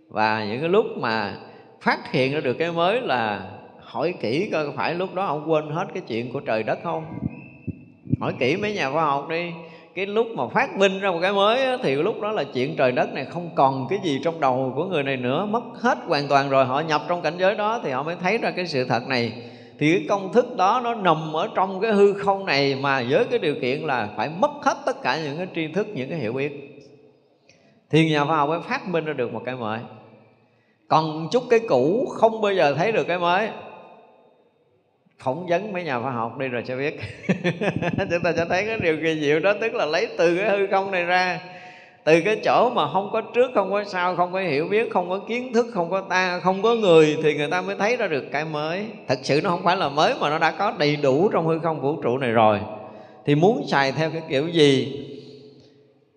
Và 0.10 0.46
những 0.46 0.60
cái 0.60 0.70
lúc 0.70 0.86
mà 0.98 1.34
phát 1.82 2.12
hiện 2.12 2.34
ra 2.34 2.40
được 2.40 2.54
cái 2.54 2.72
mới 2.72 3.02
là 3.02 3.50
hỏi 3.80 4.14
kỹ 4.22 4.50
coi 4.52 4.72
phải 4.76 4.94
lúc 4.94 5.16
đó 5.16 5.26
ông 5.26 5.52
quên 5.52 5.70
hết 5.70 5.86
cái 5.94 6.04
chuyện 6.08 6.34
của 6.34 6.40
trời 6.40 6.64
đất 6.64 6.80
không? 6.84 7.06
Hỏi 8.20 8.34
kỹ 8.40 8.58
mấy 8.58 8.74
nhà 8.74 8.92
khoa 8.92 9.06
học 9.06 9.28
đi. 9.30 9.52
Cái 9.96 10.06
lúc 10.06 10.28
mà 10.36 10.48
phát 10.48 10.78
minh 10.78 11.00
ra 11.00 11.12
một 11.12 11.20
cái 11.22 11.34
mới 11.34 11.78
thì 11.84 11.96
lúc 11.96 12.22
đó 12.22 12.32
là 12.32 12.44
chuyện 12.54 12.76
trời 12.76 12.92
đất 12.92 13.14
này 13.14 13.26
không 13.26 13.50
còn 13.56 13.88
cái 13.90 14.00
gì 14.04 14.20
trong 14.24 14.40
đầu 14.40 14.74
của 14.76 14.86
người 14.86 15.04
này 15.04 15.18
nữa, 15.18 15.46
mất 15.46 15.64
hết 15.82 15.98
hoàn 16.08 16.28
toàn 16.28 16.50
rồi. 16.50 16.66
Họ 16.66 16.80
nhập 16.80 17.02
trong 17.08 17.22
cảnh 17.22 17.34
giới 17.38 17.56
đó 17.56 17.82
thì 17.84 17.92
họ 17.92 18.04
mới 18.04 18.16
thấy 18.22 18.38
ra 18.38 18.52
cái 18.52 18.68
sự 18.68 18.86
thật 18.86 19.08
này 19.08 19.34
thì 19.80 19.94
cái 19.98 20.06
công 20.10 20.34
thức 20.34 20.56
đó 20.58 20.82
nó 20.84 20.96
nằm 20.96 21.34
ở 21.36 21.50
trong 21.56 21.82
cái 21.82 21.92
hư 21.92 22.14
không 22.14 22.46
này 22.46 22.76
mà 22.76 23.04
với 23.10 23.26
cái 23.26 23.40
điều 23.40 23.56
kiện 23.62 23.82
là 23.82 24.10
phải 24.18 24.30
mất 24.30 24.52
hết 24.62 24.78
tất 24.86 25.02
cả 25.02 25.20
những 25.24 25.38
cái 25.38 25.48
tri 25.56 25.68
thức, 25.74 25.88
những 25.94 26.10
cái 26.10 26.20
hiểu 26.20 26.34
biết. 26.34 26.52
Thì 27.90 28.10
nhà 28.10 28.26
khoa 28.26 28.38
học 28.38 28.50
mới 28.50 28.60
phát 28.62 28.88
minh 28.88 29.06
ra 29.06 29.14
được 29.14 29.34
một 29.34 29.42
cái 29.46 29.56
mới. 29.56 29.80
Còn 30.88 31.28
chút 31.32 31.44
cái 31.50 31.60
cũ 31.60 32.08
không 32.10 32.42
bao 32.42 32.54
giờ 32.54 32.74
thấy 32.74 32.92
được 32.92 33.08
cái 33.08 33.20
mới. 33.20 33.50
Phỏng 35.20 35.48
vấn 35.48 35.74
mấy 35.74 35.84
nhà 35.84 36.00
khoa 36.00 36.12
học 36.12 36.38
đi 36.38 36.48
rồi 36.48 36.64
sẽ 36.68 36.76
biết. 36.76 37.00
Chúng 38.12 38.24
ta 38.24 38.34
sẽ 38.38 38.46
thấy 38.50 38.66
cái 38.66 38.80
điều 38.80 38.98
kỳ 39.04 39.20
diệu 39.22 39.40
đó, 39.40 39.54
tức 39.62 39.74
là 39.74 39.86
lấy 39.86 40.08
từ 40.18 40.38
cái 40.38 40.50
hư 40.50 40.68
không 40.68 40.92
này 40.92 41.04
ra 41.04 41.40
từ 42.08 42.22
cái 42.22 42.40
chỗ 42.44 42.70
mà 42.70 42.92
không 42.94 43.10
có 43.14 43.22
trước, 43.22 43.52
không 43.54 43.72
có 43.72 43.84
sau, 43.84 44.16
không 44.16 44.34
có 44.34 44.40
hiểu 44.40 44.68
biết, 44.68 44.92
không 44.92 45.10
có 45.10 45.20
kiến 45.28 45.54
thức, 45.54 45.66
không 45.74 45.90
có 45.90 46.02
ta, 46.02 46.40
không 46.40 46.62
có 46.62 46.76
người 46.76 47.18
thì 47.24 47.34
người 47.34 47.48
ta 47.50 47.62
mới 47.62 47.76
thấy 47.76 47.98
ra 47.98 48.08
được 48.08 48.24
cái 48.32 48.46
mới. 48.46 48.86
Thật 49.08 49.20
sự 49.24 49.42
nó 49.44 49.50
không 49.50 49.64
phải 49.64 49.78
là 49.78 49.90
mới 49.90 50.14
mà 50.20 50.30
nó 50.30 50.40
đã 50.40 50.52
có 50.52 50.74
đầy 50.80 50.96
đủ 50.96 51.30
trong 51.30 51.48
hư 51.48 51.60
không 51.60 51.82
vũ 51.82 52.02
trụ 52.02 52.18
này 52.18 52.32
rồi. 52.32 52.60
Thì 53.26 53.36
muốn 53.36 53.68
xài 53.68 53.92
theo 53.92 54.12
cái 54.12 54.22
kiểu 54.30 54.48
gì? 54.48 55.04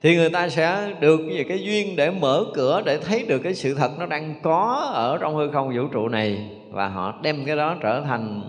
Thì 0.02 0.16
người 0.16 0.30
ta 0.30 0.48
sẽ 0.48 0.94
được 1.00 1.20
về 1.28 1.44
cái 1.48 1.58
duyên 1.62 1.96
để 1.96 2.10
mở 2.10 2.44
cửa, 2.54 2.82
để 2.84 2.98
thấy 2.98 3.24
được 3.28 3.38
cái 3.38 3.54
sự 3.54 3.74
thật 3.74 3.90
nó 3.98 4.06
đang 4.06 4.34
có 4.42 4.90
ở 4.94 5.18
trong 5.20 5.36
hư 5.36 5.50
không 5.50 5.76
vũ 5.76 5.86
trụ 5.92 6.08
này. 6.08 6.50
Và 6.70 6.88
họ 6.88 7.20
đem 7.22 7.44
cái 7.46 7.56
đó 7.56 7.76
trở 7.82 8.00
thành 8.00 8.42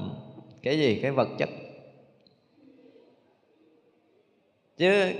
cái 0.63 0.79
gì? 0.79 0.99
Cái 1.01 1.11
vật 1.11 1.27
chất. 1.37 1.49
Chứ 4.77 5.13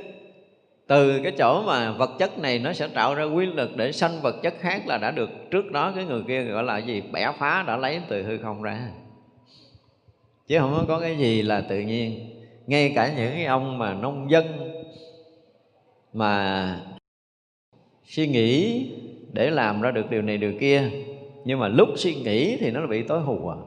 từ 0.92 1.20
cái 1.24 1.32
chỗ 1.38 1.64
mà 1.64 1.92
vật 1.92 2.12
chất 2.20 2.40
này 2.40 2.60
nó 2.60 2.74
sẽ 2.74 2.88
tạo 2.88 3.16
ra 3.16 3.24
quy 3.24 3.46
lực 3.46 3.78
để 3.78 3.92
sanh 3.92 4.22
vật 4.22 4.36
chất 4.44 4.54
khác 4.60 4.88
là 4.88 4.98
đã 4.98 5.12
được 5.12 5.30
trước 5.52 5.72
đó 5.72 5.92
cái 5.96 6.06
người 6.06 6.24
kia 6.28 6.44
gọi 6.44 6.64
là 6.64 6.78
gì? 6.78 7.04
Bẻ 7.12 7.32
phá 7.38 7.64
đã 7.68 7.78
lấy 7.78 8.02
từ 8.08 8.24
hư 8.24 8.38
không 8.38 8.62
ra. 8.62 8.80
Chứ 10.48 10.60
không 10.60 10.86
có 10.88 11.00
cái 11.00 11.18
gì 11.18 11.42
là 11.42 11.62
tự 11.62 11.80
nhiên. 11.80 12.30
Ngay 12.68 12.92
cả 12.96 13.14
những 13.18 13.32
cái 13.34 13.46
ông 13.46 13.78
mà 13.78 13.94
nông 13.94 14.32
dân 14.32 14.46
mà 16.14 16.80
suy 18.06 18.28
nghĩ 18.28 18.86
để 19.34 19.50
làm 19.50 19.82
ra 19.82 19.92
được 19.92 20.10
điều 20.10 20.22
này 20.22 20.38
điều 20.38 20.54
kia, 20.60 20.84
nhưng 21.46 21.60
mà 21.60 21.68
lúc 21.68 21.90
suy 21.96 22.16
nghĩ 22.16 22.58
thì 22.58 22.72
nó 22.72 22.88
bị 22.88 23.04
tối 23.04 23.20
hù 23.20 23.50
à. 23.50 23.58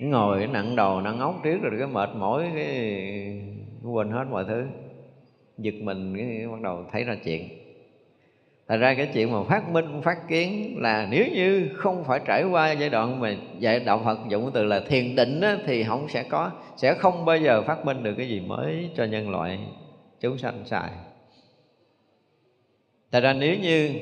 Ngồi 0.00 0.46
nặng 0.46 0.76
đầu 0.76 1.00
nặng 1.00 1.18
óc 1.18 1.40
trước 1.44 1.58
rồi 1.62 1.72
cái 1.78 1.88
mệt 1.88 2.10
mỏi 2.16 2.50
cái 2.54 2.92
quên 3.84 4.10
hết 4.10 4.24
mọi 4.30 4.44
thứ 4.48 4.64
giật 5.58 5.74
mình 5.80 6.16
cái 6.16 6.48
bắt 6.48 6.60
đầu 6.62 6.84
thấy 6.92 7.04
ra 7.04 7.16
chuyện 7.24 7.66
Thật 8.68 8.76
ra 8.76 8.94
cái 8.94 9.08
chuyện 9.14 9.32
mà 9.32 9.42
phát 9.42 9.68
minh, 9.68 10.00
phát 10.02 10.28
kiến 10.28 10.76
là 10.78 11.08
nếu 11.10 11.26
như 11.34 11.68
không 11.74 12.04
phải 12.04 12.20
trải 12.26 12.44
qua 12.44 12.72
giai 12.72 12.88
đoạn 12.88 13.20
mà 13.20 13.36
dạy 13.58 13.80
đạo 13.80 14.02
Phật 14.04 14.18
dụng 14.28 14.50
từ 14.54 14.64
là 14.64 14.80
thiền 14.80 15.16
định 15.16 15.40
á, 15.40 15.56
thì 15.66 15.84
không 15.84 16.08
sẽ 16.08 16.22
có, 16.22 16.50
sẽ 16.76 16.94
không 16.94 17.24
bao 17.24 17.36
giờ 17.36 17.62
phát 17.62 17.84
minh 17.84 18.02
được 18.02 18.14
cái 18.18 18.28
gì 18.28 18.40
mới 18.40 18.90
cho 18.96 19.04
nhân 19.04 19.30
loại 19.30 19.58
chúng 20.20 20.38
sanh 20.38 20.64
xài. 20.64 20.90
Thật 23.12 23.20
ra 23.20 23.32
nếu 23.32 23.56
như 23.58 23.94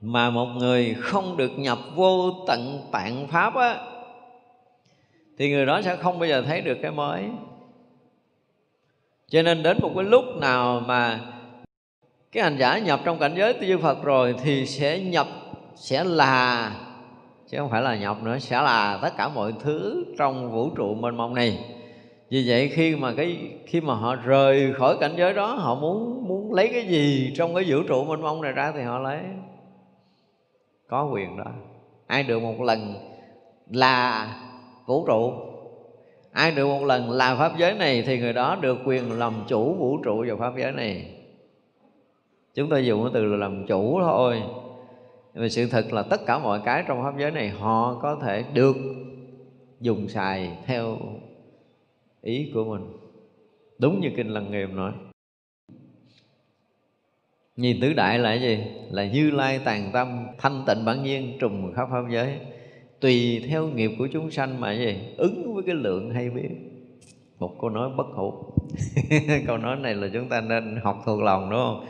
mà 0.00 0.30
một 0.30 0.46
người 0.46 0.94
không 0.98 1.36
được 1.36 1.58
nhập 1.58 1.78
vô 1.94 2.30
tận 2.46 2.88
tạng 2.92 3.26
Pháp 3.26 3.54
á, 3.54 3.78
thì 5.38 5.50
người 5.50 5.66
đó 5.66 5.82
sẽ 5.82 5.96
không 5.96 6.18
bao 6.18 6.28
giờ 6.28 6.42
thấy 6.42 6.60
được 6.60 6.78
cái 6.82 6.90
mới 6.90 7.24
cho 9.30 9.42
nên 9.42 9.62
đến 9.62 9.76
một 9.82 9.90
cái 9.94 10.04
lúc 10.04 10.24
nào 10.40 10.80
mà 10.86 11.20
cái 12.32 12.42
hành 12.42 12.56
giả 12.58 12.78
nhập 12.78 13.00
trong 13.04 13.18
cảnh 13.18 13.34
giới 13.36 13.52
tư 13.52 13.78
Phật 13.78 14.02
rồi 14.02 14.34
thì 14.42 14.66
sẽ 14.66 15.00
nhập, 15.00 15.26
sẽ 15.74 16.04
là, 16.04 16.72
chứ 17.48 17.58
không 17.58 17.70
phải 17.70 17.82
là 17.82 17.96
nhập 17.96 18.22
nữa, 18.22 18.38
sẽ 18.38 18.62
là 18.62 18.98
tất 19.02 19.16
cả 19.16 19.28
mọi 19.28 19.52
thứ 19.60 20.04
trong 20.18 20.52
vũ 20.52 20.70
trụ 20.70 20.94
mênh 20.94 21.16
mông 21.16 21.34
này. 21.34 21.58
Vì 22.30 22.44
vậy 22.46 22.68
khi 22.68 22.96
mà 22.96 23.12
cái, 23.16 23.38
khi 23.66 23.80
mà 23.80 23.94
họ 23.94 24.16
rời 24.16 24.72
khỏi 24.72 24.96
cảnh 25.00 25.14
giới 25.16 25.32
đó, 25.32 25.54
họ 25.54 25.74
muốn 25.74 26.28
muốn 26.28 26.54
lấy 26.54 26.68
cái 26.68 26.86
gì 26.86 27.32
trong 27.36 27.54
cái 27.54 27.64
vũ 27.68 27.82
trụ 27.88 28.04
mênh 28.04 28.20
mông 28.20 28.42
này 28.42 28.52
ra 28.52 28.72
thì 28.74 28.82
họ 28.82 28.98
lấy. 28.98 29.18
Có 30.88 31.10
quyền 31.12 31.36
đó. 31.36 31.50
Ai 32.06 32.22
được 32.22 32.42
một 32.42 32.60
lần 32.60 32.94
là 33.70 34.28
vũ 34.86 35.06
trụ 35.06 35.49
ai 36.32 36.52
được 36.52 36.66
một 36.66 36.84
lần 36.84 37.10
làm 37.10 37.38
pháp 37.38 37.52
giới 37.58 37.74
này 37.74 38.02
thì 38.02 38.18
người 38.18 38.32
đó 38.32 38.56
được 38.60 38.78
quyền 38.84 39.18
làm 39.18 39.34
chủ 39.48 39.74
vũ 39.74 39.98
trụ 40.04 40.24
vào 40.28 40.36
pháp 40.36 40.52
giới 40.58 40.72
này. 40.72 41.14
Chúng 42.54 42.70
ta 42.70 42.78
dùng 42.78 43.02
cái 43.02 43.10
từ 43.14 43.24
là 43.24 43.36
làm 43.36 43.66
chủ 43.66 44.00
thôi. 44.00 44.42
Nhưng 45.34 45.42
mà 45.42 45.48
sự 45.48 45.66
thật 45.66 45.92
là 45.92 46.02
tất 46.02 46.20
cả 46.26 46.38
mọi 46.38 46.60
cái 46.64 46.84
trong 46.88 47.02
pháp 47.02 47.18
giới 47.18 47.30
này 47.30 47.48
họ 47.48 47.98
có 48.02 48.16
thể 48.22 48.44
được 48.54 48.76
dùng 49.80 50.08
xài 50.08 50.58
theo 50.66 50.98
ý 52.22 52.50
của 52.54 52.64
mình. 52.64 52.92
Đúng 53.78 54.00
như 54.00 54.10
kinh 54.16 54.28
lăng 54.28 54.50
nghiêm 54.50 54.76
nói. 54.76 54.92
Nhìn 57.56 57.80
tứ 57.80 57.92
đại 57.92 58.18
là 58.18 58.30
cái 58.30 58.40
gì? 58.40 58.64
Là 58.90 59.06
như 59.06 59.30
lai 59.30 59.60
tàn 59.64 59.90
tâm, 59.92 60.26
thanh 60.38 60.64
tịnh 60.66 60.84
bản 60.84 61.02
nhiên, 61.02 61.36
trùng 61.40 61.72
khắp 61.76 61.88
pháp 61.90 62.04
giới 62.10 62.38
tùy 63.00 63.44
theo 63.48 63.66
nghiệp 63.66 63.90
của 63.98 64.08
chúng 64.12 64.30
sanh 64.30 64.60
mà 64.60 64.72
gì? 64.72 64.98
Ứng 65.16 65.54
với 65.54 65.62
cái 65.66 65.74
lượng 65.74 66.10
hay 66.10 66.30
biết. 66.30 66.48
Một 67.38 67.56
câu 67.60 67.70
nói 67.70 67.90
bất 67.96 68.06
hủ. 68.14 68.34
Câu 69.46 69.58
nói 69.58 69.76
này 69.76 69.94
là 69.94 70.08
chúng 70.12 70.28
ta 70.28 70.40
nên 70.40 70.80
học 70.84 71.02
thuộc 71.06 71.22
lòng, 71.22 71.50
đúng 71.50 71.60
không? 71.60 71.86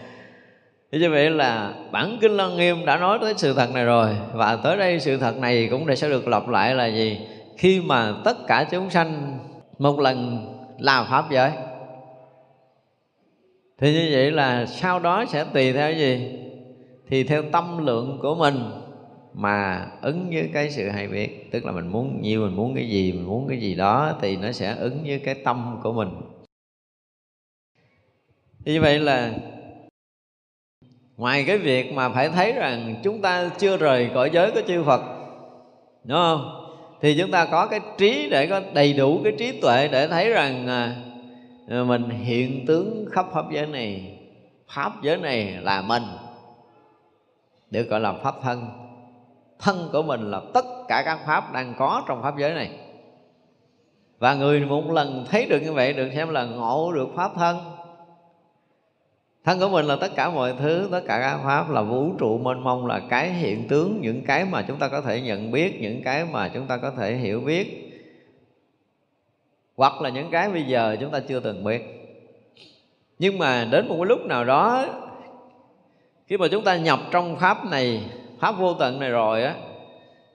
Thế 0.93 0.99
như 0.99 1.11
vậy 1.11 1.31
là 1.31 1.75
bản 1.93 2.19
kinh 2.21 2.33
Lăng 2.33 2.57
Nghiêm 2.57 2.85
đã 2.85 2.99
nói 2.99 3.19
tới 3.21 3.35
sự 3.37 3.55
thật 3.55 3.71
này 3.75 3.85
rồi. 3.85 4.17
Và 4.35 4.57
tới 4.57 4.77
đây 4.77 5.01
sự 5.01 5.17
thật 5.17 5.39
này 5.39 5.69
cũng 5.71 5.97
sẽ 5.97 6.09
được 6.09 6.29
lặp 6.29 6.49
lại 6.49 6.75
là 6.75 6.87
gì? 6.87 7.19
Khi 7.57 7.81
mà 7.81 8.15
tất 8.25 8.47
cả 8.47 8.69
chúng 8.71 8.91
sanh 8.91 9.39
một 9.79 10.01
lần 10.01 10.47
làm 10.79 11.07
Pháp 11.11 11.31
giới, 11.31 11.51
Thì 13.79 13.93
như 13.93 14.09
vậy 14.13 14.31
là 14.31 14.67
sau 14.67 14.99
đó 14.99 15.25
sẽ 15.29 15.45
tùy 15.53 15.73
theo 15.73 15.93
gì? 15.93 16.33
Thì 17.09 17.25
theo 17.25 17.43
tâm 17.53 17.87
lượng 17.87 18.19
của 18.23 18.35
mình 18.35 18.63
mà 19.35 19.91
ứng 20.03 20.31
với 20.31 20.51
cái 20.53 20.71
sự 20.71 20.89
hay 20.89 21.09
biết, 21.09 21.51
tức 21.51 21.65
là 21.65 21.73
mình 21.73 21.89
muốn 21.89 22.23
nhiều 22.23 22.41
mình 22.41 22.57
muốn 22.57 22.75
cái 22.75 22.89
gì, 22.89 23.13
mình 23.13 23.27
muốn 23.27 23.49
cái 23.49 23.61
gì 23.61 23.75
đó, 23.75 24.19
thì 24.21 24.37
nó 24.37 24.53
sẽ 24.53 24.75
ứng 24.75 25.03
với 25.07 25.19
cái 25.19 25.35
tâm 25.35 25.81
của 25.83 25.93
mình. 25.93 26.09
Như 28.65 28.81
vậy 28.81 28.99
là 28.99 29.35
ngoài 31.17 31.45
cái 31.47 31.59
việc 31.59 31.93
mà 31.93 32.09
phải 32.09 32.29
thấy 32.29 32.53
rằng 32.53 33.01
chúng 33.03 33.23
ta 33.23 33.51
chưa 33.59 33.77
rời 33.77 34.11
cõi 34.15 34.31
giới 34.33 34.51
của 34.51 34.61
chư 34.67 34.85
Phật, 34.85 35.03
đúng 36.05 36.19
không? 36.19 36.57
Thì 37.01 37.19
chúng 37.19 37.31
ta 37.31 37.47
có 37.51 37.67
cái 37.67 37.81
trí 37.99 38.29
để 38.31 38.47
có 38.47 38.61
đầy 38.75 38.93
đủ 38.93 39.21
cái 39.25 39.33
trí 39.39 39.61
tuệ 39.61 39.89
để 39.89 40.09
thấy 40.09 40.31
rằng 40.31 40.67
à, 40.67 40.97
à, 41.69 41.85
mình 41.85 42.11
hiện 42.11 42.67
tướng 42.67 43.05
khắp 43.11 43.27
pháp 43.33 43.45
giới 43.53 43.67
này, 43.67 44.19
pháp 44.75 44.93
giới 45.03 45.17
này 45.17 45.59
là 45.63 45.83
mình, 45.83 46.03
được 47.71 47.89
gọi 47.89 48.01
là 48.01 48.13
pháp 48.13 48.35
thân 48.43 48.90
thân 49.61 49.89
của 49.93 50.03
mình 50.03 50.31
là 50.31 50.41
tất 50.55 50.65
cả 50.89 51.03
các 51.05 51.19
pháp 51.27 51.53
đang 51.53 51.75
có 51.79 52.03
trong 52.09 52.23
pháp 52.23 52.39
giới 52.39 52.55
này. 52.55 52.71
Và 54.19 54.35
người 54.35 54.61
một 54.61 54.91
lần 54.91 55.25
thấy 55.31 55.47
được 55.47 55.59
như 55.63 55.73
vậy, 55.73 55.93
được 55.93 56.11
xem 56.15 56.29
là 56.29 56.45
ngộ 56.45 56.93
được 56.93 57.09
pháp 57.17 57.33
thân. 57.37 57.59
Thân 59.45 59.61
của 59.61 59.69
mình 59.69 59.87
là 59.87 59.97
tất 59.97 60.11
cả 60.17 60.31
mọi 60.31 60.55
thứ, 60.59 60.89
tất 60.93 61.01
cả 61.07 61.19
các 61.21 61.41
pháp 61.45 61.71
là 61.71 61.83
vũ 61.83 62.13
trụ 62.19 62.39
mênh 62.39 62.65
mông, 62.65 62.87
là 62.87 63.01
cái 63.09 63.33
hiện 63.33 63.69
tướng, 63.69 63.99
những 64.01 64.25
cái 64.27 64.45
mà 64.45 64.63
chúng 64.63 64.79
ta 64.79 64.89
có 64.89 65.01
thể 65.01 65.21
nhận 65.21 65.51
biết, 65.51 65.81
những 65.81 66.03
cái 66.05 66.25
mà 66.25 66.49
chúng 66.49 66.67
ta 66.67 66.77
có 66.77 66.91
thể 66.91 67.15
hiểu 67.15 67.41
biết. 67.41 67.87
Hoặc 69.77 70.01
là 70.01 70.09
những 70.09 70.31
cái 70.31 70.51
bây 70.51 70.63
giờ 70.63 70.97
chúng 71.01 71.11
ta 71.11 71.21
chưa 71.21 71.41
từng 71.41 71.65
biết. 71.65 71.83
Nhưng 73.19 73.39
mà 73.39 73.69
đến 73.71 73.89
một 73.89 73.95
cái 73.99 74.07
lúc 74.07 74.21
nào 74.27 74.45
đó, 74.45 74.87
khi 76.27 76.37
mà 76.37 76.47
chúng 76.51 76.65
ta 76.65 76.77
nhập 76.77 77.01
trong 77.11 77.37
pháp 77.37 77.67
này 77.71 78.03
pháp 78.41 78.53
vô 78.53 78.75
tận 78.75 79.01
này 79.01 79.11
rồi 79.11 79.43
á 79.43 79.55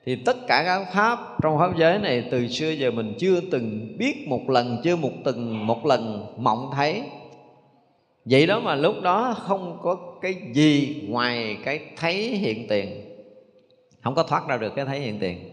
thì 0.06 0.16
tất 0.16 0.38
cả 0.48 0.64
các 0.66 0.94
pháp 0.94 1.20
trong 1.42 1.58
pháp 1.60 1.78
giới 1.78 2.00
này 2.00 2.28
từ 2.32 2.48
xưa 2.48 2.70
giờ 2.70 2.92
mình 2.92 3.14
chưa 3.20 3.42
từng 3.52 3.96
biết 3.98 4.28
một 4.28 4.50
lần 4.50 4.78
chưa 4.84 4.96
một 4.96 5.12
từng 5.24 5.68
một 5.68 5.86
lần 5.86 6.28
mộng 6.38 6.72
thấy. 6.76 7.04
Vậy 8.26 8.48
đó 8.48 8.60
mà 8.60 8.76
lúc 8.76 8.96
đó 9.02 9.36
không 9.40 9.80
có 9.82 9.98
cái 10.22 10.36
gì 10.54 11.02
ngoài 11.10 11.58
cái 11.66 11.80
thấy 11.98 12.14
hiện 12.16 12.68
tiền. 12.68 13.02
Không 14.04 14.16
có 14.16 14.24
thoát 14.24 14.48
ra 14.48 14.58
được 14.58 14.76
cái 14.76 14.86
thấy 14.86 15.00
hiện 15.00 15.20
tiền. 15.20 15.50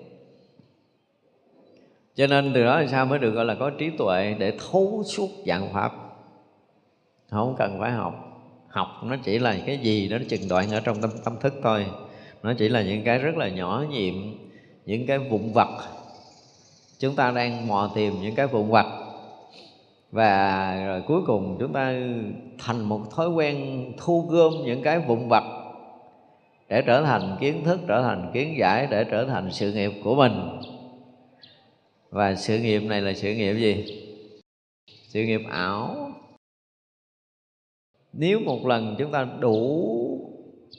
Cho 2.14 2.26
nên 2.26 2.52
từ 2.54 2.64
đó 2.64 2.78
làm 2.78 2.88
sao 2.88 3.06
mới 3.06 3.18
được 3.18 3.30
gọi 3.30 3.44
là 3.44 3.54
có 3.54 3.70
trí 3.70 3.90
tuệ 3.90 4.34
để 4.38 4.52
thấu 4.58 5.02
suốt 5.06 5.28
dạng 5.46 5.72
pháp? 5.72 5.92
Không 7.30 7.54
cần 7.58 7.76
phải 7.80 7.90
học. 7.90 8.14
Học 8.68 8.88
nó 9.04 9.16
chỉ 9.24 9.38
là 9.38 9.56
cái 9.66 9.78
gì 9.78 10.08
đó 10.08 10.16
chừng 10.28 10.48
đoạn 10.48 10.70
ở 10.70 10.80
trong 10.80 11.00
tâm, 11.00 11.10
tâm 11.24 11.36
thức 11.40 11.54
thôi 11.62 11.86
nó 12.42 12.54
chỉ 12.58 12.68
là 12.68 12.82
những 12.82 13.04
cái 13.04 13.18
rất 13.18 13.36
là 13.36 13.48
nhỏ 13.48 13.84
nhiệm, 13.90 14.14
những 14.86 15.06
cái 15.06 15.18
vụn 15.18 15.52
vặt. 15.52 15.68
Chúng 16.98 17.16
ta 17.16 17.30
đang 17.30 17.68
mò 17.68 17.90
tìm 17.94 18.14
những 18.22 18.34
cái 18.34 18.46
vụn 18.46 18.70
vặt. 18.70 18.86
Và 20.10 20.74
rồi 20.86 21.02
cuối 21.06 21.22
cùng 21.26 21.56
chúng 21.60 21.72
ta 21.72 21.94
thành 22.58 22.80
một 22.80 23.00
thói 23.10 23.28
quen 23.28 23.84
thu 23.98 24.26
gom 24.30 24.52
những 24.64 24.82
cái 24.82 24.98
vụn 24.98 25.28
vặt 25.28 25.44
để 26.68 26.82
trở 26.86 27.02
thành 27.02 27.36
kiến 27.40 27.64
thức, 27.64 27.80
trở 27.88 28.02
thành 28.02 28.30
kiến 28.34 28.54
giải, 28.58 28.86
để 28.90 29.04
trở 29.04 29.24
thành 29.24 29.50
sự 29.50 29.72
nghiệp 29.72 29.92
của 30.04 30.14
mình. 30.14 30.60
Và 32.10 32.34
sự 32.34 32.58
nghiệp 32.58 32.80
này 32.80 33.00
là 33.00 33.12
sự 33.12 33.34
nghiệp 33.34 33.54
gì? 33.54 34.02
Sự 34.86 35.22
nghiệp 35.22 35.40
ảo. 35.50 36.10
Nếu 38.12 38.40
một 38.40 38.66
lần 38.66 38.94
chúng 38.98 39.12
ta 39.12 39.28
đủ 39.40 39.88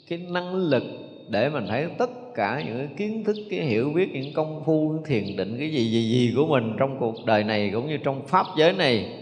cái 0.07 0.19
năng 0.19 0.55
lực 0.55 0.83
để 1.29 1.49
mình 1.49 1.65
thấy 1.67 1.87
tất 1.97 2.09
cả 2.35 2.63
những 2.65 2.77
cái 2.77 2.87
kiến 2.97 3.23
thức 3.23 3.35
cái 3.49 3.59
hiểu 3.59 3.91
biết 3.95 4.09
những 4.13 4.33
công 4.33 4.63
phu 4.65 5.03
thiền 5.05 5.37
định 5.37 5.55
cái 5.59 5.71
gì 5.71 5.91
gì 5.91 6.09
gì 6.09 6.33
của 6.35 6.45
mình 6.45 6.75
trong 6.79 6.99
cuộc 6.99 7.15
đời 7.25 7.43
này 7.43 7.71
cũng 7.73 7.87
như 7.87 7.97
trong 7.97 8.27
pháp 8.27 8.45
giới 8.57 8.73
này 8.73 9.19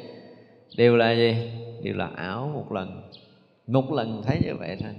đều 0.78 0.98
là 0.98 1.12
gì? 1.12 1.36
Đều 1.84 1.96
là 1.96 2.10
ảo 2.16 2.52
một 2.54 2.72
lần. 2.72 3.02
Một 3.68 3.92
lần 3.92 4.24
thấy 4.26 4.40
như 4.44 4.56
vậy 4.60 4.78
thôi. 4.82 4.92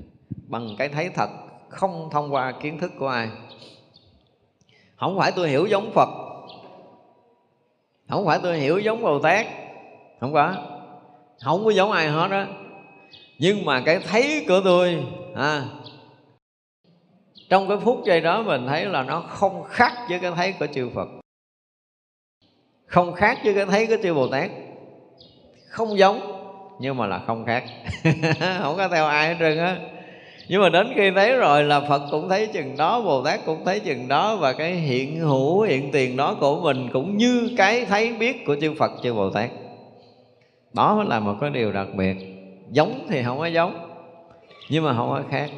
Bằng 0.47 0.69
cái 0.79 0.89
thấy 0.89 1.11
thật 1.15 1.31
không 1.69 2.09
thông 2.13 2.35
qua 2.35 2.53
kiến 2.53 2.79
thức 2.79 2.93
của 2.99 3.09
ai. 3.09 3.29
Không 4.97 5.19
phải 5.19 5.33
tôi 5.37 5.49
hiểu 5.49 5.67
giống 5.67 5.93
phật. 5.93 6.09
Không 8.09 8.27
phải 8.27 8.39
tôi 8.43 8.59
hiểu 8.59 8.79
giống 8.79 9.03
bồ 9.03 9.19
tát. 9.19 9.47
Không 10.21 10.33
có. 10.33 10.55
Không 11.45 11.65
có 11.65 11.71
giống 11.71 11.93
ai 11.93 12.09
hết 12.09 12.29
đó 12.29 12.47
nhưng 13.43 13.65
mà 13.65 13.83
cái 13.87 13.99
thấy 13.99 14.45
của 14.49 14.61
tôi 14.65 15.05
à, 15.35 15.65
trong 17.53 17.69
cái 17.69 17.77
phút 17.77 18.05
giây 18.05 18.21
đó 18.21 18.43
mình 18.43 18.67
thấy 18.67 18.87
là 18.87 19.03
nó 19.03 19.21
không 19.21 19.63
khác 19.63 19.93
với 20.09 20.19
cái 20.19 20.33
thấy 20.37 20.55
của 20.61 20.67
chư 20.67 20.91
Phật. 20.95 21.09
Không 22.87 23.13
khác 23.13 23.39
với 23.45 23.55
cái 23.55 23.67
thấy 23.67 23.87
của 23.87 23.97
chư 24.03 24.15
Bồ 24.15 24.29
Tát. 24.29 24.51
Không 25.69 25.99
giống, 25.99 26.21
nhưng 26.81 26.97
mà 26.97 27.07
là 27.07 27.21
không 27.27 27.45
khác. 27.47 27.65
Không 28.63 28.77
có 28.77 28.89
theo 28.89 29.07
ai 29.07 29.29
hết 29.29 29.37
trơn 29.39 29.59
á. 29.59 29.77
Nhưng 30.49 30.63
mà 30.63 30.69
đến 30.69 30.93
khi 30.97 31.11
thấy 31.11 31.37
rồi 31.37 31.65
là 31.65 31.81
Phật 31.81 32.03
cũng 32.11 32.29
thấy 32.29 32.47
chừng 32.47 32.77
đó, 32.77 33.01
Bồ 33.01 33.25
Tát 33.25 33.41
cũng 33.47 33.65
thấy 33.65 33.81
chừng 33.81 34.09
đó, 34.09 34.37
và 34.37 34.53
cái 34.53 34.73
hiện 34.73 35.21
hữu, 35.21 35.61
hiện 35.61 35.93
tiền 35.93 36.17
đó 36.17 36.37
của 36.41 36.61
mình 36.61 36.89
cũng 36.93 37.17
như 37.17 37.51
cái 37.57 37.85
thấy 37.85 38.13
biết 38.13 38.47
của 38.47 38.57
chư 38.61 38.75
Phật, 38.79 38.91
chư 39.03 39.15
Bồ 39.15 39.31
Tát. 39.31 39.51
Đó 40.73 41.05
là 41.09 41.21
một 41.21 41.35
cái 41.41 41.51
điều 41.51 41.73
đặc 41.73 41.89
biệt. 41.95 42.17
Giống 42.71 43.07
thì 43.11 43.23
không 43.23 43.39
có 43.39 43.47
giống, 43.47 43.91
nhưng 44.69 44.85
mà 44.85 44.95
không 44.97 45.11
có 45.11 45.23
khác 45.31 45.51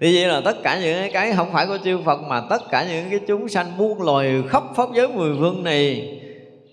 thì 0.00 0.14
vậy 0.14 0.26
là 0.28 0.40
tất 0.40 0.62
cả 0.62 0.80
những 0.82 1.12
cái 1.12 1.32
không 1.32 1.52
phải 1.52 1.66
của 1.66 1.78
chư 1.84 1.98
Phật 2.04 2.22
Mà 2.22 2.40
tất 2.50 2.62
cả 2.70 2.86
những 2.90 3.10
cái 3.10 3.20
chúng 3.26 3.48
sanh 3.48 3.76
muôn 3.76 4.02
loài 4.02 4.42
khắp 4.48 4.62
pháp 4.76 4.88
giới 4.94 5.08
mười 5.08 5.36
phương 5.38 5.64
này. 5.64 6.14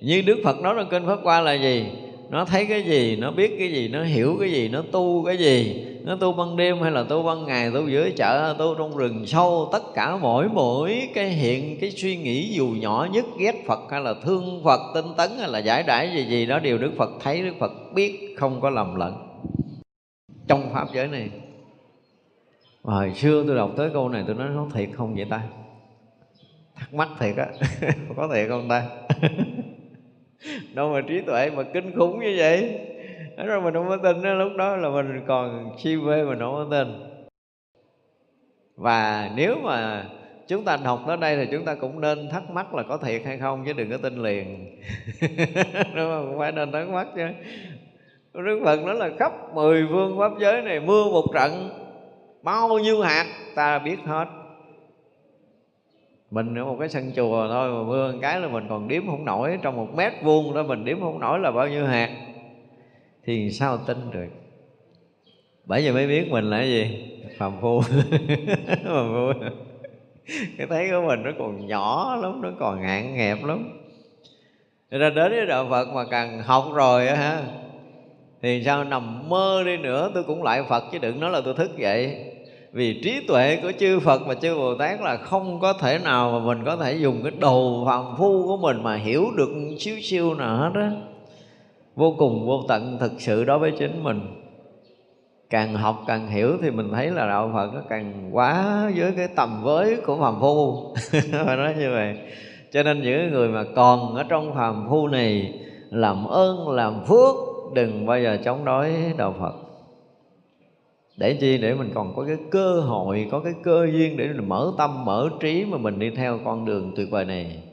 Như 0.02 0.22
Đức 0.22 0.42
Phật 0.44 0.60
nói 0.60 0.74
trong 0.78 0.90
Kinh 0.90 1.06
Pháp 1.06 1.20
Qua 1.24 1.42
là 1.42 1.54
gì? 1.54 1.86
Nó 2.30 2.46
thấy 2.46 2.66
cái 2.66 2.84
gì, 2.84 3.16
nó 3.16 3.32
biết 3.32 3.56
cái 3.60 3.72
gì, 3.72 3.88
nó 3.88 4.04
hiểu 4.04 4.38
cái 4.40 4.52
gì, 4.52 4.70
nó 4.70 4.82
tu 4.92 5.24
cái 5.26 5.38
gì? 5.38 5.86
Nó 6.04 6.16
tu 6.16 6.34
ban 6.34 6.58
đêm 6.58 6.82
hay 6.82 6.92
là 6.92 7.04
tu 7.04 7.24
ban 7.24 7.46
ngày, 7.46 7.72
tu 7.74 7.88
dưới 7.88 8.12
chợ, 8.12 8.56
tu 8.58 8.76
trong 8.78 8.98
rừng 8.98 9.26
sâu? 9.26 9.70
Tất 9.72 9.84
cả 9.96 10.18
mỗi 10.18 10.48
mỗi 10.54 11.10
cái 11.14 11.30
hiện, 11.30 11.78
cái 11.82 11.92
suy 11.92 12.18
nghĩ 12.18 12.54
dù 12.54 12.68
nhỏ 12.68 13.08
nhất 13.12 13.26
ghét 13.40 13.56
Phật 13.68 13.80
Hay 13.92 14.02
là 14.02 14.14
thương 14.24 14.62
Phật, 14.64 14.80
tinh 14.94 15.06
tấn 15.18 15.30
hay 15.40 15.50
là 15.50 15.60
giải 15.60 15.84
đãi 15.84 16.12
gì 16.16 16.26
gì 16.30 16.46
đó 16.46 16.60
Đều 16.60 16.78
Đức 16.78 16.92
Phật 16.98 17.10
thấy, 17.24 17.42
Đức 17.42 17.54
Phật 17.60 17.72
biết, 17.94 18.36
không 18.38 18.62
có 18.62 18.70
lầm 18.70 18.96
lẫn 18.96 19.14
Trong 20.48 20.70
Pháp 20.74 20.88
giới 20.94 21.08
này 21.08 21.30
và 22.86 22.94
hồi 22.94 23.14
xưa 23.14 23.44
tôi 23.48 23.56
đọc 23.56 23.72
tới 23.78 23.90
câu 23.94 24.10
này 24.10 24.24
tôi 24.28 24.36
nói 24.36 24.50
nó 24.56 24.68
thiệt 24.74 24.90
không 24.94 25.16
vậy 25.16 25.26
ta? 25.30 25.42
Thắc 26.76 26.94
mắc 26.94 27.10
thiệt 27.20 27.36
á. 27.38 27.48
Có 28.16 28.30
thiệt 28.34 28.50
không 28.50 28.70
ta? 28.70 28.86
Đâu 30.74 30.94
mà 30.94 31.02
trí 31.08 31.22
tuệ 31.22 31.50
mà 31.50 31.64
kinh 31.74 31.96
khủng 31.98 32.20
như 32.20 32.36
vậy? 32.38 32.80
Đó 33.38 33.46
rồi 33.46 33.62
mình 33.62 33.74
không 33.74 33.90
có 33.90 33.98
tin 33.98 34.22
đó, 34.22 34.34
lúc 34.34 34.52
đó 34.58 34.76
là 34.76 34.90
mình 34.90 35.22
còn 35.28 35.72
si 35.78 35.96
mê 35.96 36.24
mình 36.26 36.40
không 36.40 36.54
có 36.54 36.68
tin. 36.72 36.88
Và 38.76 39.32
nếu 39.36 39.56
mà 39.64 40.06
chúng 40.48 40.66
ta 40.66 40.78
học 40.78 41.04
tới 41.08 41.18
đây 41.18 41.38
thì 41.38 41.48
chúng 41.52 41.66
ta 41.66 41.76
cũng 41.76 42.02
nên 42.02 42.30
thắc 42.30 42.50
mắc 42.50 42.74
là 42.74 42.84
có 42.84 42.98
thiệt 42.98 43.22
hay 43.26 43.38
không 43.38 43.64
chứ 43.66 43.74
đừng 43.74 43.92
có 43.92 43.98
tin 43.98 44.24
liền. 44.24 44.78
Đúng 45.96 46.10
không? 46.10 46.28
Cũng 46.30 46.40
phải 46.40 46.52
nên 46.52 46.72
thắc 46.72 46.90
mắc 46.90 47.08
chứ. 47.16 47.28
Đức 48.34 48.62
Phật 48.66 48.80
nói 48.84 48.96
là 48.96 49.10
khắp 49.20 49.32
mười 49.54 49.88
phương 49.90 50.18
pháp 50.18 50.32
giới 50.40 50.62
này 50.62 50.80
mưa 50.80 51.04
một 51.04 51.26
trận 51.34 51.70
bao 52.46 52.80
nhiêu 52.80 53.02
hạt, 53.02 53.26
ta 53.56 53.80
biết 53.80 53.98
hết. 54.06 54.26
Mình 56.32 56.56
ở 56.56 56.66
một 56.66 56.76
cái 56.80 56.90
sân 56.90 57.12
chùa 57.16 57.48
thôi, 57.48 57.70
mà 57.70 57.90
mưa 57.90 58.12
một 58.12 58.18
cái 58.22 58.42
là 58.42 58.48
mình 58.48 58.66
còn 58.70 58.88
đếm 58.88 59.06
không 59.08 59.26
nổi. 59.26 59.58
Trong 59.62 59.76
một 59.76 59.88
mét 59.96 60.14
vuông 60.24 60.54
đó 60.54 60.64
mình 60.64 60.86
đếm 60.86 61.00
không 61.00 61.20
nổi 61.20 61.40
là 61.40 61.52
bao 61.52 61.68
nhiêu 61.68 61.86
hạt. 61.86 62.10
Thì 63.24 63.52
sao 63.52 63.78
tin 63.78 63.98
được? 64.12 64.28
Bởi 65.66 65.82
vì 65.82 65.92
mới 65.92 66.08
biết 66.08 66.32
mình 66.32 66.50
là 66.50 66.58
cái 66.58 66.70
gì? 66.70 67.12
Phàm 67.38 67.54
phu. 67.62 67.82
Phàm 68.84 69.14
phu. 69.14 69.34
Cái 70.58 70.68
thấy 70.70 70.90
của 70.92 71.08
mình 71.08 71.24
nó 71.24 71.32
còn 71.40 71.68
nhỏ 71.68 72.16
lắm, 72.22 72.42
nó 72.42 72.50
còn 72.60 72.82
ngạn 72.82 73.14
nghẹp 73.16 73.44
lắm. 73.44 73.70
Nên 74.92 75.02
ra 75.02 75.10
đến 75.10 75.32
với 75.32 75.46
đạo 75.46 75.68
Phật 75.70 75.86
mà 75.94 76.06
càng 76.12 76.44
học 76.44 76.66
rồi 76.74 77.08
á 77.08 77.16
ha, 77.16 77.44
Thì 78.42 78.64
sao 78.66 78.84
nằm 78.84 79.30
mơ 79.30 79.64
đi 79.66 79.78
nữa, 79.78 80.12
tôi 80.14 80.24
cũng 80.24 80.44
lại 80.44 80.64
Phật 80.70 80.84
chứ 80.92 81.00
đừng 81.00 81.20
nói 81.20 81.32
là 81.32 81.42
tôi 81.46 81.54
thức 81.54 81.78
dậy 81.78 82.32
vì 82.76 83.02
trí 83.04 83.26
tuệ 83.28 83.60
của 83.62 83.72
chư 83.80 84.00
Phật 84.00 84.22
và 84.28 84.36
chư 84.36 84.56
Bồ 84.56 84.76
Tát 84.76 85.02
là 85.02 85.18
không 85.18 85.60
có 85.60 85.74
thể 85.74 86.00
nào 86.00 86.32
mà 86.32 86.46
mình 86.46 86.66
có 86.66 86.76
thể 86.76 86.94
dùng 86.94 87.20
cái 87.24 87.32
đầu 87.40 87.84
phàm 87.88 88.06
phu 88.18 88.46
của 88.48 88.58
mình 88.58 88.84
mà 88.84 88.96
hiểu 88.96 89.26
được 89.36 89.50
xíu 89.80 89.96
xíu 90.02 90.34
nào 90.34 90.58
hết 90.58 90.72
á. 90.76 90.92
Vô 91.96 92.16
cùng 92.18 92.46
vô 92.46 92.64
tận 92.68 92.98
thực 93.00 93.12
sự 93.18 93.44
đối 93.44 93.60
với 93.60 93.72
chính 93.80 94.04
mình. 94.04 94.22
Càng 95.50 95.74
học 95.74 96.04
càng 96.08 96.28
hiểu 96.28 96.58
thì 96.62 96.72
mình 96.72 96.90
thấy 96.94 97.12
là 97.12 97.28
đạo 97.28 97.52
Phật 97.54 97.74
nó 97.74 97.82
càng 97.90 98.30
quá 98.32 98.82
với 98.96 99.14
cái 99.18 99.28
tầm 99.36 99.64
với 99.64 99.98
của 100.06 100.18
phàm 100.18 100.40
phu. 100.40 100.94
Phải 101.46 101.58
nói 101.58 101.76
như 101.78 101.92
vậy. 101.92 102.18
Cho 102.72 102.84
nên 102.84 103.02
những 103.02 103.32
người 103.32 103.50
mà 103.50 103.64
còn 103.76 104.16
ở 104.16 104.24
trong 104.30 104.56
phàm 104.56 104.88
phu 104.90 105.08
này, 105.08 105.54
làm 105.90 106.28
ơn, 106.28 106.70
làm 106.70 107.06
phước, 107.06 107.36
đừng 107.74 108.06
bao 108.06 108.20
giờ 108.20 108.38
chống 108.46 108.66
đối 108.66 108.94
đạo 109.18 109.36
Phật 109.40 109.65
để 111.18 111.34
chi? 111.34 111.58
Để 111.58 111.74
mình 111.74 111.92
còn 111.94 112.16
có 112.16 112.26
cái 112.26 112.38
cơ 112.52 112.80
hội, 112.80 113.28
có 113.32 113.40
cái 113.40 113.54
cơ 113.64 113.88
duyên 113.92 114.18
để 114.18 114.28
mình 114.28 114.50
mở 114.50 114.72
tâm, 114.78 115.06
mở 115.06 115.30
trí 115.40 115.66
mà 115.66 115.78
mình 115.78 116.00
đi 116.00 116.10
theo 116.10 116.40
con 116.46 116.66
đường 116.66 116.94
tuyệt 116.96 117.08
vời 117.12 117.26
này. 117.26 117.64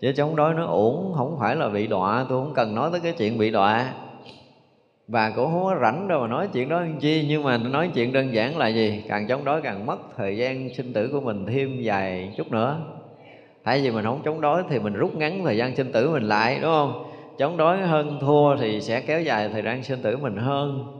Chứ 0.00 0.12
chống 0.16 0.36
đối 0.36 0.54
nó 0.54 0.66
ổn 0.66 1.12
không 1.16 1.36
phải 1.40 1.56
là 1.56 1.68
bị 1.68 1.86
đọa, 1.86 2.26
tôi 2.28 2.44
không 2.44 2.54
cần 2.54 2.74
nói 2.74 2.88
tới 2.92 3.00
cái 3.00 3.12
chuyện 3.18 3.38
bị 3.38 3.50
đọa. 3.50 3.94
Và 5.08 5.30
cũng 5.30 5.50
không 5.50 5.64
có 5.64 5.76
rảnh 5.82 6.08
đâu 6.08 6.20
mà 6.20 6.26
nói 6.26 6.48
chuyện 6.52 6.68
đó 6.68 6.80
làm 6.80 6.98
chi? 7.00 7.26
Nhưng 7.28 7.42
mà 7.42 7.58
nói 7.58 7.90
chuyện 7.94 8.12
đơn 8.12 8.34
giản 8.34 8.58
là 8.58 8.68
gì? 8.68 9.02
Càng 9.08 9.26
chống 9.28 9.44
đối 9.44 9.62
càng 9.62 9.86
mất 9.86 9.98
thời 10.16 10.36
gian 10.36 10.74
sinh 10.74 10.92
tử 10.92 11.08
của 11.12 11.20
mình 11.20 11.46
thêm 11.46 11.82
dài 11.82 12.34
chút 12.36 12.52
nữa. 12.52 12.78
Tại 13.64 13.80
vì 13.80 13.90
mình 13.90 14.04
không 14.04 14.22
chống 14.24 14.40
đối 14.40 14.62
thì 14.70 14.78
mình 14.78 14.94
rút 14.94 15.14
ngắn 15.16 15.44
thời 15.44 15.56
gian 15.56 15.76
sinh 15.76 15.92
tử 15.92 16.10
mình 16.10 16.22
lại, 16.22 16.58
đúng 16.62 16.70
không? 16.70 17.12
Chống 17.38 17.56
đối 17.56 17.78
hơn 17.78 18.18
thua 18.20 18.56
thì 18.56 18.80
sẽ 18.80 19.00
kéo 19.00 19.22
dài 19.22 19.48
thời 19.48 19.62
gian 19.62 19.82
sinh 19.82 20.02
tử 20.02 20.16
mình 20.16 20.36
hơn 20.36 20.95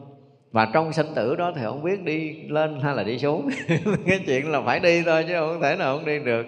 và 0.56 0.70
trong 0.72 0.92
sinh 0.92 1.06
tử 1.14 1.36
đó 1.36 1.52
thì 1.56 1.62
không 1.64 1.82
biết 1.82 2.04
đi 2.04 2.34
lên 2.48 2.80
hay 2.80 2.94
là 2.94 3.04
đi 3.04 3.18
xuống. 3.18 3.48
Cái 4.06 4.20
chuyện 4.26 4.50
là 4.50 4.60
phải 4.60 4.80
đi 4.80 5.02
thôi 5.02 5.24
chứ 5.28 5.34
không 5.38 5.60
thể 5.62 5.76
nào 5.76 5.96
không 5.96 6.06
đi 6.06 6.18
được. 6.18 6.46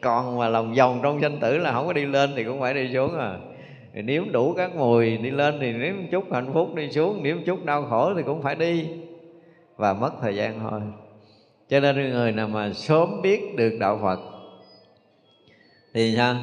Còn 0.00 0.38
mà 0.38 0.48
lòng 0.48 0.74
vòng 0.74 1.00
trong 1.02 1.20
sinh 1.20 1.38
tử 1.40 1.58
là 1.58 1.72
không 1.72 1.86
có 1.86 1.92
đi 1.92 2.04
lên 2.04 2.30
thì 2.36 2.44
cũng 2.44 2.60
phải 2.60 2.74
đi 2.74 2.90
xuống 2.94 3.18
à. 3.18 3.38
Thì 3.94 4.02
nếm 4.02 4.32
đủ 4.32 4.54
các 4.56 4.76
mùi 4.76 5.16
đi 5.16 5.30
lên 5.30 5.54
thì 5.60 5.72
nếm 5.72 5.94
chút 6.10 6.32
hạnh 6.32 6.50
phúc 6.52 6.74
đi 6.74 6.90
xuống 6.90 7.22
nếm 7.22 7.44
chút 7.44 7.64
đau 7.64 7.84
khổ 7.84 8.14
thì 8.16 8.22
cũng 8.22 8.42
phải 8.42 8.54
đi 8.54 8.88
và 9.76 9.92
mất 9.92 10.10
thời 10.20 10.36
gian 10.36 10.60
thôi. 10.60 10.80
Cho 11.68 11.80
nên 11.80 12.10
người 12.10 12.32
nào 12.32 12.48
mà 12.48 12.72
sớm 12.72 13.22
biết 13.22 13.56
được 13.56 13.76
đạo 13.80 13.98
phật 14.02 14.20
thì 15.94 16.14
sao? 16.16 16.36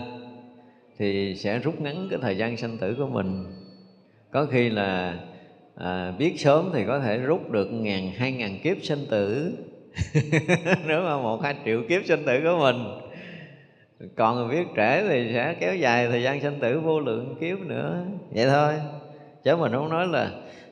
Thì 0.98 1.36
sẽ 1.36 1.60
rút 1.60 1.82
ngắn 1.82 2.08
cái 2.10 2.20
thời 2.22 2.38
gian 2.38 2.58
sinh 2.58 2.78
tử 2.78 2.96
của 2.98 3.08
mình. 3.08 3.46
Có 4.32 4.46
khi 4.46 4.70
là 4.70 5.18
à, 5.76 6.14
biết 6.18 6.40
sớm 6.40 6.70
thì 6.74 6.86
có 6.88 7.00
thể 7.00 7.18
rút 7.18 7.52
được 7.52 7.66
ngàn 7.72 8.12
hai 8.18 8.32
ngàn 8.32 8.60
kiếp 8.64 8.78
sinh 8.84 9.06
tử. 9.10 9.54
Nếu 10.88 11.02
mà 11.02 11.18
một 11.18 11.44
hai 11.44 11.56
triệu 11.66 11.82
kiếp 11.90 12.02
sinh 12.06 12.26
tử 12.26 12.40
của 12.44 12.58
mình. 12.60 12.84
Còn 14.16 14.50
biết 14.50 14.68
trễ 14.76 15.08
thì 15.10 15.32
sẽ 15.34 15.56
kéo 15.60 15.76
dài 15.76 16.08
thời 16.08 16.24
gian 16.24 16.42
sinh 16.42 16.60
tử 16.60 16.80
vô 16.80 17.00
lượng 17.00 17.36
kiếp 17.42 17.60
nữa. 17.60 18.06
Vậy 18.32 18.46
thôi. 18.46 18.74
Chứ 19.44 19.56
mình 19.56 19.72
không 19.72 19.90
nói 19.90 20.08
là 20.08 20.32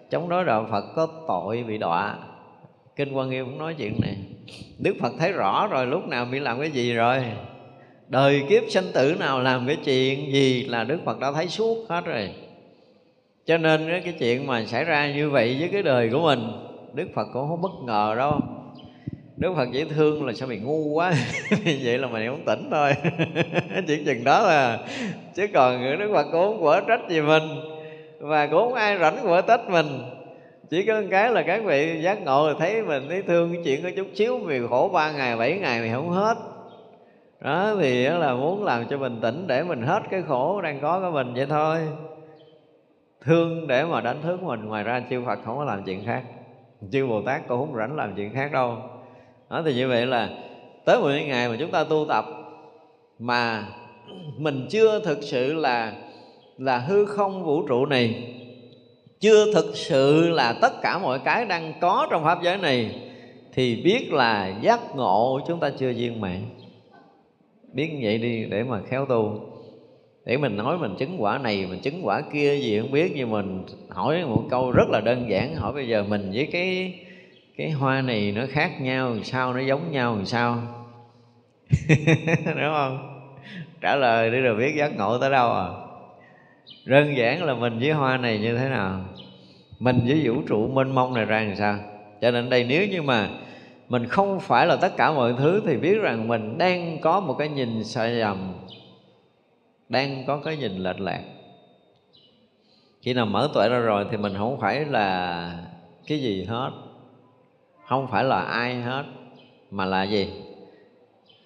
chống 0.09 0.29
đối 0.29 0.45
đạo 0.45 0.67
phật 0.71 0.85
có 0.95 1.07
tội 1.27 1.63
bị 1.63 1.77
đọa. 1.77 2.17
Kinh 2.95 3.13
quan 3.13 3.29
nghiêm 3.29 3.45
cũng 3.45 3.57
nói 3.57 3.75
chuyện 3.77 4.01
này. 4.01 4.17
Đức 4.79 4.95
phật 5.01 5.13
thấy 5.19 5.31
rõ 5.31 5.67
rồi 5.67 5.85
lúc 5.85 6.07
nào 6.07 6.25
bị 6.25 6.39
làm 6.39 6.59
cái 6.59 6.71
gì 6.71 6.93
rồi? 6.93 7.23
Đời 8.07 8.43
kiếp 8.49 8.63
sinh 8.69 8.85
tử 8.93 9.15
nào 9.19 9.39
làm 9.39 9.67
cái 9.67 9.77
chuyện 9.85 10.33
gì 10.33 10.63
là 10.63 10.83
đức 10.83 10.99
phật 11.05 11.19
đã 11.19 11.31
thấy 11.31 11.47
suốt 11.47 11.85
hết 11.89 12.05
rồi 12.05 12.29
cho 13.45 13.57
nên 13.57 14.01
cái 14.03 14.13
chuyện 14.19 14.47
mà 14.47 14.65
xảy 14.65 14.83
ra 14.83 15.11
như 15.11 15.29
vậy 15.29 15.57
với 15.59 15.69
cái 15.69 15.83
đời 15.83 16.09
của 16.09 16.19
mình, 16.19 16.39
đức 16.93 17.07
phật 17.15 17.27
cũng 17.33 17.47
không 17.47 17.61
bất 17.61 17.71
ngờ 17.85 18.15
đâu. 18.17 18.39
Đức 19.37 19.53
phật 19.55 19.71
dễ 19.71 19.85
thương 19.85 20.25
là 20.25 20.33
sao 20.33 20.47
mày 20.47 20.57
ngu 20.57 20.83
quá. 20.83 21.13
Vậy 21.83 21.97
là 21.97 22.07
mày 22.07 22.27
không 22.27 22.45
tỉnh 22.45 22.69
thôi. 22.71 22.93
Chuyện 23.87 24.05
chừng 24.05 24.23
đó 24.23 24.41
là 24.41 24.79
chứ 25.35 25.47
còn 25.53 25.99
đức 25.99 26.11
phật 26.13 26.23
cũng 26.23 26.41
không 26.41 26.61
quở 26.61 26.81
trách 26.87 27.09
gì 27.09 27.21
mình. 27.21 27.43
Và 28.19 28.47
cũng 28.47 28.59
không 28.59 28.73
ai 28.73 28.97
rảnh 28.99 29.17
quở 29.23 29.41
trách 29.41 29.69
mình. 29.69 29.85
Chỉ 30.69 30.85
có 30.85 31.01
một 31.01 31.07
cái 31.11 31.31
là 31.31 31.43
các 31.43 31.63
vị 31.63 32.01
giác 32.01 32.21
ngộ 32.21 32.47
là 32.47 32.55
thấy 32.59 32.81
mình 32.81 33.05
thấy 33.09 33.21
thương 33.21 33.53
cái 33.53 33.61
chuyện 33.65 33.83
có 33.83 33.89
chút 33.95 34.07
xíu, 34.15 34.37
vì 34.37 34.59
khổ 34.69 34.89
ba 34.93 35.11
ngày, 35.11 35.37
bảy 35.37 35.57
ngày 35.57 35.79
mày 35.79 35.89
không 35.93 36.09
hết. 36.09 36.37
Đó, 37.41 37.75
thì 37.79 38.03
là 38.03 38.33
muốn 38.33 38.63
làm 38.63 38.85
cho 38.89 38.97
mình 38.97 39.19
tỉnh 39.21 39.47
để 39.47 39.63
mình 39.63 39.81
hết 39.81 40.03
cái 40.11 40.21
khổ 40.27 40.61
đang 40.61 40.79
có 40.81 40.99
của 40.99 41.11
mình 41.11 41.33
vậy 41.33 41.45
thôi 41.49 41.77
thương 43.25 43.67
để 43.67 43.83
mà 43.83 44.01
đánh 44.01 44.21
thức 44.21 44.43
mình. 44.43 44.65
Ngoài 44.65 44.83
ra 44.83 45.03
chư 45.09 45.21
Phật 45.25 45.39
không 45.45 45.57
có 45.57 45.63
làm 45.63 45.83
chuyện 45.83 46.05
khác. 46.05 46.23
Chư 46.91 47.07
Bồ 47.07 47.21
Tát 47.21 47.47
cũng 47.47 47.59
không 47.59 47.75
rảnh 47.75 47.95
làm 47.95 48.15
chuyện 48.15 48.33
khác 48.33 48.51
đâu. 48.51 48.77
Đó 49.49 49.61
thì 49.65 49.73
như 49.73 49.87
vậy 49.87 50.05
là 50.05 50.29
tới 50.85 50.99
một 50.99 51.09
ngày 51.27 51.49
mà 51.49 51.55
chúng 51.59 51.71
ta 51.71 51.83
tu 51.83 52.05
tập 52.09 52.25
mà 53.19 53.67
mình 54.37 54.67
chưa 54.69 54.99
thực 54.99 55.23
sự 55.23 55.53
là 55.53 55.93
là 56.57 56.77
hư 56.77 57.05
không 57.05 57.43
vũ 57.43 57.67
trụ 57.67 57.85
này, 57.85 58.33
chưa 59.19 59.53
thực 59.53 59.75
sự 59.75 60.29
là 60.29 60.55
tất 60.61 60.81
cả 60.81 60.97
mọi 60.97 61.19
cái 61.19 61.45
đang 61.45 61.73
có 61.81 62.07
trong 62.11 62.23
pháp 62.23 62.43
giới 62.43 62.57
này, 62.57 62.95
thì 63.53 63.81
biết 63.83 64.13
là 64.13 64.53
giác 64.61 64.95
ngộ 64.95 65.39
chúng 65.47 65.59
ta 65.59 65.69
chưa 65.69 65.93
viên 65.93 66.21
mãn. 66.21 66.41
Biết 67.73 67.89
như 67.93 67.99
vậy 68.03 68.17
đi 68.17 68.45
để 68.45 68.63
mà 68.63 68.81
khéo 68.89 69.05
tu 69.05 69.50
để 70.25 70.37
mình 70.37 70.57
nói 70.57 70.77
mình 70.77 70.95
chứng 70.97 71.23
quả 71.23 71.37
này, 71.37 71.65
mình 71.69 71.79
chứng 71.79 72.05
quả 72.05 72.21
kia 72.33 72.55
gì 72.55 72.79
không 72.79 72.91
biết, 72.91 73.11
nhưng 73.15 73.31
mình 73.31 73.63
hỏi 73.89 74.25
một 74.25 74.43
câu 74.49 74.71
rất 74.71 74.89
là 74.89 75.01
đơn 75.01 75.29
giản, 75.29 75.55
hỏi 75.55 75.73
bây 75.73 75.87
giờ 75.87 76.03
mình 76.09 76.31
với 76.33 76.49
cái 76.51 76.93
cái 77.57 77.71
hoa 77.71 78.01
này 78.01 78.31
nó 78.31 78.41
khác 78.49 78.81
nhau 78.81 79.09
làm 79.09 79.23
sao, 79.23 79.53
nó 79.53 79.59
giống 79.59 79.91
nhau 79.91 80.15
làm 80.15 80.25
sao? 80.25 80.57
Đúng 82.45 82.73
không? 82.73 83.07
Trả 83.81 83.95
lời 83.95 84.31
đi 84.31 84.37
rồi 84.37 84.55
biết 84.55 84.73
giác 84.77 84.97
ngộ 84.97 85.17
tới 85.17 85.29
đâu 85.29 85.51
à? 85.51 85.67
Đơn 86.85 87.17
giản 87.17 87.43
là 87.43 87.53
mình 87.53 87.79
với 87.79 87.91
hoa 87.91 88.17
này 88.17 88.39
như 88.39 88.57
thế 88.57 88.69
nào? 88.69 89.05
Mình 89.79 89.99
với 90.07 90.21
vũ 90.23 90.41
trụ 90.47 90.67
mênh 90.67 90.95
mông 90.95 91.13
này 91.13 91.25
ra 91.25 91.41
làm 91.41 91.55
sao? 91.55 91.77
Cho 92.21 92.31
nên 92.31 92.49
đây 92.49 92.65
nếu 92.69 92.87
như 92.87 93.01
mà 93.01 93.29
mình 93.89 94.05
không 94.05 94.39
phải 94.39 94.67
là 94.67 94.75
tất 94.75 94.97
cả 94.97 95.11
mọi 95.11 95.33
thứ 95.37 95.61
thì 95.67 95.77
biết 95.77 95.97
rằng 96.01 96.27
mình 96.27 96.57
đang 96.57 96.97
có 97.01 97.19
một 97.19 97.33
cái 97.39 97.49
nhìn 97.49 97.83
sai 97.83 98.09
lầm 98.09 98.50
đang 99.91 100.23
có 100.27 100.37
cái 100.37 100.57
nhìn 100.57 100.77
lệch 100.77 100.99
lạc. 100.99 101.21
Khi 103.01 103.13
nào 103.13 103.25
mở 103.25 103.49
tuệ 103.53 103.69
ra 103.69 103.79
rồi 103.79 104.05
thì 104.11 104.17
mình 104.17 104.33
không 104.37 104.59
phải 104.59 104.85
là 104.85 105.53
cái 106.07 106.19
gì 106.19 106.43
hết, 106.43 106.71
không 107.87 108.07
phải 108.11 108.23
là 108.23 108.41
ai 108.41 108.75
hết, 108.75 109.03
mà 109.71 109.85
là 109.85 110.03
gì? 110.03 110.27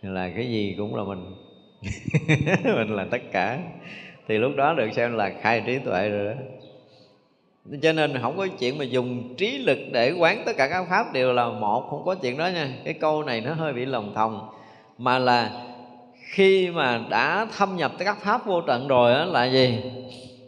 Là 0.02 0.30
cái 0.36 0.50
gì 0.50 0.76
cũng 0.78 0.96
là 0.96 1.04
mình. 1.04 1.36
Mình 2.64 2.96
là 2.96 3.06
tất 3.12 3.22
cả. 3.32 3.60
Thì 4.28 4.38
lúc 4.38 4.52
đó 4.56 4.74
được 4.74 4.90
xem 4.94 5.16
là 5.16 5.32
khai 5.42 5.64
trí 5.66 5.80
tuệ 5.80 6.10
rồi 6.10 6.26
đó. 6.26 6.42
Cho 7.82 7.94
nên 7.94 8.22
không 8.22 8.38
có 8.38 8.48
chuyện 8.60 8.78
mà 8.78 8.84
dùng 8.84 9.36
trí 9.38 9.58
lực 9.58 9.78
để 9.92 10.12
quán 10.12 10.44
tất 10.46 10.54
cả 10.58 10.68
các 10.68 10.86
pháp 10.90 11.14
đều 11.14 11.34
là 11.34 11.50
một, 11.50 11.88
không 11.90 12.06
có 12.06 12.16
chuyện 12.16 12.38
đó 12.38 12.48
nha. 12.48 12.70
Cái 12.84 12.94
câu 12.94 13.24
này 13.24 13.42
nó 13.42 13.54
hơi 13.54 13.74
bị 13.74 13.86
lòng 13.86 14.14
thòng. 14.14 14.50
Mà 14.98 15.20
là 15.20 15.66
khi 16.26 16.70
mà 16.70 17.02
đã 17.10 17.48
thâm 17.58 17.76
nhập 17.76 17.92
tới 17.98 18.06
các 18.06 18.18
pháp 18.18 18.46
vô 18.46 18.62
tận 18.62 18.88
rồi 18.88 19.14
đó 19.14 19.26
là 19.26 19.46
gì? 19.46 19.84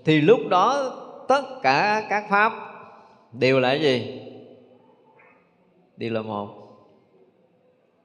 Thì 0.05 0.21
lúc 0.21 0.39
đó 0.49 0.93
tất 1.27 1.43
cả 1.63 2.03
các 2.09 2.23
pháp 2.29 2.53
đều 3.31 3.59
là 3.59 3.73
gì? 3.73 4.21
Đều 5.97 6.13
là 6.13 6.21
một. 6.21 6.49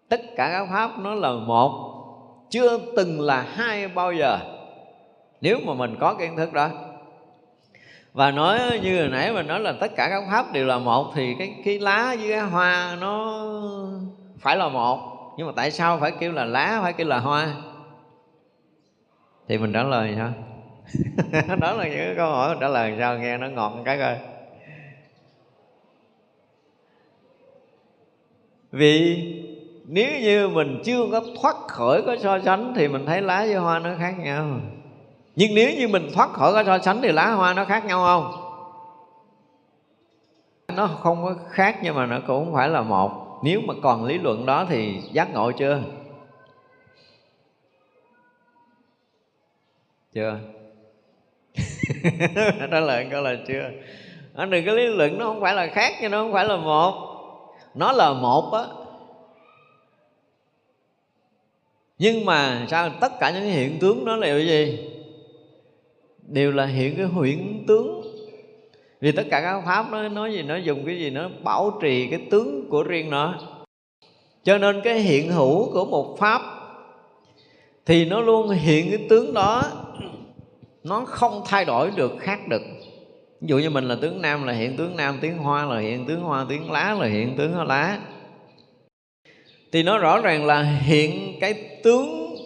Tất 0.09 0.21
cả 0.37 0.51
các 0.53 0.67
pháp 0.73 0.99
nó 0.99 1.15
là 1.15 1.33
một. 1.33 1.89
Chưa 2.51 2.79
từng 2.97 3.21
là 3.21 3.41
hai 3.41 3.89
bao 3.89 4.13
giờ. 4.13 4.39
Nếu 5.41 5.59
mà 5.67 5.75
mình 5.75 5.97
có 6.01 6.15
cái 6.15 6.29
kiến 6.29 6.37
thức 6.37 6.53
đó. 6.53 6.69
Và 8.13 8.31
nói 8.31 8.81
như 8.83 9.01
hồi 9.01 9.09
nãy 9.09 9.33
mình 9.33 9.47
nói 9.47 9.61
là 9.61 9.73
tất 9.73 9.97
cả 9.97 10.09
các 10.11 10.23
pháp 10.31 10.53
đều 10.53 10.67
là 10.67 10.79
một, 10.79 11.13
thì 11.15 11.35
cái 11.39 11.55
cái 11.65 11.79
lá 11.79 12.17
với 12.21 12.31
cái 12.31 12.41
hoa 12.41 12.97
nó 13.01 13.45
phải 14.39 14.57
là 14.57 14.69
một 14.69 14.99
nhưng 15.37 15.47
mà 15.47 15.53
tại 15.57 15.71
sao 15.71 15.99
phải 15.99 16.13
kêu 16.21 16.33
là 16.33 16.45
lá, 16.45 16.81
phải 16.83 16.93
kêu 16.93 17.07
là 17.07 17.19
hoa? 17.19 17.55
Thì 19.49 19.59
mình 19.59 19.73
trả 19.73 19.83
lời 19.83 20.15
sao? 20.17 20.33
Đó 21.61 21.73
là 21.73 21.89
những 21.89 22.17
câu 22.17 22.31
hỏi 22.31 22.49
mình 22.49 22.61
trả 22.61 22.69
lời 22.69 22.95
sao? 22.99 23.19
Nghe 23.19 23.39
nó 23.39 23.49
ngọt 23.49 23.73
cái 23.85 23.99
coi. 23.99 24.17
Vì 28.73 29.25
nếu 29.87 30.21
như 30.21 30.49
mình 30.49 30.83
chưa 30.85 31.07
có 31.13 31.21
thoát 31.43 31.57
khỏi 31.69 32.03
có 32.07 32.17
so 32.17 32.39
sánh 32.41 32.73
thì 32.77 32.89
mình 32.89 33.07
thấy 33.07 33.23
lá 33.23 33.39
với 33.39 33.55
hoa 33.55 33.79
nó 33.79 33.91
khác 33.99 34.15
nhau. 34.19 34.47
Nhưng 35.37 35.55
nếu 35.55 35.71
như 35.79 35.89
mình 35.89 36.09
thoát 36.15 36.31
khỏi 36.33 36.53
có 36.53 36.65
so 36.65 36.79
sánh 36.79 37.03
thì 37.03 37.13
lá 37.13 37.31
hoa 37.31 37.55
nó 37.55 37.65
khác 37.65 37.85
nhau 37.85 38.05
không? 38.05 38.33
Nó 40.77 40.87
không 40.87 41.25
có 41.25 41.35
khác 41.51 41.79
nhưng 41.83 41.95
mà 41.95 42.07
nó 42.07 42.19
cũng 42.27 42.45
không 42.45 42.55
phải 42.55 42.69
là 42.69 42.83
một 42.83 43.22
nếu 43.43 43.61
mà 43.61 43.75
còn 43.83 44.05
lý 44.05 44.19
luận 44.19 44.47
đó 44.47 44.67
thì 44.69 45.01
giác 45.13 45.33
ngộ 45.33 45.53
chưa? 45.53 45.83
Chưa. 50.13 50.39
Trả 52.71 52.81
lời 52.81 53.07
câu 53.11 53.23
là 53.23 53.37
chưa. 53.49 53.71
Anh 54.35 54.51
đừng 54.51 54.67
có 54.67 54.73
lý 54.73 54.87
luận, 54.87 55.19
nó 55.19 55.25
không 55.25 55.41
phải 55.41 55.55
là 55.55 55.67
khác 55.67 55.95
nhưng 56.01 56.11
nó 56.11 56.23
không 56.23 56.33
phải 56.33 56.45
là 56.45 56.57
một. 56.57 57.09
Nó 57.75 57.93
là 57.93 58.13
một 58.13 58.53
á. 58.53 58.65
Nhưng 61.99 62.25
mà 62.25 62.67
sao 62.71 62.91
tất 63.01 63.13
cả 63.21 63.31
những 63.31 63.45
hiện 63.45 63.79
tướng 63.81 64.05
đó 64.05 64.17
là 64.17 64.27
cái 64.27 64.47
gì? 64.47 64.91
Đều 66.23 66.53
là 66.53 66.67
hiện 66.67 66.97
cái 66.97 67.05
huyễn 67.05 67.65
tướng 67.69 68.02
vì 69.03 69.13
tất 69.13 69.27
cả 69.31 69.41
các 69.41 69.63
pháp 69.67 69.87
nó 69.91 70.09
nói 70.09 70.33
gì, 70.33 70.43
nó 70.43 70.57
dùng 70.57 70.87
cái 70.87 70.99
gì, 70.99 71.11
nó 71.11 71.29
bảo 71.43 71.79
trì 71.83 72.07
cái 72.07 72.21
tướng 72.31 72.69
của 72.69 72.83
riêng 72.83 73.11
nó. 73.11 73.35
Cho 74.45 74.59
nên 74.59 74.81
cái 74.85 74.99
hiện 74.99 75.33
hữu 75.33 75.73
của 75.73 75.85
một 75.85 76.17
pháp 76.19 76.43
thì 77.87 78.05
nó 78.05 78.21
luôn 78.21 78.49
hiện 78.49 78.91
cái 78.91 79.07
tướng 79.09 79.35
đó, 79.35 79.63
nó 80.85 81.05
không 81.05 81.43
thay 81.47 81.65
đổi 81.65 81.91
được 81.97 82.13
khác 82.21 82.49
được. 82.49 82.63
Ví 83.41 83.47
dụ 83.49 83.59
như 83.59 83.71
mình 83.71 83.85
là 83.85 83.97
tướng 84.01 84.23
nam 84.23 84.45
là 84.45 84.53
hiện 84.53 84.77
tướng 84.77 84.97
nam 84.97 85.19
tiếng 85.21 85.39
hoa 85.39 85.65
là 85.65 85.79
hiện 85.79 86.07
tướng 86.07 86.21
hoa 86.21 86.47
tiếng 86.49 86.71
lá 86.71 86.97
là 87.01 87.07
hiện 87.07 87.37
tướng 87.37 87.67
lá. 87.67 87.99
Thì 89.73 89.83
nó 89.83 89.99
rõ 89.99 90.21
ràng 90.21 90.47
là 90.47 90.63
hiện 90.63 91.39
cái 91.41 91.55
tướng 91.83 92.37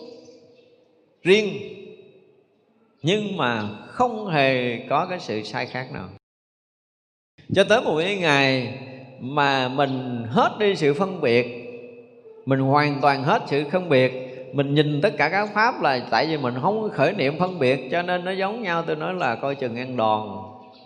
riêng, 1.23 1.49
nhưng 3.03 3.37
mà 3.37 3.69
không 3.87 4.27
hề 4.27 4.79
có 4.91 5.07
cái 5.11 5.21
sự 5.21 5.43
sai 5.43 5.67
khác 5.67 5.89
nào 5.93 6.09
cho 7.55 7.65
tới 7.65 7.81
một 7.81 7.99
cái 7.99 8.17
ngày 8.17 8.75
mà 9.21 9.69
mình 9.69 10.25
hết 10.31 10.57
đi 10.59 10.77
sự 10.77 10.95
phân 10.95 11.21
biệt, 11.21 11.47
mình 12.47 12.61
hoàn 12.61 13.01
toàn 13.01 13.23
hết 13.25 13.43
sự 13.47 13.65
phân 13.73 13.89
biệt, 13.89 14.13
mình 14.53 14.75
nhìn 14.75 15.01
tất 15.01 15.17
cả 15.17 15.29
các 15.29 15.49
pháp 15.55 15.83
là 15.83 16.01
tại 16.11 16.27
vì 16.27 16.37
mình 16.37 16.55
không 16.63 16.91
khởi 16.91 17.13
niệm 17.13 17.39
phân 17.39 17.59
biệt, 17.59 17.89
cho 17.91 18.03
nên 18.03 18.25
nó 18.25 18.31
giống 18.31 18.63
nhau, 18.63 18.83
tôi 18.87 18.97
nói 18.97 19.15
là 19.15 19.35
coi 19.35 19.55
chừng 19.55 19.77
ăn 19.77 19.97
đòn. 19.97 20.29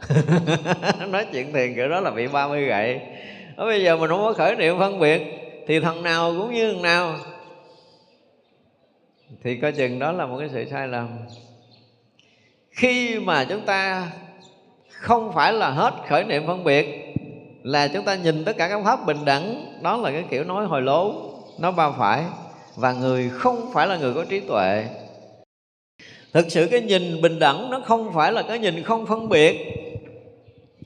Nói 1.10 1.27
chuyện 1.32 1.52
thiền 1.52 1.74
kiểu 1.74 1.89
đó 1.89 2.01
là 2.01 2.10
bị 2.10 2.27
30 2.27 2.66
gậy. 2.66 3.01
Đó 3.56 3.66
bây 3.66 3.82
giờ 3.82 3.97
mình 3.97 4.10
không 4.10 4.20
có 4.20 4.32
khởi 4.32 4.56
niệm 4.56 4.78
phân 4.78 4.98
biệt, 4.98 5.22
thì 5.66 5.81
thằng 5.81 6.02
nào 6.02 6.35
cũng 6.39 6.55
như 6.55 6.72
thằng 6.72 6.82
nào. 6.82 7.16
Thì 9.44 9.56
coi 9.56 9.72
chừng 9.72 9.98
đó 9.98 10.12
là 10.12 10.27
một 10.27 10.39
cái 10.39 10.48
sự 10.52 10.64
sai 10.70 10.89
lầm. 10.89 11.09
Khi 12.70 13.18
mà 13.18 13.44
chúng 13.44 13.60
ta 13.60 14.10
không 15.01 15.32
phải 15.32 15.52
là 15.52 15.70
hết 15.70 15.94
khởi 16.09 16.24
niệm 16.24 16.47
phân 16.47 16.64
biệt, 16.64 17.14
là 17.62 17.89
chúng 17.89 18.05
ta 18.05 18.14
nhìn 18.14 18.44
tất 18.44 18.56
cả 18.56 18.68
các 18.68 18.81
pháp 18.85 19.06
bình 19.06 19.24
đẳng, 19.24 19.77
đó 19.82 19.97
là 19.97 20.10
cái 20.10 20.24
kiểu 20.31 20.44
nói 20.44 20.66
hồi 20.66 20.82
lố 20.82 21.14
nó 21.59 21.70
ba 21.70 21.90
phải. 21.90 22.24
Và 22.77 22.93
người 22.93 23.31
không 23.32 23.70
phải 23.72 23.86
là 23.86 23.97
người 23.97 24.14
có 24.14 24.24
trí 24.24 24.40
tuệ. 24.40 24.85
Thực 26.32 26.51
sự 26.51 26.68
cái 26.70 26.81
nhìn 26.81 27.22
bình 27.22 27.39
đẳng 27.39 27.70
nó 27.70 27.81
không 27.85 28.12
phải 28.14 28.32
là 28.32 28.43
cái 28.43 28.59
nhìn 28.59 28.82
không 28.82 29.06
phân 29.06 29.28
biệt, 29.28 29.56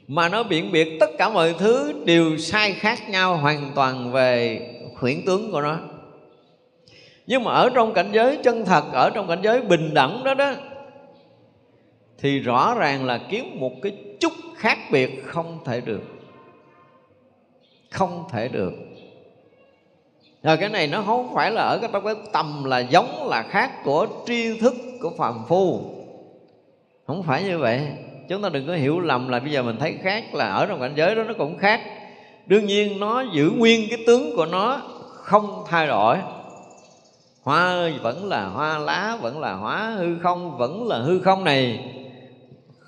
mà 0.09 0.29
nó 0.29 0.43
biện 0.43 0.73
biệt 0.73 0.97
tất 1.01 1.11
cả 1.19 1.29
mọi 1.29 1.55
thứ 1.59 2.03
đều 2.05 2.39
sai 2.39 2.73
khác 2.73 3.09
nhau 3.09 3.37
hoàn 3.37 3.73
toàn 3.75 4.13
về 4.13 4.61
huyễn 4.97 5.25
tướng 5.27 5.53
của 5.53 5.61
nó. 5.61 5.77
Nhưng 7.27 7.45
mà 7.45 7.53
ở 7.53 7.71
trong 7.75 7.93
cảnh 7.93 8.11
giới 8.13 8.39
chân 8.43 8.65
thật, 8.65 8.85
ở 8.93 9.11
trong 9.11 9.29
cảnh 9.29 9.39
giới 9.43 9.61
bình 9.61 9.95
đẳng 9.95 10.25
đó 10.25 10.35
đó 10.35 10.53
thì 12.25 12.39
rõ 12.41 12.75
ràng 12.75 13.05
là 13.05 13.21
kiếm 13.29 13.61
một 13.61 13.73
cái 13.83 13.93
chút 14.21 14.33
khác 14.57 14.79
biệt 14.91 15.25
không 15.27 15.59
thể 15.65 15.81
được. 15.81 16.03
Không 17.91 18.25
thể 18.33 18.49
được. 18.49 18.73
Rồi 20.43 20.57
cái 20.57 20.69
này 20.69 20.87
nó 20.87 21.03
không 21.03 21.35
phải 21.35 21.51
là 21.51 21.63
ở 21.63 21.79
cái 21.79 21.91
trong 21.93 22.05
cái 22.05 22.15
tầm 22.33 22.65
là 22.65 22.79
giống 22.79 23.29
là 23.29 23.43
khác 23.43 23.85
của 23.85 24.07
tri 24.27 24.59
thức 24.61 24.75
của 25.01 25.11
phàm 25.19 25.35
phu. 25.49 25.81
Không 27.07 27.23
phải 27.23 27.43
như 27.43 27.59
vậy. 27.59 27.81
Chúng 28.29 28.43
ta 28.43 28.49
đừng 28.49 28.67
có 28.67 28.75
hiểu 28.75 29.01
lầm 29.01 29.29
là 29.29 29.41
bây 29.41 29.51
giờ 29.53 29.63
mình 29.63 29.77
thấy 29.81 29.95
khác 30.03 30.35
là 30.35 30.49
ở 30.49 30.67
trong 30.67 30.81
cảnh 30.81 30.93
giới 30.97 31.15
đó 31.15 31.23
nó 31.23 31.35
cũng 31.39 31.59
khác. 31.59 31.81
Đương 32.47 32.67
nhiên 32.67 33.01
nó 33.01 33.25
giữ 33.35 33.51
nguyên 33.57 33.89
cái 33.91 33.99
tướng 34.07 34.37
của 34.37 34.47
nó 34.47 34.83
không 35.13 35.65
thay 35.69 35.87
đổi. 35.87 36.17
Hoa 37.43 37.65
ơi 37.65 37.95
vẫn 38.03 38.29
là 38.29 38.45
hoa 38.45 38.79
lá, 38.79 39.19
vẫn 39.21 39.41
là 39.41 39.53
hóa 39.53 39.95
hư 39.99 40.19
không, 40.19 40.59
vẫn 40.59 40.89
là 40.89 40.99
hư 40.99 41.21
không 41.21 41.45
này 41.45 41.91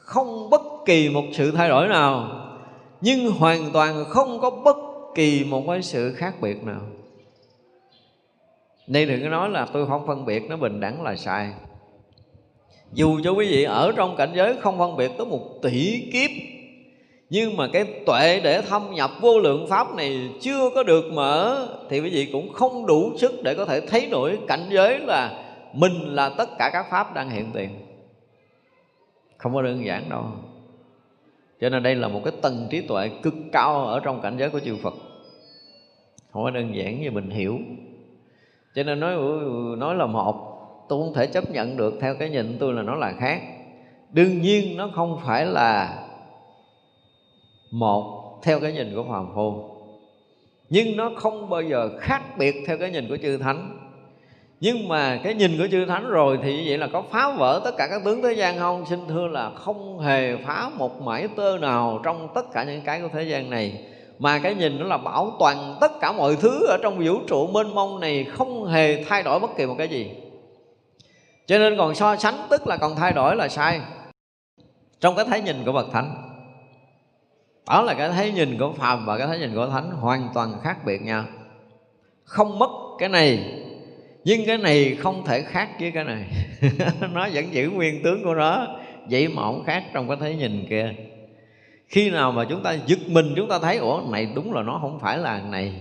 không 0.06 0.50
bất 0.50 0.62
kỳ 0.84 1.08
một 1.08 1.24
sự 1.32 1.50
thay 1.50 1.68
đổi 1.68 1.88
nào, 1.88 2.28
nhưng 3.00 3.30
hoàn 3.30 3.70
toàn 3.72 4.04
không 4.08 4.38
có 4.40 4.50
bất 4.50 4.76
kỳ 5.14 5.44
một 5.44 5.64
cái 5.66 5.82
sự 5.82 6.12
khác 6.12 6.34
biệt 6.40 6.64
nào. 6.64 6.80
Nên 8.86 9.08
đừng 9.08 9.22
có 9.22 9.28
nói 9.28 9.48
là 9.50 9.66
tôi 9.72 9.86
không 9.86 10.06
phân 10.06 10.24
biệt 10.24 10.42
nó 10.48 10.56
bình 10.56 10.80
đẳng 10.80 11.02
là 11.02 11.16
sai. 11.16 11.52
Dù 12.92 13.20
cho 13.24 13.30
quý 13.30 13.46
vị 13.50 13.64
ở 13.64 13.92
trong 13.96 14.16
cảnh 14.16 14.32
giới 14.34 14.56
không 14.60 14.78
phân 14.78 14.96
biệt 14.96 15.10
tới 15.18 15.26
một 15.26 15.40
tỷ 15.62 16.10
kiếp, 16.12 16.30
nhưng 17.30 17.56
mà 17.56 17.68
cái 17.72 17.84
tuệ 18.06 18.40
để 18.40 18.62
thâm 18.62 18.94
nhập 18.94 19.10
vô 19.20 19.38
lượng 19.38 19.66
pháp 19.68 19.94
này 19.94 20.30
chưa 20.40 20.70
có 20.74 20.82
được 20.82 21.04
mở, 21.12 21.68
thì 21.90 22.00
quý 22.00 22.10
vị 22.10 22.28
cũng 22.32 22.52
không 22.52 22.86
đủ 22.86 23.12
sức 23.18 23.42
để 23.42 23.54
có 23.54 23.64
thể 23.64 23.80
thấy 23.80 24.06
nổi 24.06 24.38
cảnh 24.48 24.66
giới 24.70 24.98
là 24.98 25.44
mình 25.72 26.14
là 26.14 26.28
tất 26.28 26.58
cả 26.58 26.70
các 26.72 26.86
pháp 26.90 27.14
đang 27.14 27.30
hiện 27.30 27.50
tiền 27.54 27.85
không 29.36 29.54
có 29.54 29.62
đơn 29.62 29.84
giản 29.84 30.08
đâu. 30.08 30.24
Cho 31.60 31.68
nên 31.68 31.82
đây 31.82 31.94
là 31.94 32.08
một 32.08 32.20
cái 32.24 32.32
tầng 32.42 32.66
trí 32.70 32.80
tuệ 32.80 33.10
cực 33.22 33.34
cao 33.52 33.86
ở 33.86 34.00
trong 34.00 34.20
cảnh 34.20 34.36
giới 34.38 34.50
của 34.50 34.60
chư 34.60 34.76
Phật. 34.82 34.94
Không 36.32 36.44
có 36.44 36.50
đơn 36.50 36.74
giản 36.74 37.00
như 37.00 37.10
mình 37.10 37.30
hiểu. 37.30 37.58
Cho 38.74 38.82
nên 38.82 39.00
nói 39.00 39.16
nói 39.78 39.94
là 39.94 40.06
một 40.06 40.52
tôi 40.88 41.02
không 41.02 41.14
thể 41.14 41.26
chấp 41.26 41.50
nhận 41.50 41.76
được. 41.76 41.94
Theo 42.00 42.14
cái 42.14 42.30
nhìn 42.30 42.56
tôi 42.60 42.74
là 42.74 42.82
nó 42.82 42.94
là 42.94 43.12
khác. 43.12 43.42
Đương 44.12 44.42
nhiên 44.42 44.76
nó 44.76 44.90
không 44.94 45.20
phải 45.26 45.46
là 45.46 46.02
một 47.70 48.38
theo 48.42 48.60
cái 48.60 48.72
nhìn 48.72 48.94
của 48.94 49.04
phàm 49.10 49.26
phu 49.34 49.76
nhưng 50.68 50.96
nó 50.96 51.12
không 51.16 51.50
bao 51.50 51.62
giờ 51.62 51.98
khác 51.98 52.22
biệt 52.38 52.54
theo 52.66 52.78
cái 52.78 52.90
nhìn 52.90 53.08
của 53.08 53.16
chư 53.16 53.38
thánh 53.38 53.85
nhưng 54.60 54.88
mà 54.88 55.20
cái 55.24 55.34
nhìn 55.34 55.58
của 55.58 55.68
chư 55.70 55.86
thánh 55.86 56.08
rồi 56.08 56.38
thì 56.42 56.56
như 56.56 56.62
vậy 56.66 56.78
là 56.78 56.86
có 56.86 57.02
phá 57.10 57.32
vỡ 57.38 57.60
tất 57.64 57.76
cả 57.76 57.86
các 57.90 58.02
tướng 58.04 58.22
thế 58.22 58.32
gian 58.32 58.58
không? 58.58 58.86
Xin 58.86 59.00
thưa 59.08 59.26
là 59.26 59.50
không 59.50 59.98
hề 59.98 60.36
phá 60.36 60.70
một 60.76 61.02
mảy 61.02 61.28
tơ 61.36 61.58
nào 61.58 62.00
trong 62.04 62.28
tất 62.34 62.52
cả 62.52 62.64
những 62.64 62.80
cái 62.80 63.00
của 63.00 63.08
thế 63.12 63.22
gian 63.22 63.50
này. 63.50 63.84
Mà 64.18 64.38
cái 64.38 64.54
nhìn 64.54 64.78
nó 64.78 64.86
là 64.86 64.96
bảo 64.96 65.32
toàn 65.38 65.76
tất 65.80 66.00
cả 66.00 66.12
mọi 66.12 66.36
thứ 66.36 66.66
ở 66.66 66.78
trong 66.82 67.04
vũ 67.04 67.18
trụ 67.26 67.46
mênh 67.46 67.74
mông 67.74 68.00
này 68.00 68.24
không 68.24 68.66
hề 68.66 69.04
thay 69.04 69.22
đổi 69.22 69.40
bất 69.40 69.56
kỳ 69.56 69.66
một 69.66 69.74
cái 69.78 69.88
gì. 69.88 70.10
Cho 71.46 71.58
nên 71.58 71.76
còn 71.78 71.94
so 71.94 72.16
sánh 72.16 72.34
tức 72.50 72.66
là 72.66 72.76
còn 72.76 72.96
thay 72.96 73.12
đổi 73.12 73.36
là 73.36 73.48
sai. 73.48 73.80
Trong 75.00 75.16
cái 75.16 75.24
thấy 75.24 75.40
nhìn 75.40 75.64
của 75.64 75.72
bậc 75.72 75.86
thánh. 75.92 76.14
Đó 77.68 77.82
là 77.82 77.94
cái 77.94 78.08
thấy 78.08 78.32
nhìn 78.32 78.58
của 78.58 78.72
phàm 78.72 79.06
và 79.06 79.18
cái 79.18 79.26
thấy 79.26 79.38
nhìn 79.38 79.54
của 79.54 79.66
thánh 79.66 79.90
hoàn 79.90 80.28
toàn 80.34 80.54
khác 80.62 80.76
biệt 80.84 81.02
nhau. 81.02 81.24
Không 82.24 82.58
mất 82.58 82.70
cái 82.98 83.08
này 83.08 83.62
nhưng 84.26 84.46
cái 84.46 84.58
này 84.58 84.96
không 85.00 85.24
thể 85.24 85.42
khác 85.42 85.68
với 85.80 85.90
cái 85.90 86.04
này. 86.04 86.24
Nó 87.12 87.28
vẫn 87.32 87.54
giữ 87.54 87.70
nguyên 87.70 88.02
tướng 88.02 88.24
của 88.24 88.34
nó. 88.34 88.66
Vậy 89.10 89.28
mà 89.28 89.42
không 89.42 89.64
khác 89.66 89.84
trong 89.92 90.08
cái 90.08 90.16
thấy 90.20 90.36
nhìn 90.36 90.66
kia. 90.70 90.94
Khi 91.88 92.10
nào 92.10 92.32
mà 92.32 92.44
chúng 92.44 92.62
ta 92.62 92.72
giật 92.86 92.98
mình, 93.06 93.34
chúng 93.36 93.48
ta 93.48 93.58
thấy, 93.58 93.76
ủa, 93.76 94.02
này 94.10 94.28
đúng 94.34 94.52
là 94.52 94.62
nó 94.62 94.78
không 94.80 94.98
phải 95.00 95.18
là 95.18 95.40
này. 95.50 95.72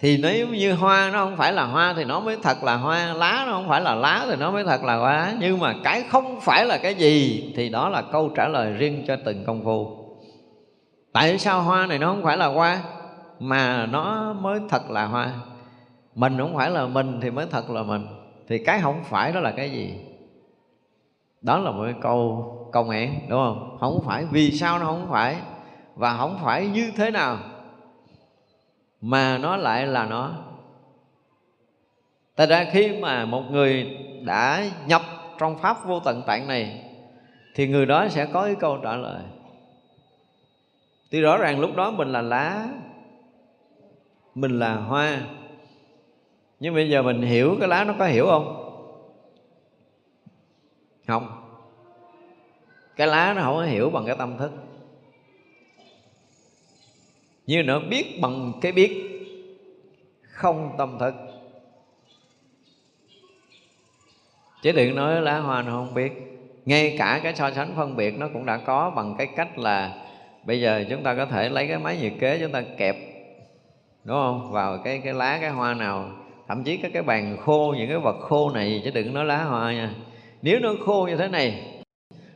Thì 0.00 0.18
nếu 0.22 0.48
như 0.48 0.72
hoa 0.72 1.10
nó 1.12 1.24
không 1.24 1.36
phải 1.36 1.52
là 1.52 1.64
hoa 1.64 1.94
thì 1.96 2.04
nó 2.04 2.20
mới 2.20 2.36
thật 2.42 2.64
là 2.64 2.76
hoa. 2.76 3.14
Lá 3.14 3.44
nó 3.46 3.52
không 3.52 3.68
phải 3.68 3.80
là 3.80 3.94
lá 3.94 4.26
thì 4.30 4.36
nó 4.36 4.50
mới 4.50 4.64
thật 4.64 4.84
là 4.84 4.96
hoa. 4.96 5.34
Nhưng 5.40 5.58
mà 5.58 5.74
cái 5.84 6.02
không 6.08 6.40
phải 6.40 6.66
là 6.66 6.78
cái 6.78 6.94
gì 6.94 7.44
thì 7.56 7.68
đó 7.68 7.88
là 7.88 8.02
câu 8.02 8.28
trả 8.36 8.48
lời 8.48 8.72
riêng 8.72 9.04
cho 9.06 9.16
từng 9.24 9.44
công 9.44 9.64
phu. 9.64 9.96
Tại 11.12 11.38
sao 11.38 11.62
hoa 11.62 11.86
này 11.86 11.98
nó 11.98 12.06
không 12.06 12.22
phải 12.22 12.36
là 12.36 12.46
hoa? 12.46 12.82
Mà 13.40 13.86
nó 13.86 14.32
mới 14.32 14.60
thật 14.68 14.90
là 14.90 15.04
hoa 15.04 15.32
mình 16.16 16.38
không 16.38 16.56
phải 16.56 16.70
là 16.70 16.86
mình 16.86 17.20
thì 17.22 17.30
mới 17.30 17.46
thật 17.50 17.70
là 17.70 17.82
mình. 17.82 18.06
Thì 18.48 18.64
cái 18.64 18.80
không 18.80 19.04
phải 19.04 19.32
đó 19.32 19.40
là 19.40 19.50
cái 19.50 19.70
gì? 19.70 19.94
Đó 21.42 21.58
là 21.58 21.70
một 21.70 21.84
cái 21.84 21.94
câu 22.00 22.52
câu 22.72 22.88
án 22.88 23.20
đúng 23.28 23.40
không? 23.40 23.76
Không 23.80 24.02
phải. 24.06 24.24
Vì 24.30 24.50
sao 24.50 24.78
nó 24.78 24.84
không 24.84 25.06
phải? 25.10 25.36
Và 25.94 26.16
không 26.16 26.38
phải 26.42 26.66
như 26.66 26.92
thế 26.96 27.10
nào? 27.10 27.38
Mà 29.00 29.38
nó 29.38 29.56
lại 29.56 29.86
là 29.86 30.06
nó. 30.06 30.30
Tại 32.36 32.46
ra 32.46 32.66
khi 32.72 32.92
mà 33.00 33.24
một 33.24 33.42
người 33.50 33.98
đã 34.24 34.64
nhập 34.86 35.02
trong 35.38 35.58
Pháp 35.58 35.86
vô 35.86 36.00
tận 36.00 36.22
tạng 36.26 36.48
này, 36.48 36.82
Thì 37.54 37.68
người 37.68 37.86
đó 37.86 38.08
sẽ 38.08 38.26
có 38.26 38.44
cái 38.44 38.54
câu 38.54 38.78
trả 38.82 38.96
lời. 38.96 39.22
Thì 41.10 41.20
rõ 41.20 41.36
ràng 41.36 41.60
lúc 41.60 41.76
đó 41.76 41.90
mình 41.90 42.12
là 42.12 42.22
lá, 42.22 42.68
Mình 44.34 44.58
là 44.58 44.74
hoa 44.74 45.20
nhưng 46.60 46.74
bây 46.74 46.90
giờ 46.90 47.02
mình 47.02 47.22
hiểu 47.22 47.56
cái 47.60 47.68
lá 47.68 47.84
nó 47.84 47.94
có 47.98 48.06
hiểu 48.06 48.26
không? 48.26 48.62
Không. 51.06 51.42
Cái 52.96 53.06
lá 53.06 53.34
nó 53.36 53.42
không 53.42 53.54
có 53.54 53.62
hiểu 53.62 53.90
bằng 53.90 54.06
cái 54.06 54.16
tâm 54.18 54.38
thức. 54.38 54.52
Như 57.46 57.62
nó 57.62 57.80
biết 57.80 58.20
bằng 58.20 58.52
cái 58.60 58.72
biết, 58.72 59.02
không 60.22 60.74
tâm 60.78 60.98
thức. 60.98 61.14
Chứ 64.62 64.72
đừng 64.72 64.94
nói 64.94 65.22
lá 65.22 65.38
hoa 65.38 65.62
nó 65.62 65.72
không 65.72 65.94
biết. 65.94 66.12
Ngay 66.64 66.96
cả 66.98 67.20
cái 67.22 67.34
so 67.34 67.50
sánh 67.50 67.72
phân 67.76 67.96
biệt 67.96 68.18
nó 68.18 68.28
cũng 68.32 68.46
đã 68.46 68.56
có 68.56 68.90
bằng 68.90 69.14
cái 69.18 69.26
cách 69.36 69.58
là 69.58 70.06
bây 70.44 70.60
giờ 70.60 70.84
chúng 70.90 71.02
ta 71.02 71.14
có 71.14 71.26
thể 71.26 71.48
lấy 71.48 71.68
cái 71.68 71.78
máy 71.78 71.98
nhiệt 71.98 72.12
kế 72.20 72.38
chúng 72.40 72.52
ta 72.52 72.62
kẹp, 72.78 72.96
đúng 74.04 74.16
không? 74.16 74.52
Vào 74.52 74.78
cái 74.84 75.00
cái 75.04 75.12
lá, 75.14 75.38
cái 75.40 75.50
hoa 75.50 75.74
nào 75.74 76.12
thậm 76.48 76.64
chí 76.64 76.76
các 76.76 76.90
cái 76.94 77.02
bàn 77.02 77.36
khô, 77.40 77.74
những 77.78 77.88
cái 77.88 77.98
vật 77.98 78.16
khô 78.20 78.50
này 78.50 78.82
chứ 78.84 78.90
đừng 78.90 79.14
nói 79.14 79.24
lá 79.24 79.44
hoa 79.44 79.72
nha. 79.72 79.90
Nếu 80.42 80.60
nó 80.60 80.74
khô 80.80 81.06
như 81.10 81.16
thế 81.16 81.28
này 81.28 81.62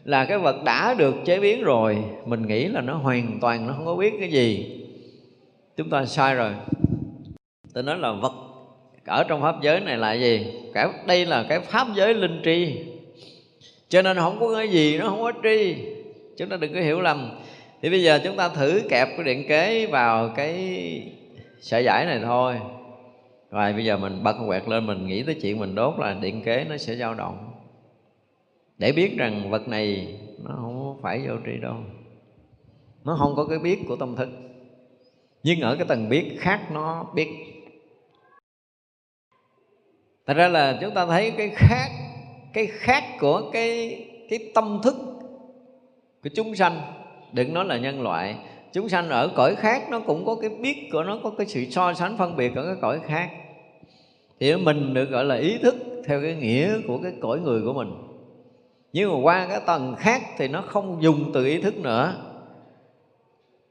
là 0.04 0.24
cái 0.24 0.38
vật 0.38 0.64
đã 0.64 0.94
được 0.94 1.14
chế 1.24 1.40
biến 1.40 1.62
rồi, 1.62 1.98
mình 2.26 2.46
nghĩ 2.46 2.66
là 2.66 2.80
nó 2.80 2.94
hoàn 2.94 3.38
toàn 3.40 3.66
nó 3.66 3.72
không 3.72 3.86
có 3.86 3.94
biết 3.94 4.14
cái 4.20 4.30
gì. 4.30 4.76
Chúng 5.76 5.90
ta 5.90 6.04
sai 6.04 6.34
rồi. 6.34 6.52
Tôi 7.74 7.82
nói 7.82 7.98
là 7.98 8.12
vật 8.12 8.32
ở 9.06 9.24
trong 9.28 9.42
pháp 9.42 9.56
giới 9.62 9.80
này 9.80 9.96
là 9.96 10.12
gì? 10.12 10.46
Cả 10.74 10.92
đây 11.06 11.26
là 11.26 11.46
cái 11.48 11.60
pháp 11.60 11.86
giới 11.94 12.14
linh 12.14 12.40
tri. 12.44 12.74
Cho 13.88 14.02
nên 14.02 14.16
không 14.16 14.40
có 14.40 14.54
cái 14.56 14.68
gì 14.68 14.98
nó 14.98 15.08
không 15.08 15.22
có 15.22 15.32
tri. 15.42 15.76
Chúng 16.36 16.48
ta 16.48 16.56
đừng 16.56 16.74
có 16.74 16.80
hiểu 16.80 17.00
lầm. 17.00 17.30
Thì 17.82 17.90
bây 17.90 18.02
giờ 18.02 18.20
chúng 18.24 18.36
ta 18.36 18.48
thử 18.48 18.82
kẹp 18.90 19.08
cái 19.08 19.24
điện 19.24 19.48
kế 19.48 19.86
vào 19.86 20.28
cái 20.36 20.56
sợi 21.60 21.84
giải 21.84 22.04
này 22.04 22.20
thôi 22.24 22.54
rồi, 23.50 23.72
bây 23.72 23.84
giờ 23.84 23.96
mình 23.96 24.22
bật 24.22 24.36
quẹt 24.46 24.68
lên, 24.68 24.86
mình 24.86 25.06
nghĩ 25.06 25.22
tới 25.22 25.34
chuyện 25.34 25.58
mình 25.58 25.74
đốt 25.74 25.98
là 25.98 26.14
điện 26.14 26.42
kế 26.44 26.64
nó 26.68 26.76
sẽ 26.76 26.96
dao 26.96 27.14
động. 27.14 27.52
Để 28.78 28.92
biết 28.92 29.14
rằng 29.18 29.50
vật 29.50 29.68
này 29.68 30.18
nó 30.44 30.50
không 30.54 30.98
phải 31.02 31.20
vô 31.28 31.34
tri 31.46 31.60
đâu. 31.62 31.76
Nó 33.04 33.16
không 33.18 33.34
có 33.36 33.44
cái 33.44 33.58
biết 33.58 33.78
của 33.88 33.96
tâm 33.96 34.16
thức. 34.16 34.28
Nhưng 35.42 35.60
ở 35.60 35.76
cái 35.76 35.86
tầng 35.88 36.08
biết 36.08 36.36
khác 36.38 36.60
nó 36.72 37.10
biết. 37.14 37.28
Thật 40.26 40.34
ra 40.34 40.48
là 40.48 40.78
chúng 40.80 40.94
ta 40.94 41.06
thấy 41.06 41.30
cái 41.30 41.50
khác 41.54 41.88
cái 42.52 42.66
khác 42.66 43.04
của 43.20 43.50
cái 43.52 43.98
cái 44.28 44.38
tâm 44.54 44.80
thức 44.82 44.96
của 46.22 46.30
chúng 46.34 46.54
sanh, 46.54 46.80
đừng 47.32 47.54
nói 47.54 47.64
là 47.64 47.78
nhân 47.78 48.02
loại. 48.02 48.36
Chúng 48.72 48.88
sanh 48.88 49.08
ở 49.08 49.32
cõi 49.36 49.54
khác 49.54 49.90
nó 49.90 50.00
cũng 50.00 50.24
có 50.24 50.34
cái 50.40 50.50
biết 50.50 50.88
của 50.92 51.02
nó, 51.02 51.18
có 51.22 51.30
cái 51.38 51.46
sự 51.46 51.64
so 51.70 51.94
sánh 51.94 52.16
phân 52.16 52.36
biệt 52.36 52.54
ở 52.54 52.66
cái 52.66 52.76
cõi 52.82 53.00
khác 53.06 53.30
thì 54.40 54.56
mình 54.56 54.94
được 54.94 55.10
gọi 55.10 55.24
là 55.24 55.34
ý 55.34 55.58
thức 55.58 55.76
theo 56.06 56.22
cái 56.22 56.34
nghĩa 56.34 56.80
của 56.86 56.98
cái 57.02 57.12
cõi 57.20 57.40
người 57.40 57.62
của 57.62 57.72
mình. 57.72 57.92
Nhưng 58.92 59.12
mà 59.12 59.18
qua 59.22 59.46
cái 59.48 59.60
tầng 59.66 59.94
khác 59.98 60.22
thì 60.38 60.48
nó 60.48 60.62
không 60.62 61.02
dùng 61.02 61.30
từ 61.34 61.44
ý 61.44 61.62
thức 61.62 61.76
nữa. 61.76 62.14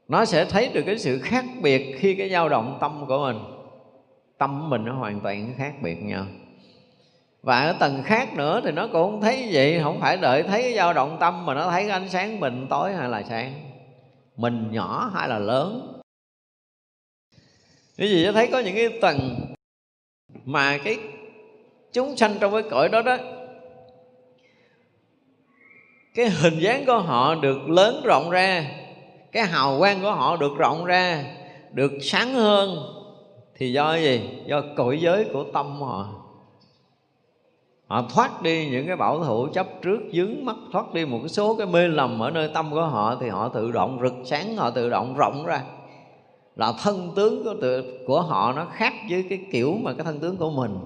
Nó 0.08 0.24
sẽ 0.24 0.44
thấy 0.44 0.70
được 0.74 0.82
cái 0.86 0.98
sự 0.98 1.18
khác 1.18 1.44
biệt 1.62 1.96
khi 1.98 2.14
cái 2.14 2.30
dao 2.30 2.48
động 2.48 2.78
tâm 2.80 3.04
của 3.08 3.18
mình. 3.18 3.38
Tâm 4.38 4.70
mình 4.70 4.84
nó 4.84 4.92
hoàn 4.94 5.20
toàn 5.20 5.54
khác 5.56 5.74
biệt 5.82 6.02
nhau. 6.02 6.26
Và 7.42 7.60
ở 7.60 7.72
tầng 7.72 8.02
khác 8.04 8.36
nữa 8.36 8.60
thì 8.64 8.70
nó 8.70 8.86
cũng 8.86 9.10
không 9.10 9.20
thấy 9.20 9.48
vậy, 9.52 9.80
không 9.82 10.00
phải 10.00 10.16
đợi 10.16 10.42
thấy 10.42 10.62
cái 10.62 10.74
dao 10.74 10.92
động 10.92 11.16
tâm 11.20 11.46
mà 11.46 11.54
nó 11.54 11.70
thấy 11.70 11.82
cái 11.82 11.90
ánh 11.90 12.08
sáng 12.08 12.40
mình 12.40 12.66
tối 12.70 12.92
hay 12.92 13.08
là 13.08 13.22
sáng. 13.22 13.54
Mình 14.36 14.68
nhỏ 14.70 15.10
hay 15.14 15.28
là 15.28 15.38
lớn. 15.38 16.00
Cái 17.96 18.08
gì 18.08 18.26
nó 18.26 18.32
thấy 18.32 18.48
có 18.52 18.58
những 18.58 18.74
cái 18.74 18.88
tầng 19.00 19.49
mà 20.44 20.78
cái 20.78 20.98
chúng 21.92 22.16
sanh 22.16 22.34
trong 22.40 22.52
cái 22.52 22.62
cõi 22.70 22.88
đó 22.88 23.02
đó, 23.02 23.16
cái 26.14 26.28
hình 26.28 26.58
dáng 26.58 26.86
của 26.86 26.98
họ 26.98 27.34
được 27.34 27.70
lớn 27.70 28.02
rộng 28.04 28.30
ra, 28.30 28.70
cái 29.32 29.46
hào 29.46 29.78
quang 29.78 30.02
của 30.02 30.12
họ 30.12 30.36
được 30.36 30.52
rộng 30.58 30.84
ra, 30.84 31.24
được 31.72 31.92
sáng 32.02 32.34
hơn, 32.34 32.78
thì 33.56 33.72
do 33.72 33.94
gì? 33.94 34.20
Do 34.46 34.62
cõi 34.76 34.98
giới 35.00 35.26
của 35.32 35.44
tâm 35.52 35.80
họ. 35.80 36.08
Họ 37.86 38.04
thoát 38.14 38.42
đi 38.42 38.68
những 38.70 38.86
cái 38.86 38.96
bảo 38.96 39.24
thủ 39.24 39.48
chấp 39.54 39.66
trước, 39.82 39.98
dướng 40.12 40.44
mắt, 40.44 40.56
thoát 40.72 40.94
đi 40.94 41.04
một 41.04 41.20
số 41.28 41.54
cái 41.54 41.66
mê 41.66 41.88
lầm 41.88 42.22
ở 42.22 42.30
nơi 42.30 42.50
tâm 42.54 42.70
của 42.70 42.86
họ, 42.86 43.16
thì 43.20 43.28
họ 43.28 43.48
tự 43.48 43.70
động 43.70 43.98
rực 44.02 44.12
sáng, 44.24 44.56
họ 44.56 44.70
tự 44.70 44.90
động 44.90 45.14
rộng 45.16 45.46
ra 45.46 45.62
là 46.56 46.72
thân 46.82 47.12
tướng 47.16 47.44
của, 47.44 47.54
tự, 47.60 47.98
của 48.06 48.22
họ 48.22 48.52
nó 48.56 48.64
khác 48.64 48.92
với 49.10 49.24
cái 49.28 49.38
kiểu 49.52 49.74
mà 49.82 49.92
cái 49.92 50.04
thân 50.04 50.18
tướng 50.20 50.36
của 50.36 50.50
mình. 50.50 50.78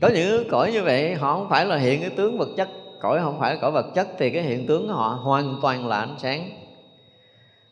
Có 0.00 0.10
những 0.14 0.48
cõi 0.50 0.72
như 0.72 0.82
vậy 0.82 1.14
họ 1.14 1.34
không 1.34 1.48
phải 1.50 1.66
là 1.66 1.76
hiện 1.76 2.00
cái 2.00 2.10
tướng 2.10 2.38
vật 2.38 2.48
chất. 2.56 2.68
Cõi 3.00 3.20
không 3.22 3.40
phải 3.40 3.58
cõi 3.60 3.70
vật 3.70 3.86
chất 3.94 4.08
thì 4.18 4.30
cái 4.30 4.42
hiện 4.42 4.66
tướng 4.66 4.88
của 4.88 4.94
họ 4.94 5.08
hoàn 5.08 5.56
toàn 5.62 5.86
là 5.86 5.98
ánh 5.98 6.14
sáng. 6.18 6.50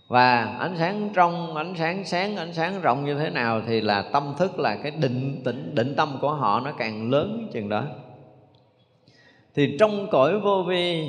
Và 0.08 0.44
ánh 0.44 0.74
sáng 0.78 1.10
trong 1.14 1.56
ánh 1.56 1.74
sáng 1.78 2.04
sáng 2.04 2.36
ánh 2.36 2.52
sáng 2.52 2.80
rộng 2.80 3.04
như 3.04 3.14
thế 3.14 3.30
nào 3.30 3.62
thì 3.66 3.80
là 3.80 4.02
tâm 4.02 4.34
thức 4.38 4.58
là 4.58 4.76
cái 4.76 4.90
định 4.90 5.42
tĩnh 5.44 5.74
định 5.74 5.94
tâm 5.96 6.18
của 6.20 6.30
họ 6.30 6.60
nó 6.60 6.72
càng 6.78 7.10
lớn 7.10 7.48
chừng 7.52 7.68
đó. 7.68 7.82
Thì 9.54 9.76
trong 9.80 10.10
cõi 10.10 10.40
vô 10.40 10.64
vi 10.68 11.08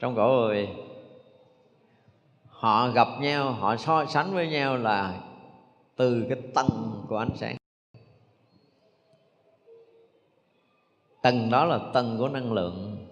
trong 0.00 0.16
cõi 0.16 0.28
vô 0.28 0.48
vi 0.48 0.68
họ 2.58 2.88
gặp 2.88 3.08
nhau, 3.20 3.52
họ 3.52 3.76
so 3.76 4.04
sánh 4.06 4.34
với 4.34 4.48
nhau 4.48 4.76
là 4.76 5.20
từ 5.96 6.26
cái 6.28 6.38
tầng 6.54 7.04
của 7.08 7.16
ánh 7.16 7.36
sáng. 7.36 7.56
Tầng 11.22 11.50
đó 11.50 11.64
là 11.64 11.78
tầng 11.92 12.16
của 12.18 12.28
năng 12.28 12.52
lượng. 12.52 13.06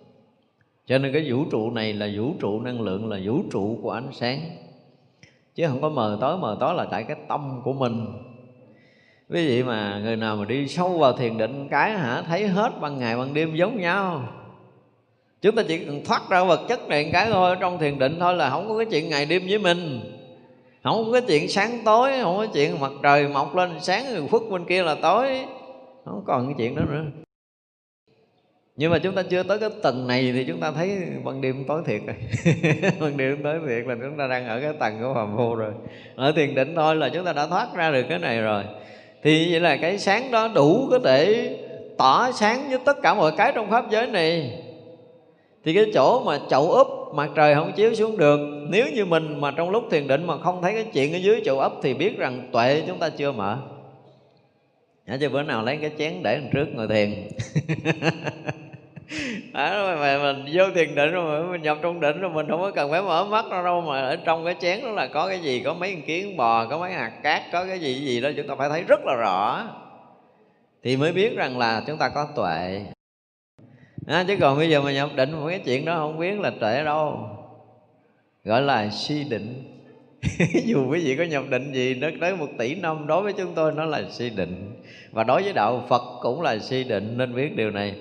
Cho 0.87 0.99
nên 0.99 1.13
cái 1.13 1.31
vũ 1.31 1.45
trụ 1.51 1.71
này 1.71 1.93
là 1.93 2.09
vũ 2.17 2.35
trụ 2.41 2.61
năng 2.61 2.81
lượng, 2.81 3.11
là 3.11 3.21
vũ 3.25 3.43
trụ 3.51 3.79
của 3.83 3.91
ánh 3.91 4.09
sáng. 4.13 4.41
Chứ 5.55 5.67
không 5.69 5.81
có 5.81 5.89
mờ 5.89 6.19
tối 6.21 6.39
mờ 6.39 6.57
tối 6.61 6.75
là 6.75 6.87
tại 6.91 7.05
cái 7.05 7.17
tâm 7.29 7.61
của 7.65 7.73
mình. 7.73 8.07
Quý 9.31 9.47
vị 9.49 9.63
mà 9.63 10.01
người 10.05 10.17
nào 10.17 10.37
mà 10.37 10.45
đi 10.45 10.69
sâu 10.69 10.99
vào 10.99 11.13
thiền 11.13 11.39
định, 11.39 11.69
cái 11.71 11.91
hả, 11.91 12.23
thấy 12.23 12.49
hết 12.49 12.71
ban 12.81 12.99
ngày 12.99 13.17
ban 13.17 13.35
đêm 13.35 13.57
giống 13.57 13.81
nhau 13.81 14.23
chúng 15.43 15.57
ta 15.57 15.63
chỉ 15.69 15.79
cần 15.79 16.05
thoát 16.05 16.23
ra 16.31 16.45
vật 16.45 16.61
chất 16.69 16.89
này 16.89 17.11
cái 17.13 17.29
thôi, 17.31 17.57
trong 17.61 17.79
thiền 17.79 17.99
định 17.99 18.17
thôi 18.21 18.35
là 18.35 18.51
không 18.51 18.69
có 18.69 18.77
cái 18.77 18.87
chuyện 18.91 19.11
ngày 19.11 19.27
đêm 19.27 19.43
với 19.49 19.59
mình. 19.59 20.01
Không 20.83 21.05
có 21.05 21.13
cái 21.13 21.23
chuyện 21.29 21.49
sáng 21.49 21.79
tối, 21.85 22.13
không 22.23 22.37
có 22.37 22.47
chuyện 22.47 22.81
mặt 22.81 22.93
trời 23.03 23.29
mọc 23.29 23.57
lên 23.57 23.71
sáng 23.81 24.05
rồi 24.15 24.29
khuất 24.31 24.43
bên 24.51 24.65
kia 24.65 24.83
là 24.83 24.95
tối. 24.95 25.45
Không 26.05 26.23
còn 26.27 26.47
cái 26.47 26.55
chuyện 26.59 26.77
đó 26.77 26.83
nữa. 26.91 27.05
Nhưng 28.77 28.91
mà 28.91 28.99
chúng 28.99 29.15
ta 29.15 29.23
chưa 29.23 29.43
tới 29.43 29.59
cái 29.59 29.71
tầng 29.83 30.07
này 30.07 30.33
thì 30.33 30.45
chúng 30.45 30.61
ta 30.61 30.73
thấy 30.73 30.99
ban 31.25 31.41
đêm 31.41 31.65
tối 31.69 31.83
thiệt 31.87 32.01
rồi. 32.07 32.17
Ban 33.01 33.17
đêm 33.17 33.43
tối 33.43 33.61
thiệt 33.69 33.87
là 33.87 33.95
chúng 34.03 34.19
ta 34.19 34.27
đang 34.27 34.47
ở 34.47 34.61
cái 34.61 34.73
tầng 34.81 34.99
của 35.01 35.15
phàm 35.15 35.37
phu 35.37 35.55
rồi. 35.55 35.73
Ở 36.17 36.33
thiền 36.33 36.55
định 36.55 36.75
thôi 36.77 36.97
là 36.97 37.09
chúng 37.09 37.25
ta 37.25 37.33
đã 37.33 37.47
thoát 37.47 37.69
ra 37.75 37.91
được 37.91 38.03
cái 38.09 38.19
này 38.19 38.41
rồi. 38.41 38.63
Thì 39.23 39.53
vậy 39.53 39.61
là 39.61 39.77
cái 39.77 39.99
sáng 39.99 40.31
đó 40.31 40.49
đủ 40.55 40.89
có 40.91 40.99
thể 40.99 41.51
tỏ 41.99 42.31
sáng 42.33 42.69
với 42.69 42.79
tất 42.85 42.97
cả 43.03 43.15
mọi 43.15 43.33
cái 43.37 43.53
trong 43.55 43.71
pháp 43.71 43.91
giới 43.91 44.07
này 44.07 44.63
thì 45.67 45.75
cái 45.75 45.87
chỗ 45.95 46.23
mà 46.25 46.39
chậu 46.51 46.71
úp 46.71 47.15
mặt 47.15 47.31
trời 47.35 47.55
không 47.55 47.73
chiếu 47.73 47.95
xuống 47.95 48.19
được 48.19 48.41
nếu 48.69 48.87
như 48.95 49.05
mình 49.05 49.41
mà 49.41 49.51
trong 49.51 49.71
lúc 49.71 49.85
thiền 49.91 50.07
định 50.07 50.27
mà 50.27 50.39
không 50.39 50.63
thấy 50.63 50.73
cái 50.73 50.85
chuyện 50.93 51.13
ở 51.13 51.17
dưới 51.17 51.43
chậu 51.45 51.61
ấp 51.61 51.73
thì 51.83 51.95
biết 51.95 52.19
rằng 52.19 52.49
tuệ 52.53 52.83
chúng 52.87 52.99
ta 52.99 53.09
chưa 53.09 53.33
mở. 53.33 53.59
Nhớ 55.07 55.17
chứ 55.21 55.29
bữa 55.29 55.43
nào 55.43 55.65
lấy 55.65 55.77
cái 55.77 55.91
chén 55.99 56.23
để 56.23 56.41
trước 56.53 56.67
ngồi 56.75 56.89
thiền. 56.89 57.11
À, 59.53 59.97
mà 60.01 60.19
mình 60.19 60.45
vô 60.53 60.65
thiền 60.75 60.95
định 60.95 61.13
rồi 61.13 61.45
mình 61.45 61.63
nhập 61.63 61.79
trong 61.83 62.01
định 62.01 62.21
rồi 62.21 62.31
mình 62.31 62.47
không 62.49 62.61
có 62.61 62.71
cần 62.71 62.91
phải 62.91 63.03
mở 63.03 63.25
mắt 63.25 63.45
đâu 63.51 63.65
đâu 63.65 63.81
mà 63.81 64.01
ở 64.01 64.17
trong 64.17 64.45
cái 64.45 64.55
chén 64.61 64.81
đó 64.83 64.91
là 64.91 65.07
có 65.07 65.29
cái 65.29 65.39
gì 65.39 65.63
có 65.65 65.75
mấy 65.75 66.03
kiến 66.07 66.37
bò 66.37 66.65
có 66.65 66.79
mấy 66.79 66.93
hạt 66.93 67.13
cát 67.23 67.43
có 67.53 67.65
cái 67.65 67.79
gì 67.79 67.95
gì 67.95 68.21
đó 68.21 68.31
chúng 68.37 68.49
ta 68.49 68.55
phải 68.55 68.69
thấy 68.69 68.83
rất 68.83 69.01
là 69.05 69.15
rõ. 69.15 69.69
Thì 70.83 70.97
mới 70.97 71.13
biết 71.13 71.37
rằng 71.37 71.59
là 71.59 71.83
chúng 71.87 71.99
ta 71.99 72.09
có 72.09 72.29
tuệ 72.37 72.87
à, 74.07 74.25
chứ 74.29 74.37
còn 74.41 74.59
bây 74.59 74.71
giờ 74.71 74.81
mà 74.81 74.93
nhập 74.93 75.11
định 75.17 75.33
một 75.33 75.47
cái 75.49 75.59
chuyện 75.59 75.85
đó 75.85 75.95
không 75.95 76.19
biết 76.19 76.41
là 76.41 76.53
trễ 76.61 76.85
đâu. 76.85 77.29
Gọi 78.45 78.63
là 78.63 78.91
si 78.91 79.25
định. 79.25 79.73
Dù 80.65 80.91
quý 80.91 81.05
vị 81.05 81.17
có 81.17 81.25
nhập 81.25 81.45
định 81.51 81.73
gì 81.73 81.95
nó 81.95 82.09
tới 82.21 82.37
một 82.37 82.49
tỷ 82.59 82.75
năm 82.75 83.07
đối 83.07 83.23
với 83.23 83.33
chúng 83.33 83.55
tôi 83.55 83.73
nó 83.73 83.85
là 83.85 84.03
si 84.11 84.31
định. 84.31 84.83
Và 85.13 85.25
đối 85.25 85.43
với 85.43 85.53
đạo 85.53 85.85
phật 85.89 86.03
cũng 86.23 86.43
là 86.43 86.59
si 86.59 86.85
định 86.85 87.19
nên 87.19 87.35
biết 87.35 87.57
điều 87.57 87.71
này. 87.71 87.95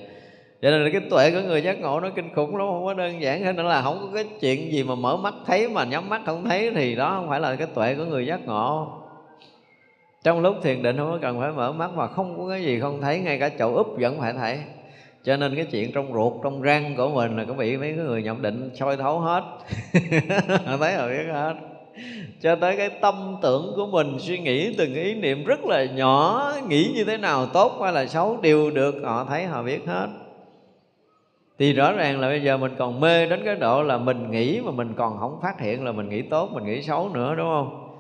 Cho 0.62 0.72
nên 0.72 0.84
là 0.84 0.90
cái 0.90 1.02
tuệ 1.10 1.32
của 1.32 1.42
người 1.48 1.62
giác 1.62 1.82
ngộ 1.82 2.00
nó 2.00 2.10
kinh 2.10 2.34
khủng 2.36 2.56
lắm 2.56 2.68
không 2.68 2.86
có 2.86 2.94
đơn 2.94 3.22
giản 3.22 3.44
hết 3.44 3.56
nữa 3.56 3.64
là 3.64 3.82
không 3.82 4.00
có 4.02 4.08
cái 4.16 4.26
chuyện 4.42 4.72
gì 4.72 4.84
mà 4.84 4.96
mở 4.96 5.18
mắt 5.18 5.34
thấy 5.46 5.70
mà 5.70 5.84
nhắm 5.84 6.10
mắt 6.10 6.22
không 6.26 6.46
thấy 6.46 6.72
thì 6.76 6.96
đó 6.96 7.16
không 7.16 7.30
phải 7.30 7.40
là 7.40 7.56
cái 7.56 7.68
tuệ 7.74 7.96
của 7.96 8.06
người 8.06 8.26
giác 8.26 8.46
ngộ. 8.46 8.88
Trong 10.24 10.42
lúc 10.42 10.56
thiền 10.64 10.84
định 10.84 10.98
không 10.98 11.12
có 11.12 11.18
cần 11.22 11.40
phải 11.40 11.52
mở 11.52 11.72
mắt 11.72 11.92
mà 11.94 12.08
không 12.08 12.38
có 12.38 12.50
cái 12.50 12.64
gì 12.64 12.80
không 12.80 13.02
thấy 13.02 13.20
ngay 13.20 13.40
cả 13.40 13.50
chậu 13.50 13.76
úp 13.76 13.88
vẫn 14.00 14.20
phải 14.20 14.34
thấy 14.34 14.60
cho 15.26 15.38
nên 15.38 15.56
cái 15.56 15.66
chuyện 15.66 15.92
trong 15.92 16.14
ruột, 16.14 16.34
trong 16.44 16.62
răng 16.62 16.96
của 16.98 17.10
mình 17.10 17.38
là 17.38 17.46
cũng 17.46 17.58
bị 17.58 17.78
mấy 17.78 17.94
cái 17.96 18.06
người 18.06 18.24
nhậm 18.24 18.42
định 18.42 18.70
soi 18.74 18.98
thấu 18.98 19.20
hết. 19.20 19.44
Thấy 20.80 20.96
rồi 20.98 21.10
biết 21.10 21.34
hết. 21.34 21.54
Cho 22.42 22.56
tới 22.56 22.78
cái 22.78 22.90
tâm 23.02 23.36
tưởng 23.42 23.74
của 23.76 23.88
mình, 23.88 24.18
suy 24.20 24.40
nghĩ 24.40 24.76
từng 24.78 24.94
ý 24.94 25.16
niệm 25.16 25.46
rất 25.46 25.66
là 25.66 25.86
nhỏ, 25.86 26.52
nghĩ 26.68 26.92
như 26.96 27.06
thế 27.06 27.18
nào 27.18 27.46
tốt 27.46 27.80
hay 27.84 27.94
là 27.94 28.06
xấu 28.06 28.38
đều 28.42 28.72
được, 28.72 28.96
họ 29.04 29.26
thấy 29.30 29.46
họ 29.46 29.64
biết 29.64 29.88
hết. 29.88 30.08
Thì 31.60 31.74
rõ 31.74 31.92
ràng 31.92 32.20
là 32.20 32.28
bây 32.28 32.44
giờ 32.44 32.58
mình 32.58 32.76
còn 32.78 33.00
mê 33.00 33.26
đến 33.26 33.42
cái 33.46 33.56
độ 33.56 33.84
là 33.84 33.98
mình 33.98 34.32
nghĩ 34.32 34.62
mà 34.66 34.72
mình 34.72 34.94
còn 34.98 35.18
không 35.20 35.40
phát 35.42 35.62
hiện 35.62 35.86
là 35.86 35.92
mình 35.92 36.10
nghĩ 36.10 36.22
tốt, 36.22 36.50
mình 36.54 36.66
nghĩ 36.66 36.82
xấu 36.82 37.10
nữa, 37.10 37.36
đúng 37.38 37.48
không? 37.48 37.98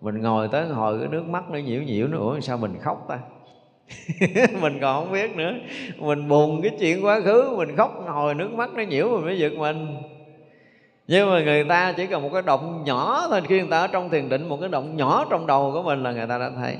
Mình 0.00 0.22
ngồi 0.22 0.48
tới 0.48 0.66
hồi 0.66 0.98
cái 0.98 1.08
nước 1.08 1.28
mắt 1.28 1.50
nó 1.50 1.58
nhiễu 1.58 1.82
nhiễu 1.82 2.06
nữa 2.06 2.18
ủa 2.18 2.40
sao 2.40 2.58
mình 2.58 2.78
khóc 2.80 3.04
ta? 3.08 3.18
mình 4.60 4.78
còn 4.80 5.04
không 5.04 5.12
biết 5.12 5.36
nữa. 5.36 5.54
Mình 5.98 6.28
buồn 6.28 6.62
cái 6.62 6.72
chuyện 6.80 7.04
quá 7.04 7.20
khứ, 7.20 7.54
mình 7.56 7.76
khóc 7.76 8.04
hồi 8.06 8.34
nước 8.34 8.52
mắt 8.52 8.70
nó 8.74 8.82
nhiễu 8.82 9.08
mình 9.08 9.24
mới 9.24 9.38
giật 9.38 9.52
mình. 9.52 9.96
Nhưng 11.08 11.30
mà 11.30 11.44
người 11.44 11.64
ta 11.64 11.92
chỉ 11.96 12.06
cần 12.06 12.22
một 12.22 12.30
cái 12.32 12.42
động 12.42 12.82
nhỏ 12.84 13.26
thôi, 13.30 13.40
khi 13.48 13.58
người 13.58 13.70
ta 13.70 13.80
ở 13.80 13.86
trong 13.86 14.10
thiền 14.10 14.28
định, 14.28 14.48
một 14.48 14.58
cái 14.60 14.68
động 14.68 14.96
nhỏ 14.96 15.26
trong 15.30 15.46
đầu 15.46 15.70
của 15.72 15.82
mình 15.82 16.02
là 16.02 16.12
người 16.12 16.26
ta 16.26 16.38
đã 16.38 16.50
thấy. 16.56 16.76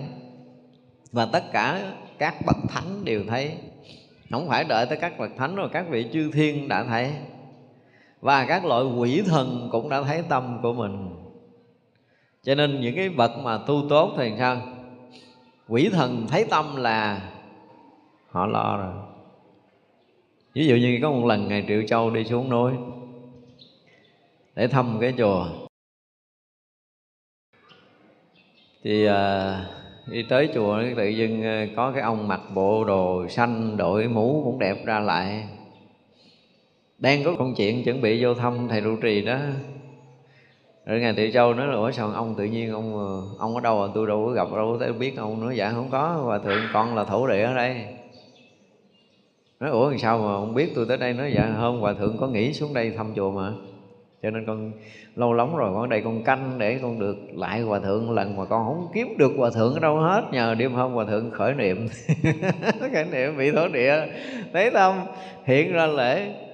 Và 1.12 1.26
tất 1.32 1.44
cả 1.52 1.92
các 2.18 2.34
bậc 2.46 2.56
thánh 2.68 3.04
đều 3.04 3.22
thấy. 3.28 3.52
Không 4.30 4.48
phải 4.48 4.64
đợi 4.64 4.86
tới 4.86 4.98
các 4.98 5.18
bậc 5.18 5.30
thánh 5.36 5.54
rồi, 5.54 5.68
các 5.72 5.88
vị 5.88 6.06
chư 6.12 6.30
thiên 6.32 6.68
đã 6.68 6.84
thấy. 6.84 7.12
Và 8.20 8.44
các 8.44 8.64
loại 8.64 8.84
quỷ 8.84 9.22
thần 9.26 9.68
cũng 9.72 9.88
đã 9.88 10.02
thấy 10.02 10.22
tâm 10.28 10.58
của 10.62 10.72
mình. 10.72 11.08
Cho 12.42 12.54
nên 12.54 12.80
những 12.80 12.96
cái 12.96 13.08
bậc 13.08 13.30
mà 13.38 13.58
tu 13.66 13.82
tốt 13.88 14.14
thì 14.18 14.32
sao? 14.38 14.60
Quỷ 15.68 15.88
thần 15.92 16.26
thấy 16.28 16.44
tâm 16.50 16.76
là 16.76 17.30
họ 18.28 18.46
lo 18.46 18.76
rồi. 18.76 18.94
Ví 20.54 20.66
dụ 20.66 20.76
như 20.76 20.98
có 21.02 21.10
một 21.10 21.26
lần 21.26 21.48
ngày 21.48 21.64
triệu 21.68 21.82
châu 21.82 22.10
đi 22.10 22.24
xuống 22.24 22.50
núi 22.50 22.72
để 24.54 24.68
thăm 24.68 24.98
cái 25.00 25.14
chùa 25.18 25.46
thì 28.82 29.06
à, 29.06 29.60
đi 30.06 30.22
tới 30.28 30.48
chùa 30.54 30.82
tự 30.96 31.08
dưng 31.08 31.42
ờ, 31.42 31.66
có 31.76 31.92
cái 31.92 32.02
ông 32.02 32.28
mặc 32.28 32.40
bộ 32.54 32.84
đồ 32.84 33.28
xanh 33.28 33.76
đội 33.76 34.08
mũ 34.08 34.42
cũng 34.44 34.58
đẹp 34.58 34.84
ra 34.84 35.00
lại. 35.00 35.48
Đang 36.98 37.24
có 37.24 37.34
công 37.38 37.54
chuyện 37.54 37.84
chuẩn 37.84 38.00
bị 38.00 38.24
vô 38.24 38.34
thăm 38.34 38.68
thầy 38.68 38.80
trụ 38.80 38.96
trì 39.02 39.22
đó 39.22 39.38
rồi 40.86 41.00
ngài 41.00 41.12
Thị 41.12 41.30
Châu 41.32 41.54
nói 41.54 41.66
là, 41.66 41.74
ủa 41.74 41.90
sao 41.90 42.10
ông 42.10 42.34
tự 42.38 42.44
nhiên 42.44 42.72
ông 42.72 42.98
ờ, 42.98 43.36
ông 43.38 43.54
ở 43.54 43.60
đâu 43.60 43.82
à? 43.82 43.88
Tôi 43.94 44.06
đâu 44.06 44.24
có 44.26 44.32
gặp, 44.32 44.48
đâu 44.56 44.76
có 44.80 44.92
biết 44.98 45.16
ông 45.16 45.40
nói 45.40 45.56
dạ 45.56 45.70
không 45.70 45.88
có 45.90 46.08
hòa 46.08 46.38
thượng, 46.38 46.60
con 46.72 46.94
là 46.94 47.04
thổ 47.04 47.26
địa 47.26 47.42
ở 47.42 47.54
đây. 47.54 47.84
Nói, 49.60 49.70
ủa, 49.70 49.90
làm 49.90 49.98
sao 49.98 50.18
mà 50.18 50.32
ông 50.32 50.54
biết 50.54 50.72
tôi 50.74 50.86
tới 50.88 50.96
đây? 50.96 51.12
Nói 51.12 51.32
dạ 51.32 51.54
không 51.58 51.80
hòa 51.80 51.94
thượng 51.94 52.16
có 52.20 52.26
nghỉ 52.26 52.52
xuống 52.52 52.74
đây 52.74 52.90
thăm 52.90 53.12
chùa 53.16 53.30
mà. 53.30 53.52
Cho 54.22 54.30
nên 54.30 54.46
con, 54.46 54.72
lâu 55.16 55.32
lắm 55.32 55.56
rồi, 55.56 55.70
con 55.74 55.82
ở 55.82 55.86
đây 55.86 56.00
con 56.04 56.22
canh 56.22 56.58
để 56.58 56.78
con 56.82 56.98
được 56.98 57.16
lại 57.34 57.60
hòa 57.60 57.78
thượng 57.78 58.10
lần 58.10 58.36
mà 58.36 58.44
con 58.44 58.66
không 58.66 58.88
kiếm 58.94 59.14
được 59.18 59.32
hòa 59.36 59.50
thượng 59.50 59.74
ở 59.74 59.80
đâu 59.80 59.96
hết, 59.96 60.22
nhờ 60.32 60.54
đêm 60.54 60.72
hôm 60.72 60.92
hòa 60.92 61.04
thượng 61.04 61.30
khởi 61.30 61.54
niệm. 61.54 61.88
Khởi 62.92 63.04
niệm 63.12 63.38
bị 63.38 63.50
thổ 63.50 63.68
địa. 63.68 64.06
Thấy 64.52 64.70
tâm 64.70 64.94
hiện 65.44 65.72
ra 65.72 65.86
lễ 65.86 66.45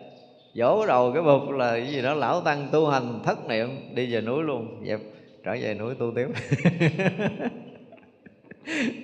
vỗ 0.54 0.86
đầu 0.86 1.12
cái 1.12 1.22
bụt 1.22 1.50
là 1.50 1.70
cái 1.70 1.86
gì 1.86 2.02
đó, 2.02 2.14
lão 2.14 2.40
tăng 2.40 2.68
tu 2.72 2.86
hành 2.86 3.20
thất 3.24 3.48
niệm, 3.48 3.68
đi 3.94 4.14
về 4.14 4.20
núi 4.20 4.42
luôn. 4.42 4.84
Dẹp 4.86 5.00
trở 5.44 5.56
về 5.60 5.74
núi 5.74 5.94
tu 5.98 6.12
tiếp. 6.16 6.26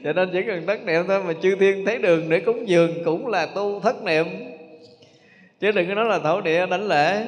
Cho 0.04 0.12
nên 0.12 0.30
chỉ 0.32 0.42
cần 0.46 0.66
thất 0.66 0.84
niệm 0.84 1.04
thôi 1.08 1.22
mà 1.24 1.32
chư 1.42 1.56
thiên 1.56 1.84
thấy 1.86 1.98
đường 1.98 2.28
để 2.28 2.40
cúng 2.40 2.68
dường 2.68 3.04
cũng 3.04 3.26
là 3.26 3.46
tu 3.46 3.80
thất 3.80 4.02
niệm. 4.02 4.26
Chứ 5.60 5.72
đừng 5.72 5.88
có 5.88 5.94
nói 5.94 6.04
là 6.04 6.18
thổ 6.18 6.40
địa 6.40 6.66
đánh 6.66 6.88
lễ. 6.88 7.26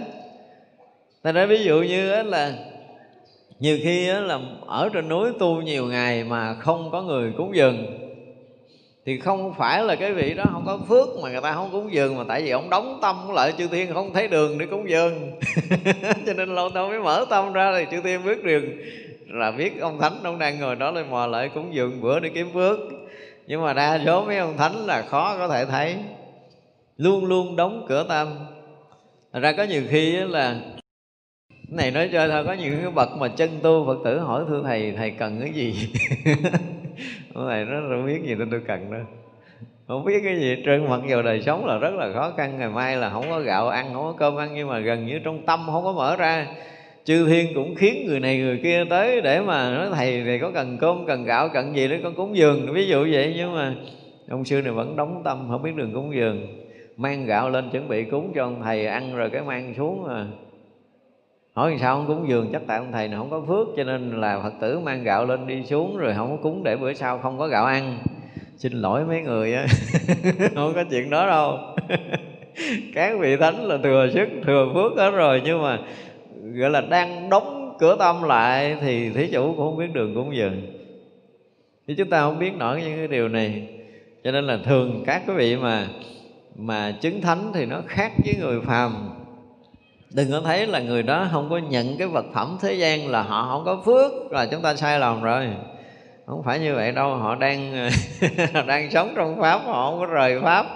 Thành 1.25 1.35
ra 1.35 1.47
ví 1.47 1.65
dụ 1.65 1.83
như 1.83 2.23
là 2.23 2.55
nhiều 3.61 3.79
khi 3.83 4.07
là 4.07 4.41
ở 4.67 4.89
trên 4.93 5.09
núi 5.09 5.31
tu 5.39 5.63
nhiều 5.63 5.87
ngày 5.87 6.25
mà 6.25 6.55
không 6.55 6.89
có 6.93 7.03
người 7.03 7.33
cúng 7.37 7.57
dường 7.57 7.87
thì 9.11 9.19
không 9.19 9.55
phải 9.55 9.85
là 9.85 9.97
cái 9.97 10.13
vị 10.13 10.35
đó 10.35 10.49
không 10.53 10.63
có 10.67 10.79
phước 10.89 11.09
mà 11.23 11.31
người 11.31 11.41
ta 11.41 11.53
không 11.53 11.69
cúng 11.73 11.93
dường, 11.93 12.17
mà 12.17 12.25
tại 12.29 12.43
vì 12.43 12.51
ông 12.51 12.71
đóng 12.71 12.99
tâm 13.03 13.17
lại 13.35 13.53
chư 13.59 13.69
thiên 13.69 13.95
không 13.95 14.13
thấy 14.13 14.29
đường 14.29 14.59
để 14.59 14.67
cúng 14.67 14.91
dường. 14.91 15.31
Cho 16.27 16.33
nên 16.33 16.55
lâu 16.55 16.69
đâu 16.75 16.89
mới 16.89 17.01
mở 17.01 17.27
tâm 17.31 17.53
ra 17.53 17.73
thì 17.79 17.87
chư 17.91 18.01
thiên 18.01 18.25
biết 18.25 18.45
đường. 18.45 18.65
Là 19.27 19.51
biết 19.51 19.81
ông 19.81 20.01
thánh 20.01 20.23
ông 20.23 20.39
đang 20.39 20.61
ngồi 20.61 20.77
đó 20.77 20.91
lên 20.91 21.11
mò 21.11 21.27
lại 21.27 21.51
cúng 21.55 21.75
dường 21.75 22.01
bữa 22.01 22.21
để 22.21 22.31
kiếm 22.35 22.51
phước. 22.55 22.79
Nhưng 23.47 23.63
mà 23.63 23.73
đa 23.73 24.01
số 24.07 24.25
mấy 24.25 24.37
ông 24.37 24.57
thánh 24.57 24.87
là 24.87 25.03
khó 25.03 25.37
có 25.39 25.49
thể 25.49 25.65
thấy. 25.65 25.97
Luôn 26.97 27.25
luôn 27.25 27.57
đóng 27.57 27.85
cửa 27.89 28.07
tâm. 28.09 28.29
Thật 29.33 29.41
ra 29.41 29.53
có 29.53 29.63
nhiều 29.63 29.83
khi 29.89 30.13
là 30.13 30.61
này 31.69 31.91
nói 31.91 32.09
chơi 32.13 32.29
thôi, 32.29 32.45
có 32.47 32.53
những 32.53 32.79
cái 32.83 32.91
bậc 32.91 33.09
mà 33.17 33.29
chân 33.29 33.51
tu 33.63 33.87
phật 33.87 33.99
tử 34.05 34.19
hỏi 34.19 34.45
thưa 34.49 34.63
thầy 34.65 34.93
thầy 34.97 35.11
cần 35.11 35.41
cái 35.41 35.53
gì? 35.53 35.93
thầy 37.35 37.65
nó 37.65 37.81
không 37.89 38.07
biết 38.07 38.23
gì 38.23 38.35
nên 38.35 38.51
tôi 38.51 38.61
cần 38.67 38.91
đâu. 38.93 39.01
Không 39.89 40.05
biết 40.05 40.21
cái 40.25 40.37
gì 40.37 40.57
trơn, 40.65 40.89
mặc 40.89 41.01
dù 41.09 41.23
đời 41.23 41.43
sống 41.43 41.67
là 41.67 41.79
rất 41.79 41.95
là 41.95 42.13
khó 42.13 42.33
khăn, 42.37 42.59
ngày 42.59 42.69
mai 42.69 42.97
là 42.97 43.11
không 43.11 43.25
có 43.31 43.41
gạo 43.41 43.69
ăn, 43.69 43.87
không 43.95 44.03
có 44.03 44.15
cơm 44.19 44.37
ăn, 44.37 44.51
nhưng 44.55 44.69
mà 44.69 44.79
gần 44.79 45.07
như 45.07 45.19
trong 45.19 45.47
tâm 45.47 45.61
không 45.67 45.85
có 45.85 45.93
mở 45.93 46.17
ra. 46.17 46.47
Chư 47.05 47.27
thiên 47.29 47.55
cũng 47.55 47.75
khiến 47.75 48.07
người 48.07 48.21
này 48.21 48.39
người 48.39 48.61
kia 48.63 48.85
tới 48.91 49.21
để 49.21 49.41
mà 49.41 49.71
nói, 49.71 49.89
thầy 49.95 50.23
thì 50.25 50.39
có 50.39 50.51
cần 50.55 50.79
cơm, 50.81 51.05
cần 51.07 51.25
gạo, 51.25 51.49
cần 51.49 51.77
gì 51.77 51.89
đó, 51.89 51.97
con 52.03 52.15
cúng 52.15 52.37
dường. 52.37 52.73
Ví 52.73 52.87
dụ 52.87 53.07
vậy, 53.13 53.35
nhưng 53.37 53.55
mà 53.55 53.75
ông 54.29 54.45
sư 54.45 54.63
này 54.63 54.73
vẫn 54.73 54.97
đóng 54.97 55.23
tâm, 55.25 55.47
không 55.51 55.63
biết 55.63 55.77
đường 55.77 55.93
cúng 55.95 56.15
dường. 56.15 56.47
Mang 56.97 57.27
gạo 57.27 57.51
lên 57.51 57.71
chuẩn 57.71 57.89
bị 57.89 58.05
cúng 58.05 58.33
cho 58.35 58.45
ông 58.45 58.63
thầy 58.63 58.87
ăn 58.87 59.17
rồi 59.17 59.31
cái 59.31 59.43
mang 59.43 59.75
xuống 59.77 60.09
à 60.09 60.27
hỏi 61.55 61.77
sao 61.81 61.97
không 61.97 62.07
cúng 62.07 62.29
dường, 62.29 62.49
chắc 62.53 62.63
tại 62.67 62.79
ông 62.79 62.93
thầy 62.93 63.09
này 63.09 63.19
không 63.19 63.31
có 63.31 63.43
phước, 63.49 63.69
cho 63.77 63.85
nên 63.85 64.21
là 64.21 64.41
phật 64.43 64.53
tử 64.61 64.79
mang 64.79 65.05
gạo 65.05 65.27
lên 65.27 65.47
đi 65.47 65.65
xuống 65.65 65.97
rồi 65.97 66.15
không 66.15 66.31
có 66.31 66.43
cúng 66.43 66.65
để 66.65 66.77
bữa 66.77 66.93
sau 66.93 67.19
không 67.19 67.39
có 67.39 67.49
gạo 67.49 67.65
ăn. 67.65 67.99
Xin 68.57 68.73
lỗi 68.73 69.05
mấy 69.05 69.21
người 69.21 69.55
á, 69.55 69.67
không 70.55 70.73
có 70.75 70.85
chuyện 70.91 71.11
đó 71.11 71.27
đâu. 71.27 71.59
Các 72.95 73.19
vị 73.19 73.37
thánh 73.37 73.65
là 73.65 73.79
thừa 73.83 74.09
sức, 74.15 74.29
thừa 74.47 74.69
phước 74.75 74.93
hết 74.97 75.11
rồi, 75.11 75.43
nhưng 75.45 75.63
mà, 75.63 75.79
gọi 76.55 76.71
là, 76.71 76.81
đang 76.81 77.31
đóng 77.31 77.77
cửa 77.79 77.97
tâm 77.99 78.23
lại 78.23 78.77
thì 78.81 79.11
thí 79.11 79.27
chủ 79.27 79.47
cũng 79.47 79.57
không 79.57 79.77
biết 79.77 79.93
đường 79.93 80.15
cúng 80.15 80.37
dường. 80.37 80.63
Thì 81.89 81.95
chúng 81.95 82.11
ta 82.11 82.21
không 82.21 82.39
biết 82.39 82.57
nổi 82.57 82.83
những 82.83 82.97
cái 82.97 83.09
điều 83.09 83.29
này. 83.29 83.69
Cho 84.25 84.33
nên 84.33 84.47
là 84.47 84.59
thường 84.65 85.03
các 85.07 85.23
quý 85.27 85.35
vị 85.35 85.57
mà 85.57 85.89
mà 86.57 86.93
chứng 87.01 87.21
thánh 87.21 87.51
thì 87.55 87.67
nó 87.67 87.83
khác 87.87 88.13
với 88.25 88.35
người 88.41 88.61
phàm 88.61 89.20
đừng 90.15 90.31
có 90.31 90.41
thấy 90.41 90.67
là 90.67 90.81
người 90.81 91.03
đó 91.03 91.29
không 91.33 91.51
có 91.51 91.59
nhận 91.59 91.97
cái 91.97 92.09
vật 92.09 92.25
phẩm 92.35 92.59
thế 92.61 92.75
gian 92.75 93.09
là 93.09 93.23
họ 93.23 93.49
không 93.51 93.65
có 93.65 93.83
phước, 93.85 94.33
là 94.33 94.47
chúng 94.47 94.63
ta 94.63 94.75
sai 94.75 94.99
lầm 94.99 95.23
rồi. 95.23 95.49
Không 96.27 96.43
phải 96.43 96.59
như 96.59 96.75
vậy 96.75 96.93
đâu, 96.93 97.15
họ 97.15 97.35
đang 97.35 97.91
đang 98.67 98.91
sống 98.91 99.13
trong 99.17 99.41
pháp, 99.41 99.61
họ 99.65 99.91
không 99.91 100.01
có 100.01 100.07
rời 100.07 100.41
pháp. 100.41 100.67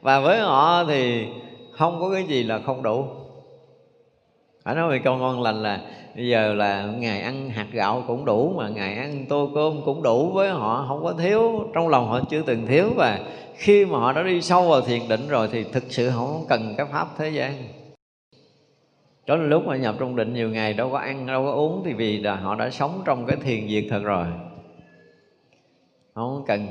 Và 0.00 0.20
với 0.20 0.38
họ 0.38 0.84
thì 0.84 1.26
không 1.72 2.00
có 2.00 2.10
cái 2.12 2.24
gì 2.24 2.42
là 2.42 2.60
không 2.66 2.82
đủ. 2.82 3.04
Phải 4.64 4.74
nói 4.74 4.90
về 4.90 5.00
câu 5.04 5.16
ngon 5.16 5.42
lành 5.42 5.62
là, 5.62 5.80
bây 6.16 6.28
giờ 6.28 6.54
là 6.54 6.82
ngày 6.82 7.20
ăn 7.20 7.50
hạt 7.50 7.66
gạo 7.72 8.04
cũng 8.06 8.24
đủ 8.24 8.52
mà 8.56 8.68
ngày 8.68 8.94
ăn 8.94 9.26
tô 9.28 9.50
cơm 9.54 9.82
cũng 9.84 10.02
đủ 10.02 10.30
với 10.30 10.50
họ, 10.50 10.84
không 10.88 11.04
có 11.04 11.12
thiếu. 11.12 11.68
Trong 11.74 11.88
lòng 11.88 12.08
họ 12.08 12.20
chưa 12.30 12.42
từng 12.46 12.66
thiếu 12.66 12.86
và 12.96 13.18
khi 13.56 13.84
mà 13.84 13.98
họ 13.98 14.12
đã 14.12 14.22
đi 14.22 14.42
sâu 14.42 14.68
vào 14.68 14.80
thiền 14.80 15.08
định 15.08 15.28
rồi 15.28 15.48
thì 15.52 15.64
thực 15.64 15.84
sự 15.88 16.10
họ 16.10 16.26
không 16.26 16.44
cần 16.48 16.74
cái 16.76 16.86
pháp 16.92 17.08
thế 17.18 17.28
gian 17.28 17.52
đó 19.30 19.36
là 19.36 19.46
lúc 19.46 19.66
mà 19.66 19.76
nhập 19.76 19.94
trong 19.98 20.16
định 20.16 20.34
nhiều 20.34 20.50
ngày, 20.50 20.72
đâu 20.72 20.90
có 20.90 20.98
ăn, 20.98 21.26
đâu 21.26 21.44
có 21.44 21.50
uống, 21.52 21.82
thì 21.84 21.92
vì 21.92 22.20
là 22.20 22.36
họ 22.36 22.54
đã 22.54 22.70
sống 22.70 23.02
trong 23.04 23.26
cái 23.26 23.36
thiền 23.36 23.68
diệt 23.68 23.84
thật 23.90 24.00
rồi. 24.02 24.26
Không 26.14 26.44
cần. 26.46 26.66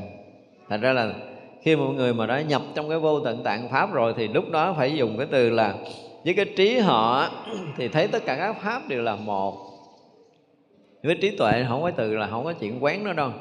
Thành 0.70 0.82
ra 0.82 0.94
là 0.94 1.14
khi 1.62 1.76
một 1.76 1.92
người 1.96 2.14
mà 2.14 2.26
đã 2.26 2.42
nhập 2.42 2.62
trong 2.76 2.90
cái 2.90 3.00
vô 3.00 3.20
tận 3.20 3.44
tạng 3.44 3.70
pháp 3.70 3.94
rồi, 3.94 4.14
thì 4.18 4.28
lúc 4.28 4.50
đó 4.52 4.74
phải 4.78 4.96
dùng 4.96 5.18
cái 5.18 5.28
từ 5.32 5.50
là, 5.50 5.76
với 6.26 6.34
cái 6.34 6.46
trí 6.58 6.80
họ 6.80 7.30
thì 7.78 7.88
thấy 7.88 8.08
tất 8.08 8.26
cả 8.26 8.36
các 8.36 8.62
pháp 8.62 8.88
đều 8.88 9.02
là 9.02 9.16
một. 9.16 9.58
Với 11.04 11.18
trí 11.22 11.38
tuệ 11.38 11.66
không 11.68 11.82
có 11.82 11.92
từ 11.92 12.18
là 12.18 12.28
không 12.28 12.44
có 12.44 12.54
chuyện 12.54 12.84
quán 12.84 13.04
nữa 13.04 13.14
đâu. 13.14 13.32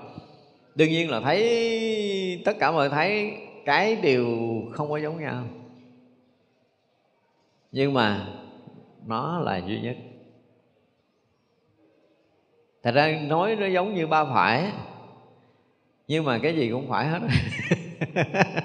Đương 0.74 0.88
nhiên 0.88 1.10
là 1.10 1.20
thấy 1.20 2.42
tất 2.44 2.58
cả 2.58 2.70
mọi 2.70 2.88
thấy 2.88 3.32
cái 3.64 3.96
đều 3.96 4.26
không 4.72 4.90
có 4.90 4.96
giống 4.96 5.20
nhau. 5.20 5.44
Nhưng 7.72 7.94
mà 7.94 8.26
nó 9.08 9.40
là 9.40 9.56
duy 9.66 9.80
nhất. 9.80 9.96
Thật 12.82 12.94
ra 12.94 13.20
nói 13.26 13.56
nó 13.56 13.66
giống 13.66 13.94
như 13.94 14.06
ba 14.06 14.24
phải, 14.24 14.72
nhưng 16.08 16.24
mà 16.24 16.38
cái 16.38 16.56
gì 16.56 16.70
cũng 16.70 16.88
phải 16.88 17.06
hết. 17.06 17.18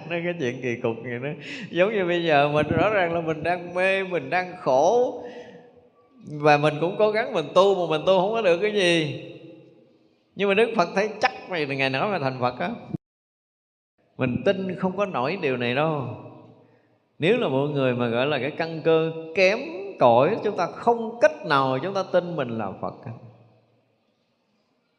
Nó 0.09 0.15
cái 0.23 0.33
chuyện 0.39 0.61
kỳ 0.61 0.75
cục 0.75 0.95
vậy 1.03 1.19
đó. 1.23 1.29
Giống 1.71 1.93
như 1.93 2.05
bây 2.05 2.23
giờ 2.23 2.49
mình, 2.53 2.67
rõ 2.67 2.89
ràng 2.89 3.13
là 3.13 3.21
mình 3.21 3.43
đang 3.43 3.73
mê, 3.73 4.03
mình 4.03 4.29
đang 4.29 4.53
khổ, 4.61 5.23
và 6.27 6.57
mình 6.57 6.73
cũng 6.81 6.95
cố 6.99 7.11
gắng 7.11 7.33
mình 7.33 7.45
tu 7.55 7.75
mà 7.75 7.97
mình 7.97 8.05
tu 8.05 8.19
không 8.19 8.31
có 8.31 8.41
được 8.41 8.57
cái 8.57 8.73
gì. 8.73 9.23
Nhưng 10.35 10.49
mà 10.49 10.53
đức 10.55 10.69
phật 10.75 10.89
thấy 10.95 11.09
chắc 11.21 11.31
mày 11.49 11.65
ngày 11.65 11.89
nào 11.89 12.07
mà 12.07 12.19
thành 12.19 12.37
phật 12.39 12.59
á. 12.59 12.69
Mình 14.17 14.41
tin 14.45 14.75
không 14.75 14.97
có 14.97 15.05
nổi 15.05 15.37
điều 15.41 15.57
này 15.57 15.75
đâu. 15.75 16.07
Nếu 17.19 17.37
là 17.37 17.47
một 17.47 17.67
người 17.67 17.93
mà 17.93 18.07
gọi 18.07 18.25
là 18.25 18.39
cái 18.39 18.51
căn 18.51 18.81
cơ 18.83 19.11
kém 19.35 19.59
cõi, 20.03 20.37
chúng 20.43 20.57
ta 20.57 20.67
không 20.67 21.19
cách 21.21 21.45
nào 21.45 21.77
chúng 21.83 21.93
ta 21.93 22.03
tin 22.11 22.35
mình 22.35 22.57
là 22.57 22.71
phật 22.81 22.93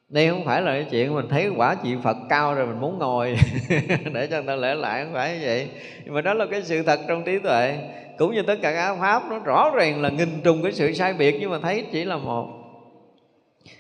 đây 0.09 0.29
không 0.29 0.45
phải 0.45 0.63
là 0.63 0.73
cái 0.73 0.87
chuyện 0.91 1.15
mình 1.15 1.29
thấy 1.29 1.49
quả 1.57 1.77
vị 1.83 1.97
Phật 2.03 2.17
cao 2.29 2.55
rồi 2.55 2.67
mình 2.67 2.81
muốn 2.81 2.99
ngồi 2.99 3.37
để 4.13 4.27
cho 4.27 4.37
người 4.37 4.47
ta 4.47 4.57
lễ 4.57 4.75
lại, 4.75 5.05
không 5.05 5.15
phải 5.15 5.33
như 5.33 5.41
vậy. 5.47 5.69
Nhưng 6.05 6.15
mà 6.15 6.21
đó 6.21 6.35
là 6.35 6.47
cái 6.51 6.63
sự 6.63 6.83
thật 6.83 7.01
trong 7.09 7.25
trí 7.25 7.39
tuệ. 7.39 7.79
Cũng 8.19 8.35
như 8.35 8.43
tất 8.43 8.55
cả 8.63 8.73
các 8.75 8.97
pháp, 9.01 9.23
nó 9.31 9.39
rõ 9.39 9.71
ràng 9.75 10.03
là 10.03 10.09
nghìn 10.09 10.41
trùng 10.45 10.63
cái 10.63 10.73
sự 10.73 10.93
sai 10.93 11.15
biệt, 11.15 11.37
nhưng 11.41 11.51
mà 11.51 11.59
thấy 11.59 11.85
chỉ 11.93 12.05
là 12.05 12.17
một. 12.17 12.47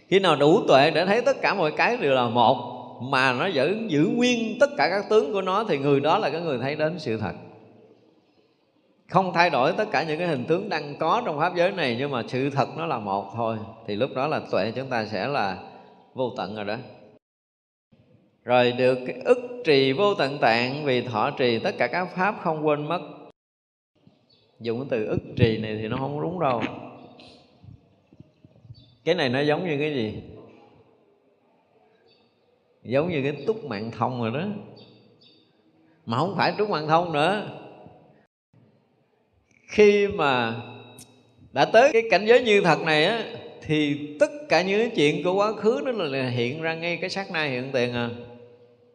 Khi 0.08 0.18
nào 0.18 0.36
đủ 0.36 0.60
tuệ 0.68 0.90
để 0.90 1.06
thấy 1.06 1.22
tất 1.22 1.40
cả 1.42 1.54
mọi 1.54 1.72
cái 1.76 1.96
đều 1.96 2.14
là 2.14 2.28
một, 2.28 2.56
mà 3.02 3.32
nó 3.32 3.46
giữ 3.46 3.76
giữ 3.88 4.08
nguyên 4.16 4.56
tất 4.60 4.70
cả 4.76 4.88
các 4.90 5.04
tướng 5.10 5.32
của 5.32 5.42
nó, 5.42 5.64
thì 5.68 5.78
người 5.78 6.00
đó 6.00 6.18
là 6.18 6.30
cái 6.30 6.40
người 6.40 6.58
thấy 6.58 6.76
đến 6.76 6.94
sự 6.98 7.16
thật 7.16 7.32
không 9.14 9.32
thay 9.32 9.50
đổi 9.50 9.72
tất 9.72 9.90
cả 9.90 10.02
những 10.02 10.18
cái 10.18 10.28
hình 10.28 10.44
tướng 10.44 10.68
đang 10.68 10.96
có 10.98 11.22
trong 11.24 11.38
pháp 11.38 11.56
giới 11.56 11.72
này, 11.72 11.96
nhưng 11.98 12.10
mà 12.10 12.22
sự 12.28 12.50
thật 12.50 12.68
nó 12.76 12.86
là 12.86 12.98
một 12.98 13.32
thôi. 13.36 13.58
Thì 13.86 13.96
lúc 13.96 14.10
đó 14.14 14.26
là 14.26 14.40
tuệ 14.50 14.72
chúng 14.76 14.88
ta 14.88 15.06
sẽ 15.06 15.26
là 15.26 15.58
vô 16.14 16.32
tận 16.36 16.56
rồi 16.56 16.64
đó. 16.64 16.76
Rồi 18.44 18.72
được 18.72 18.98
cái 19.06 19.16
ức 19.24 19.38
trì 19.64 19.92
vô 19.92 20.14
tận 20.14 20.38
tạng 20.38 20.84
vì 20.84 21.02
thọ 21.02 21.30
trì, 21.30 21.58
tất 21.58 21.74
cả 21.78 21.86
các 21.86 22.08
pháp 22.14 22.34
không 22.42 22.66
quên 22.66 22.88
mất. 22.88 23.00
Dùng 24.60 24.78
cái 24.78 24.86
từ 24.90 25.06
ức 25.06 25.20
trì 25.36 25.58
này 25.58 25.78
thì 25.82 25.88
nó 25.88 25.96
không 25.96 26.20
đúng 26.20 26.40
đâu. 26.40 26.62
Cái 29.04 29.14
này 29.14 29.28
nó 29.28 29.40
giống 29.40 29.68
như 29.68 29.76
cái 29.78 29.94
gì? 29.94 30.22
Giống 32.82 33.08
như 33.08 33.22
cái 33.22 33.44
túc 33.46 33.64
mạng 33.64 33.90
thông 33.90 34.22
rồi 34.22 34.30
đó. 34.30 34.46
Mà 36.06 36.18
không 36.18 36.34
phải 36.36 36.54
túc 36.58 36.70
mạng 36.70 36.88
thông 36.88 37.12
nữa 37.12 37.60
khi 39.74 40.08
mà 40.08 40.54
đã 41.52 41.64
tới 41.64 41.90
cái 41.92 42.02
cảnh 42.10 42.26
giới 42.26 42.42
như 42.42 42.60
thật 42.60 42.82
này 42.82 43.04
á 43.04 43.24
thì 43.62 44.08
tất 44.20 44.30
cả 44.48 44.62
những 44.62 44.90
chuyện 44.96 45.24
của 45.24 45.34
quá 45.34 45.52
khứ 45.52 45.80
nó 45.84 45.92
là 45.92 46.28
hiện 46.28 46.62
ra 46.62 46.74
ngay 46.74 46.96
cái 46.96 47.10
sát 47.10 47.30
na 47.30 47.44
hiện 47.44 47.70
tiền 47.72 47.92
à. 47.92 48.10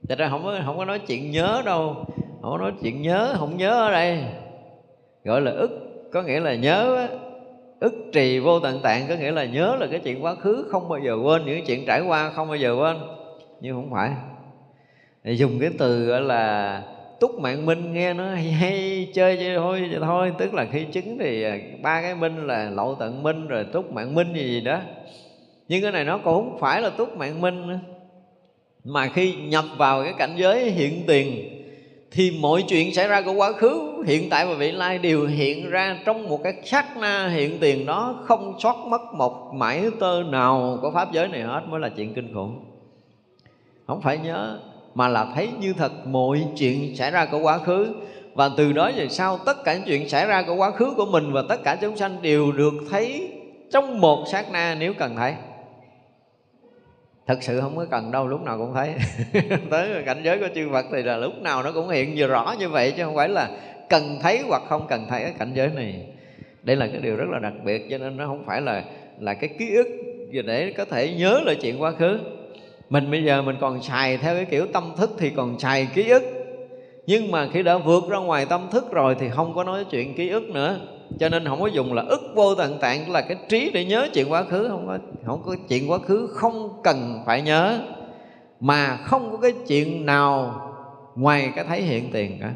Thật 0.09 0.17
ra 0.17 0.29
không 0.29 0.43
có, 0.43 0.59
không 0.65 0.77
có 0.77 0.85
nói 0.85 0.99
chuyện 0.99 1.31
nhớ 1.31 1.61
đâu 1.65 2.05
Không 2.41 2.51
có 2.51 2.57
nói 2.57 2.71
chuyện 2.81 3.01
nhớ, 3.01 3.35
không 3.37 3.57
nhớ 3.57 3.71
ở 3.71 3.91
đây. 3.91 4.23
Gọi 5.23 5.41
là 5.41 5.51
ức, 5.51 5.71
có 6.11 6.21
nghĩa 6.21 6.39
là 6.39 6.55
nhớ 6.55 6.95
á. 6.95 7.07
Ức 7.79 7.93
trì 8.13 8.39
vô 8.39 8.59
tận 8.59 8.79
tạng 8.83 9.05
có 9.09 9.15
nghĩa 9.15 9.31
là 9.31 9.45
nhớ 9.45 9.77
là 9.79 9.87
cái 9.91 9.99
chuyện 9.99 10.23
quá 10.23 10.35
khứ 10.35 10.67
không 10.71 10.89
bao 10.89 10.99
giờ 10.99 11.17
quên 11.23 11.45
những 11.45 11.65
chuyện 11.65 11.85
trải 11.87 12.01
qua 12.01 12.29
không 12.29 12.47
bao 12.47 12.57
giờ 12.57 12.75
quên. 12.79 12.97
Nhưng 13.61 13.75
không 13.75 13.91
phải. 13.91 14.11
Thì 15.23 15.35
dùng 15.35 15.59
cái 15.59 15.69
từ 15.77 16.05
gọi 16.05 16.21
là 16.21 16.81
túc 17.19 17.39
mạng 17.39 17.65
minh 17.65 17.93
nghe 17.93 18.13
nó 18.13 18.29
hay, 18.29 18.51
hay 18.51 19.07
chơi 19.13 19.37
chơi 19.37 19.55
thôi 19.55 19.87
vậy 19.91 19.99
thôi. 20.01 20.31
Tức 20.37 20.53
là 20.53 20.65
khi 20.71 20.85
chứng 20.91 21.17
thì 21.19 21.43
à, 21.43 21.57
ba 21.81 22.01
cái 22.01 22.15
minh 22.15 22.47
là 22.47 22.69
lậu 22.69 22.95
tận 22.99 23.23
minh 23.23 23.47
rồi 23.47 23.63
túc 23.63 23.93
mạng 23.93 24.15
minh 24.15 24.33
gì 24.33 24.43
gì 24.43 24.61
đó. 24.61 24.79
Nhưng 25.67 25.81
cái 25.81 25.91
này 25.91 26.03
nó 26.03 26.17
cũng 26.17 26.33
không 26.33 26.59
phải 26.59 26.81
là 26.81 26.89
túc 26.89 27.17
mạng 27.17 27.41
minh 27.41 27.67
nữa. 27.67 27.79
Mà 28.83 29.07
khi 29.07 29.33
nhập 29.33 29.65
vào 29.77 30.03
cái 30.03 30.13
cảnh 30.17 30.35
giới 30.37 30.71
hiện 30.71 31.03
tiền 31.07 31.55
thì 32.11 32.37
mọi 32.41 32.63
chuyện 32.67 32.93
xảy 32.93 33.07
ra 33.07 33.21
của 33.21 33.33
quá 33.33 33.51
khứ 33.51 34.03
hiện 34.05 34.29
tại 34.29 34.45
và 34.45 34.53
vị 34.53 34.71
lai 34.71 34.97
đều 34.97 35.27
hiện 35.27 35.69
ra 35.69 35.99
trong 36.05 36.29
một 36.29 36.43
cái 36.43 36.53
sát 36.63 36.97
na 36.97 37.27
hiện 37.27 37.57
tiền 37.59 37.85
đó 37.85 38.19
không 38.23 38.53
sót 38.59 38.85
mất 38.87 39.01
một 39.13 39.53
mảy 39.53 39.83
tơ 39.99 40.23
nào 40.23 40.79
của 40.81 40.91
pháp 40.91 41.11
giới 41.11 41.27
này 41.27 41.41
hết 41.41 41.61
mới 41.67 41.79
là 41.79 41.89
chuyện 41.89 42.13
kinh 42.13 42.33
khủng. 42.33 42.59
Không 43.87 44.01
phải 44.01 44.17
nhớ 44.17 44.59
mà 44.99 45.07
là 45.07 45.27
thấy 45.35 45.49
như 45.59 45.73
thật 45.73 46.07
mọi 46.07 46.43
chuyện 46.57 46.95
xảy 46.95 47.11
ra 47.11 47.25
của 47.25 47.39
quá 47.39 47.57
khứ. 47.57 47.87
Và 48.33 48.49
từ 48.57 48.71
đó 48.71 48.91
về 48.95 49.07
sau, 49.09 49.37
tất 49.45 49.63
cả 49.63 49.73
những 49.73 49.83
chuyện 49.85 50.09
xảy 50.09 50.25
ra 50.25 50.41
của 50.41 50.55
quá 50.55 50.71
khứ 50.71 50.93
của 50.97 51.05
mình 51.05 51.31
và 51.31 51.43
tất 51.49 51.63
cả 51.63 51.77
chúng 51.81 51.97
sanh 51.97 52.21
đều 52.21 52.51
được 52.51 52.73
thấy 52.89 53.31
trong 53.71 54.01
một 54.01 54.25
sát 54.31 54.51
na 54.51 54.75
nếu 54.79 54.93
cần 54.93 55.15
thấy. 55.15 55.33
Thật 57.27 57.37
sự 57.41 57.61
không 57.61 57.77
có 57.77 57.85
cần 57.91 58.11
đâu, 58.11 58.27
lúc 58.27 58.41
nào 58.41 58.57
cũng 58.57 58.73
thấy. 58.73 58.93
Tới 59.69 60.03
cảnh 60.05 60.21
giới 60.23 60.37
của 60.39 60.47
chư 60.55 60.69
Phật 60.71 60.85
thì 60.91 61.03
là 61.03 61.17
lúc 61.17 61.41
nào 61.41 61.63
nó 61.63 61.71
cũng 61.71 61.89
hiện 61.89 62.13
vừa 62.17 62.27
rõ 62.27 62.55
như 62.59 62.69
vậy, 62.69 62.93
chứ 62.97 63.03
không 63.03 63.15
phải 63.15 63.29
là 63.29 63.49
cần 63.89 64.19
thấy 64.21 64.39
hoặc 64.47 64.61
không 64.69 64.87
cần 64.89 65.05
thấy 65.09 65.21
cái 65.21 65.33
cảnh 65.39 65.51
giới 65.53 65.69
này. 65.75 66.07
Đây 66.63 66.75
là 66.75 66.87
cái 66.87 67.01
điều 67.01 67.15
rất 67.15 67.29
là 67.29 67.39
đặc 67.39 67.53
biệt, 67.63 67.87
cho 67.89 67.97
nên 67.97 68.17
nó 68.17 68.27
không 68.27 68.43
phải 68.45 68.61
là 68.61 68.83
là 69.19 69.33
cái 69.33 69.49
ký 69.59 69.75
ức 69.75 69.87
để 70.45 70.73
có 70.77 70.85
thể 70.85 71.13
nhớ 71.13 71.41
lại 71.45 71.55
chuyện 71.61 71.81
quá 71.81 71.91
khứ 71.91 72.19
mình 72.89 73.11
bây 73.11 73.23
giờ 73.23 73.41
mình 73.41 73.55
còn 73.61 73.81
xài 73.81 74.17
theo 74.17 74.35
cái 74.35 74.45
kiểu 74.45 74.65
tâm 74.73 74.93
thức 74.97 75.09
thì 75.19 75.29
còn 75.29 75.59
xài 75.59 75.85
ký 75.85 76.09
ức. 76.09 76.23
Nhưng 77.05 77.31
mà 77.31 77.47
khi 77.53 77.63
đã 77.63 77.77
vượt 77.77 78.03
ra 78.09 78.17
ngoài 78.17 78.45
tâm 78.45 78.67
thức 78.71 78.91
rồi 78.91 79.15
thì 79.19 79.29
không 79.29 79.55
có 79.55 79.63
nói 79.63 79.85
chuyện 79.91 80.15
ký 80.15 80.29
ức 80.29 80.43
nữa. 80.43 80.79
Cho 81.19 81.29
nên 81.29 81.45
không 81.45 81.61
có 81.61 81.67
dùng 81.67 81.93
là 81.93 82.01
ức 82.01 82.21
vô 82.35 82.55
tận 82.55 82.79
tạng 82.79 83.11
là 83.11 83.21
cái 83.21 83.37
trí 83.49 83.71
để 83.73 83.85
nhớ 83.85 84.07
chuyện 84.13 84.31
quá 84.31 84.43
khứ. 84.43 84.67
Không 84.67 84.87
có 84.87 84.97
không 85.25 85.41
có 85.45 85.55
chuyện 85.69 85.91
quá 85.91 85.97
khứ 85.97 86.27
không 86.33 86.81
cần 86.83 87.23
phải 87.25 87.41
nhớ. 87.41 87.79
Mà 88.59 88.97
không 89.03 89.31
có 89.31 89.37
cái 89.37 89.53
chuyện 89.67 90.05
nào 90.05 90.61
ngoài 91.15 91.51
cái 91.55 91.65
thấy 91.65 91.81
hiện 91.81 92.09
tiền 92.11 92.37
cả. 92.41 92.53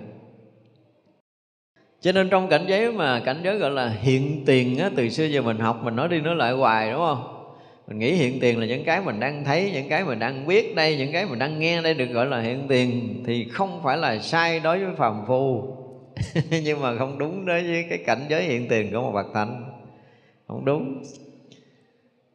Cho 2.01 2.11
nên 2.11 2.29
trong 2.29 2.47
cảnh 2.47 2.65
giới 2.67 2.91
mà 2.91 3.19
cảnh 3.19 3.41
giới 3.43 3.57
gọi 3.57 3.71
là 3.71 3.89
hiện 3.89 4.43
tiền 4.45 4.77
á, 4.79 4.89
từ 4.95 5.09
xưa 5.09 5.25
giờ 5.25 5.41
mình 5.41 5.59
học 5.59 5.79
mình 5.83 5.95
nói 5.95 6.07
đi 6.07 6.21
nói 6.21 6.35
lại 6.35 6.51
hoài 6.51 6.91
đúng 6.91 6.99
không? 6.99 7.32
Mình 7.87 7.99
nghĩ 7.99 8.11
hiện 8.11 8.39
tiền 8.39 8.59
là 8.59 8.65
những 8.65 8.83
cái 8.83 9.01
mình 9.01 9.19
đang 9.19 9.43
thấy, 9.43 9.71
những 9.73 9.89
cái 9.89 10.05
mình 10.05 10.19
đang 10.19 10.47
biết 10.47 10.75
đây, 10.75 10.97
những 10.97 11.11
cái 11.11 11.25
mình 11.25 11.39
đang 11.39 11.59
nghe 11.59 11.81
đây 11.81 11.93
được 11.93 12.05
gọi 12.05 12.25
là 12.25 12.41
hiện 12.41 12.65
tiền, 12.67 13.23
thì 13.25 13.47
không 13.51 13.81
phải 13.83 13.97
là 13.97 14.19
sai 14.19 14.59
đối 14.59 14.85
với 14.85 14.95
phàm 14.95 15.25
phu. 15.27 15.67
Nhưng 16.63 16.81
mà 16.81 16.97
không 16.97 17.17
đúng 17.17 17.45
đối 17.45 17.63
với 17.63 17.85
cái 17.89 17.97
cảnh 17.97 18.25
giới 18.29 18.43
hiện 18.43 18.67
tiền 18.67 18.91
của 18.91 19.01
một 19.01 19.11
bậc 19.11 19.25
thánh. 19.33 19.63
Không 20.47 20.65
đúng. 20.65 21.03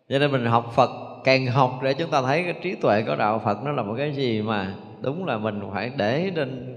Cho 0.09 0.19
nên 0.19 0.33
mình 0.33 0.45
học 0.45 0.73
phật, 0.77 0.91
càng 1.25 1.47
học 1.47 1.81
để 1.83 1.95
chúng 1.95 2.11
ta 2.11 2.23
thấy 2.23 2.43
cái 2.43 2.55
trí 2.63 2.75
tuệ 2.75 3.03
của 3.07 3.17
đạo 3.17 3.43
phật 3.45 3.59
nó 3.65 3.73
là 3.73 3.83
một 3.83 3.95
cái 3.99 4.13
gì 4.13 4.43
mà 4.43 4.75
đúng 5.01 5.27
là 5.27 5.39
mình 5.39 5.61
phải 5.73 5.91
để 5.97 6.31
trên 6.37 6.75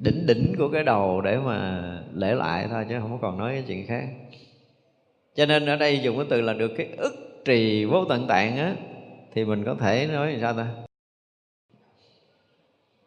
đỉnh 0.00 0.26
đỉnh 0.26 0.54
của 0.58 0.68
cái 0.68 0.84
đầu 0.84 1.20
để 1.20 1.36
mà 1.36 1.82
lễ 2.14 2.34
lại 2.34 2.66
thôi, 2.70 2.86
chứ 2.88 2.94
không 3.00 3.18
còn 3.22 3.38
nói 3.38 3.52
cái 3.52 3.64
chuyện 3.66 3.86
khác. 3.86 4.04
Cho 5.34 5.46
nên 5.46 5.66
ở 5.66 5.76
đây 5.76 6.00
dùng 6.00 6.16
cái 6.16 6.26
từ 6.30 6.40
là 6.40 6.52
được 6.52 6.72
cái 6.76 6.86
ức 6.96 7.31
trì 7.44 7.84
vô 7.84 8.04
tận 8.04 8.26
tạng 8.26 8.56
á 8.56 8.74
thì 9.34 9.44
mình 9.44 9.64
có 9.64 9.74
thể 9.80 10.06
nói 10.12 10.38
sao 10.40 10.54
ta? 10.54 10.66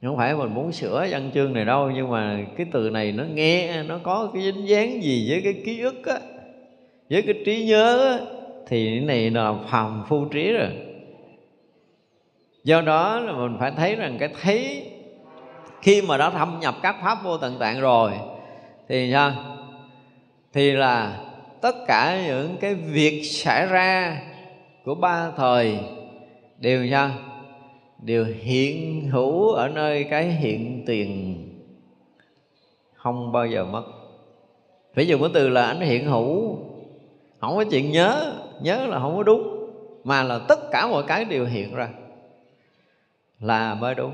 Không 0.01 0.17
phải 0.17 0.35
mình 0.35 0.53
muốn 0.53 0.71
sửa 0.71 1.07
văn 1.09 1.31
chương 1.33 1.53
này 1.53 1.65
đâu 1.65 1.91
nhưng 1.95 2.11
mà 2.11 2.45
cái 2.57 2.67
từ 2.71 2.89
này 2.89 3.11
nó 3.11 3.23
nghe 3.23 3.83
nó 3.83 3.99
có 4.03 4.31
cái 4.33 4.43
dính 4.43 4.67
dáng 4.67 5.03
gì 5.03 5.27
với 5.29 5.41
cái 5.43 5.61
ký 5.65 5.79
ức 5.79 6.05
á 6.05 6.19
với 7.09 7.21
cái 7.21 7.35
trí 7.45 7.65
nhớ 7.65 8.11
á, 8.11 8.25
thì 8.67 8.85
cái 8.85 8.99
này 8.99 9.29
là 9.29 9.53
phàm 9.69 10.03
phu 10.07 10.25
trí 10.25 10.51
rồi. 10.51 10.69
Do 12.63 12.81
đó 12.81 13.19
là 13.19 13.31
mình 13.31 13.57
phải 13.59 13.71
thấy 13.71 13.95
rằng 13.95 14.17
cái 14.19 14.29
thấy 14.41 14.91
khi 15.81 16.01
mà 16.01 16.17
đã 16.17 16.29
thâm 16.29 16.59
nhập 16.59 16.75
các 16.81 16.95
pháp 17.01 17.23
vô 17.23 17.37
tận 17.37 17.59
tạng 17.59 17.81
rồi 17.81 18.11
thì 18.89 19.09
sao? 19.11 19.31
Thì 20.53 20.71
là 20.71 21.24
tất 21.65 21.85
cả 21.87 22.25
những 22.27 22.57
cái 22.57 22.73
việc 22.73 23.21
xảy 23.23 23.65
ra 23.65 24.21
của 24.83 24.95
ba 24.95 25.31
thời 25.37 25.79
đều 26.57 26.85
nha, 26.85 27.11
đều 28.01 28.25
hiện 28.39 29.01
hữu 29.09 29.49
ở 29.49 29.67
nơi 29.67 30.03
cái 30.03 30.25
hiện 30.25 30.83
tiền 30.85 31.37
không 32.93 33.31
bao 33.31 33.47
giờ 33.47 33.65
mất. 33.65 33.83
Phải 34.95 35.07
dùng 35.07 35.21
cái 35.21 35.29
từ 35.33 35.49
là 35.49 35.65
anh 35.65 35.79
hiện 35.79 36.05
hữu 36.05 36.57
không 37.39 37.55
có 37.55 37.63
chuyện 37.71 37.91
nhớ 37.91 38.33
nhớ 38.61 38.87
là 38.87 38.99
không 38.99 39.17
có 39.17 39.23
đúng 39.23 39.69
mà 40.03 40.23
là 40.23 40.39
tất 40.39 40.59
cả 40.71 40.87
mọi 40.87 41.03
cái 41.07 41.25
đều 41.25 41.45
hiện 41.45 41.75
ra 41.75 41.89
là 43.39 43.75
mới 43.75 43.95
đúng. 43.95 44.13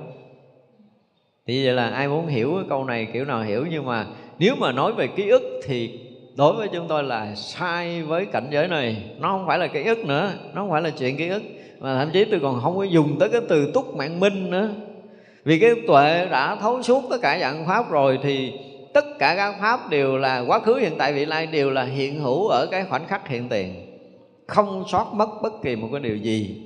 Thì 1.48 1.66
vậy 1.66 1.74
là 1.74 1.90
ai 1.90 2.08
muốn 2.08 2.28
hiểu 2.28 2.54
cái 2.56 2.66
câu 2.70 2.86
này 2.86 3.08
kiểu 3.14 3.26
nào 3.26 3.42
hiểu 3.42 3.66
nhưng 3.72 3.86
mà 3.86 4.08
nếu 4.40 4.56
mà 4.56 4.72
nói 4.72 4.94
về 4.94 5.08
ký 5.08 5.30
ức 5.30 5.60
thì 5.64 6.01
đối 6.36 6.54
với 6.54 6.68
chúng 6.74 6.88
tôi 6.88 7.04
là 7.04 7.36
sai 7.36 8.02
với 8.02 8.26
cảnh 8.26 8.48
giới 8.52 8.68
này. 8.68 9.04
Nó 9.20 9.30
không 9.30 9.48
phải 9.48 9.60
là 9.60 9.68
ký 9.68 9.84
ức 9.84 10.06
nữa, 10.06 10.32
nó 10.54 10.62
không 10.62 10.72
phải 10.72 10.82
là 10.82 10.90
chuyện 10.90 11.18
ký 11.18 11.28
ức. 11.28 11.44
Mà 11.80 12.00
thậm 12.00 12.10
chí 12.14 12.26
tôi 12.26 12.40
còn 12.40 12.62
không 12.62 12.78
có 12.78 12.84
dùng 12.84 13.20
tới 13.20 13.30
cái 13.30 13.42
từ 13.50 13.72
túc 13.74 13.96
mạng 13.96 14.20
minh 14.20 14.52
nữa. 14.52 14.70
Vì 15.44 15.60
cái 15.60 15.72
tuệ 15.88 16.28
đã 16.32 16.56
thấu 16.56 16.84
suốt 16.84 17.04
tất 17.10 17.18
cả 17.22 17.38
dạng 17.40 17.66
pháp 17.68 17.92
rồi 17.92 18.20
thì 18.24 18.54
tất 18.94 19.06
cả 19.20 19.36
các 19.36 19.56
pháp 19.62 19.90
đều 19.90 20.18
là, 20.18 20.40
quá 20.48 20.60
khứ, 20.60 20.76
hiện 20.76 20.94
tại, 20.98 21.14
vị 21.14 21.26
lai 21.26 21.48
đều 21.48 21.70
là 21.70 21.84
hiện 21.84 22.20
hữu 22.20 22.48
ở 22.48 22.68
cái 22.72 22.86
khoảnh 22.90 23.08
khắc 23.08 23.28
hiện 23.28 23.50
tiền. 23.50 23.98
Không 24.48 24.84
sót 24.88 25.14
mất 25.14 25.30
bất 25.42 25.54
kỳ 25.64 25.76
một 25.76 25.90
cái 25.92 26.02
điều 26.02 26.16
gì. 26.16 26.62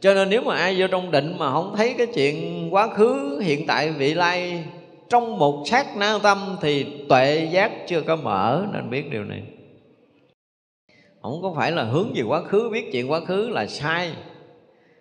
Cho 0.00 0.14
nên 0.14 0.30
nếu 0.30 0.42
mà 0.42 0.56
ai 0.56 0.74
vô 0.78 0.86
trong 0.86 1.10
định 1.10 1.34
mà 1.38 1.52
không 1.52 1.74
thấy 1.76 1.94
cái 1.98 2.06
chuyện 2.06 2.68
quá 2.74 2.88
khứ, 2.88 3.40
hiện 3.42 3.66
tại, 3.66 3.90
vị 3.90 4.14
lai 4.14 4.64
trong 5.12 5.38
một 5.38 5.62
sát 5.66 5.96
na 5.96 6.18
tâm 6.22 6.38
thì 6.60 6.86
tuệ 7.08 7.48
giác 7.52 7.72
chưa 7.86 8.00
có 8.00 8.16
mở, 8.16 8.66
nên 8.72 8.90
biết 8.90 9.10
điều 9.10 9.24
này. 9.24 9.42
Không 11.22 11.42
có 11.42 11.52
phải 11.56 11.72
là 11.72 11.84
hướng 11.84 12.12
về 12.14 12.22
quá 12.22 12.42
khứ, 12.42 12.70
biết 12.72 12.92
chuyện 12.92 13.10
quá 13.10 13.20
khứ 13.20 13.48
là 13.48 13.66
sai. 13.66 14.12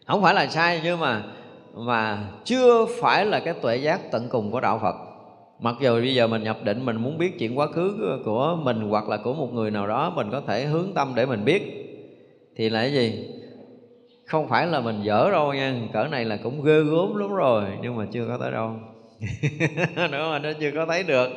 Không 0.08 0.22
phải 0.22 0.34
là 0.34 0.48
sai, 0.48 0.82
nhưng 0.84 1.00
mà 1.00 1.24
mà 1.74 2.28
chưa 2.44 2.86
phải 3.02 3.26
là 3.26 3.40
cái 3.40 3.54
tuệ 3.62 3.76
giác 3.76 4.12
tận 4.12 4.28
cùng 4.30 4.52
của 4.52 4.60
đạo 4.60 4.80
Phật. 4.82 4.96
Mặc 5.60 5.76
dù 5.82 5.94
bây 5.94 6.16
giờ 6.16 6.28
mình 6.28 6.44
nhập 6.44 6.58
định, 6.64 6.86
mình 6.86 6.96
muốn 6.96 7.18
biết 7.18 7.40
chuyện 7.40 7.58
quá 7.58 7.68
khứ 7.68 8.20
của 8.26 8.58
mình 8.62 8.82
hoặc 8.90 9.10
là 9.10 9.18
của 9.18 9.34
một 9.34 9.54
người 9.54 9.72
nào 9.72 9.88
đó, 9.88 10.14
mình 10.16 10.28
có 10.32 10.42
thể 10.48 10.66
hướng 10.66 10.94
tâm 10.96 11.14
để 11.16 11.26
mình 11.26 11.46
biết. 11.46 11.62
Thì 12.56 12.70
là 12.70 12.82
cái 12.82 12.94
gì? 12.94 13.30
Không 14.26 14.48
phải 14.48 14.68
là 14.68 14.80
mình 14.80 15.00
dở 15.04 15.30
đâu 15.32 15.54
nha, 15.54 15.76
cỡ 15.94 16.04
này 16.04 16.26
là 16.26 16.38
cũng 16.44 16.64
ghê 16.64 16.84
gớm 16.84 17.16
lắm 17.16 17.34
rồi, 17.34 17.64
nhưng 17.82 17.96
mà 17.96 18.06
chưa 18.12 18.28
có 18.28 18.38
tới 18.38 18.52
đâu. 18.52 18.76
nữa 20.12 20.30
mà 20.32 20.40
nó 20.40 20.50
chưa 20.60 20.72
có 20.76 20.86
thấy 20.86 21.04
được. 21.04 21.30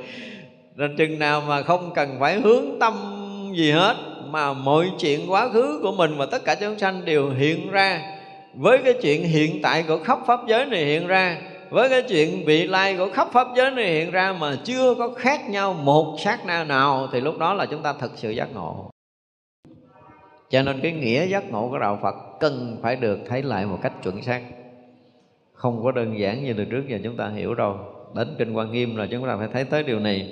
Nên 0.77 0.97
chừng 0.97 1.19
nào 1.19 1.41
mà 1.41 1.63
không 1.63 1.93
cần 1.95 2.17
phải 2.21 2.41
hướng 2.41 2.79
tâm 2.81 2.95
gì 3.57 3.71
hết, 3.71 3.97
mà 4.27 4.53
mọi 4.53 4.91
chuyện 4.99 5.21
quá 5.31 5.49
khứ 5.49 5.81
của 5.83 5.93
mình 5.93 6.17
và 6.17 6.27
tất 6.27 6.45
cả 6.45 6.55
chúng 6.55 6.79
sanh 6.79 7.05
đều 7.05 7.31
hiện 7.31 7.71
ra. 7.71 8.01
Với 8.55 8.79
cái 8.85 8.95
chuyện 9.03 9.25
hiện 9.25 9.63
tại 9.63 9.85
của 9.89 9.99
khắp 9.99 10.19
pháp 10.27 10.41
giới 10.49 10.67
này 10.67 10.85
hiện 10.85 11.07
ra, 11.07 11.37
với 11.71 11.89
cái 11.89 12.03
chuyện 12.03 12.45
vị 12.47 12.67
lai 12.67 12.97
của 12.97 13.09
khắp 13.15 13.29
pháp 13.33 13.49
giới 13.57 13.71
này 13.71 13.93
hiện 13.93 14.11
ra 14.11 14.33
mà 14.33 14.57
chưa 14.65 14.95
có 14.95 15.09
khác 15.17 15.51
nhau 15.51 15.73
một 15.73 16.17
sát 16.19 16.47
na 16.47 16.65
nào, 16.65 17.09
thì 17.13 17.21
lúc 17.21 17.39
đó 17.39 17.55
là 17.55 17.67
chúng 17.67 17.83
ta 17.83 17.93
thực 17.93 18.13
sự 18.17 18.31
giác 18.31 18.49
ngộ. 18.55 18.91
Cho 20.51 20.63
nên 20.63 20.81
cái 20.81 20.93
nghĩa 20.93 21.27
giác 21.27 21.45
ngộ 21.51 21.69
của 21.71 21.79
đạo 21.79 21.99
phật 22.03 22.15
cần 22.41 22.79
phải 22.83 22.97
được 22.97 23.19
thấy 23.29 23.43
lại 23.43 23.67
một 23.67 23.79
cách 23.83 23.93
chuẩn 24.03 24.23
xác 24.23 24.41
không 25.65 25.85
có 25.85 25.93
đơn 25.93 26.19
giản 26.19 26.45
như 26.45 26.53
từ 26.53 26.65
trước, 26.65 26.89
giờ 26.89 26.99
chúng 27.05 27.17
ta 27.17 27.29
hiểu 27.29 27.55
đâu 27.55 27.77
đến 28.15 28.35
kinh 28.39 28.53
quan 28.53 28.73
nghiêm 28.73 28.97
là 28.97 29.07
chúng 29.11 29.27
ta 29.27 29.37
phải 29.37 29.49
thấy 29.53 29.65
tới 29.65 29.83
điều 29.83 30.01
này. 30.01 30.29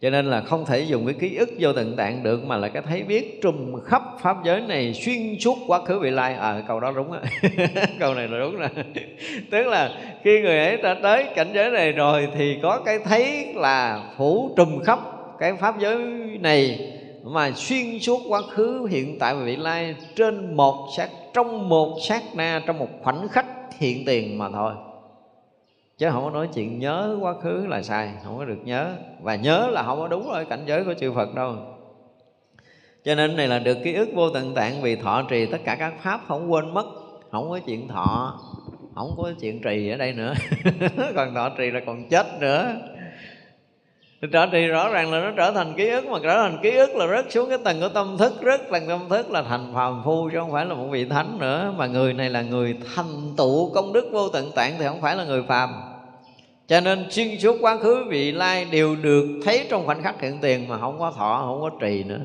Cho 0.00 0.10
nên 0.10 0.26
là 0.26 0.40
không 0.40 0.64
thể 0.66 0.80
dùng 0.80 1.06
cái 1.06 1.14
ký 1.20 1.36
ức 1.36 1.48
vô 1.58 1.72
tận 1.72 1.96
tạng 1.96 2.22
được, 2.22 2.44
mà 2.44 2.56
là 2.56 2.68
cái 2.68 2.82
thấy 2.82 3.02
biết 3.02 3.42
trùm 3.42 3.80
khắp 3.84 4.02
pháp 4.20 4.36
giới 4.44 4.60
này 4.60 4.94
xuyên 4.94 5.38
suốt 5.40 5.58
quá 5.66 5.84
khứ 5.84 5.98
vị 5.98 6.10
lai. 6.10 6.34
À 6.34 6.62
câu 6.68 6.80
đó 6.80 6.92
đúng 6.96 7.12
á. 7.12 7.20
Câu 7.98 8.14
này 8.14 8.28
là 8.28 8.38
đúng 8.38 8.56
rồi. 8.56 8.68
Tức 9.50 9.66
là 9.66 9.90
khi 10.24 10.40
người 10.40 10.58
ấy 10.58 10.76
đã 10.76 10.96
tới 11.02 11.24
cảnh 11.34 11.50
giới 11.54 11.70
này 11.70 11.92
rồi 11.92 12.28
thì 12.38 12.58
có 12.62 12.80
cái 12.84 12.98
thấy 13.04 13.52
là 13.54 14.10
phủ 14.16 14.50
trùm 14.56 14.80
khắp 14.84 14.98
cái 15.38 15.54
pháp 15.54 15.80
giới 15.80 15.98
này 16.40 16.92
mà 17.24 17.52
xuyên 17.54 17.98
suốt 17.98 18.20
quá 18.28 18.42
khứ 18.50 18.86
hiện 18.90 19.18
tại 19.18 19.34
và 19.34 19.44
vị 19.44 19.56
lai 19.56 19.94
trên 20.16 20.56
một 20.56 20.88
sát 20.96 21.08
trong 21.34 21.68
một 21.68 21.98
sát 22.08 22.22
na, 22.34 22.62
trong 22.66 22.78
một 22.78 22.88
khoảnh 23.02 23.28
khắc 23.28 23.46
hiện 23.78 24.04
tiền 24.06 24.38
mà 24.38 24.50
thôi. 24.50 24.72
Chứ 25.98 26.10
không 26.10 26.24
có 26.24 26.30
nói 26.30 26.48
chuyện 26.54 26.78
nhớ 26.78 27.18
quá 27.20 27.34
khứ 27.42 27.66
là 27.66 27.82
sai, 27.82 28.10
không 28.24 28.38
có 28.38 28.44
được 28.44 28.58
nhớ. 28.64 28.92
Và 29.20 29.34
nhớ 29.34 29.68
là 29.72 29.82
không 29.82 29.98
có 29.98 30.08
đúng 30.08 30.30
ở 30.30 30.44
cảnh 30.44 30.62
giới 30.66 30.84
của 30.84 30.94
chư 30.94 31.12
Phật 31.12 31.34
đâu. 31.34 31.56
Cho 33.04 33.14
nên 33.14 33.36
này 33.36 33.48
là 33.48 33.58
được 33.58 33.78
ký 33.84 33.94
ức 33.94 34.08
vô 34.14 34.30
tận 34.30 34.54
tạng 34.54 34.82
vì 34.82 34.96
thọ 34.96 35.22
trì 35.22 35.46
tất 35.46 35.58
cả 35.64 35.74
các 35.74 35.94
pháp, 36.02 36.20
không 36.28 36.52
quên 36.52 36.74
mất, 36.74 36.86
không 37.30 37.50
có 37.50 37.58
chuyện 37.66 37.88
thọ, 37.88 38.40
không 38.94 39.14
có 39.16 39.32
chuyện 39.40 39.60
trì 39.62 39.90
ở 39.90 39.96
đây 39.96 40.12
nữa. 40.12 40.34
Còn 41.16 41.34
thọ 41.34 41.48
trì 41.48 41.70
là 41.70 41.80
còn 41.86 42.08
chết 42.08 42.26
nữa 42.40 42.74
trở 44.26 44.46
thì 44.52 44.66
rõ 44.66 44.88
ràng 44.88 45.12
là 45.12 45.20
nó 45.20 45.30
trở 45.36 45.50
thành 45.50 45.74
ký 45.76 45.88
ức 45.88 46.06
mà, 46.06 46.18
trở 46.22 46.36
thành 46.36 46.58
ký 46.62 46.76
ức 46.76 46.96
là 46.96 47.06
rớt 47.06 47.32
xuống 47.32 47.48
cái 47.48 47.58
tầng 47.64 47.80
của 47.80 47.88
tâm 47.88 48.16
thức 48.18 48.32
rất 48.40 48.60
tầng 48.70 48.84
tâm 48.88 49.00
thức 49.08 49.30
là 49.30 49.42
thành 49.42 49.72
phàm 49.74 50.02
phu 50.04 50.30
chứ 50.32 50.38
không 50.38 50.52
phải 50.52 50.66
là 50.66 50.74
một 50.74 50.86
vị 50.90 51.04
thánh 51.04 51.38
nữa. 51.38 51.74
Mà 51.76 51.86
người 51.86 52.12
này 52.12 52.30
là 52.30 52.42
người 52.42 52.76
thành 52.94 53.34
tựu 53.36 53.70
công 53.74 53.92
đức 53.92 54.08
vô 54.12 54.28
tận 54.28 54.50
tạng 54.54 54.72
thì 54.78 54.84
không 54.86 55.00
phải 55.00 55.16
là 55.16 55.24
người 55.24 55.42
phàm. 55.42 55.70
Cho 56.66 56.80
nên 56.80 57.10
xuyên 57.10 57.38
suốt 57.38 57.56
quá 57.60 57.76
khứ 57.76 58.04
vị 58.08 58.32
lai 58.32 58.66
đều 58.70 58.96
được 59.02 59.26
thấy 59.44 59.66
trong 59.70 59.86
khoảnh 59.86 60.02
khắc 60.02 60.20
hiện 60.20 60.38
tiền 60.40 60.68
mà 60.68 60.78
không 60.78 60.98
có 60.98 61.12
thọ, 61.16 61.42
không 61.46 61.60
có 61.60 61.70
trì 61.80 62.04
nữa. 62.04 62.20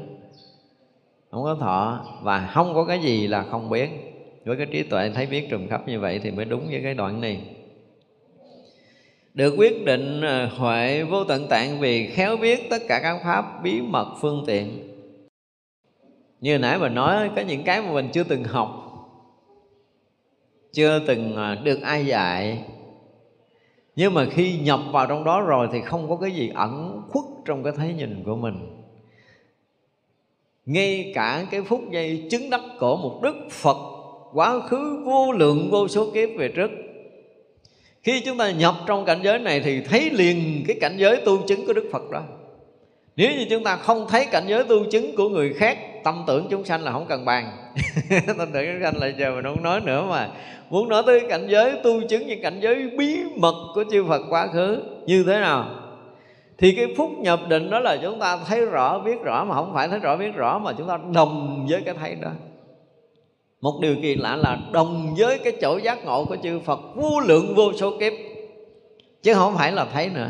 Không 1.32 1.44
có 1.44 1.56
thọ 1.60 2.00
và 2.22 2.50
không 2.54 2.74
có 2.74 2.86
cái 2.86 3.00
gì 3.00 3.28
là 3.28 3.44
không 3.52 3.70
biết 3.70 3.90
với 4.46 4.58
cái 4.58 4.66
trí 4.66 4.84
tuệ 4.84 5.12
thấy 5.16 5.26
biết 5.26 5.48
trùm 5.52 5.68
khắp 5.68 5.88
như 5.88 6.00
vậy 6.00 6.20
thì 6.24 6.32
mới 6.32 6.46
đúng 6.46 6.68
với 6.72 6.82
cái 6.84 6.94
đoạn 6.94 7.22
này 7.22 7.42
được 9.34 9.56
quyết 9.58 9.86
định 9.86 10.22
ờ, 10.22 10.46
huệ 10.46 11.04
vô 11.04 11.24
tận 11.24 11.48
tạng 11.48 11.80
vì 11.80 12.08
khéo 12.08 12.38
biết 12.38 12.70
tất 12.70 12.82
cả 12.88 13.00
các 13.04 13.20
pháp 13.24 13.64
bí 13.64 13.82
mật 13.82 14.16
phương 14.22 14.44
tiện. 14.48 14.88
Như 16.42 16.58
nãy 16.58 16.80
mình 16.80 16.96
nói, 16.96 17.30
có 17.36 17.42
những 17.42 17.64
cái 17.64 17.82
mà 17.82 17.92
mình 17.92 18.10
chưa 18.14 18.24
từng 18.24 18.44
học, 18.44 18.70
chưa 20.74 21.00
từng 21.08 21.36
ờ, 21.36 21.56
được 21.56 21.82
ai 21.82 22.06
dạy. 22.06 22.64
Nhưng 23.96 24.14
mà 24.14 24.26
khi 24.32 24.60
nhập 24.60 24.80
vào 24.92 25.08
trong 25.08 25.24
đó 25.24 25.42
rồi 25.42 25.68
thì 25.72 25.82
không 25.82 26.10
có 26.10 26.18
cái 26.18 26.32
gì 26.32 26.52
ẩn 26.56 27.02
khuất 27.10 27.26
trong 27.46 27.64
cái 27.64 27.74
thấy 27.78 27.94
nhìn 27.94 28.24
của 28.26 28.36
mình. 28.36 28.56
Ngay 30.66 31.12
cả 31.16 31.46
cái 31.52 31.62
phút 31.62 31.82
giây 31.92 32.28
chứng 32.32 32.50
đắc 32.50 32.62
của 32.80 32.98
một 32.98 33.20
đức 33.24 33.36
phật, 33.52 33.78
quá 34.34 34.60
khứ 34.60 35.04
vô 35.06 35.32
lượng 35.32 35.70
vô 35.72 35.88
số 35.88 36.12
kiếp 36.14 36.30
về 36.38 36.48
trước 36.56 36.72
khi 38.04 38.22
chúng 38.26 38.38
ta 38.38 38.52
nhập 38.52 38.76
trong 38.88 39.06
cảnh 39.06 39.20
giới 39.24 39.40
này 39.40 39.60
thì 39.60 39.82
thấy 39.82 40.10
liền 40.10 40.64
cái 40.68 40.78
cảnh 40.82 40.98
giới 40.98 41.18
tu 41.26 41.48
chứng 41.48 41.66
của 41.68 41.74
đức 41.74 41.90
phật 41.92 42.12
đó. 42.12 42.22
Nếu 43.16 43.32
như 43.32 43.46
chúng 43.50 43.64
ta 43.64 43.76
không 43.76 44.06
thấy 44.10 44.26
cảnh 44.26 44.44
giới 44.48 44.64
tu 44.64 44.86
chứng 44.92 45.16
của 45.16 45.30
người 45.30 45.54
khác, 45.54 45.78
tâm 46.04 46.24
tưởng 46.28 46.48
chúng 46.50 46.66
sanh 46.66 46.84
là 46.84 46.92
không 46.92 47.06
cần 47.10 47.26
bàn. 47.26 47.52
Tâm 48.28 48.52
tưởng 48.54 48.66
chúng 48.74 48.84
sanh 48.84 48.98
là 48.98 49.08
giờ 49.08 49.36
mình 49.36 49.44
không 49.44 49.64
nói 49.64 49.82
nữa 49.82 50.06
mà. 50.10 50.30
Muốn 50.70 50.90
nói 50.90 51.04
tới 51.06 51.22
cảnh 51.30 51.48
giới 51.50 51.72
tu 51.84 52.02
chứng 52.10 52.28
những 52.28 52.42
cảnh 52.42 52.60
giới 52.62 52.90
bí 52.98 53.18
mật 53.36 53.56
của 53.76 53.84
chư 53.92 54.06
Phật 54.08 54.22
quá 54.30 54.48
khứ, 54.48 54.80
như 55.06 55.24
thế 55.28 55.40
nào? 55.40 55.70
Thì 56.58 56.76
cái 56.76 56.88
phút 56.98 57.10
nhập 57.20 57.40
định 57.48 57.70
đó 57.70 57.80
là 57.80 57.98
chúng 58.02 58.20
ta 58.20 58.38
thấy 58.48 58.66
rõ, 58.66 59.00
biết 59.00 59.22
rõ 59.24 59.44
mà 59.44 59.56
không 59.56 59.72
phải 59.74 59.88
thấy 59.88 60.00
rõ, 60.00 60.18
biết 60.18 60.36
rõ 60.36 60.60
mà 60.60 60.74
chúng 60.78 60.88
ta 60.88 61.00
đồng 61.14 61.66
với 61.70 61.82
cái 61.86 61.94
thấy 62.00 62.16
đó 62.16 62.30
một 63.62 63.80
điều 63.82 63.96
kỳ 64.02 64.16
lạ 64.16 64.36
là 64.36 64.58
đồng 64.72 65.16
với 65.18 65.40
cái 65.40 65.54
chỗ 65.62 65.78
giác 65.78 66.06
ngộ 66.06 66.26
của 66.26 66.38
chư 66.44 66.60
Phật, 66.60 66.80
vô 66.96 67.20
lượng 67.20 67.56
vô 67.56 67.74
số 67.74 67.98
kiếp. 68.00 68.14
Chứ 69.24 69.34
không 69.34 69.56
phải 69.58 69.72
là 69.72 69.86
thấy 69.86 70.10
nữa. 70.10 70.30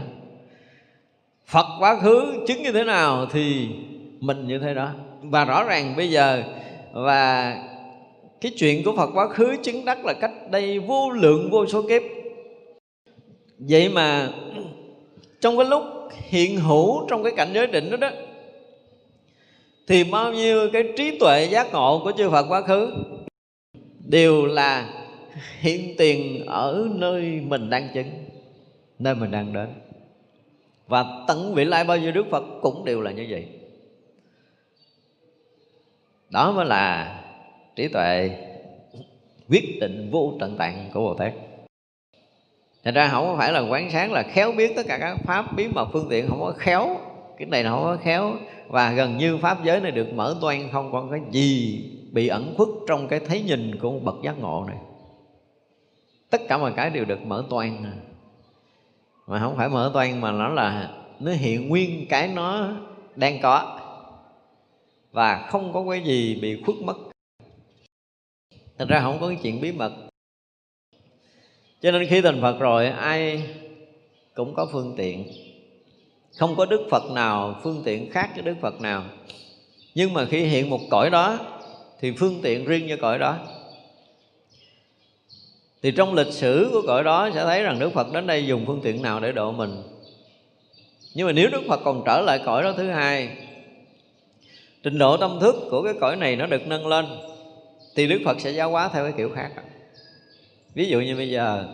Phật 1.47 1.65
quá 1.79 1.99
khứ 2.01 2.45
chứng 2.47 2.63
như 2.63 2.71
thế 2.71 2.83
nào 2.83 3.25
thì 3.31 3.67
mình 4.19 4.47
như 4.47 4.59
thế 4.59 4.73
đó. 4.73 4.89
Và 5.21 5.45
rõ 5.45 5.63
ràng 5.63 5.93
bây 5.97 6.09
giờ, 6.09 6.43
và 6.93 7.55
cái 8.41 8.51
chuyện 8.57 8.83
của 8.83 8.95
Phật 8.97 9.09
quá 9.13 9.27
khứ 9.27 9.55
chứng 9.63 9.85
đắc 9.85 10.05
là 10.05 10.13
cách 10.13 10.31
đây 10.51 10.79
vô 10.79 11.09
lượng 11.09 11.49
vô 11.51 11.65
số 11.67 11.81
kiếp. 11.81 12.01
Vậy 13.59 13.89
mà 13.89 14.29
trong 15.41 15.57
cái 15.57 15.65
lúc 15.65 15.83
hiện 16.11 16.59
hữu 16.59 17.07
trong 17.07 17.23
cái 17.23 17.33
cảnh 17.37 17.49
giới 17.53 17.67
định 17.67 17.91
đó 17.91 17.97
đó, 17.97 18.09
thì 19.87 20.03
bao 20.03 20.33
nhiêu 20.33 20.69
cái 20.73 20.83
trí 20.97 21.17
tuệ 21.19 21.47
giác 21.51 21.73
ngộ 21.73 22.01
của 22.03 22.11
chư 22.11 22.29
Phật 22.29 22.45
quá 22.49 22.61
khứ 22.61 22.93
đều 24.11 24.45
là 24.45 24.89
hiện 25.59 25.95
tiền 25.97 26.45
ở 26.45 26.89
nơi 26.95 27.41
mình 27.47 27.69
đang 27.69 27.89
chứng, 27.93 28.09
nơi 28.99 29.15
mình 29.15 29.31
đang 29.31 29.53
đến. 29.53 29.69
Và 30.87 31.05
tận 31.27 31.53
vị 31.53 31.65
lai 31.65 31.83
bao 31.83 31.97
nhiêu 31.97 32.11
đức 32.11 32.25
phật 32.31 32.43
cũng 32.61 32.85
đều 32.85 33.01
là 33.01 33.11
như 33.11 33.27
vậy. 33.29 33.47
Đó 36.29 36.51
mới 36.51 36.65
là 36.65 37.15
trí 37.75 37.87
tuệ 37.87 38.29
quyết 39.49 39.77
định 39.81 40.09
vô 40.11 40.33
tận 40.39 40.57
tạng 40.57 40.89
của 40.93 40.99
bồ 40.99 41.13
tát. 41.13 41.33
Thành 42.83 42.93
ra 42.93 43.07
không 43.07 43.37
phải 43.37 43.51
là 43.51 43.59
quán 43.59 43.89
sáng 43.91 44.11
là 44.11 44.23
khéo 44.23 44.51
biết 44.51 44.73
tất 44.75 44.83
cả 44.87 44.97
các 44.97 45.17
pháp, 45.23 45.55
bí 45.55 45.67
mật, 45.67 45.89
phương 45.93 46.07
tiện, 46.09 46.27
không 46.27 46.39
có 46.39 46.53
khéo. 46.57 46.97
Cái 47.37 47.47
này 47.47 47.63
nó 47.63 47.69
không 47.69 47.83
có 47.83 47.97
khéo. 48.03 48.33
Và 48.67 48.91
gần 48.91 49.17
như 49.17 49.37
pháp 49.37 49.63
giới 49.63 49.79
này 49.79 49.91
được 49.91 50.07
mở 50.13 50.37
toan 50.41 50.71
không 50.71 50.91
còn 50.91 51.11
cái 51.11 51.19
gì 51.31 51.83
bị 52.11 52.27
ẩn 52.27 52.53
khuất 52.57 52.67
trong 52.87 53.07
cái 53.07 53.19
thấy 53.19 53.41
nhìn 53.41 53.79
của 53.79 53.91
một 53.91 53.99
bậc 54.03 54.15
giác 54.23 54.39
ngộ 54.39 54.65
này. 54.67 54.77
Tất 56.29 56.41
cả 56.49 56.57
mọi 56.57 56.73
cái 56.75 56.89
đều 56.89 57.05
được 57.05 57.21
mở 57.21 57.45
toan 57.49 57.83
Mà 59.27 59.39
không 59.39 59.55
phải 59.57 59.69
mở 59.69 59.91
toan 59.93 60.21
mà 60.21 60.31
nó 60.31 60.47
là, 60.47 60.97
Nó 61.19 61.31
hiện 61.31 61.69
nguyên 61.69 62.05
cái 62.09 62.27
nó 62.27 62.69
đang 63.15 63.39
có. 63.41 63.79
Và 65.11 65.47
không 65.49 65.73
có 65.73 65.85
cái 65.89 66.01
gì 66.03 66.39
bị 66.41 66.61
khuất 66.63 66.77
mất. 66.77 66.97
Thật 68.77 68.85
ra 68.89 69.01
không 69.01 69.17
có 69.19 69.27
cái 69.27 69.37
chuyện 69.43 69.61
bí 69.61 69.71
mật. 69.71 69.91
Cho 71.81 71.91
nên 71.91 72.07
khi 72.09 72.21
thành 72.21 72.41
phật 72.41 72.59
rồi, 72.59 72.87
ai 72.87 73.43
cũng 74.35 74.55
có 74.55 74.67
phương 74.71 74.93
tiện. 74.97 75.27
Không 76.37 76.55
có 76.55 76.65
đức 76.65 76.87
phật 76.91 77.11
nào, 77.11 77.59
phương 77.63 77.81
tiện 77.85 78.11
khác 78.11 78.29
với 78.33 78.43
đức 78.43 78.55
phật 78.61 78.81
nào. 78.81 79.03
Nhưng 79.95 80.13
mà 80.13 80.25
khi 80.25 80.43
hiện 80.43 80.69
một 80.69 80.79
cõi 80.89 81.09
đó 81.09 81.39
thì 82.01 82.11
phương 82.11 82.39
tiện 82.43 82.65
riêng 82.65 82.85
cho 82.89 82.95
cõi 83.01 83.19
đó. 83.19 83.37
Thì 85.83 85.91
trong 85.91 86.13
lịch 86.13 86.33
sử 86.33 86.69
của 86.71 86.81
cõi 86.87 87.03
đó 87.03 87.29
sẽ 87.33 87.43
thấy 87.43 87.63
rằng 87.63 87.79
đức 87.79 87.93
phật 87.93 88.13
đến 88.13 88.27
đây 88.27 88.45
dùng 88.47 88.65
phương 88.65 88.81
tiện 88.83 89.01
nào 89.01 89.19
để 89.19 89.31
độ 89.31 89.51
mình. 89.51 89.83
Nhưng 91.13 91.27
mà 91.27 91.33
nếu 91.33 91.49
đức 91.49 91.61
phật 91.67 91.81
còn 91.83 92.03
trở 92.05 92.21
lại 92.21 92.39
cõi 92.45 92.63
đó 92.63 92.73
thứ 92.77 92.89
hai, 92.89 93.29
trình 94.83 94.97
độ 94.97 95.17
tâm 95.17 95.39
thức 95.41 95.55
của 95.71 95.83
cái 95.83 95.93
cõi 96.01 96.15
này 96.15 96.35
nó 96.35 96.45
được 96.45 96.67
nâng 96.67 96.87
lên, 96.87 97.05
thì 97.95 98.07
đức 98.07 98.19
phật 98.25 98.39
sẽ 98.39 98.51
giáo 98.51 98.71
hóa 98.71 98.89
theo 98.93 99.03
cái 99.03 99.13
kiểu 99.17 99.29
khác. 99.35 99.51
Ví 100.73 100.85
dụ 100.85 100.99
như 100.99 101.15
bây 101.15 101.29
giờ, 101.29 101.65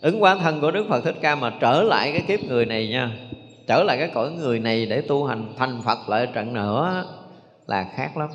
ứng 0.00 0.20
hóa 0.20 0.36
thân 0.36 0.60
của 0.60 0.70
đức 0.70 0.86
phật 0.88 1.00
thích 1.04 1.16
ca 1.20 1.34
mà 1.34 1.52
trở 1.60 1.82
lại 1.82 2.12
cái 2.12 2.22
kiếp 2.28 2.44
người 2.48 2.66
này 2.66 2.88
nha, 2.88 3.10
trở 3.66 3.82
lại 3.82 3.98
cái 3.98 4.10
cõi 4.14 4.30
người 4.30 4.58
này 4.58 4.86
để 4.86 5.00
tu 5.00 5.24
hành, 5.24 5.52
thành 5.56 5.82
phật 5.84 6.08
lại 6.08 6.28
trận 6.34 6.52
nữa 6.54 7.04
là 7.66 7.86
khác 7.96 8.16
lắm 8.16 8.28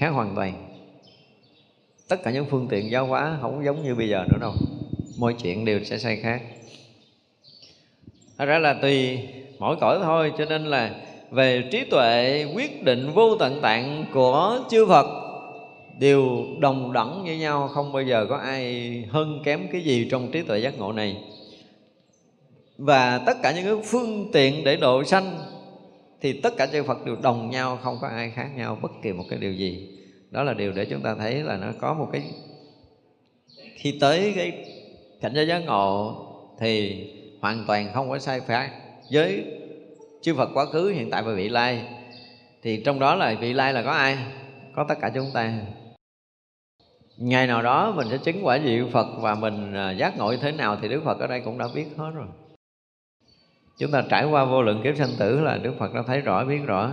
khác 0.00 0.08
hoàn 0.08 0.34
toàn. 0.34 0.52
Tất 2.08 2.22
cả 2.22 2.30
những 2.30 2.46
phương 2.50 2.68
tiện 2.70 2.90
giáo 2.90 3.06
hóa 3.06 3.38
không 3.40 3.64
giống 3.64 3.82
như 3.84 3.94
bây 3.94 4.08
giờ 4.08 4.24
nữa 4.32 4.38
đâu. 4.40 4.52
Mọi 5.18 5.34
chuyện 5.42 5.64
đều 5.64 5.84
sẽ 5.84 5.98
sai 5.98 6.16
khác. 6.16 6.42
Thật 8.38 8.44
ra 8.44 8.58
là 8.58 8.74
tùy 8.82 9.18
mỗi 9.58 9.76
cõi 9.80 9.98
thôi, 10.02 10.32
cho 10.38 10.44
nên 10.44 10.64
là 10.64 10.94
về 11.30 11.68
trí 11.72 11.84
tuệ 11.84 12.44
quyết 12.54 12.84
định 12.84 13.12
vô 13.14 13.36
tận 13.36 13.60
tạng 13.60 14.04
của 14.12 14.60
chư 14.70 14.86
Phật 14.86 15.06
đều 15.98 16.46
đồng 16.58 16.92
đẳng 16.92 17.24
với 17.24 17.38
nhau, 17.38 17.68
không 17.68 17.92
bao 17.92 18.02
giờ 18.02 18.26
có 18.28 18.36
ai 18.36 19.04
hơn 19.10 19.40
kém 19.44 19.68
cái 19.72 19.80
gì 19.80 20.08
trong 20.10 20.30
trí 20.30 20.42
tuệ 20.42 20.58
giác 20.58 20.78
ngộ 20.78 20.92
này. 20.92 21.16
Và 22.78 23.18
tất 23.18 23.36
cả 23.42 23.52
những 23.52 23.64
cái 23.64 23.84
phương 23.84 24.30
tiện 24.32 24.64
để 24.64 24.76
độ 24.76 25.04
sanh 25.04 25.38
thì 26.20 26.40
tất 26.40 26.56
cả 26.56 26.66
chư 26.66 26.82
Phật 26.82 27.06
đều 27.06 27.16
đồng 27.22 27.50
nhau, 27.50 27.78
không 27.82 27.98
có 28.00 28.08
ai 28.08 28.30
khác 28.30 28.48
nhau 28.56 28.78
bất 28.82 28.92
kỳ 29.02 29.12
một 29.12 29.24
cái 29.30 29.38
điều 29.38 29.52
gì. 29.52 29.98
Đó 30.30 30.42
là 30.42 30.54
điều 30.54 30.72
để 30.72 30.84
chúng 30.84 31.02
ta 31.02 31.14
thấy 31.14 31.34
là 31.34 31.56
nó 31.56 31.68
có 31.80 31.94
một 31.94 32.08
cái, 32.12 32.22
khi 33.74 33.98
tới 34.00 34.32
cái 34.36 34.64
cảnh 35.20 35.32
giới 35.34 35.46
giác 35.46 35.58
ngộ 35.58 36.16
thì 36.60 37.04
hoàn 37.40 37.64
toàn 37.66 37.90
không 37.94 38.10
có 38.10 38.18
sai 38.18 38.40
khác 38.40 38.70
với 39.12 39.44
chư 40.22 40.34
Phật 40.34 40.50
quá 40.54 40.66
khứ, 40.66 40.88
hiện 40.88 41.10
tại 41.10 41.22
và 41.22 41.34
vị 41.34 41.48
lai, 41.48 41.84
thì 42.62 42.82
trong 42.84 42.98
đó 42.98 43.14
là 43.14 43.34
vị 43.40 43.52
lai 43.52 43.72
là 43.72 43.82
có 43.82 43.90
ai? 43.90 44.18
Có 44.74 44.86
tất 44.88 44.94
cả 45.00 45.10
chúng 45.14 45.30
ta. 45.34 45.60
Ngày 47.16 47.46
nào 47.46 47.62
đó 47.62 47.92
mình 47.96 48.06
sẽ 48.10 48.18
chứng 48.18 48.46
quả 48.46 48.58
vị 48.58 48.80
Phật 48.92 49.06
và 49.20 49.34
mình 49.34 49.74
à, 49.74 49.90
giác 49.90 50.18
ngộ 50.18 50.36
thế 50.36 50.52
nào 50.52 50.78
thì 50.82 50.88
Đức 50.88 51.02
Phật 51.04 51.18
ở 51.18 51.26
đây 51.26 51.40
cũng 51.40 51.58
đã 51.58 51.68
biết 51.74 51.86
hết 51.96 52.10
rồi 52.14 52.26
chúng 53.80 53.90
ta 53.90 54.02
trải 54.08 54.24
qua 54.24 54.44
vô 54.44 54.62
lượng 54.62 54.80
kiếp 54.84 54.96
sanh 54.96 55.16
tử 55.18 55.40
là 55.40 55.58
Đức 55.58 55.72
Phật 55.78 55.94
đã 55.94 56.02
thấy 56.06 56.20
rõ, 56.20 56.44
biết 56.44 56.60
rõ. 56.66 56.90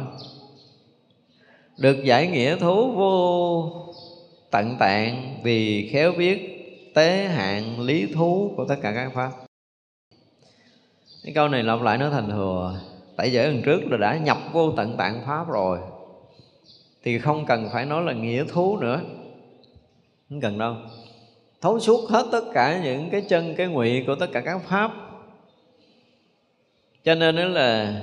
Được 1.77 2.03
giải 2.03 2.27
nghĩa 2.27 2.55
thú 2.55 2.91
vô 2.91 3.71
tận 4.51 4.75
tạng 4.79 5.39
vì 5.43 5.89
khéo 5.93 6.11
biết 6.17 6.53
tế 6.95 7.27
hạn 7.27 7.79
lý 7.79 8.13
thú 8.13 8.53
của 8.57 8.65
tất 8.65 8.75
cả 8.81 8.91
các 8.95 9.11
pháp. 9.13 9.31
Cái 11.23 11.33
câu 11.33 11.47
này 11.47 11.63
lặp 11.63 11.81
lại 11.81 11.97
nó 11.97 12.09
thành 12.09 12.29
thừa 12.29 12.79
tại 13.15 13.31
giới 13.31 13.47
lần 13.47 13.61
trước 13.61 13.81
là 13.91 13.97
đã 13.97 14.17
nhập 14.17 14.37
vô 14.51 14.71
tận 14.71 14.97
tạng 14.97 15.21
pháp 15.25 15.47
rồi, 15.47 15.79
thì 17.03 17.19
không 17.19 17.45
cần 17.45 17.69
phải 17.73 17.85
nói 17.85 18.03
là 18.03 18.13
nghĩa 18.13 18.43
thú 18.43 18.77
nữa. 18.77 19.01
Không 20.29 20.41
cần 20.41 20.57
đâu. 20.57 20.75
Thấu 21.61 21.79
suốt 21.79 22.09
hết 22.09 22.25
tất 22.31 22.43
cả 22.53 22.81
những 22.83 23.09
cái 23.09 23.21
chân, 23.21 23.55
cái 23.57 23.67
ngụy 23.67 24.03
của 24.07 24.15
tất 24.15 24.27
cả 24.31 24.41
các 24.41 24.61
pháp 24.67 24.91
cho 27.07 27.15
nên 27.15 27.35
đó 27.35 27.43
là 27.43 28.01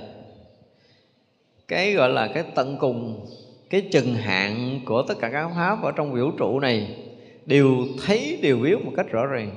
cái 1.69 1.93
gọi 1.93 2.11
là 2.11 2.29
cái 2.35 2.45
tận 2.55 2.77
cùng, 2.81 3.27
cái 3.71 3.89
chừng 3.93 4.15
hạn 4.15 4.81
của 4.85 5.03
tất 5.03 5.15
cả 5.21 5.29
các 5.29 5.51
pháp 5.55 5.83
ở 5.83 5.93
trong 5.93 6.13
vũ 6.13 6.31
trụ 6.31 6.61
này 6.61 6.97
đều 7.47 7.77
thấy 8.07 8.39
đều 8.43 8.57
biết 8.57 8.85
một 8.85 8.93
cách 8.97 9.07
rõ 9.11 9.27
ràng. 9.27 9.51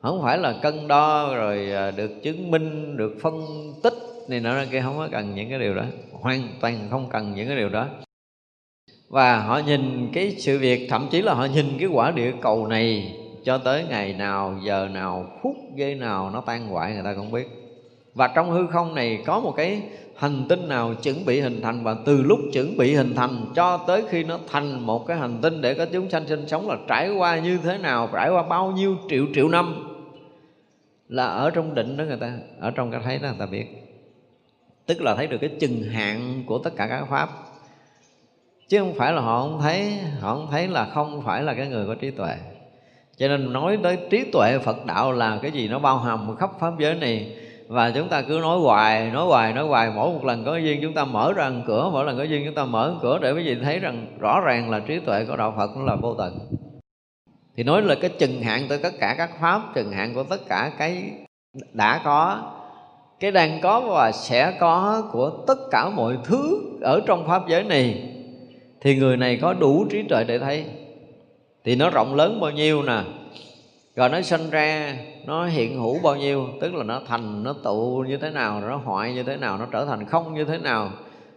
Không 0.00 0.22
phải 0.22 0.38
là 0.38 0.54
cân 0.62 0.88
đo 0.88 1.34
rồi 1.34 1.72
à, 1.72 1.90
được 1.90 2.22
chứng 2.22 2.50
minh, 2.50 2.96
được 2.96 3.16
phân 3.22 3.42
tích 3.82 3.94
này 4.28 4.40
nọ 4.40 4.64
kia, 4.72 4.80
không 4.80 4.98
có 4.98 5.08
cần 5.12 5.34
những 5.34 5.50
cái 5.50 5.58
điều 5.58 5.74
đó. 5.74 5.84
Hoàn 6.12 6.48
toàn 6.60 6.88
không 6.90 7.08
cần 7.10 7.34
những 7.34 7.48
cái 7.48 7.56
điều 7.56 7.68
đó. 7.68 7.88
Và 9.08 9.38
họ 9.38 9.58
nhìn 9.58 10.10
cái 10.12 10.34
sự 10.38 10.58
việc, 10.58 10.86
thậm 10.90 11.08
chí 11.10 11.22
là 11.22 11.34
họ 11.34 11.44
nhìn 11.44 11.66
cái 11.78 11.88
quả 11.88 12.10
địa 12.10 12.32
cầu 12.40 12.66
này 12.66 13.16
cho 13.44 13.58
tới 13.58 13.84
ngày 13.88 14.12
nào, 14.12 14.60
giờ 14.64 14.88
nào, 14.92 15.26
phút 15.42 15.56
giây 15.76 15.94
nào 15.94 16.30
nó 16.30 16.40
tan 16.40 16.68
hoại 16.68 16.92
người 16.92 17.02
ta 17.04 17.14
không 17.14 17.32
biết 17.32 17.63
và 18.14 18.28
trong 18.28 18.50
hư 18.50 18.66
không 18.66 18.94
này 18.94 19.22
có 19.26 19.40
một 19.40 19.54
cái 19.56 19.82
hành 20.16 20.44
tinh 20.48 20.68
nào 20.68 20.94
chuẩn 20.94 21.26
bị 21.26 21.40
hình 21.40 21.60
thành 21.62 21.84
và 21.84 21.96
từ 22.06 22.22
lúc 22.22 22.38
chuẩn 22.52 22.76
bị 22.76 22.94
hình 22.94 23.14
thành 23.14 23.46
cho 23.54 23.76
tới 23.86 24.04
khi 24.10 24.24
nó 24.24 24.38
thành 24.48 24.86
một 24.86 25.06
cái 25.06 25.16
hành 25.16 25.38
tinh 25.42 25.60
để 25.60 25.74
có 25.74 25.86
chúng 25.92 26.10
sanh 26.10 26.26
sinh 26.26 26.48
sống 26.48 26.68
là 26.68 26.76
trải 26.88 27.10
qua 27.10 27.38
như 27.38 27.58
thế 27.62 27.78
nào, 27.78 28.08
trải 28.12 28.30
qua 28.30 28.42
bao 28.42 28.72
nhiêu 28.72 28.96
triệu 29.10 29.26
triệu 29.34 29.48
năm 29.48 29.94
là 31.08 31.26
ở 31.26 31.50
trong 31.50 31.74
định 31.74 31.96
đó 31.96 32.04
người 32.04 32.16
ta, 32.16 32.32
ở 32.60 32.70
trong 32.70 32.90
cái 32.90 33.00
thấy 33.04 33.18
đó 33.18 33.28
người 33.28 33.38
ta 33.38 33.46
biết. 33.46 33.66
Tức 34.86 35.02
là 35.02 35.14
thấy 35.14 35.26
được 35.26 35.38
cái 35.40 35.50
chừng 35.60 35.82
hạn 35.82 36.42
của 36.46 36.58
tất 36.58 36.70
cả 36.76 36.86
các 36.86 37.04
pháp. 37.10 37.28
Chứ 38.68 38.78
không 38.78 38.94
phải 38.94 39.12
là 39.12 39.20
họ 39.20 39.40
không 39.40 39.60
thấy, 39.62 39.92
họ 40.20 40.34
không 40.34 40.48
thấy 40.50 40.68
là 40.68 40.84
không 40.84 41.22
phải 41.22 41.42
là 41.42 41.54
cái 41.54 41.68
người 41.68 41.86
có 41.86 41.94
trí 41.94 42.10
tuệ. 42.10 42.36
Cho 43.16 43.28
nên 43.28 43.52
nói 43.52 43.78
tới 43.82 43.98
trí 44.10 44.24
tuệ 44.32 44.58
phật 44.58 44.86
đạo 44.86 45.12
là 45.12 45.38
cái 45.42 45.50
gì 45.50 45.68
nó 45.68 45.78
bao 45.78 45.98
hàm 45.98 46.36
khắp 46.36 46.50
pháp 46.60 46.72
giới 46.78 46.94
này 46.94 47.36
và 47.68 47.90
chúng 47.90 48.08
ta 48.08 48.22
cứ 48.22 48.38
nói 48.42 48.58
hoài 48.58 49.10
nói 49.10 49.26
hoài 49.26 49.52
nói 49.52 49.64
hoài. 49.64 49.90
Mỗi 49.94 50.12
một 50.12 50.24
lần 50.24 50.44
có 50.44 50.56
duyên, 50.56 50.78
chúng 50.82 50.94
ta 50.94 51.04
mở 51.04 51.32
ra 51.32 51.50
cửa. 51.66 51.90
Mỗi 51.92 52.04
lần 52.04 52.16
có 52.16 52.22
duyên, 52.22 52.42
chúng 52.44 52.54
ta 52.54 52.64
mở 52.64 52.94
cửa 53.02 53.18
để 53.22 53.32
quý 53.32 53.42
vị 53.42 53.56
thấy 53.62 53.78
rằng 53.78 54.06
rõ 54.18 54.40
ràng 54.40 54.70
là 54.70 54.80
trí 54.80 54.98
tuệ 54.98 55.24
của 55.24 55.36
đạo 55.36 55.54
phật 55.56 55.70
nó 55.76 55.84
là 55.84 55.96
vô 55.96 56.14
tận. 56.14 56.38
Thì 57.56 57.62
nói 57.62 57.82
là 57.82 57.94
cái 57.94 58.10
chừng 58.10 58.42
hạn 58.42 58.66
tới 58.68 58.78
tất 58.78 58.92
cả 59.00 59.14
các 59.18 59.30
pháp, 59.40 59.74
chừng 59.74 59.92
hạn 59.92 60.14
của 60.14 60.22
tất 60.22 60.48
cả 60.48 60.72
cái 60.78 61.12
đã 61.72 62.00
có, 62.04 62.52
cái 63.20 63.30
đang 63.30 63.60
có 63.60 63.80
và 63.80 64.12
sẽ 64.12 64.56
có 64.60 65.02
của 65.12 65.30
tất 65.46 65.58
cả 65.70 65.88
mọi 65.88 66.16
thứ 66.24 66.60
ở 66.80 67.00
trong 67.06 67.26
pháp 67.26 67.48
giới 67.48 67.62
này, 67.62 68.02
thì 68.80 68.96
người 68.96 69.16
này 69.16 69.38
có 69.42 69.54
đủ 69.54 69.86
trí 69.90 70.02
tuệ 70.02 70.24
để 70.24 70.38
thấy. 70.38 70.64
Thì 71.64 71.76
nó 71.76 71.90
rộng 71.90 72.14
lớn 72.14 72.40
bao 72.40 72.50
nhiêu 72.50 72.82
nè? 72.82 73.00
Rồi 73.96 74.08
nó 74.08 74.22
sinh 74.22 74.50
ra, 74.50 74.96
nó 75.26 75.46
hiện 75.46 75.78
hữu 75.78 75.98
bao 76.02 76.16
nhiêu, 76.16 76.48
tức 76.60 76.74
là 76.74 76.84
nó 76.84 77.00
thành, 77.06 77.42
nó 77.42 77.52
tụ 77.52 78.04
như 78.08 78.16
thế 78.16 78.30
nào 78.30 78.60
nó 78.60 78.76
hoại 78.76 79.14
như 79.14 79.22
thế 79.22 79.36
nào, 79.36 79.58
nó 79.58 79.66
trở 79.72 79.84
thành 79.84 80.06
không 80.06 80.34
như 80.34 80.44
thế 80.44 80.58
nào. 80.58 80.90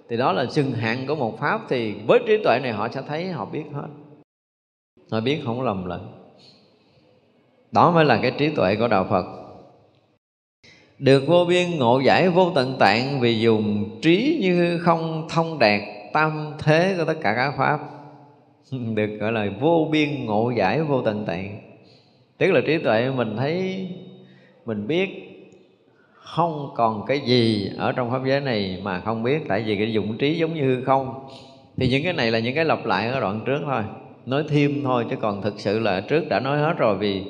Thì 0.09 0.17
đó 0.17 0.31
là 0.31 0.45
chừng 0.45 0.71
hạn 0.71 1.07
của 1.07 1.15
một 1.15 1.39
pháp, 1.39 1.61
thì 1.69 1.93
với 2.07 2.19
trí 2.27 2.37
tuệ 2.43 2.59
này 2.63 2.71
họ 2.71 2.89
sẽ 2.89 3.01
thấy, 3.07 3.27
họ 3.27 3.45
biết 3.45 3.63
hết. 3.73 3.87
Họ 5.11 5.19
biết 5.19 5.41
không 5.45 5.61
lầm 5.61 5.85
lẫn. 5.85 6.07
Đó 7.71 7.91
mới 7.91 8.05
là 8.05 8.19
cái 8.21 8.31
trí 8.31 8.49
tuệ 8.49 8.75
của 8.75 8.87
đạo 8.87 9.05
phật. 9.09 9.25
Được 10.99 11.23
vô 11.27 11.45
biên 11.45 11.77
ngộ 11.77 11.99
giải 11.99 12.29
vô 12.29 12.51
tận 12.55 12.75
tạng 12.79 13.19
vì 13.19 13.39
dùng 13.39 13.89
trí 14.01 14.39
như 14.41 14.79
không 14.79 15.27
thông 15.29 15.59
đạt 15.59 15.81
tam 16.13 16.53
thế 16.59 16.95
của 16.97 17.05
tất 17.05 17.15
cả 17.21 17.33
các 17.35 17.53
pháp. 17.57 17.79
Được 18.95 19.17
gọi 19.19 19.31
là 19.31 19.47
vô 19.59 19.87
biên 19.91 20.25
ngộ 20.25 20.51
giải 20.57 20.81
vô 20.81 21.01
tận 21.01 21.25
tạng 21.25 21.66
tức 22.37 22.51
là 22.51 22.61
trí 22.61 22.77
tuệ 22.77 23.09
mình 23.09 23.37
thấy, 23.37 23.87
mình 24.65 24.87
biết 24.87 25.23
không 26.13 26.69
còn 26.75 27.05
cái 27.05 27.19
gì 27.19 27.69
ở 27.77 27.91
trong 27.91 28.11
pháp 28.11 28.21
giới 28.25 28.39
này 28.39 28.79
mà 28.83 28.99
không 28.99 29.23
biết. 29.23 29.39
Tại 29.47 29.63
vì 29.65 29.75
cái 29.75 29.93
dụng 29.93 30.17
trí 30.17 30.37
giống 30.37 30.53
như 30.53 30.61
hư 30.61 30.83
không. 30.83 31.27
Thì 31.77 31.87
những 31.89 32.03
cái 32.03 32.13
này 32.13 32.31
là 32.31 32.39
những 32.39 32.55
cái 32.55 32.65
lặp 32.65 32.85
lại 32.85 33.09
ở 33.09 33.19
đoạn 33.19 33.41
trước 33.45 33.59
thôi. 33.65 33.81
Nói 34.25 34.43
thêm 34.49 34.81
thôi 34.83 35.05
chứ 35.09 35.15
còn 35.21 35.41
thực 35.41 35.59
sự 35.59 35.79
là 35.79 36.01
trước 36.01 36.29
đã 36.29 36.39
nói 36.39 36.57
hết 36.57 36.73
rồi. 36.77 36.97
Vì 36.97 37.23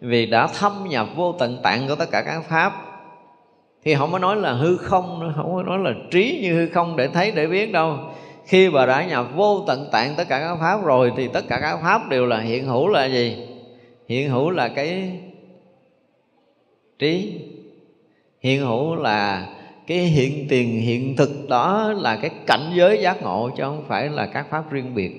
vì 0.00 0.26
đã 0.26 0.46
thâm 0.46 0.72
nhập 0.88 1.06
vô 1.16 1.32
tận 1.32 1.58
tạng 1.62 1.88
của 1.88 1.94
tất 1.94 2.10
cả 2.10 2.22
các 2.22 2.42
pháp. 2.48 2.72
Thì 3.84 3.94
không 3.94 4.12
có 4.12 4.18
nói 4.18 4.36
là 4.36 4.52
hư 4.52 4.76
không 4.76 5.20
nữa, 5.20 5.32
không 5.36 5.54
có 5.54 5.62
nói 5.62 5.78
là 5.78 5.90
trí 6.10 6.38
như 6.42 6.54
hư 6.54 6.68
không 6.68 6.96
để 6.96 7.08
thấy, 7.08 7.30
để 7.30 7.46
biết 7.46 7.72
đâu. 7.72 7.98
Khi 8.46 8.70
bà 8.70 8.86
đã 8.86 9.04
nhập 9.04 9.26
vô 9.34 9.64
tận 9.66 9.88
tạng 9.92 10.14
tất 10.16 10.24
cả 10.28 10.40
các 10.40 10.56
pháp 10.60 10.84
rồi 10.84 11.12
thì 11.16 11.28
tất 11.28 11.44
cả 11.48 11.58
các 11.60 11.78
pháp 11.82 12.08
đều 12.08 12.26
là 12.26 12.40
hiện 12.40 12.66
hữu 12.66 12.88
là 12.88 13.04
gì? 13.04 13.51
Hiện 14.08 14.30
hữu 14.30 14.50
là 14.50 14.68
cái 14.68 15.20
trí. 16.98 17.40
Hiện 18.40 18.60
hữu 18.60 18.94
là 18.94 19.48
cái 19.86 19.98
hiện 19.98 20.46
tiền, 20.48 20.80
hiện 20.80 21.16
thực. 21.16 21.48
Đó 21.48 21.92
là 21.92 22.16
cái 22.16 22.30
cảnh 22.46 22.72
giới 22.74 23.02
giác 23.02 23.22
ngộ 23.22 23.50
chứ 23.56 23.62
không 23.62 23.84
phải 23.88 24.08
là 24.08 24.26
các 24.26 24.46
pháp 24.50 24.70
riêng 24.70 24.94
biệt. 24.94 25.12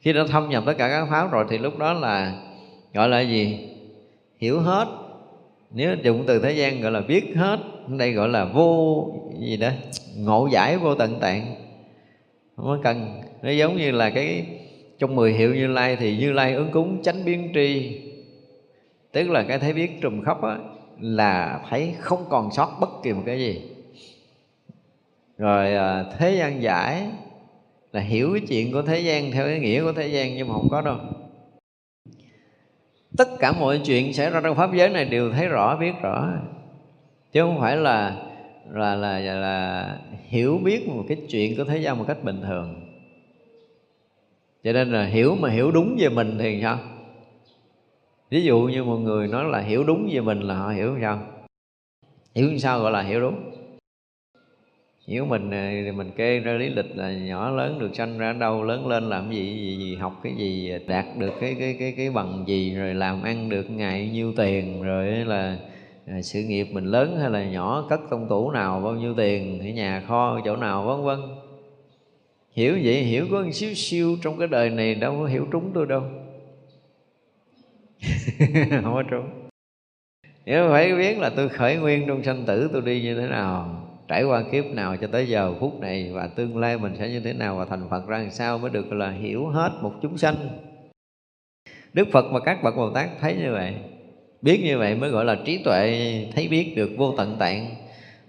Khi 0.00 0.12
đã 0.12 0.24
thâm 0.28 0.48
nhập 0.48 0.62
tất 0.66 0.74
cả 0.78 0.88
các 0.88 1.06
pháp 1.10 1.32
rồi 1.32 1.44
thì 1.50 1.58
lúc 1.58 1.78
đó 1.78 1.92
là 1.92 2.42
gọi 2.94 3.08
là 3.08 3.20
gì? 3.20 3.58
Hiểu 4.38 4.60
hết. 4.60 4.88
Nếu 5.70 5.96
dùng 6.02 6.24
từ 6.26 6.38
thế 6.38 6.52
gian 6.52 6.80
gọi 6.80 6.92
là 6.92 7.00
biết 7.00 7.36
hết 7.36 7.60
đây 7.88 8.12
gọi 8.12 8.28
là 8.28 8.44
vô 8.44 9.08
gì 9.40 9.56
đó? 9.56 9.70
Ngộ 10.16 10.48
giải 10.52 10.78
vô 10.78 10.94
tận 10.94 11.20
tạng. 11.20 11.54
Không 12.56 12.66
có 12.66 12.78
cần. 12.82 13.22
Nó 13.42 13.50
giống 13.50 13.76
như 13.76 13.90
là 13.90 14.10
cái 14.10 14.46
trong 14.98 15.14
mười 15.14 15.32
hiệu 15.32 15.54
như 15.54 15.66
lai 15.66 15.96
thì 15.96 16.16
như 16.16 16.32
lai 16.32 16.54
ứng 16.54 16.70
cúng 16.70 17.02
chánh 17.02 17.24
biến 17.24 17.50
tri. 17.54 18.00
Tức 19.12 19.30
là 19.30 19.42
cái 19.42 19.58
thấy 19.58 19.72
biết 19.72 20.00
trùm 20.00 20.22
khắp 20.22 20.42
á 20.42 20.58
là 21.00 21.60
thấy 21.70 21.94
không 21.98 22.24
còn 22.28 22.50
sót 22.50 22.76
bất 22.80 22.88
kỳ 23.02 23.12
một 23.12 23.22
cái 23.26 23.38
gì. 23.38 23.62
Rồi 25.38 25.74
à, 25.74 26.04
thế 26.18 26.34
gian 26.34 26.62
giải 26.62 27.06
là 27.92 28.00
hiểu 28.00 28.32
cái 28.32 28.42
chuyện 28.48 28.72
của 28.72 28.82
thế 28.82 29.00
gian 29.00 29.30
theo 29.30 29.46
cái 29.46 29.58
nghĩa 29.58 29.82
của 29.82 29.92
thế 29.92 30.06
gian 30.06 30.34
nhưng 30.34 30.48
mà 30.48 30.54
không 30.54 30.68
có 30.70 30.80
đâu. 30.80 30.96
Tất 33.16 33.28
cả 33.38 33.52
mọi 33.52 33.80
chuyện 33.84 34.12
xảy 34.12 34.30
ra 34.30 34.40
trong 34.40 34.56
pháp 34.56 34.74
giới 34.74 34.88
này 34.88 35.04
đều 35.04 35.32
thấy 35.32 35.48
rõ 35.48 35.76
biết 35.76 35.92
rõ. 36.02 36.28
Chứ 37.32 37.40
không 37.40 37.60
phải 37.60 37.76
là 37.76 38.22
là 38.70 38.94
là 38.94 39.18
là, 39.18 39.34
là 39.34 39.98
hiểu 40.28 40.60
biết 40.64 40.88
một 40.88 41.04
cái 41.08 41.16
chuyện 41.28 41.56
của 41.56 41.64
thế 41.64 41.78
gian 41.78 41.98
một 41.98 42.04
cách 42.08 42.24
bình 42.24 42.40
thường 42.40 42.83
cho 44.64 44.72
nên 44.72 44.92
là 44.92 45.04
hiểu 45.04 45.36
mà 45.40 45.50
hiểu 45.50 45.70
đúng 45.70 45.96
về 45.98 46.08
mình 46.08 46.36
thì 46.38 46.58
sao? 46.62 46.78
Ví 48.30 48.44
dụ 48.44 48.60
như 48.60 48.84
một 48.84 48.96
người 48.96 49.28
nói 49.28 49.44
là 49.44 49.60
hiểu 49.60 49.84
đúng 49.84 50.08
về 50.12 50.20
mình 50.20 50.40
là 50.40 50.54
họ 50.54 50.70
hiểu 50.70 50.98
sao? 51.00 51.22
Hiểu 52.34 52.58
sao 52.58 52.80
gọi 52.80 52.92
là 52.92 53.02
hiểu 53.02 53.20
đúng? 53.20 53.50
Hiểu 55.06 55.26
mình 55.26 55.50
thì 55.50 55.92
mình 55.92 56.10
kê 56.16 56.38
ra 56.38 56.52
lý 56.52 56.68
lịch 56.68 56.96
là 56.96 57.12
nhỏ 57.12 57.50
lớn 57.50 57.78
được 57.78 57.90
sanh 57.94 58.18
ra 58.18 58.32
đâu 58.32 58.62
lớn 58.62 58.86
lên 58.86 59.04
làm 59.04 59.30
gì 59.30 59.56
gì, 59.56 59.76
gì 59.78 59.96
học 59.96 60.20
cái 60.22 60.32
gì 60.36 60.72
đạt 60.86 61.04
được 61.18 61.32
cái 61.40 61.56
cái 61.58 61.76
cái 61.78 61.94
cái 61.96 62.10
bằng 62.10 62.44
gì 62.46 62.74
rồi 62.74 62.94
làm 62.94 63.22
ăn 63.22 63.48
được 63.48 63.70
ngày 63.70 64.10
nhiêu 64.12 64.32
tiền 64.36 64.82
rồi 64.82 65.06
là 65.06 65.58
à, 66.06 66.22
sự 66.22 66.40
nghiệp 66.40 66.68
mình 66.72 66.84
lớn 66.84 67.16
hay 67.20 67.30
là 67.30 67.44
nhỏ 67.44 67.86
cất 67.90 68.00
công 68.10 68.28
tủ 68.28 68.50
nào 68.50 68.80
bao 68.80 68.94
nhiêu 68.94 69.14
tiền 69.14 69.60
ở 69.60 69.66
nhà 69.66 70.02
kho 70.06 70.40
chỗ 70.44 70.56
nào 70.56 70.84
vân 70.84 71.04
vân 71.04 71.43
hiểu 72.54 72.78
vậy, 72.84 73.02
hiểu 73.02 73.26
có 73.30 73.42
một 73.42 73.50
xíu 73.52 73.74
siêu 73.74 74.16
trong 74.22 74.38
cái 74.38 74.48
đời 74.48 74.70
này, 74.70 74.94
đâu 74.94 75.16
có 75.20 75.26
hiểu 75.26 75.46
trúng 75.52 75.70
tôi 75.74 75.86
đâu. 75.86 76.02
Không 78.70 78.94
có 78.94 79.02
trúng. 79.10 79.30
Nếu 80.46 80.68
phải 80.70 80.96
biết 80.96 81.18
là 81.18 81.30
tôi 81.30 81.48
khởi 81.48 81.76
nguyên 81.76 82.06
trong 82.06 82.22
sanh 82.22 82.44
tử, 82.46 82.70
tôi 82.72 82.82
đi 82.82 83.02
như 83.02 83.20
thế 83.20 83.26
nào, 83.26 83.86
trải 84.08 84.24
qua 84.24 84.42
kiếp 84.52 84.64
nào 84.64 84.96
cho 84.96 85.06
tới 85.06 85.28
giờ 85.28 85.54
phút 85.60 85.80
này, 85.80 86.10
và 86.12 86.26
tương 86.26 86.58
lai 86.58 86.78
mình 86.78 86.94
sẽ 86.98 87.08
như 87.08 87.20
thế 87.20 87.32
nào, 87.32 87.56
và 87.56 87.64
thành 87.64 87.88
Phật 87.90 88.06
ra 88.06 88.18
làm 88.18 88.30
sao 88.30 88.58
mới 88.58 88.70
được 88.70 88.92
là 88.92 89.10
hiểu 89.10 89.46
hết 89.46 89.70
một 89.80 89.92
chúng 90.02 90.18
sanh. 90.18 90.36
Đức 91.92 92.08
Phật 92.12 92.24
và 92.32 92.40
các 92.40 92.62
bậc 92.62 92.76
Bồ 92.76 92.90
Tát 92.90 93.10
thấy 93.20 93.36
như 93.36 93.52
vậy, 93.52 93.74
biết 94.42 94.60
như 94.64 94.78
vậy 94.78 94.94
mới 94.94 95.10
gọi 95.10 95.24
là 95.24 95.36
trí 95.44 95.62
tuệ, 95.64 96.26
thấy 96.34 96.48
biết 96.48 96.72
được 96.76 96.90
vô 96.96 97.14
tận 97.16 97.36
tạng. 97.38 97.74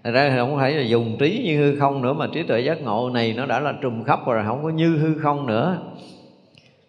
Thật 0.05 0.11
ra 0.11 0.35
không 0.37 0.55
phải 0.55 0.71
là 0.71 0.81
dùng 0.81 1.17
trí 1.19 1.43
như 1.45 1.57
hư 1.57 1.79
không 1.79 2.01
nữa, 2.01 2.13
Mà 2.13 2.27
trí 2.33 2.43
tuệ 2.43 2.61
giác 2.61 2.81
ngộ 2.81 3.09
này 3.09 3.33
nó 3.33 3.45
đã 3.45 3.59
là 3.59 3.73
trùm 3.81 4.03
khắp 4.03 4.19
rồi, 4.25 4.43
Không 4.45 4.63
có 4.63 4.69
như 4.69 4.97
hư 4.97 5.17
không 5.17 5.47
nữa. 5.47 5.77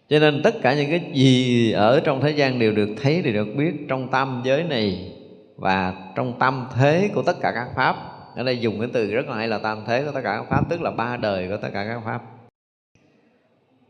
Cho 0.09 0.19
nên 0.19 0.43
tất 0.43 0.55
cả 0.63 0.75
những 0.75 0.91
cái 0.91 1.11
gì 1.15 1.73
ở 1.73 2.01
trong 2.01 2.21
thế 2.21 2.31
gian 2.31 2.59
đều 2.59 2.73
được 2.73 2.89
thấy, 3.03 3.23
Đều 3.23 3.33
được 3.33 3.55
biết 3.57 3.73
trong 3.89 4.09
tâm 4.09 4.43
giới 4.45 4.65
này 4.65 5.13
Và 5.57 5.95
trong 6.15 6.39
tâm 6.39 6.67
thế 6.75 7.11
của 7.15 7.23
tất 7.23 7.37
cả 7.41 7.53
các 7.55 7.69
Pháp. 7.77 7.97
Ở 8.37 8.43
đây 8.43 8.59
dùng 8.59 8.81
cái 8.81 8.89
từ 8.93 9.11
rất 9.11 9.29
là 9.29 9.37
hay 9.37 9.49
là 9.49 9.59
tam 9.59 9.79
thế 9.87 10.05
của 10.05 10.13
tất 10.13 10.21
cả 10.25 10.37
các 10.37 10.47
Pháp, 10.51 10.71
Tức 10.71 10.83
là 10.83 10.91
ba 10.91 11.17
đời 11.17 11.49
của 11.49 11.57
tất 11.57 11.69
cả 11.73 11.85
các 11.89 12.01
Pháp. 12.05 12.23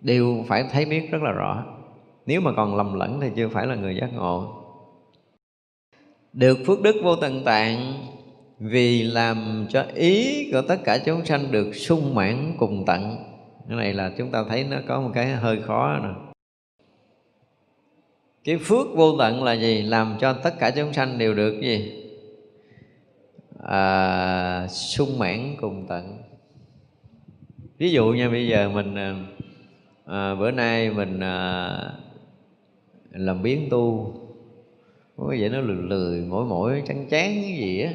Đều 0.01 0.45
phải 0.49 0.65
thấy 0.73 0.85
biết 0.85 1.11
rất 1.11 1.23
là 1.23 1.33
rõ. 1.33 1.65
Nếu 2.27 2.41
mà 2.41 2.51
còn 2.57 2.77
lầm 2.77 2.95
lẫn 2.95 3.21
thì 3.21 3.29
chưa 3.37 3.49
phải 3.49 3.67
là 3.67 3.75
người 3.75 3.97
giác 3.97 4.15
ngộ. 4.15 4.63
Được 6.33 6.59
phước 6.67 6.83
đức 6.83 6.97
vô 7.03 7.17
tận 7.17 7.45
tạng 7.45 7.95
vì 8.59 9.03
làm 9.03 9.67
cho 9.69 9.85
ý 9.95 10.51
của 10.53 10.63
tất 10.63 10.77
cả 10.85 10.99
chúng 10.99 11.25
sanh 11.25 11.53
được 11.53 11.75
sung 11.75 12.15
mãn 12.15 12.55
cùng 12.59 12.85
tận. 12.87 13.17
Cái 13.69 13.77
này 13.77 13.93
là 13.93 14.13
chúng 14.19 14.31
ta 14.31 14.45
thấy 14.49 14.65
nó 14.65 14.77
có 14.89 15.01
một 15.01 15.11
cái 15.15 15.27
hơi 15.27 15.63
khó 15.63 15.99
nè. 15.99 16.09
Cái 18.45 18.59
phước 18.59 18.87
vô 18.95 19.19
tận 19.19 19.45
là 19.45 19.53
gì? 19.53 19.83
Làm 19.83 20.17
cho 20.21 20.33
tất 20.33 20.55
cả 20.59 20.71
chúng 20.71 20.93
sanh 20.93 21.19
đều 21.19 21.35
được 21.35 21.61
gì? 21.61 22.03
À, 23.63 24.67
sung 24.69 25.19
mãn 25.19 25.57
cùng 25.61 25.87
tận. 25.89 26.19
Ví 27.79 27.91
dụ 27.91 28.07
như 28.07 28.31
bây 28.31 28.49
giờ 28.49 28.69
mình 28.69 28.95
à, 28.95 29.15
à, 30.07 30.35
bữa 30.35 30.51
nay 30.51 30.91
mình 30.91 31.21
à, 31.21 31.69
làm 33.11 33.43
biến 33.43 33.69
tu. 33.71 34.15
Có 35.17 35.35
vậy 35.39 35.49
nó 35.49 35.61
lười 35.61 35.77
lười 35.77 36.21
mỗi 36.21 36.45
mỗi 36.45 36.83
chán 36.87 37.07
chán 37.11 37.43
cái 37.43 37.57
gì 37.59 37.83
á 37.83 37.93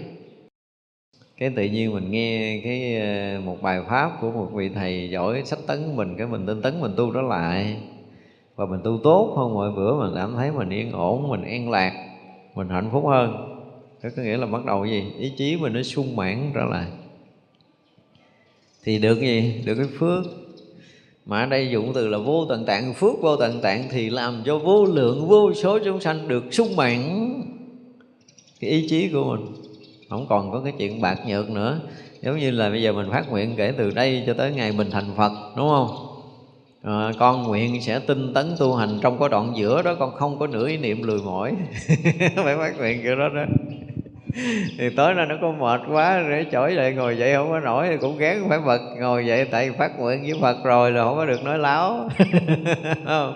cái 1.42 1.50
tự 1.56 1.64
nhiên 1.64 1.94
mình 1.94 2.12
nghe 2.12 2.62
cái 2.64 2.96
ờ, 2.96 3.42
một 3.46 3.62
bài 3.62 3.82
pháp 3.90 4.12
của 4.22 4.32
một 4.32 4.50
vị 4.54 4.70
thầy 4.70 5.10
giỏi 5.10 5.42
sách 5.46 5.60
tấn 5.68 5.96
mình, 5.96 6.16
cái 6.18 6.28
mình 6.28 6.46
tinh 6.46 6.62
tấn 6.62 6.82
mình 6.82 6.92
tu 6.98 7.12
trở 7.14 7.22
lại 7.22 7.78
và 8.56 8.66
mình 8.66 8.80
tu 8.84 9.00
tốt 9.04 9.34
hơn 9.38 9.54
mọi 9.54 9.72
bữa 9.72 10.00
mình 10.00 10.12
cảm 10.16 10.34
thấy 10.34 10.52
mình 10.52 10.70
yên 10.70 10.92
ổn, 10.92 11.30
mình 11.30 11.44
an 11.44 11.70
lạc, 11.70 11.94
mình 12.56 12.70
hạnh 12.70 12.90
phúc 12.92 13.04
hơn. 13.08 13.58
Đó 14.04 14.10
có 14.16 14.24
nghĩa 14.24 14.38
là 14.38 14.46
bắt 14.46 14.66
đầu 14.66 14.86
gì? 14.86 15.04
Ý 15.20 15.32
chí 15.38 15.58
mình 15.58 15.74
nó 15.74 15.84
sung 15.84 16.16
mãn 16.16 16.52
trở 16.54 16.66
lại. 16.66 16.86
Thì 18.84 19.00
được 19.00 19.20
gì? 19.20 19.62
Được 19.66 19.76
cái 19.76 19.88
phước. 20.00 20.26
Mà 21.26 21.40
ở 21.40 21.46
đây 21.46 21.70
dụng 21.70 21.92
từ 21.94 22.08
là 22.08 22.18
vô 22.18 22.46
tận 22.50 22.66
tạng, 22.66 22.94
phước 22.94 23.22
vô 23.22 23.36
tận 23.36 23.62
tạng 23.62 23.84
thì 23.92 24.10
làm 24.10 24.42
cho 24.46 24.58
vô 24.58 24.86
lượng, 24.86 25.28
vô 25.28 25.54
số 25.54 25.80
chúng 25.86 26.00
sanh 26.00 26.28
được 26.28 26.44
sung 26.54 26.76
mãn. 26.76 27.00
Cái 28.60 28.70
ý 28.70 28.88
chí 28.88 29.10
của 29.14 29.24
mình 29.24 29.71
không 30.12 30.26
còn 30.30 30.52
có 30.52 30.62
cái 30.64 30.74
chuyện 30.78 31.02
bạc 31.02 31.18
nhược 31.28 31.50
nữa. 31.50 31.80
Giống 32.22 32.40
như 32.40 32.52
là 32.52 32.70
bây 32.70 32.82
giờ 32.82 32.94
mình 32.94 33.12
phát 33.12 33.30
nguyện 33.30 33.54
kể 33.58 33.74
từ 33.78 33.92
đây 33.92 34.24
cho 34.28 34.34
tới 34.34 34.52
ngày 34.52 34.72
mình 34.72 34.92
thành 34.92 35.14
phật 35.18 35.32
đúng 35.58 35.70
không? 35.70 35.88
À, 36.84 37.12
con 37.20 37.44
nguyện 37.44 37.82
sẽ 37.82 38.00
tinh 38.08 38.34
tấn 38.34 38.46
tu 38.60 38.76
hành 38.76 39.00
trong 39.02 39.20
cái 39.20 39.30
đoạn 39.30 39.54
giữa 39.56 39.82
đó 39.82 39.96
con 40.00 40.12
không 40.12 40.40
có 40.40 40.48
nửa 40.48 40.68
ý 40.68 40.78
niệm 40.78 41.04
lười 41.04 41.20
mỏi. 41.26 41.56
Phải 42.36 42.58
phát 42.58 42.78
nguyện 42.78 43.00
kiểu 43.04 43.16
đó 43.16 43.30
đó. 43.36 43.44
Thì 44.78 44.90
tối 44.98 45.14
nay 45.14 45.26
nó 45.26 45.36
có 45.42 45.52
mệt 45.52 45.82
quá 45.92 46.24
để 46.30 46.46
chổi 46.52 46.72
lại 46.72 46.94
ngồi 46.94 47.18
dậy 47.18 47.34
không 47.36 47.50
có 47.50 47.60
nổi 47.60 47.88
thì 47.90 47.98
cũng 47.98 48.18
gán 48.18 48.44
phải 48.50 48.60
bật 48.60 48.80
ngồi 49.00 49.26
dậy 49.26 49.46
tại 49.46 49.72
phát 49.72 50.00
nguyện 50.00 50.22
với 50.22 50.34
phật 50.42 50.58
rồi 50.64 50.92
là 50.92 51.04
không 51.04 51.16
có 51.16 51.26
được 51.26 51.44
nói 51.44 51.58
láo. 51.58 52.10
Không 53.06 53.34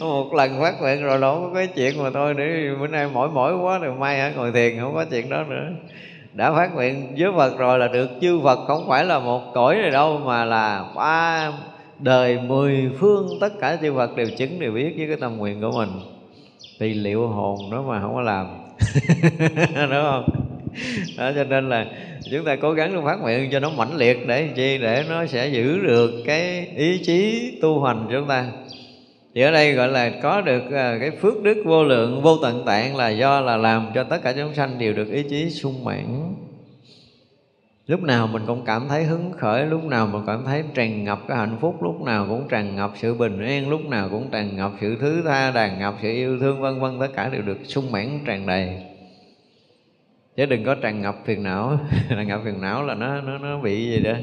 một 0.00 0.34
lần 0.34 0.60
phát 0.60 0.74
nguyện 0.80 1.02
rồi 1.02 1.18
là 1.18 1.30
không 1.30 1.42
có 1.42 1.54
cái 1.54 1.66
chuyện 1.66 2.02
mà 2.02 2.10
thôi 2.10 2.34
để 2.38 2.70
bữa 2.80 2.86
nay 2.86 3.08
mỏi 3.12 3.28
mỏi 3.28 3.56
quá 3.56 3.78
thì 3.82 3.86
mai 3.98 4.18
hả 4.18 4.32
ngồi 4.36 4.52
thiền 4.52 4.80
không 4.80 4.94
có 4.94 5.04
chuyện 5.04 5.28
đó 5.28 5.44
nữa 5.48 5.68
đã 6.38 6.52
phát 6.52 6.74
nguyện 6.74 7.14
với 7.18 7.32
Phật 7.36 7.58
rồi 7.58 7.78
là 7.78 7.88
được 7.88 8.08
chư 8.20 8.40
Phật 8.44 8.58
không 8.66 8.88
phải 8.88 9.04
là 9.04 9.18
một 9.18 9.42
cõi 9.54 9.76
này 9.76 9.90
đâu 9.90 10.20
mà 10.24 10.44
là 10.44 10.84
ba 10.96 11.52
đời 11.98 12.38
mười 12.46 12.90
phương 12.98 13.28
tất 13.40 13.52
cả 13.60 13.76
chư 13.82 13.94
Phật 13.94 14.16
đều 14.16 14.26
chứng 14.38 14.60
đều 14.60 14.72
biết 14.72 14.94
với 14.96 15.06
cái 15.06 15.16
tâm 15.20 15.36
nguyện 15.36 15.60
của 15.60 15.70
mình. 15.70 15.88
Thì 16.80 16.94
liệu 16.94 17.28
hồn 17.28 17.70
đó 17.70 17.82
mà 17.88 18.00
không 18.00 18.14
có 18.14 18.20
làm. 18.20 18.46
Đúng 19.90 20.02
không? 20.02 20.24
Đó, 21.18 21.30
cho 21.34 21.44
nên 21.44 21.68
là 21.68 21.86
chúng 22.30 22.44
ta 22.44 22.56
cố 22.56 22.72
gắng 22.72 23.04
phát 23.04 23.20
nguyện 23.20 23.50
cho 23.52 23.60
nó 23.60 23.70
mãnh 23.70 23.96
liệt 23.96 24.26
để 24.26 24.48
chi? 24.54 24.78
Để 24.78 25.04
nó 25.08 25.26
sẽ 25.26 25.48
giữ 25.48 25.78
được 25.78 26.10
cái 26.26 26.66
ý 26.76 26.98
chí 27.04 27.52
tu 27.62 27.82
hành 27.82 28.04
của 28.06 28.12
chúng 28.12 28.28
ta 28.28 28.46
thì 29.38 29.42
ở 29.44 29.50
đây 29.50 29.72
gọi 29.72 29.88
là 29.88 30.10
có 30.22 30.40
được 30.40 30.70
à, 30.72 30.98
cái 31.00 31.10
phước 31.10 31.42
đức 31.42 31.62
vô 31.64 31.84
lượng, 31.84 32.22
vô 32.22 32.36
tận 32.42 32.64
tạng 32.64 32.96
là 32.96 33.08
do 33.08 33.40
là 33.40 33.56
làm 33.56 33.90
cho 33.94 34.04
tất 34.04 34.18
cả 34.22 34.32
chúng 34.32 34.54
sanh 34.54 34.78
đều 34.78 34.92
được 34.92 35.10
ý 35.10 35.22
chí 35.22 35.50
sung 35.50 35.84
mãn. 35.84 36.34
Lúc 37.86 38.02
nào 38.02 38.26
mình 38.26 38.42
cũng 38.46 38.64
cảm 38.64 38.88
thấy 38.88 39.04
hứng 39.04 39.32
khởi, 39.32 39.66
lúc 39.66 39.84
nào 39.84 40.06
mình 40.06 40.22
cảm 40.26 40.44
thấy 40.44 40.64
tràn 40.74 41.04
ngập 41.04 41.18
cái 41.28 41.36
hạnh 41.36 41.56
phúc, 41.60 41.82
lúc 41.82 42.00
nào 42.00 42.26
cũng 42.28 42.48
tràn 42.48 42.76
ngập 42.76 42.92
sự 42.96 43.14
bình 43.14 43.40
an, 43.40 43.68
lúc 43.68 43.86
nào 43.86 44.08
cũng 44.10 44.30
tràn 44.30 44.56
ngập 44.56 44.72
sự 44.80 44.96
thứ 45.00 45.22
tha, 45.24 45.52
tràn 45.54 45.78
ngập 45.78 45.94
sự 46.02 46.08
yêu 46.08 46.38
thương, 46.38 46.60
vân 46.60 46.80
vân, 46.80 46.98
tất 47.00 47.08
cả 47.14 47.28
đều 47.28 47.42
được 47.42 47.58
sung 47.64 47.92
mãn, 47.92 48.20
tràn 48.26 48.46
đầy. 48.46 48.82
Chứ 50.36 50.46
đừng 50.46 50.64
có 50.64 50.74
tràn 50.74 51.02
ngập 51.02 51.16
phiền 51.24 51.42
não. 51.42 51.78
Tràn 52.10 52.26
ngập 52.26 52.40
phiền 52.44 52.60
não 52.60 52.82
là 52.84 52.94
nó 52.94 53.20
nó 53.20 53.38
nó 53.38 53.60
bị 53.60 53.90
gì 53.90 54.00
đó, 54.00 54.14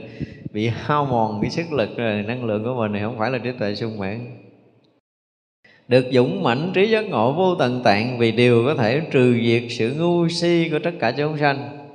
bị 0.54 0.68
hao 0.68 1.06
mòn 1.06 1.40
cái 1.42 1.52
sức 1.52 1.72
lực 1.72 1.98
rồi 1.98 2.24
năng 2.28 2.46
lượng 2.46 2.64
của 2.64 2.76
mình 2.76 2.92
này 2.92 3.02
không 3.02 3.18
phải 3.18 3.32
là 3.32 3.38
trí 3.38 3.52
tuệ 3.52 3.76
sung 3.76 4.00
mãn 4.00 4.45
được 5.88 6.06
dũng 6.12 6.44
mãnh 6.44 6.72
trí 6.74 6.90
giác 6.90 7.10
ngộ 7.10 7.34
vô 7.34 7.56
tận 7.56 7.82
tạng 7.84 8.18
vì 8.18 8.32
điều 8.32 8.64
có 8.66 8.76
thể 8.76 9.02
trừ 9.12 9.40
diệt 9.44 9.64
sự 9.70 9.94
ngu 9.98 10.28
si 10.28 10.70
của 10.72 10.80
tất 10.80 10.92
cả 11.00 11.12
chúng 11.12 11.38
sanh. 11.38 11.86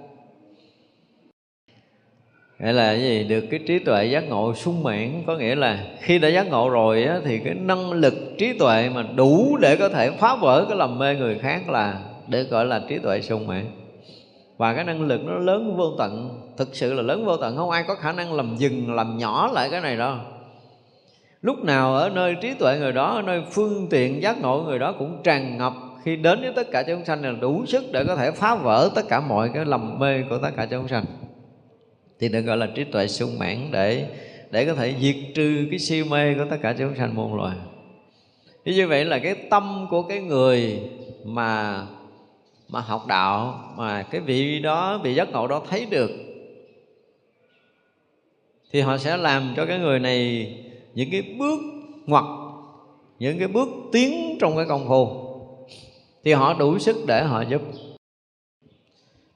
Nghĩa 2.60 2.72
là 2.72 2.92
cái 2.92 3.02
gì? 3.02 3.24
Được 3.24 3.44
cái 3.50 3.60
trí 3.66 3.78
tuệ 3.78 4.04
giác 4.04 4.28
ngộ 4.28 4.54
sung 4.54 4.82
mãn 4.82 5.22
Có 5.26 5.36
nghĩa 5.36 5.54
là 5.54 5.84
khi 6.00 6.18
đã 6.18 6.28
giác 6.28 6.48
ngộ 6.48 6.68
rồi 6.68 7.04
á, 7.04 7.20
Thì 7.24 7.38
cái 7.38 7.54
năng 7.54 7.92
lực 7.92 8.14
trí 8.38 8.58
tuệ 8.58 8.88
mà 8.94 9.02
đủ 9.14 9.56
để 9.60 9.76
có 9.76 9.88
thể 9.88 10.10
phá 10.10 10.36
vỡ 10.36 10.66
cái 10.68 10.78
lầm 10.78 10.98
mê 10.98 11.14
người 11.14 11.38
khác 11.38 11.68
là 11.68 12.00
Để 12.28 12.42
gọi 12.42 12.66
là 12.66 12.82
trí 12.88 12.98
tuệ 12.98 13.20
sung 13.20 13.46
mãn. 13.46 13.64
Và 14.56 14.74
cái 14.74 14.84
năng 14.84 15.00
lực 15.00 15.20
nó 15.24 15.38
lớn 15.38 15.76
vô 15.76 15.94
tận 15.98 16.40
Thực 16.56 16.68
sự 16.74 16.94
là 16.94 17.02
lớn 17.02 17.24
vô 17.24 17.36
tận 17.36 17.56
Không 17.56 17.70
ai 17.70 17.84
có 17.88 17.94
khả 17.94 18.12
năng 18.12 18.32
làm 18.32 18.56
dừng, 18.56 18.94
làm 18.94 19.18
nhỏ 19.18 19.50
lại 19.54 19.68
cái 19.70 19.80
này 19.80 19.96
đâu. 19.96 20.16
Lúc 21.42 21.64
nào 21.64 21.94
ở 21.94 22.08
nơi 22.08 22.36
trí 22.40 22.54
tuệ 22.54 22.78
người 22.78 22.92
đó, 22.92 23.14
Ở 23.14 23.22
nơi 23.22 23.42
phương 23.50 23.86
tiện 23.90 24.22
giác 24.22 24.40
ngộ 24.40 24.62
người 24.62 24.78
đó 24.78 24.92
cũng 24.92 25.20
tràn 25.24 25.58
ngập. 25.58 25.72
Khi 26.04 26.16
đến 26.16 26.40
với 26.40 26.52
tất 26.56 26.70
cả 26.70 26.82
chúng 26.82 27.04
sanh 27.04 27.22
là 27.22 27.32
đủ 27.32 27.66
sức 27.66 27.84
để 27.92 28.04
có 28.04 28.16
thể 28.16 28.30
phá 28.30 28.54
vỡ 28.54 28.90
tất 28.94 29.02
cả 29.08 29.20
mọi 29.20 29.50
cái 29.54 29.64
lầm 29.64 29.98
mê 29.98 30.22
của 30.28 30.38
tất 30.38 30.50
cả 30.56 30.66
chúng 30.70 30.88
sanh. 30.88 31.04
Thì 32.20 32.28
được 32.28 32.40
gọi 32.40 32.56
là 32.56 32.68
trí 32.74 32.84
tuệ 32.84 33.08
sung 33.08 33.38
mãn 33.38 33.68
để 33.70 34.06
để 34.50 34.64
có 34.64 34.74
thể 34.74 34.94
diệt 35.00 35.16
trừ 35.34 35.66
cái 35.70 35.78
si 35.78 36.04
mê 36.04 36.34
của 36.34 36.44
tất 36.50 36.56
cả 36.62 36.74
chúng 36.78 36.94
sanh 36.96 37.14
muôn 37.14 37.34
loài. 37.34 37.56
Thì 38.64 38.74
như 38.74 38.88
vậy 38.88 39.04
là 39.04 39.18
cái 39.18 39.34
tâm 39.34 39.86
của 39.90 40.02
cái 40.02 40.20
người 40.20 40.80
mà 41.24 41.82
mà 42.68 42.80
học 42.80 43.06
đạo, 43.06 43.64
mà 43.76 44.02
cái 44.02 44.20
vị 44.20 44.58
đó, 44.58 45.00
vị 45.04 45.14
giác 45.14 45.32
ngộ 45.32 45.46
đó 45.46 45.62
thấy 45.70 45.86
được, 45.90 46.10
thì 48.72 48.80
họ 48.80 48.98
sẽ 48.98 49.16
làm 49.16 49.52
cho 49.56 49.66
cái 49.66 49.78
người 49.78 49.98
này 49.98 50.48
những 50.94 51.08
cái 51.12 51.36
bước 51.38 51.60
ngoặt, 52.06 52.24
những 53.18 53.38
cái 53.38 53.48
bước 53.48 53.68
tiến 53.92 54.38
trong 54.40 54.56
cái 54.56 54.66
công 54.68 54.88
phu 54.88 55.08
thì 56.24 56.32
họ 56.32 56.54
đủ 56.54 56.78
sức 56.78 56.96
để 57.06 57.24
họ 57.24 57.42
giúp. 57.42 57.62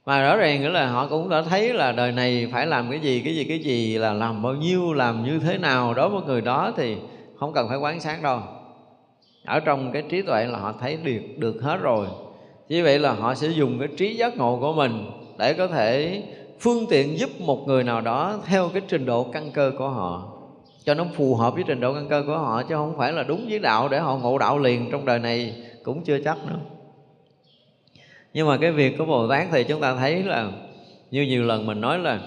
Mà 0.06 0.22
rõ 0.22 0.36
ràng 0.36 0.60
nghĩa 0.60 0.68
là 0.68 0.86
họ 0.86 1.06
cũng 1.06 1.28
đã 1.28 1.42
thấy 1.42 1.72
là 1.72 1.92
đời 1.92 2.12
này 2.12 2.48
phải 2.52 2.66
làm 2.66 2.90
cái 2.90 3.00
gì 3.00 3.20
cái 3.24 3.36
gì 3.36 3.44
cái 3.44 3.58
gì 3.58 3.98
là 3.98 4.12
làm 4.12 4.42
bao 4.42 4.54
nhiêu, 4.54 4.92
làm 4.92 5.24
như 5.24 5.38
thế 5.38 5.58
nào 5.58 5.94
đối 5.94 6.08
với 6.08 6.22
người 6.22 6.40
đó 6.40 6.72
thì 6.76 6.96
không 7.36 7.52
cần 7.52 7.68
phải 7.68 7.78
quán 7.78 8.00
sát 8.00 8.22
đâu. 8.22 8.40
Ở 9.44 9.60
trong 9.60 9.92
cái 9.92 10.02
trí 10.08 10.22
tuệ 10.22 10.44
là 10.44 10.58
họ 10.58 10.74
thấy 10.80 10.96
được 10.96 11.20
được 11.36 11.62
hết 11.62 11.76
rồi. 11.76 12.06
Như 12.68 12.84
vậy 12.84 12.98
là 12.98 13.12
họ 13.12 13.34
sẽ 13.34 13.48
dùng 13.48 13.78
cái 13.78 13.88
trí 13.96 14.16
giác 14.16 14.36
ngộ 14.36 14.58
của 14.60 14.72
mình 14.72 15.10
để 15.38 15.54
có 15.54 15.66
thể 15.66 16.22
phương 16.60 16.86
tiện 16.90 17.18
giúp 17.18 17.30
một 17.40 17.66
người 17.66 17.84
nào 17.84 18.00
đó 18.00 18.38
theo 18.46 18.68
cái 18.68 18.82
trình 18.88 19.06
độ 19.06 19.26
căn 19.32 19.50
cơ 19.50 19.72
của 19.78 19.88
họ 19.88 20.33
cho 20.84 20.94
nó 20.94 21.06
phù 21.14 21.34
hợp 21.34 21.54
với 21.54 21.64
trình 21.66 21.80
độ 21.80 21.94
căn 21.94 22.08
cơ 22.08 22.24
của 22.26 22.38
họ, 22.38 22.62
chứ 22.62 22.74
không 22.74 22.96
phải 22.98 23.12
là 23.12 23.22
đúng 23.22 23.46
với 23.48 23.58
đạo 23.58 23.88
để 23.88 23.98
họ 23.98 24.16
ngộ 24.16 24.38
đạo 24.38 24.58
liền 24.58 24.88
trong 24.92 25.04
đời 25.04 25.18
này 25.18 25.54
cũng 25.82 26.04
chưa 26.04 26.18
chắc 26.24 26.38
nữa. 26.46 26.58
Nhưng 28.34 28.48
mà 28.48 28.58
cái 28.58 28.72
việc 28.72 28.98
của 28.98 29.04
bồ 29.04 29.28
tát 29.28 29.48
thì 29.50 29.64
chúng 29.64 29.80
ta 29.80 29.96
thấy 29.96 30.22
là, 30.22 30.50
như 31.10 31.22
nhiều 31.22 31.42
lần 31.42 31.66
mình 31.66 31.80
nói 31.80 31.98
là, 31.98 32.20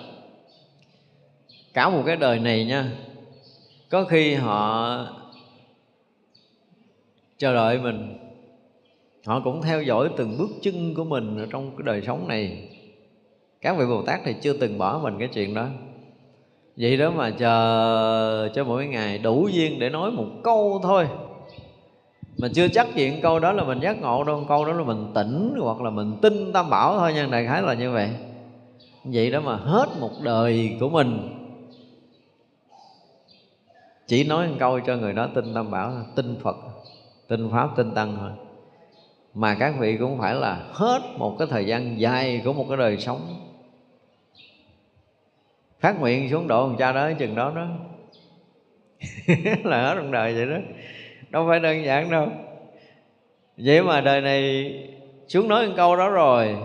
cả 1.73 1.89
một 1.89 2.03
cái 2.05 2.15
đời 2.15 2.39
này 2.39 2.65
nha, 2.65 2.91
có 3.89 4.03
khi 4.03 4.33
họ 4.33 4.99
chờ 7.37 7.53
đợi 7.53 7.79
mình, 7.79 8.17
họ 9.25 9.39
cũng 9.39 9.61
theo 9.61 9.83
dõi 9.83 10.09
từng 10.17 10.37
bước 10.37 10.49
chân 10.61 10.93
của 10.95 11.03
mình 11.03 11.37
ở 11.37 11.47
trong 11.49 11.71
cái 11.77 11.83
đời 11.85 12.01
sống 12.05 12.27
này. 12.27 12.69
Các 13.61 13.77
vị 13.77 13.85
bồ 13.85 14.01
tát 14.01 14.19
thì 14.25 14.35
chưa 14.41 14.53
từng 14.53 14.77
bỏ 14.77 14.99
mình 15.03 15.15
cái 15.19 15.27
chuyện 15.27 15.53
đó 15.53 15.67
vậy 16.77 16.97
đó 16.97 17.11
mà 17.11 17.31
chờ, 17.31 18.49
cho 18.55 18.63
mỗi 18.63 18.87
ngày 18.87 19.17
đủ 19.17 19.47
duyên 19.47 19.79
để 19.79 19.89
nói 19.89 20.11
một 20.11 20.27
câu 20.43 20.79
thôi. 20.83 21.07
Mình 22.37 22.51
chưa 22.55 22.67
chắc 22.67 22.87
chuyện 22.95 23.21
câu 23.21 23.39
đó 23.39 23.51
là 23.51 23.63
mình 23.63 23.79
giác 23.79 24.01
ngộ 24.01 24.23
đâu 24.23 24.45
câu 24.47 24.65
đó 24.65 24.73
là 24.73 24.83
mình 24.83 25.11
tỉnh 25.15 25.55
hoặc 25.59 25.81
là 25.81 25.89
mình 25.89 26.17
tin 26.21 26.53
tam 26.53 26.69
bảo 26.69 26.97
thôi 26.97 27.11
nhưng 27.15 27.31
đại 27.31 27.45
khái 27.45 27.61
là 27.61 27.73
như 27.73 27.91
vậy. 27.91 28.09
Vậy 29.03 29.31
đó 29.31 29.39
mà 29.41 29.55
hết 29.55 29.85
một 29.99 30.11
đời 30.23 30.77
của 30.79 30.89
mình. 30.89 31.33
Chỉ 34.07 34.23
nói 34.23 34.47
một 34.47 34.55
câu 34.59 34.79
cho 34.79 34.95
người 34.95 35.13
đó 35.13 35.27
tin 35.35 35.53
tam 35.53 35.71
bảo, 35.71 35.91
tin 36.15 36.35
phật, 36.43 36.55
tin 37.27 37.49
pháp, 37.51 37.69
tin 37.75 37.93
tăng 37.93 38.17
thôi. 38.19 38.31
Mà 39.33 39.55
các 39.55 39.73
vị 39.79 39.97
cũng 39.97 40.17
phải 40.19 40.35
là 40.35 40.63
hết 40.71 41.01
một 41.17 41.35
cái 41.39 41.47
thời 41.51 41.65
gian 41.65 41.99
dài 41.99 42.41
của 42.45 42.53
một 42.53 42.65
cái 42.69 42.77
đời 42.77 42.97
sống 42.97 43.46
phát 45.79 45.99
nguyện 45.99 46.29
xuống 46.29 46.47
độ 46.47 46.75
cha 46.79 46.91
đó 46.91 47.11
chừng 47.19 47.35
đó 47.35 47.51
đó. 47.55 47.67
Là 49.63 49.81
hết 49.81 49.95
trong 49.95 50.11
đời 50.11 50.33
vậy 50.33 50.45
đó. 50.45 50.57
Đâu 51.29 51.47
phải 51.49 51.59
đơn 51.59 51.85
giản 51.85 52.09
đâu. 52.09 52.27
Vậy 53.57 53.83
mà 53.83 54.01
đời 54.01 54.21
này 54.21 54.73
xuống 55.27 55.47
nói 55.47 55.67
một 55.67 55.73
câu 55.77 55.95
đó 55.95 56.09
rồi. 56.09 56.55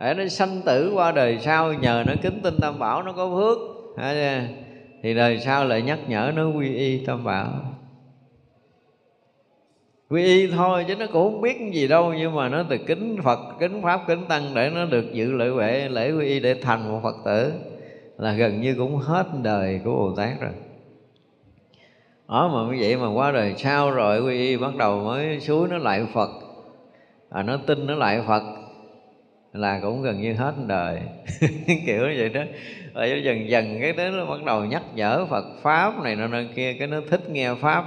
Để 0.00 0.14
nó 0.14 0.28
sanh 0.28 0.62
tử 0.66 0.92
qua 0.94 1.12
đời 1.12 1.38
sau, 1.40 1.72
nhờ 1.72 2.04
nó 2.06 2.12
kính 2.22 2.40
tin 2.42 2.54
tam 2.60 2.78
bảo, 2.78 3.02
nó 3.02 3.12
có 3.12 3.30
phước. 3.36 3.58
Thì 5.02 5.14
đời 5.14 5.38
sau 5.38 5.64
lại 5.64 5.82
nhắc 5.82 5.98
nhở 6.08 6.32
nó 6.36 6.48
quy 6.48 6.74
y 6.74 7.04
tam 7.06 7.24
bảo. 7.24 7.48
Quy 10.10 10.24
y 10.24 10.46
thôi 10.46 10.84
chứ 10.88 10.94
nó 10.96 11.06
cũng 11.12 11.32
không 11.32 11.40
biết 11.40 11.56
gì 11.72 11.88
đâu, 11.88 12.14
nhưng 12.14 12.34
mà 12.34 12.48
nó 12.48 12.64
từ 12.68 12.78
kính 12.78 13.16
phật, 13.22 13.38
kính 13.60 13.82
pháp, 13.82 14.00
kính 14.06 14.24
tăng 14.28 14.54
để 14.54 14.70
nó 14.74 14.84
được 14.84 15.12
dự 15.12 15.32
lễ 15.32 15.48
huệ, 15.48 15.88
lễ 15.88 16.12
quy 16.12 16.26
y 16.26 16.40
để 16.40 16.54
thành 16.54 16.88
một 16.88 17.00
phật 17.02 17.16
tử 17.24 17.52
là 18.18 18.32
gần 18.32 18.60
như 18.60 18.74
cũng 18.78 18.96
hết 18.96 19.26
đời 19.42 19.80
của 19.84 19.90
bồ 19.90 20.14
tát 20.16 20.40
rồi. 20.40 20.52
Đó 22.28 22.48
mà 22.48 22.74
như 22.74 22.82
vậy 22.82 22.96
mà 22.96 23.12
qua 23.12 23.32
đời 23.32 23.54
sau 23.58 23.90
rồi 23.90 24.20
quy 24.20 24.34
y 24.34 24.56
bắt 24.56 24.76
đầu 24.76 25.04
mới 25.04 25.40
suối 25.40 25.68
nó 25.68 25.78
lại 25.78 26.06
phật. 26.14 26.30
À, 27.30 27.42
nó 27.42 27.56
tin 27.66 27.86
nó 27.86 27.94
lại 27.94 28.22
phật 28.26 28.42
là 29.52 29.80
cũng 29.82 30.02
gần 30.02 30.20
như 30.20 30.34
hết 30.34 30.54
đời. 30.66 31.00
Kiểu 31.66 32.08
như 32.08 32.14
vậy 32.18 32.28
đó. 32.28 32.42
Rồi 32.94 33.22
dần 33.24 33.48
dần 33.48 33.78
cái 33.80 33.92
đó 33.92 34.04
nó 34.10 34.24
bắt 34.24 34.44
đầu 34.44 34.64
nhắc 34.64 34.82
nhở 34.94 35.26
phật 35.26 35.44
pháp 35.62 36.02
này 36.02 36.16
nọ 36.16 36.38
kia 36.54 36.72
cái 36.72 36.88
nó 36.88 37.00
thích 37.10 37.30
nghe 37.30 37.54
pháp. 37.54 37.84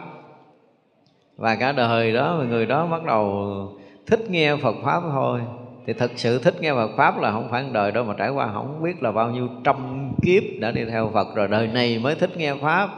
Và 1.38 1.56
cả 1.56 1.72
đời 1.72 2.14
đó 2.14 2.44
người 2.50 2.66
đó 2.66 2.86
bắt 2.86 3.04
đầu 3.04 3.80
thích 4.08 4.30
nghe 4.30 4.56
phật 4.56 4.76
pháp 4.84 5.02
thôi 5.12 5.42
thì 5.90 5.94
thực 5.94 6.11
sự 6.16 6.40
thích 6.40 6.61
nghe 6.61 6.74
Phật 6.74 6.90
pháp 6.98 7.20
là 7.20 7.32
không 7.32 7.48
phải 7.52 7.66
đời 7.72 7.91
đâu, 7.91 8.03
mà 8.03 8.14
trải 8.18 8.30
qua 8.30 8.49
không 8.53 8.84
biết 8.84 9.03
là 9.03 9.11
bao 9.11 9.30
nhiêu 9.32 9.48
trăm 9.64 10.11
kiếp 10.22 10.44
đã 10.60 10.72
đi 10.72 10.86
theo 10.86 11.11
Phật 11.14 11.36
rồi, 11.36 11.48
đời 11.48 11.68
này 11.68 11.99
mới 11.99 12.16
thích 12.16 12.38
nghe 12.38 12.53
pháp. 12.61 12.90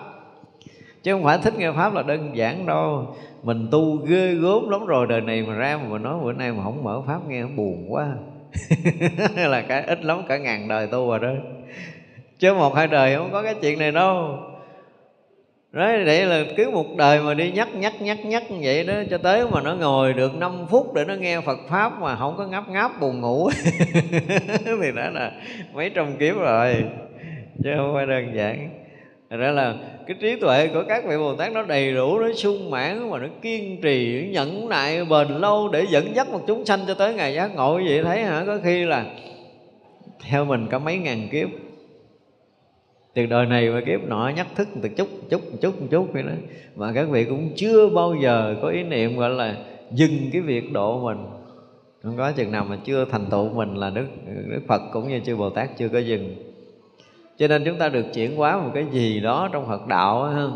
Chứ 1.03 1.13
không 1.13 1.23
phải 1.23 1.38
thích 1.38 1.53
nghe 1.57 1.72
pháp 1.72 1.93
là 1.93 2.01
đơn 2.01 2.38
giản 2.38 2.65
đâu. 2.65 3.15
Mình 3.43 3.68
tu 3.72 3.95
ghê 3.95 4.34
gốm 4.34 4.69
lắm 4.69 4.85
rồi, 4.85 5.07
đời 5.07 5.22
này 5.22 5.43
mà 5.47 5.53
ra 5.53 5.77
mà 5.77 5.89
mình 5.89 6.03
nói 6.03 6.19
bữa 6.23 6.34
nay 6.34 6.51
mà 6.51 6.63
không 6.63 6.84
mở 6.84 7.01
pháp 7.07 7.27
nghe 7.27 7.45
buồn 7.45 7.85
quá. 7.89 8.07
Là 9.35 9.61
cái 9.61 9.84
ít 9.84 10.05
lắm, 10.05 10.22
cả 10.27 10.38
ngàn 10.38 10.68
đời 10.68 10.88
tu 10.88 11.09
rồi 11.09 11.19
đó. 11.19 11.30
Chứ 12.39 12.53
một 12.53 12.76
hai 12.76 12.88
đời 12.88 13.15
không 13.15 13.30
có 13.31 13.43
cái 13.43 13.55
chuyện 13.61 13.80
này 13.80 13.91
đâu. 13.91 14.38
Đấy, 15.72 16.06
để 16.06 16.26
là 16.26 16.43
cứ 16.57 16.69
một 16.69 16.95
đời 16.98 17.19
mà 17.19 17.34
đi 17.34 17.52
nhắc 17.52 17.76
nhắc 17.76 18.02
nhắc 18.02 18.26
nhắc 18.26 18.52
như 18.52 18.57
vậy 18.61 18.84
đó 18.84 18.93
cho 19.10 19.18
tới 19.18 19.48
mà 19.48 19.61
nó 19.61 19.76
ngồi 19.76 20.14
được 20.14 20.35
5 20.35 20.65
phút 20.69 20.93
để 20.93 21.06
nó 21.06 21.14
nghe 21.14 21.41
Phật 21.41 21.60
pháp 21.69 22.02
mà 22.02 22.15
không 22.15 22.35
có 22.38 22.48
ngáp 22.48 22.69
ngáp 22.69 22.99
buồn 22.99 23.22
ngủ. 23.22 23.49
Thì 24.81 24.91
đó 24.95 25.10
là 25.14 25.31
mấy 25.73 25.89
trăm 25.89 26.18
kiếp 26.18 26.35
rồi 26.35 26.76
chứ 27.64 27.69
không 27.77 27.93
phải 27.93 28.06
đơn 28.06 28.35
giản. 28.35 28.69
Đó 29.30 29.52
là 29.52 29.76
cái 30.07 30.18
trí 30.22 30.39
tuệ 30.39 30.68
của 30.68 30.84
các 30.88 31.06
vị 31.06 31.18
Bồ 31.18 31.35
Tát 31.35 31.52
nó 31.52 31.64
đầy 31.64 31.93
đủ, 31.93 32.19
nó 32.19 32.34
sung 32.34 32.69
mãn 32.69 33.10
mà 33.10 33.18
nó 33.19 33.27
kiên 33.41 33.81
trì, 33.81 34.22
nó 34.22 34.31
nhẫn 34.31 34.69
nại 34.69 35.06
bền 35.06 35.27
lâu 35.27 35.69
để 35.69 35.85
dẫn 35.89 36.15
dắt 36.15 36.30
một 36.30 36.41
chúng 36.48 36.65
sanh 36.65 36.80
cho 36.88 36.93
tới 36.93 37.14
ngày 37.14 37.34
giác 37.34 37.56
ngộ. 37.56 37.81
Vậy 37.85 38.03
thấy 38.03 38.23
hả? 38.23 38.43
Có 38.45 38.57
khi 38.64 38.85
là 38.85 39.06
theo 40.30 40.45
mình 40.45 40.68
cả 40.72 40.80
mấy 40.80 40.98
ngàn 40.98 41.27
kiếp 41.31 41.49
từ 43.13 43.25
đời 43.25 43.45
này 43.45 43.69
và 43.69 43.81
kiếp 43.81 44.03
nọ 44.03 44.31
nhắc 44.35 44.47
thức 44.55 44.67
từ 44.81 44.89
chút 44.89 45.07
chút 45.29 45.41
chút 45.61 45.73
chút 45.91 46.07
vậy 46.13 46.23
đó. 46.23 46.31
Mà 46.75 46.91
các 46.95 47.09
vị 47.09 47.25
cũng 47.25 47.49
chưa 47.55 47.89
bao 47.89 48.15
giờ 48.21 48.55
có 48.61 48.67
ý 48.67 48.83
niệm 48.83 49.17
gọi 49.17 49.29
là 49.29 49.57
dừng 49.91 50.29
cái 50.33 50.41
việc 50.41 50.71
độ 50.71 50.99
mình. 51.03 51.25
Không 52.03 52.17
có 52.17 52.31
chừng 52.31 52.51
nào 52.51 52.65
mà 52.65 52.77
chưa 52.85 53.05
thành 53.05 53.25
tựu 53.31 53.49
mình 53.49 53.75
là 53.75 53.89
đức 53.89 54.07
đức 54.47 54.61
phật 54.67 54.81
cũng 54.93 55.09
như 55.09 55.19
chư 55.19 55.35
bồ 55.35 55.49
tát 55.49 55.77
chưa 55.77 55.88
có 55.89 55.99
dừng. 55.99 56.35
Cho 57.38 57.47
nên 57.47 57.63
chúng 57.65 57.77
ta 57.77 57.89
được 57.89 58.05
chuyển 58.13 58.35
hóa 58.35 58.57
một 58.57 58.71
cái 58.73 58.85
gì 58.91 59.19
đó 59.19 59.49
trong 59.53 59.67
Phật 59.67 59.88
đạo 59.88 60.23
á 60.23 60.47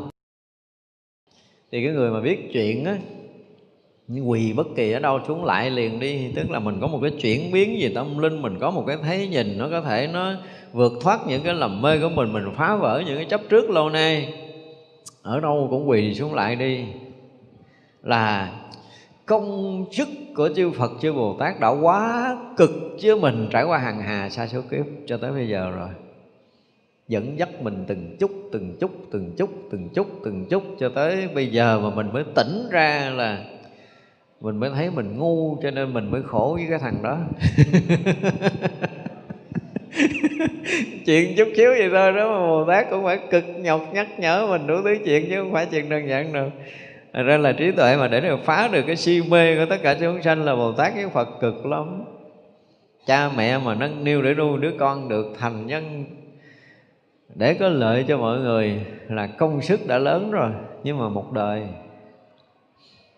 thì 1.71 1.83
cái 1.83 1.93
người 1.93 2.11
mà 2.11 2.21
biết 2.21 2.49
chuyện 2.53 2.85
á 2.85 2.97
quỳ 4.25 4.53
bất 4.53 4.67
kỳ 4.75 4.91
ở 4.91 4.99
đâu 4.99 5.19
xuống 5.27 5.45
lại 5.45 5.71
liền 5.71 5.99
đi, 5.99 6.31
tức 6.35 6.49
là 6.51 6.59
mình 6.59 6.77
có 6.81 6.87
một 6.87 6.99
cái 7.01 7.11
chuyển 7.11 7.51
biến 7.51 7.79
gì 7.79 7.91
tâm 7.95 8.17
linh, 8.17 8.41
mình 8.41 8.57
có 8.59 8.71
một 8.71 8.83
cái 8.87 8.97
thấy 9.03 9.27
nhìn, 9.27 9.57
nó 9.57 9.69
có 9.69 9.81
thể 9.81 10.09
nó 10.13 10.33
vượt 10.75 10.93
thoát 11.01 11.27
những 11.27 11.43
cái 11.43 11.53
lầm 11.53 11.81
mê 11.81 11.99
của 11.99 12.09
mình 12.09 12.33
mình 12.33 12.43
phá 12.55 12.75
vỡ 12.75 13.03
những 13.05 13.15
cái 13.15 13.25
chấp 13.25 13.41
trước 13.49 13.69
lâu 13.69 13.89
nay. 13.89 14.33
Ở 15.21 15.39
đâu 15.39 15.67
cũng 15.69 15.89
quỳ 15.89 16.13
xuống 16.13 16.33
lại 16.33 16.55
đi. 16.55 16.85
Là 18.03 18.51
công 19.25 19.85
chức 19.91 20.07
của 20.35 20.49
chư 20.55 20.71
Phật, 20.71 20.91
chư 21.01 21.13
Bồ 21.13 21.37
Tát 21.39 21.59
đã 21.59 21.69
quá 21.69 22.37
cực 22.57 22.71
chứ 22.99 23.15
mình, 23.15 23.47
trải 23.51 23.63
qua 23.63 23.77
hàng 23.77 24.01
hà 24.01 24.29
xa 24.29 24.47
số 24.47 24.61
kiếp 24.71 24.85
cho 25.05 25.17
tới 25.17 25.31
bây 25.31 25.47
giờ 25.47 25.71
rồi. 25.71 25.89
Dẫn 27.07 27.39
dắt 27.39 27.49
mình 27.61 27.83
từng 27.87 28.17
chút 28.19 28.31
từng 28.51 28.75
chút 28.79 28.91
từng 29.11 29.31
chút 29.37 29.49
từng 29.71 29.89
chút 29.89 30.07
từng 30.23 30.45
chút 30.49 30.63
cho 30.79 30.89
tới 30.89 31.27
bây 31.35 31.47
giờ 31.47 31.79
mà 31.79 31.95
mình 31.95 32.13
mới 32.13 32.23
tỉnh 32.35 32.67
ra 32.71 33.11
là 33.15 33.43
mình 34.41 34.57
mới 34.57 34.69
thấy 34.69 34.91
mình 34.91 35.17
ngu 35.17 35.57
cho 35.63 35.71
nên 35.71 35.93
mình 35.93 36.11
mới 36.11 36.23
khổ 36.23 36.53
với 36.57 36.65
cái 36.69 36.79
thằng 36.79 37.03
đó. 37.03 37.17
chuyện 41.05 41.35
chút 41.37 41.47
xíu 41.57 41.69
vậy 41.69 41.89
thôi, 41.91 42.13
đó 42.13 42.31
mà 42.31 42.47
bồ 42.47 42.65
tát 42.67 42.89
cũng 42.89 43.03
phải 43.03 43.19
cực 43.31 43.43
nhọc 43.57 43.89
nhắc 43.93 44.07
nhở 44.19 44.47
mình 44.49 44.67
đủ 44.67 44.75
thứ 44.83 44.95
chuyện 45.05 45.25
chứ 45.29 45.35
không 45.35 45.53
phải 45.53 45.67
chuyện 45.71 45.89
đơn 45.89 46.09
giản 46.09 46.33
được 46.33 46.49
Thật 47.15 47.23
ra 47.23 47.37
là 47.37 47.51
trí 47.51 47.71
tuệ 47.71 47.97
mà 47.97 48.07
để 48.07 48.21
được 48.21 48.39
phá 48.43 48.69
được 48.71 48.83
cái 48.87 48.95
si 48.95 49.21
mê 49.29 49.55
của 49.55 49.65
tất 49.69 49.77
cả 49.83 49.97
chúng 49.99 50.21
sanh 50.21 50.45
là 50.45 50.55
Bồ 50.55 50.71
Tát 50.71 50.93
với 50.95 51.09
Phật 51.09 51.29
cực 51.41 51.65
lắm. 51.65 52.03
Cha 53.05 53.29
mẹ 53.37 53.57
mà 53.57 53.75
nâng 53.75 54.03
niu 54.03 54.21
để 54.21 54.33
nuôi 54.33 54.59
đứa 54.59 54.71
con 54.79 55.09
được 55.09 55.25
thành 55.39 55.67
nhân, 55.67 56.05
Để 57.35 57.53
có 57.53 57.69
lợi 57.69 58.05
cho 58.07 58.17
mọi 58.17 58.39
người 58.39 58.85
là 59.09 59.27
công 59.27 59.61
sức 59.61 59.87
đã 59.87 59.97
lớn 59.97 60.31
rồi, 60.31 60.51
Nhưng 60.83 60.97
mà 60.97 61.09
một 61.09 61.31
đời. 61.31 61.63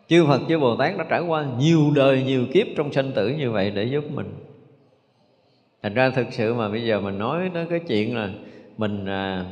Chư 0.08 0.26
Phật 0.26 0.42
chư 0.50 0.60
Bồ 0.60 0.76
Tát 0.76 0.98
đã 0.98 1.06
trải 1.10 1.22
qua 1.22 1.46
nhiều 1.60 1.92
đời, 1.96 2.24
nhiều 2.24 2.46
kiếp 2.54 2.68
trong 2.78 2.94
sanh 2.94 3.12
tử 3.12 3.30
như 3.30 3.52
vậy 3.52 3.72
để 3.76 3.84
giúp 3.84 4.04
mình. 4.14 4.34
Thành 5.88 5.94
ra 5.94 6.10
thực 6.10 6.28
sự 6.32 6.54
mà 6.54 6.70
bây 6.70 6.86
giờ 6.86 7.00
mình 7.00 7.18
nói 7.18 7.52
tới 7.54 7.66
cái 7.70 7.80
chuyện 7.80 8.18
là 8.18 8.30
mình 8.78 9.06
à, 9.06 9.46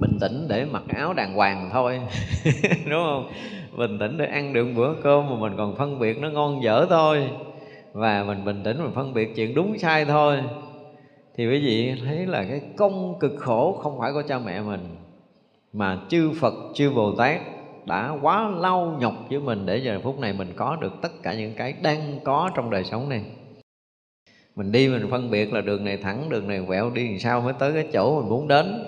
bình 0.00 0.18
tĩnh 0.20 0.46
để 0.48 0.64
mặc 0.64 0.82
áo 0.88 1.14
đàng 1.14 1.34
hoàng 1.34 1.70
thôi 1.72 2.00
đúng 2.90 3.04
không? 3.04 3.32
Bình 3.76 3.98
tĩnh 3.98 4.16
để 4.18 4.26
ăn 4.26 4.52
được 4.52 4.68
bữa 4.76 4.94
cơm 5.02 5.30
mà 5.30 5.36
mình 5.36 5.52
còn 5.56 5.76
phân 5.76 5.98
biệt 5.98 6.18
nó 6.18 6.30
ngon 6.30 6.62
dở 6.62 6.86
thôi. 6.90 7.30
Và 7.92 8.24
mình 8.24 8.44
bình 8.44 8.62
tĩnh 8.64 8.78
mình 8.78 8.92
phân 8.94 9.14
biệt 9.14 9.36
chuyện 9.36 9.54
đúng 9.54 9.78
sai 9.78 10.04
thôi. 10.04 10.42
Thì 11.36 11.46
quý 11.46 11.60
vị 11.60 11.94
thấy 12.04 12.26
là 12.26 12.44
cái 12.44 12.60
công 12.76 13.18
cực 13.20 13.32
khổ 13.38 13.72
không 13.82 13.98
phải 13.98 14.12
của 14.12 14.22
cha 14.28 14.38
mẹ 14.38 14.60
mình 14.60 14.96
mà 15.72 15.98
chư 16.08 16.32
Phật 16.40 16.54
chư 16.74 16.90
Bồ 16.90 17.14
Tát 17.16 17.40
đã 17.86 18.12
quá 18.22 18.48
lau 18.48 18.96
nhọc 19.00 19.14
với 19.30 19.40
mình 19.40 19.66
để 19.66 19.76
giờ 19.76 20.00
phút 20.02 20.18
này 20.18 20.32
mình 20.32 20.52
có 20.56 20.76
được 20.76 20.92
tất 21.02 21.22
cả 21.22 21.34
những 21.34 21.54
cái 21.54 21.74
đang 21.82 22.18
có 22.24 22.50
trong 22.54 22.70
đời 22.70 22.84
sống 22.84 23.08
này 23.08 23.22
mình 24.56 24.72
đi 24.72 24.88
mình 24.88 25.10
phân 25.10 25.30
biệt 25.30 25.52
là 25.52 25.60
đường 25.60 25.84
này 25.84 25.96
thẳng, 25.96 26.28
đường 26.28 26.48
này 26.48 26.60
quẹo, 26.66 26.90
đi 26.90 27.08
làm 27.08 27.18
sao 27.18 27.40
mới 27.40 27.52
tới 27.58 27.72
cái 27.72 27.86
chỗ 27.92 28.20
mình 28.20 28.28
muốn 28.28 28.48
đến. 28.48 28.84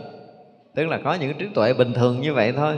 Tức 0.74 0.86
là 0.86 1.00
có 1.04 1.14
những 1.14 1.32
trí 1.38 1.46
tuệ 1.54 1.74
bình 1.74 1.92
thường 1.92 2.20
như 2.20 2.34
vậy 2.34 2.52
thôi. 2.52 2.76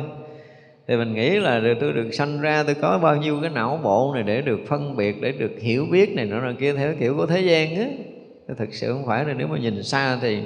Thì 0.86 0.96
mình 0.96 1.14
nghĩ 1.14 1.30
là 1.30 1.60
tôi 1.80 1.92
được 1.92 2.10
sanh 2.12 2.40
ra, 2.40 2.62
tôi 2.62 2.74
có 2.74 2.98
bao 2.98 3.16
nhiêu 3.16 3.38
cái 3.40 3.50
não 3.50 3.80
bộ 3.82 4.12
này 4.14 4.22
để 4.22 4.42
được 4.42 4.60
phân 4.66 4.96
biệt, 4.96 5.22
để 5.22 5.32
được 5.32 5.52
hiểu 5.60 5.86
biết 5.90 6.14
này 6.16 6.24
nọ 6.24 6.52
kia 6.58 6.72
theo 6.72 6.94
kiểu 7.00 7.16
của 7.16 7.26
thế 7.26 7.40
gian 7.40 7.76
á. 7.76 7.86
Thực 8.58 8.74
sự 8.74 8.92
không 8.92 9.06
phải 9.06 9.24
là 9.24 9.34
nếu 9.34 9.46
mà 9.46 9.58
nhìn 9.58 9.82
xa 9.82 10.18
thì 10.22 10.42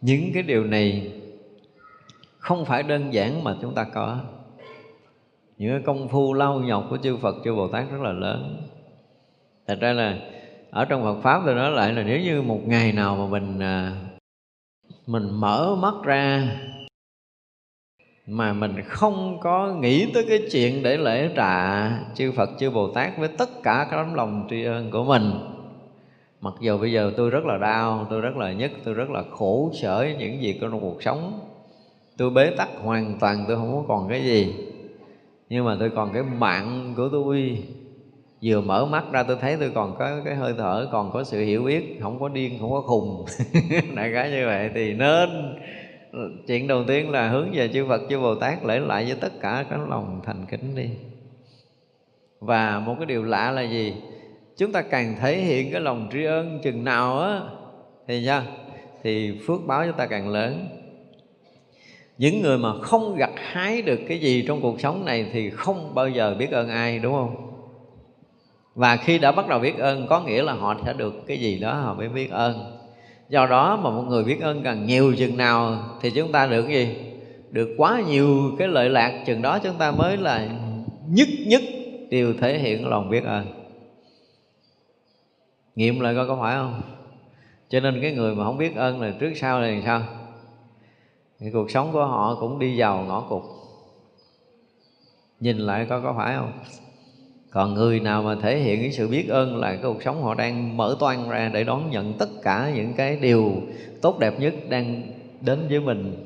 những 0.00 0.30
cái 0.34 0.42
điều 0.42 0.64
này 0.64 1.12
không 2.38 2.64
phải 2.64 2.82
đơn 2.82 3.14
giản 3.14 3.44
mà 3.44 3.56
chúng 3.62 3.74
ta 3.74 3.84
có. 3.84 4.20
Những 5.58 5.70
cái 5.70 5.82
công 5.86 6.08
phu 6.08 6.34
lau 6.34 6.60
nhọc 6.60 6.86
của 6.90 6.98
chư 7.02 7.16
Phật, 7.16 7.36
chư 7.44 7.54
Bồ 7.54 7.68
Tát 7.68 7.90
rất 7.90 8.00
là 8.00 8.12
lớn. 8.12 8.66
Thật 9.66 9.78
ra 9.80 9.92
là 9.92 10.18
ở 10.70 10.84
trong 10.84 11.02
Phật 11.02 11.20
pháp 11.22 11.42
tôi 11.46 11.54
nói 11.54 11.70
lại 11.70 11.92
là 11.92 12.02
nếu 12.02 12.20
như 12.20 12.42
một 12.42 12.60
ngày 12.66 12.92
nào 12.92 13.16
mà 13.16 13.26
mình 13.26 13.58
à, 13.58 13.96
mình 15.06 15.28
mở 15.32 15.76
mắt 15.80 15.94
ra 16.04 16.56
mà 18.26 18.52
mình 18.52 18.74
không 18.86 19.38
có 19.40 19.74
nghĩ 19.80 20.12
tới 20.14 20.24
cái 20.28 20.42
chuyện 20.52 20.82
để 20.82 20.96
lễ 20.96 21.30
trà 21.36 21.90
chư 22.14 22.32
Phật, 22.32 22.50
chư 22.58 22.70
Bồ 22.70 22.88
Tát 22.88 23.18
với 23.18 23.28
tất 23.28 23.62
cả 23.62 23.86
các 23.90 23.96
tấm 23.96 24.14
lòng 24.14 24.46
tri 24.50 24.64
ân 24.64 24.90
của 24.90 25.04
mình. 25.04 25.30
Mặc 26.40 26.54
dù 26.60 26.78
bây 26.78 26.92
giờ 26.92 27.12
tôi 27.16 27.30
rất 27.30 27.44
là 27.44 27.58
đau, 27.58 28.06
tôi 28.10 28.20
rất 28.20 28.36
là 28.36 28.52
nhức, 28.52 28.70
tôi 28.84 28.94
rất 28.94 29.10
là 29.10 29.22
khổ 29.30 29.70
sở 29.74 30.08
những 30.18 30.42
gì 30.42 30.58
trong 30.60 30.80
cuộc 30.80 31.02
sống. 31.02 31.40
Tôi 32.16 32.30
bế 32.30 32.50
tắc 32.56 32.68
hoàn 32.82 33.18
toàn, 33.20 33.44
tôi 33.48 33.56
không 33.56 33.72
có 33.72 33.94
còn 33.94 34.08
cái 34.08 34.24
gì. 34.24 34.54
Nhưng 35.48 35.64
mà 35.64 35.76
tôi 35.80 35.90
còn 35.90 36.12
cái 36.12 36.22
mạng 36.22 36.94
của 36.96 37.08
tôi 37.12 37.62
vừa 38.42 38.60
mở 38.60 38.86
mắt 38.86 39.04
ra 39.12 39.22
tôi 39.22 39.36
thấy 39.40 39.56
tôi 39.60 39.70
còn 39.74 39.96
có 39.98 40.20
cái 40.24 40.34
hơi 40.34 40.54
thở, 40.58 40.88
còn 40.92 41.10
có 41.12 41.24
sự 41.24 41.40
hiểu 41.40 41.62
biết, 41.62 41.98
không 42.02 42.20
có 42.20 42.28
điên, 42.28 42.58
không 42.60 42.70
có 42.70 42.80
khùng. 42.80 43.24
Đại 43.94 44.12
khái 44.12 44.30
như 44.30 44.46
vậy. 44.46 44.70
Thì 44.74 44.94
nên, 44.94 45.58
chuyện 46.46 46.66
đầu 46.66 46.84
tiên 46.84 47.10
là 47.10 47.28
hướng 47.28 47.50
về 47.52 47.68
chư 47.72 47.86
Phật, 47.88 48.00
chư 48.10 48.20
Bồ 48.20 48.34
Tát, 48.34 48.64
lễ 48.64 48.78
lại 48.78 49.04
với 49.04 49.16
tất 49.20 49.32
cả 49.40 49.64
cái 49.70 49.78
lòng 49.88 50.20
thành 50.24 50.46
kính 50.50 50.74
đi. 50.74 50.88
Và 52.40 52.78
một 52.78 52.94
cái 52.98 53.06
điều 53.06 53.24
lạ 53.24 53.50
là 53.50 53.62
gì? 53.62 53.94
Chúng 54.56 54.72
ta 54.72 54.82
càng 54.82 55.16
thể 55.20 55.36
hiện 55.36 55.72
cái 55.72 55.80
lòng 55.80 56.08
tri 56.12 56.24
ân 56.24 56.60
chừng 56.62 56.84
nào 56.84 57.20
á, 57.20 57.40
thì 58.08 58.22
nha 58.22 58.42
thì 59.02 59.38
phước 59.46 59.60
báo 59.66 59.86
chúng 59.86 59.96
ta 59.96 60.06
càng 60.06 60.28
lớn. 60.28 60.68
Những 62.18 62.42
người 62.42 62.58
mà 62.58 62.72
không 62.82 63.16
gặt 63.16 63.30
hái 63.36 63.82
được 63.82 64.00
cái 64.08 64.18
gì 64.18 64.44
trong 64.48 64.60
cuộc 64.60 64.80
sống 64.80 65.04
này 65.04 65.26
thì 65.32 65.50
không 65.50 65.94
bao 65.94 66.08
giờ 66.08 66.36
biết 66.38 66.50
ơn 66.50 66.68
ai, 66.68 66.98
đúng 66.98 67.12
không? 67.12 67.49
Và 68.74 68.96
khi 68.96 69.18
đã 69.18 69.32
bắt 69.32 69.48
đầu 69.48 69.58
biết 69.58 69.78
ơn, 69.78 70.06
có 70.06 70.20
nghĩa 70.20 70.42
là 70.42 70.52
họ 70.52 70.76
sẽ 70.84 70.92
được 70.92 71.26
cái 71.26 71.40
gì 71.40 71.58
đó 71.58 71.74
họ 71.74 71.94
mới 71.94 72.08
biết 72.08 72.30
ơn. 72.30 72.76
Do 73.28 73.46
đó 73.46 73.76
mà 73.76 73.90
một 73.90 74.02
người 74.02 74.24
biết 74.24 74.40
ơn 74.40 74.62
càng 74.62 74.86
nhiều 74.86 75.14
chừng 75.18 75.36
nào 75.36 75.78
thì 76.00 76.10
chúng 76.10 76.32
ta 76.32 76.46
được 76.46 76.62
cái 76.62 76.72
gì? 76.72 76.96
Được 77.50 77.74
quá 77.76 78.02
nhiều 78.08 78.52
cái 78.58 78.68
lợi 78.68 78.88
lạc, 78.88 79.22
chừng 79.26 79.42
đó 79.42 79.58
chúng 79.58 79.78
ta 79.78 79.90
mới 79.90 80.16
là 80.16 80.48
nhất 81.08 81.28
nhất 81.46 81.62
điều 82.08 82.34
thể 82.34 82.58
hiện 82.58 82.88
lòng 82.88 83.10
biết 83.10 83.24
ơn. 83.24 83.46
Nghiệm 85.74 86.00
lại 86.00 86.14
coi 86.14 86.28
có 86.28 86.38
phải 86.40 86.56
không? 86.56 86.80
Cho 87.68 87.80
nên 87.80 88.02
cái 88.02 88.12
người 88.12 88.34
mà 88.34 88.44
không 88.44 88.58
biết 88.58 88.76
ơn 88.76 89.00
là 89.00 89.12
trước 89.20 89.32
sau 89.36 89.60
là 89.60 89.80
sao? 89.84 90.02
Thì 91.38 91.50
cuộc 91.52 91.70
sống 91.70 91.92
của 91.92 92.06
họ 92.06 92.36
cũng 92.40 92.58
đi 92.58 92.80
vào 92.80 93.04
ngõ 93.08 93.20
cụt. 93.20 93.42
Nhìn 95.40 95.58
lại 95.58 95.86
coi 95.88 96.02
có 96.02 96.14
phải 96.16 96.36
không? 96.36 96.52
Còn 97.50 97.74
người 97.74 98.00
nào 98.00 98.22
mà 98.22 98.34
thể 98.34 98.58
hiện 98.58 98.80
cái 98.80 98.92
sự 98.92 99.08
biết 99.08 99.28
ơn 99.28 99.56
là 99.56 99.68
cái 99.68 99.80
cuộc 99.82 100.02
sống 100.02 100.22
họ 100.22 100.34
đang 100.34 100.76
mở 100.76 100.96
toan 101.00 101.28
ra 101.28 101.50
để 101.54 101.64
đón 101.64 101.90
nhận 101.90 102.12
tất 102.12 102.28
cả 102.42 102.72
những 102.74 102.92
cái 102.92 103.16
điều 103.20 103.52
tốt 104.02 104.18
đẹp 104.18 104.40
nhất 104.40 104.54
đang 104.68 105.02
đến 105.40 105.58
với 105.70 105.80
mình. 105.80 106.24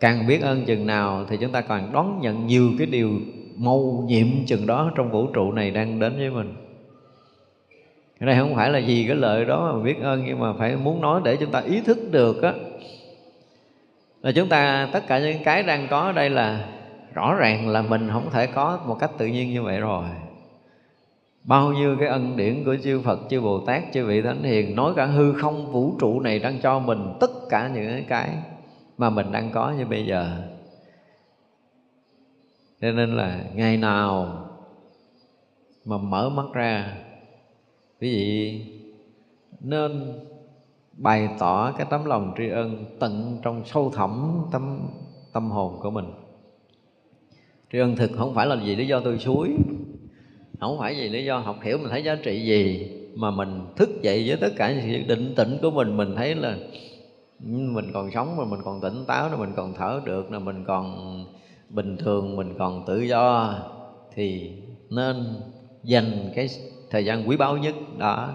Càng 0.00 0.26
biết 0.26 0.42
ơn 0.42 0.64
chừng 0.64 0.86
nào 0.86 1.24
thì 1.28 1.36
chúng 1.40 1.52
ta 1.52 1.60
còn 1.60 1.92
đón 1.92 2.20
nhận 2.20 2.46
nhiều 2.46 2.70
cái 2.78 2.86
điều 2.86 3.10
mâu 3.56 4.04
nhiệm 4.06 4.26
chừng 4.46 4.66
đó 4.66 4.92
trong 4.96 5.10
vũ 5.10 5.26
trụ 5.26 5.52
này 5.52 5.70
đang 5.70 5.98
đến 5.98 6.16
với 6.16 6.30
mình. 6.30 6.54
Cái 8.20 8.26
này 8.26 8.36
không 8.38 8.54
phải 8.54 8.70
là 8.70 8.78
gì 8.78 9.04
cái 9.06 9.16
lợi 9.16 9.44
đó 9.44 9.72
mà 9.74 9.82
biết 9.82 10.00
ơn, 10.02 10.24
nhưng 10.26 10.38
mà 10.38 10.52
phải 10.52 10.76
muốn 10.76 11.00
nói 11.00 11.20
để 11.24 11.36
chúng 11.36 11.50
ta 11.50 11.60
ý 11.60 11.80
thức 11.80 11.98
được 12.10 12.42
á. 12.42 12.52
Là 14.22 14.32
chúng 14.32 14.48
ta, 14.48 14.88
tất 14.92 15.06
cả 15.06 15.18
những 15.18 15.44
cái 15.44 15.62
đang 15.62 15.86
có 15.90 16.00
ở 16.00 16.12
đây 16.12 16.30
là 16.30 16.68
rõ 17.14 17.34
ràng 17.34 17.68
là 17.68 17.82
mình 17.82 18.08
không 18.12 18.30
thể 18.30 18.46
có 18.46 18.80
một 18.86 18.96
cách 19.00 19.10
tự 19.18 19.26
nhiên 19.26 19.50
như 19.50 19.62
vậy 19.62 19.80
rồi. 19.80 20.04
Bao 21.44 21.72
nhiêu 21.72 21.96
cái 21.98 22.08
ân 22.08 22.36
điển 22.36 22.64
của 22.64 22.76
chư 22.84 23.00
Phật, 23.00 23.18
chư 23.30 23.40
Bồ 23.40 23.60
Tát, 23.66 23.82
chư 23.92 24.06
vị 24.06 24.22
thánh 24.22 24.42
hiền 24.42 24.76
nói 24.76 24.92
cả 24.96 25.06
hư 25.06 25.32
không 25.32 25.72
vũ 25.72 25.94
trụ 26.00 26.20
này 26.20 26.38
đang 26.38 26.60
cho 26.60 26.78
mình 26.78 27.12
tất 27.20 27.30
cả 27.50 27.70
những 27.74 28.04
cái 28.08 28.30
mà 28.98 29.10
mình 29.10 29.32
đang 29.32 29.50
có 29.50 29.70
như 29.70 29.86
bây 29.86 30.06
giờ. 30.06 30.48
Cho 32.80 32.92
nên 32.92 33.16
là 33.16 33.44
ngày 33.54 33.76
nào 33.76 34.44
mà 35.84 35.98
mở 35.98 36.30
mắt 36.30 36.46
ra, 36.52 36.96
quý 38.00 38.12
vị 38.14 38.64
nên 39.60 40.12
bày 40.92 41.28
tỏ 41.38 41.72
cái 41.72 41.86
tấm 41.90 42.04
lòng 42.04 42.34
tri 42.38 42.48
ân 42.48 42.84
tận 43.00 43.38
trong 43.42 43.62
sâu 43.64 43.90
thẳm 43.94 44.42
tâm 44.52 44.80
tâm 45.32 45.50
hồn 45.50 45.78
của 45.80 45.90
mình 45.90 46.06
tri 47.72 47.78
ân 47.78 47.96
thực 47.96 48.10
không 48.16 48.34
phải 48.34 48.46
là 48.46 48.64
gì 48.64 48.76
lý 48.76 48.86
do 48.86 49.00
tôi 49.00 49.18
suối. 49.18 49.50
Không 50.60 50.78
phải 50.78 50.96
gì 50.96 51.08
lý 51.08 51.24
do 51.24 51.38
học 51.38 51.56
hiểu 51.62 51.78
mình 51.78 51.88
thấy 51.90 52.02
giá 52.02 52.14
trị 52.14 52.40
gì, 52.44 52.90
mà 53.14 53.30
mình 53.30 53.60
thức 53.76 53.90
dậy 54.02 54.24
với 54.28 54.36
tất 54.36 54.50
cả 54.56 54.74
sự 54.82 55.02
định 55.06 55.34
tĩnh 55.36 55.58
của 55.62 55.70
mình. 55.70 55.96
Mình 55.96 56.14
thấy 56.16 56.34
là 56.34 56.56
mình 57.40 57.90
còn 57.92 58.10
sống 58.10 58.36
mà 58.36 58.44
mình 58.44 58.60
còn 58.64 58.80
tỉnh 58.80 59.04
táo 59.06 59.30
là 59.30 59.36
mình 59.36 59.52
còn 59.56 59.74
thở 59.74 60.00
được 60.04 60.32
là 60.32 60.38
mình 60.38 60.64
còn 60.66 60.94
bình 61.68 61.96
thường, 61.96 62.36
mình 62.36 62.54
còn 62.58 62.84
tự 62.86 63.00
do, 63.00 63.54
thì 64.14 64.52
nên 64.90 65.24
dành 65.84 66.32
cái 66.34 66.48
thời 66.90 67.04
gian 67.04 67.28
quý 67.28 67.36
báu 67.36 67.56
nhất 67.56 67.74
đó 67.98 68.32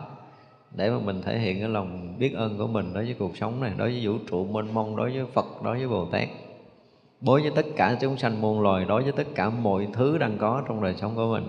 để 0.75 0.89
mà 0.89 0.99
mình 0.99 1.21
thể 1.21 1.39
hiện 1.39 1.59
cái 1.59 1.69
lòng 1.69 2.15
biết 2.19 2.33
ơn 2.33 2.57
của 2.57 2.67
mình 2.67 2.93
đối 2.93 3.05
với 3.05 3.15
cuộc 3.19 3.37
sống 3.37 3.61
này, 3.61 3.71
đối 3.77 3.89
với 3.89 4.07
vũ 4.07 4.13
trụ 4.31 4.45
mênh 4.45 4.73
mông, 4.73 4.95
đối 4.95 5.11
với 5.11 5.25
phật, 5.33 5.45
đối 5.63 5.77
với 5.77 5.87
bồ 5.87 6.05
tát 6.05 6.27
đối 7.21 7.41
với 7.41 7.51
tất 7.55 7.65
cả 7.75 7.97
chúng 8.01 8.17
sanh 8.17 8.41
muôn 8.41 8.61
loài, 8.61 8.85
đối 8.85 9.03
với 9.03 9.11
tất 9.11 9.27
cả 9.35 9.49
mọi 9.49 9.87
thứ 9.93 10.17
đang 10.17 10.37
có 10.37 10.63
trong 10.67 10.83
đời 10.83 10.93
sống 10.97 11.15
của 11.15 11.31
mình. 11.31 11.47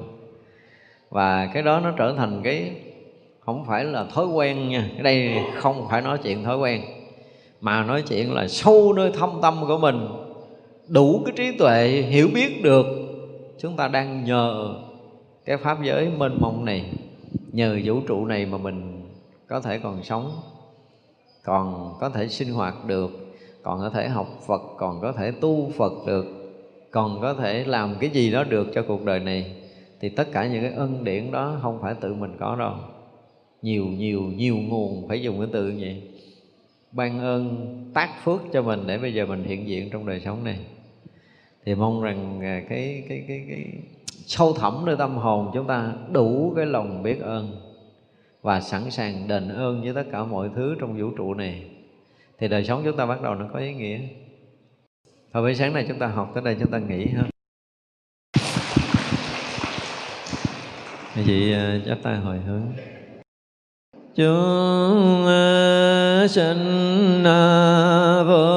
Và 1.10 1.46
cái 1.54 1.62
đó 1.62 1.80
nó 1.80 1.90
trở 1.90 2.14
thành 2.16 2.40
cái, 2.44 2.72
không 3.40 3.64
phải 3.64 3.84
là 3.84 4.04
thói 4.04 4.26
quen 4.26 4.68
nha. 4.68 4.90
Cái 4.94 5.02
đây 5.02 5.44
không 5.56 5.86
phải 5.90 6.02
nói 6.02 6.18
chuyện 6.22 6.44
thói 6.44 6.58
quen, 6.58 6.82
mà 7.60 7.84
nói 7.84 8.02
chuyện 8.02 8.32
là 8.32 8.48
sâu 8.48 8.92
nơi 8.92 9.12
thâm 9.12 9.30
tâm 9.42 9.64
của 9.68 9.78
mình, 9.78 10.08
đủ 10.88 11.22
cái 11.26 11.34
trí 11.36 11.58
tuệ 11.58 11.88
hiểu 11.88 12.28
biết 12.34 12.62
được 12.62 12.86
chúng 13.58 13.76
ta 13.76 13.88
đang 13.88 14.24
nhờ 14.24 14.74
cái 15.44 15.56
pháp 15.56 15.82
giới 15.82 16.10
mênh 16.18 16.38
mông 16.40 16.64
này, 16.64 16.90
nhờ 17.52 17.78
vũ 17.84 18.00
trụ 18.00 18.24
này 18.24 18.46
mà 18.46 18.58
mình 18.58 19.02
có 19.46 19.60
thể 19.60 19.78
còn 19.78 20.02
sống, 20.02 20.30
còn 21.44 21.94
có 22.00 22.08
thể 22.08 22.28
sinh 22.28 22.52
hoạt 22.52 22.84
được 22.84 23.25
còn 23.66 23.80
có 23.80 23.90
thể 23.90 24.08
học 24.08 24.28
Phật, 24.46 24.62
còn 24.76 25.00
có 25.00 25.12
thể 25.12 25.30
tu 25.30 25.70
Phật 25.76 25.92
được, 26.06 26.26
còn 26.90 27.20
có 27.20 27.34
thể 27.34 27.64
làm 27.64 27.94
cái 28.00 28.10
gì 28.10 28.30
đó 28.30 28.44
được 28.44 28.68
cho 28.74 28.82
cuộc 28.88 29.04
đời 29.04 29.20
này. 29.20 29.54
Thì 30.00 30.08
tất 30.08 30.28
cả 30.32 30.46
những 30.46 30.62
cái 30.62 30.72
ân 30.72 31.04
điển 31.04 31.32
đó 31.32 31.58
không 31.62 31.78
phải 31.82 31.94
tự 31.94 32.14
mình 32.14 32.36
có 32.38 32.56
đâu. 32.56 32.74
Nhiều 33.62 33.86
nhiều 33.86 34.22
nhiều 34.22 34.56
nguồn 34.56 35.08
phải 35.08 35.22
dùng 35.22 35.38
cái 35.38 35.48
từ 35.52 35.68
như 35.68 35.76
vậy. 35.80 36.02
Ban 36.92 37.20
ơn, 37.20 37.66
tác 37.94 38.24
phước 38.24 38.40
cho 38.52 38.62
mình 38.62 38.82
để 38.86 38.98
bây 38.98 39.14
giờ 39.14 39.26
mình 39.26 39.44
hiện 39.44 39.68
diện 39.68 39.90
trong 39.90 40.06
đời 40.06 40.20
sống 40.20 40.44
này. 40.44 40.58
Thì 41.64 41.74
mong 41.74 42.02
rằng 42.02 42.40
à, 42.42 42.62
cái 42.68 43.04
cái 43.08 43.24
cái 43.28 43.44
cái 43.48 43.64
sâu 44.26 44.52
thẳm 44.52 44.84
nơi 44.86 44.96
tâm 44.96 45.16
hồn 45.16 45.50
chúng 45.54 45.66
ta 45.66 45.92
đủ 46.12 46.52
cái 46.56 46.66
lòng 46.66 47.02
biết 47.02 47.20
ơn 47.20 47.56
và 48.42 48.60
sẵn 48.60 48.90
sàng 48.90 49.28
đền 49.28 49.48
ơn 49.48 49.82
với 49.82 49.94
tất 49.94 50.04
cả 50.12 50.24
mọi 50.24 50.50
thứ 50.54 50.76
trong 50.80 50.98
vũ 50.98 51.10
trụ 51.16 51.34
này 51.34 51.64
thì 52.38 52.48
đời 52.48 52.64
sống 52.64 52.82
chúng 52.84 52.96
ta 52.96 53.06
bắt 53.06 53.22
đầu 53.22 53.34
nó 53.34 53.46
có 53.52 53.58
ý 53.58 53.74
nghĩa. 53.74 53.98
Thôi 55.32 55.42
buổi 55.42 55.54
sáng 55.54 55.72
này 55.72 55.84
chúng 55.88 55.98
ta 55.98 56.06
học, 56.06 56.30
tới 56.34 56.44
đây 56.44 56.56
chúng 56.60 56.70
ta 56.70 56.78
nghỉ 56.78 57.06
ha. 57.06 57.24
Quý 61.16 61.22
vị 61.22 61.52
ờ, 61.52 61.80
chắp 61.86 61.98
tay 62.02 62.16
hồi 62.16 62.38
hướng. 62.38 62.72
Chúng 64.14 65.24
ờ, 65.26 66.26
sinh 66.30 67.24
ờ, 67.24 68.24
vô 68.28 68.55